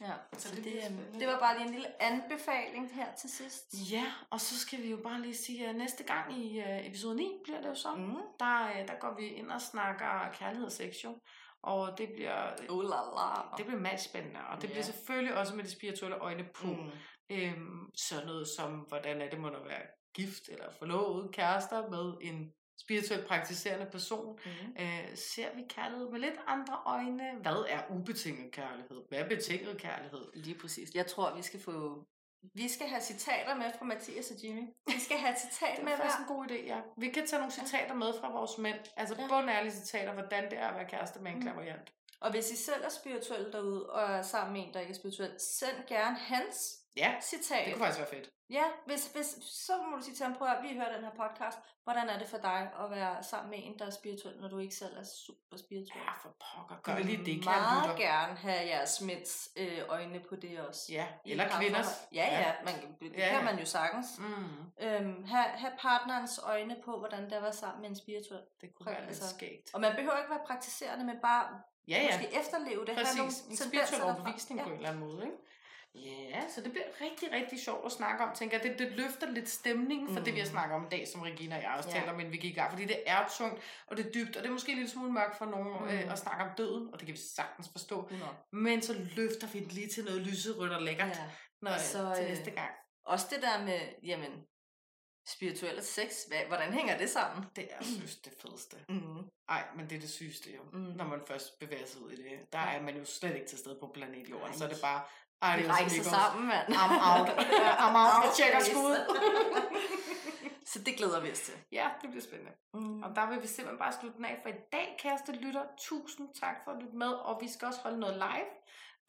ja. 0.00 0.12
Så 0.38 0.48
Så 0.48 0.48
det 0.48 0.56
det, 0.56 0.62
bliver 0.64 0.88
det, 1.18 1.28
var 1.28 1.38
bare 1.38 1.56
lige 1.58 1.66
en 1.66 1.72
lille 1.72 2.02
anbefaling 2.02 2.94
her 2.94 3.14
til 3.14 3.30
sidst. 3.30 3.64
Ja, 3.92 4.04
og 4.30 4.40
så 4.40 4.58
skal 4.58 4.82
vi 4.82 4.90
jo 4.90 4.96
bare 4.96 5.20
lige 5.22 5.36
sige, 5.36 5.68
at 5.68 5.74
næste 5.74 6.04
gang 6.04 6.38
i 6.38 6.58
uh, 6.60 6.86
episode 6.86 7.14
9 7.16 7.40
bliver 7.44 7.60
det 7.60 7.68
jo 7.68 7.74
så. 7.74 7.94
Mm. 7.94 8.16
Der, 8.40 8.70
uh, 8.70 8.88
der 8.88 8.94
går 9.00 9.14
vi 9.18 9.26
ind 9.28 9.50
og 9.50 9.60
snakker 9.60 10.28
kærlighed 10.32 10.66
og 10.66 10.72
sex, 10.72 10.94
jo. 11.04 11.18
Og 11.62 11.98
det 11.98 12.08
bliver, 12.16 12.52
Uh, 12.70 12.82
la, 12.82 12.96
la. 12.96 13.56
det 13.56 13.66
bliver 13.66 13.80
meget 13.80 14.00
spændende, 14.00 14.40
og 14.50 14.56
det 14.56 14.68
Ja. 14.68 14.72
bliver 14.72 14.82
selvfølgelig 14.84 15.34
også 15.36 15.54
med 15.54 15.64
de 15.64 15.70
spirituelle 15.70 16.16
øjne 16.18 16.44
på. 16.54 16.66
Mm. 16.66 16.90
Øhm, 17.30 17.90
sådan 17.96 18.26
noget 18.26 18.48
som, 18.56 18.70
hvordan 18.72 19.20
er 19.22 19.30
det, 19.30 19.40
må 19.40 19.48
der 19.48 19.64
være 19.64 19.82
gift 20.14 20.48
eller 20.48 20.70
forlovet 20.78 21.32
kærester 21.34 21.88
med 21.90 22.14
en 22.20 22.52
spirituelt 22.80 23.26
praktiserende 23.26 23.86
person. 23.90 24.38
Mm. 24.44 24.82
Øh, 24.82 25.16
ser 25.16 25.54
vi 25.56 25.62
kærlighed 25.68 26.10
med 26.10 26.20
lidt 26.20 26.34
andre 26.46 26.78
øjne? 26.86 27.38
Hvad 27.42 27.64
er 27.68 27.82
ubetinget 27.90 28.52
kærlighed? 28.52 29.02
Hvad 29.08 29.18
er 29.18 29.28
betinget 29.28 29.78
kærlighed? 29.78 30.24
Lige 30.34 30.58
præcis. 30.58 30.88
Jeg 30.94 31.06
tror, 31.06 31.36
vi 31.36 31.42
skal 31.42 31.60
få 31.60 32.06
Vi 32.54 32.68
skal 32.68 32.88
have 32.88 33.02
citater 33.02 33.54
med 33.54 33.72
fra 33.78 33.84
Mathias 33.84 34.30
og 34.30 34.36
Jimmy. 34.44 34.62
Vi 34.86 35.00
skal 35.00 35.16
have 35.16 35.32
et 35.32 35.40
citat 35.40 35.76
Det 35.76 35.84
med 35.84 35.92
er 35.92 35.96
faktisk 35.96 36.18
en 36.20 36.26
god 36.36 36.46
idé, 36.50 36.66
ja. 36.66 36.80
Vi 36.96 37.08
kan 37.08 37.26
tage 37.26 37.40
nogle 37.40 37.52
citater 37.52 37.94
med 37.94 38.12
fra 38.20 38.32
vores 38.32 38.58
mænd. 38.58 38.78
Altså 38.96 39.14
ja. 39.18 39.28
bundærlige 39.28 39.72
citater, 39.72 40.12
hvordan 40.12 40.50
det 40.50 40.58
er 40.58 40.66
at 40.68 40.74
være 40.74 40.88
kæreste 40.88 41.20
med 41.20 41.30
en 41.30 41.36
Mm. 41.36 41.42
klaverjant. 41.42 41.92
Og 42.20 42.30
hvis 42.30 42.50
I 42.50 42.56
selv 42.56 42.84
er 42.84 42.88
spirituelle 42.88 43.52
derude, 43.52 43.90
og 43.90 44.02
er 44.12 44.22
sammen 44.22 44.52
med 44.52 44.62
en, 44.68 44.74
der 44.74 44.80
ikke 44.80 44.90
er 44.90 44.94
spirituel, 44.98 45.32
send 45.40 45.76
gerne 45.88 46.16
hans 46.16 46.78
Ja, 46.96 47.14
citat. 47.22 47.64
det 47.66 47.74
kunne 47.74 47.84
faktisk 47.84 48.00
være 48.00 48.08
fedt. 48.10 48.30
Ja, 48.50 48.64
hvis, 48.86 49.06
hvis, 49.14 49.26
så 49.66 49.72
må 49.90 49.96
du 49.96 50.02
sige 50.02 50.14
til 50.14 50.26
ham, 50.26 50.34
prøv 50.34 50.48
at 50.48 50.62
vi 50.62 50.74
hører 50.76 50.94
den 50.96 51.04
her 51.04 51.10
podcast. 51.22 51.58
Hvordan 51.84 52.08
er 52.08 52.18
det 52.18 52.28
for 52.28 52.36
dig 52.38 52.70
at 52.82 52.90
være 52.90 53.22
sammen 53.22 53.50
med 53.50 53.58
en, 53.62 53.78
der 53.78 53.86
er 53.86 53.90
spirituel, 53.90 54.40
når 54.40 54.48
du 54.48 54.58
ikke 54.58 54.74
selv 54.74 54.96
er 54.96 55.04
super 55.26 55.56
spirituel? 55.56 56.02
Ja, 56.06 56.12
for 56.22 56.36
pokker. 56.46 56.76
Gør 56.82 56.96
vil 56.96 57.06
lige 57.06 57.24
det, 57.24 57.44
kære 57.44 57.60
meget 57.60 57.82
lytter. 57.90 57.96
gerne 58.06 58.36
have 58.36 58.66
jeres 58.66 59.00
mænds 59.00 59.48
øh, 59.56 59.78
øjne 59.88 60.20
på 60.28 60.36
det 60.36 60.60
også. 60.60 60.82
Ja, 60.90 61.06
eller 61.26 61.44
kvinders. 61.58 61.86
parforhold. 61.86 62.12
Ja, 62.12 62.26
ja, 62.40 62.52
man, 62.64 62.74
kan- 62.80 62.96
det 63.00 63.12
Ja, 63.18 63.28
kan 63.28 63.38
ja. 63.38 63.44
man 63.44 63.58
jo 63.58 63.64
sagtens. 63.66 64.06
Mm, 64.18 64.26
Øhm, 64.86 65.24
have, 65.24 65.44
have 65.62 65.72
partnerens 65.80 66.40
øjne 66.44 66.76
på, 66.84 66.98
hvordan 66.98 67.22
det 67.30 67.42
være 67.42 67.52
sammen 67.52 67.80
med 67.82 67.88
en 67.90 67.96
spirituel. 67.96 68.42
det 68.60 68.68
kunne 68.74 68.86
være 68.86 69.00
lidt 69.00 69.08
Altså, 69.08 69.28
skægt. 69.36 69.74
Og 69.74 69.80
man 69.80 69.92
behøver 69.96 70.18
ikke 70.18 70.30
være 70.30 70.44
praktiserende, 70.46 71.04
men 71.04 71.16
bare 71.22 71.60
Ja, 71.88 71.98
ja. 71.98 72.18
måske 72.20 72.38
efterleve 72.40 72.84
det. 72.86 72.94
have 72.94 73.06
nogle 73.16 73.32
Præcis. 73.32 73.60
En 73.62 73.68
spirituel 73.68 74.02
overbevisning 74.02 74.60
Ja. 74.60 74.64
på 74.66 74.70
en 74.70 74.76
eller 74.76 74.88
anden 74.90 75.04
måde, 75.08 75.24
ikke? 75.24 75.36
Ja, 75.94 76.48
så 76.48 76.60
det 76.60 76.70
bliver 76.72 76.86
rigtig, 77.00 77.32
rigtig 77.32 77.60
sjovt 77.60 77.86
at 77.86 77.92
snakke 77.92 78.24
om, 78.24 78.34
tænker 78.34 78.58
jeg. 78.58 78.70
Det, 78.70 78.78
det 78.78 78.96
løfter 78.96 79.30
lidt 79.30 79.48
stemningen 79.48 80.08
for 80.08 80.18
mm. 80.18 80.24
det, 80.24 80.34
vi 80.34 80.38
har 80.38 80.46
Mm. 80.46 80.50
snakket 80.50 80.74
om 80.76 80.84
i 80.84 80.88
dag, 80.90 81.08
som 81.08 81.20
Regina 81.22 81.56
og 81.56 81.62
jeg 81.62 81.74
også 81.76 81.88
Ja. 81.90 81.94
talte 81.94 82.10
om, 82.10 82.20
inden 82.20 82.32
vi 82.32 82.36
gik 82.38 82.50
i 82.52 82.54
gang. 82.54 82.70
Fordi 82.72 82.84
det 82.84 83.02
er 83.06 83.28
tungt, 83.38 83.62
og 83.86 83.96
det 83.96 84.06
er 84.06 84.10
dybt, 84.10 84.36
og 84.36 84.42
det 84.42 84.48
er 84.48 84.52
måske 84.52 84.72
en 84.72 84.78
lille 84.78 84.90
smule 84.90 85.12
mørkt 85.12 85.38
for 85.38 85.44
nogen 85.44 85.68
Mm. 85.68 85.82
mm. 85.82 85.88
øh, 85.88 86.12
at 86.12 86.18
snakke 86.18 86.44
om 86.44 86.50
døden, 86.56 86.88
og 86.92 86.98
det 87.00 87.06
kan 87.06 87.14
vi 87.14 87.20
sagtens 87.36 87.68
forstå. 87.72 88.00
100. 88.02 88.30
Men 88.52 88.82
så 88.82 88.92
løfter 89.16 89.46
vi 89.52 89.60
det 89.60 89.72
lige 89.72 89.88
til 89.88 90.04
noget 90.04 90.20
lyserødt 90.20 90.72
og 90.72 90.82
lækkert, 90.82 91.08
Ja. 91.08 91.30
når, 91.62 91.70
Og 91.72 91.80
så, 91.80 91.92
så, 91.92 92.12
til 92.16 92.24
øh, 92.24 92.30
næste 92.30 92.50
gang. 92.50 92.70
Også 93.04 93.26
det 93.30 93.42
der 93.42 93.64
med, 93.64 93.80
jamen, 94.02 94.32
spirituel 95.28 95.76
og 95.78 95.82
sex, 95.84 96.24
hvad, 96.28 96.38
hvordan 96.48 96.72
hænger 96.72 96.98
det 96.98 97.10
sammen? 97.10 97.44
Det 97.56 97.64
er, 97.64 97.76
jeg 97.76 97.86
synes, 97.86 98.16
det 98.16 98.32
fedeste. 98.42 98.76
Mm. 98.88 99.18
Ej, 99.48 99.64
men 99.76 99.90
det 99.90 99.96
er 99.96 100.00
det 100.00 100.10
sygeste 100.10 100.50
jo, 100.56 100.62
Mm. 100.72 100.78
mm. 100.78 100.84
når 100.96 101.04
man 101.04 101.20
først 101.28 101.58
bevæger 101.60 101.86
sig 101.86 102.02
ud 102.02 102.10
i 102.12 102.16
det. 102.16 102.52
Der 102.52 102.58
Ja. 102.60 102.76
er 102.78 102.82
man 102.82 102.96
jo 102.96 103.04
slet 103.04 103.34
ikke 103.34 103.46
til 103.46 103.58
stede 103.58 103.76
på 103.80 103.90
planet 103.94 104.28
Jorden, 104.30 104.46
Nej. 104.48 104.56
så 104.56 104.64
er 104.64 104.68
det 104.68 104.78
bare... 104.82 105.02
Ej, 105.42 105.56
Vi 105.56 105.62
det 105.62 105.68
er 105.68 105.74
rejser 105.74 106.02
sammen, 106.02 106.48
mand. 106.48 106.68
I'm 106.68 106.92
out. 107.10 107.28
I'm 107.84 107.96
out. 108.04 108.24
Jeg 108.24 108.32
tjekker 108.36 108.60
skud. 108.60 108.96
Så 110.72 110.78
det 110.82 110.96
glæder 110.96 111.20
vi 111.20 111.30
os 111.30 111.40
til. 111.40 111.54
Ja, 111.72 111.90
det 112.02 112.10
bliver 112.10 112.22
spændende. 112.22 112.52
Mm. 112.74 113.02
Og 113.02 113.16
der 113.16 113.28
vil 113.30 113.42
vi 113.42 113.46
simpelthen 113.46 113.78
bare 113.78 113.92
slutte 114.00 114.16
den 114.16 114.24
af 114.24 114.38
for 114.42 114.48
i 114.48 114.58
dag, 114.72 114.96
kæreste 114.98 115.32
lytter. 115.32 115.64
Tusind 115.78 116.28
tak 116.40 116.56
for 116.64 116.70
at 116.70 116.82
lytte 116.82 116.96
med, 116.96 117.12
og 117.12 117.38
vi 117.40 117.48
skal 117.48 117.66
også 117.66 117.80
holde 117.82 118.00
noget 118.00 118.16
live. 118.16 118.50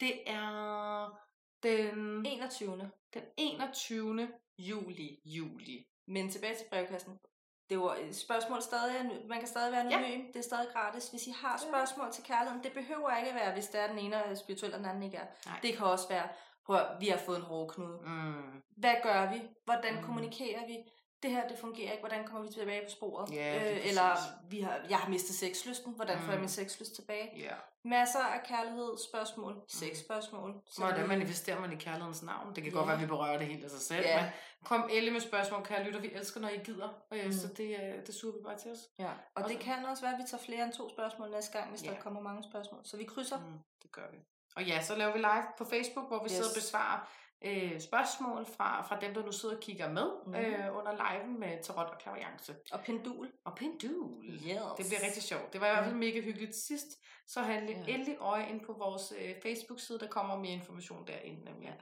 Det 0.00 0.30
er 0.30 1.18
den, 1.62 2.26
21. 2.26 2.90
den 3.14 3.22
21. 3.36 4.28
juli. 4.58 5.20
juli. 5.24 5.86
Men 6.08 6.30
tilbage 6.30 6.54
til 6.54 6.66
brevkassen. 6.70 7.18
Det 7.70 7.78
var 7.80 7.94
et 7.94 8.16
spørgsmål 8.16 8.62
stadig, 8.62 9.10
man 9.28 9.38
kan 9.38 9.48
stadig 9.48 9.72
være 9.72 9.86
Ja. 9.90 9.96
anonym, 9.96 10.26
det 10.32 10.36
er 10.36 10.42
stadig 10.42 10.66
gratis. 10.72 11.08
Hvis 11.08 11.26
I 11.26 11.30
har 11.42 11.56
spørgsmål 11.70 12.12
til 12.12 12.24
kærligheden, 12.24 12.64
det 12.64 12.72
behøver 12.72 13.16
ikke 13.16 13.28
at 13.30 13.34
være, 13.36 13.52
hvis 13.52 13.66
det 13.66 13.80
er 13.80 13.86
den 13.88 13.98
ene 13.98 14.16
er 14.16 14.34
spirituel, 14.34 14.72
og 14.72 14.78
den 14.78 14.86
anden 14.86 15.02
ikke 15.02 15.16
er. 15.16 15.26
Nej. 15.46 15.58
Det 15.62 15.76
kan 15.76 15.86
også 15.86 16.08
være, 16.08 16.28
prøv 16.66 16.76
at, 16.76 16.86
vi 17.00 17.08
har 17.08 17.18
fået 17.18 17.36
en 17.36 17.42
hårdknude. 17.42 17.98
Mm. 18.04 18.62
Hvad 18.76 18.94
gør 19.02 19.32
vi? 19.32 19.42
Hvordan 19.64 19.94
Mm. 19.94 20.02
kommunikerer 20.02 20.66
vi? 20.66 20.76
Det 21.24 21.32
her, 21.32 21.48
det 21.48 21.58
fungerer 21.58 21.90
ikke. 21.92 22.02
Hvordan 22.06 22.24
kommer 22.26 22.42
vi 22.48 22.52
tilbage 22.52 22.82
på 22.84 22.90
sporet? 22.90 23.32
Ja, 23.34 23.58
præcis. 23.58 23.90
eller 23.90 24.16
vi 24.50 24.60
har, 24.60 24.80
jeg 24.90 24.98
har 24.98 25.08
mistet 25.10 25.34
sexlysten. 25.36 25.92
Hvordan 25.94 26.18
får 26.18 26.26
jeg 26.26 26.34
Mm. 26.34 26.40
min 26.40 26.48
sexlyst 26.48 26.94
tilbage? 26.94 27.30
Ja. 27.36 27.54
Masser 27.84 28.18
af 28.20 28.40
kærlighed, 28.48 28.90
spørgsmål, 29.08 29.54
sexspørgsmål. 29.68 30.54
Så 30.66 30.80
Hvordan 30.80 31.08
manifesterer 31.08 31.60
man 31.60 31.72
i 31.72 31.76
kærlighedens 31.76 32.22
navn? 32.22 32.54
Det 32.54 32.62
kan 32.62 32.72
Ja. 32.72 32.78
godt 32.78 32.86
være, 32.86 32.96
at 32.96 33.02
vi 33.02 33.06
berører 33.06 33.38
det 33.38 33.46
helt 33.46 33.64
af 33.64 33.70
sig 33.70 33.80
selv. 33.80 34.06
Ja. 34.06 34.22
Men 34.22 34.30
kom 34.64 34.88
elle 34.92 35.10
med 35.10 35.20
spørgsmål, 35.20 35.64
kære 35.64 35.84
lytter. 35.84 36.00
Vi 36.00 36.10
elsker, 36.14 36.40
når 36.40 36.48
I 36.48 36.56
gider. 36.64 36.88
Og 37.10 37.16
Mm. 37.24 37.32
så 37.32 37.48
det, 37.56 37.76
øh, 37.82 38.06
det 38.06 38.14
suger 38.14 38.34
vi 38.34 38.40
bare 38.44 38.58
til 38.58 38.70
os. 38.70 38.78
Ja, 38.98 39.06
og 39.06 39.12
Og 39.42 39.44
det 39.48 39.52
så- 39.58 39.64
kan 39.64 39.84
også 39.86 40.02
være, 40.02 40.12
at 40.12 40.18
vi 40.18 40.24
tager 40.30 40.42
flere 40.42 40.64
end 40.64 40.72
to 40.72 40.88
spørgsmål 40.88 41.30
næste 41.30 41.58
gang, 41.58 41.70
hvis 41.70 41.84
Ja. 41.84 41.90
der 41.90 41.96
kommer 42.00 42.20
mange 42.20 42.42
spørgsmål. 42.50 42.80
Så 42.84 42.96
vi 42.96 43.04
krydser. 43.04 43.38
Mm, 43.38 43.58
det 43.82 43.92
gør 43.92 44.10
vi. 44.12 44.18
Og 44.56 44.64
ja, 44.64 44.82
så 44.82 44.94
laver 44.96 45.12
vi 45.12 45.18
live 45.18 45.44
på 45.58 45.64
Facebook, 45.64 46.06
hvor 46.08 46.18
vi 46.18 46.24
yes. 46.24 46.32
sidder 46.32 46.50
og 46.50 46.54
besvarer 46.54 47.10
øh, 47.44 47.80
spørgsmål 47.80 48.46
fra, 48.46 48.82
fra 48.82 49.00
dem, 49.00 49.14
der 49.14 49.24
nu 49.24 49.32
sidder 49.32 49.54
og 49.54 49.60
kigger 49.60 49.92
med 49.92 50.08
mm. 50.26 50.34
øh, 50.34 50.76
under 50.76 50.92
liven 50.92 51.40
med 51.40 51.62
tarot 51.62 51.86
og 51.86 51.98
klaviance. 51.98 52.56
Og 52.72 52.80
pendul. 52.80 53.32
Og 53.44 53.56
pendul. 53.56 54.24
Yes. 54.24 54.42
Det 54.76 54.86
bliver 54.88 55.02
rigtig 55.04 55.22
sjovt. 55.22 55.52
Det 55.52 55.60
var 55.60 55.66
i 55.66 55.70
hvert 55.70 55.84
fald 55.84 55.96
mega 55.96 56.20
hyggeligt 56.20 56.56
sidst. 56.56 56.88
Så 57.26 57.42
have 57.42 57.64
ja. 57.64 57.84
endelig 57.88 58.16
øje 58.20 58.48
ind 58.48 58.60
på 58.60 58.72
vores 58.72 59.12
øh, 59.18 59.34
Facebook-side. 59.42 59.98
Der 59.98 60.08
kommer 60.08 60.38
mere 60.38 60.52
information 60.52 61.06
derinde 61.06 61.44
nemlig. 61.44 61.68
Ja. 61.68 61.74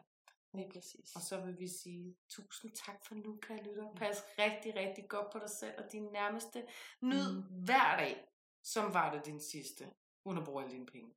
Lige 0.54 0.70
præcis. 0.72 1.16
Og 1.16 1.20
så 1.20 1.40
vil 1.40 1.58
vi 1.58 1.68
sige 1.68 2.16
tusind 2.28 2.72
tak 2.72 3.06
for 3.06 3.14
nu, 3.14 3.38
kære 3.42 3.62
lytter. 3.62 3.94
Pas 3.96 4.24
rigtig, 4.38 4.76
rigtig 4.76 5.08
godt 5.08 5.30
på 5.32 5.38
dig 5.38 5.50
selv 5.50 5.74
og 5.78 5.92
dine 5.92 6.12
nærmeste. 6.12 6.62
Nyd 7.02 7.32
mm. 7.32 7.64
hver 7.64 7.96
dag, 7.96 8.24
som 8.62 8.94
var 8.94 9.14
det 9.14 9.26
din 9.26 9.40
sidste, 9.40 9.84
uden 10.24 10.38
at 10.38 10.44
bruge 10.44 10.62
alle 10.62 10.74
dine 10.74 10.86
penge. 10.86 11.10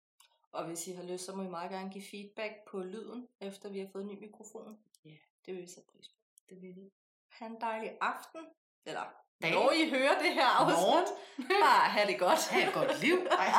Og 0.56 0.66
hvis 0.66 0.88
I 0.88 0.92
har 0.92 1.04
lyst, 1.04 1.26
så 1.26 1.36
må 1.36 1.44
I 1.44 1.48
meget 1.48 1.72
gerne 1.72 1.90
give 1.90 2.04
feedback 2.12 2.54
på 2.68 2.80
lyden, 2.80 3.28
efter 3.40 3.70
vi 3.70 3.80
har 3.80 3.88
fået 3.92 4.02
en 4.02 4.08
ny 4.08 4.20
mikrofon. 4.20 4.78
Ja. 5.06 5.10
Det 5.46 5.54
vil 5.54 5.62
vi 5.62 5.68
sætte 5.68 5.90
pris 5.92 6.08
på. 6.10 6.16
Det 6.50 6.62
vil 6.62 6.76
vi. 6.76 6.92
Ha' 7.30 7.46
en 7.46 7.62
dejlig 7.62 7.98
aften. 8.02 8.42
Eller 8.86 9.04
Dag. 9.42 9.52
når 9.52 9.72
I 9.72 9.90
hører 9.90 10.20
det 10.20 10.34
her 10.34 10.46
afsnit. 10.46 11.18
Bare 11.38 11.90
have 11.96 12.08
det 12.08 12.20
godt. 12.20 12.48
Ha' 12.50 12.68
et 12.68 12.74
godt 12.74 13.02
liv. 13.02 13.16
Ej. 13.32 13.50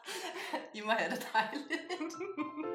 I 0.76 0.80
må 0.80 0.90
have 0.90 1.10
det 1.10 1.28
dejligt. 1.32 1.72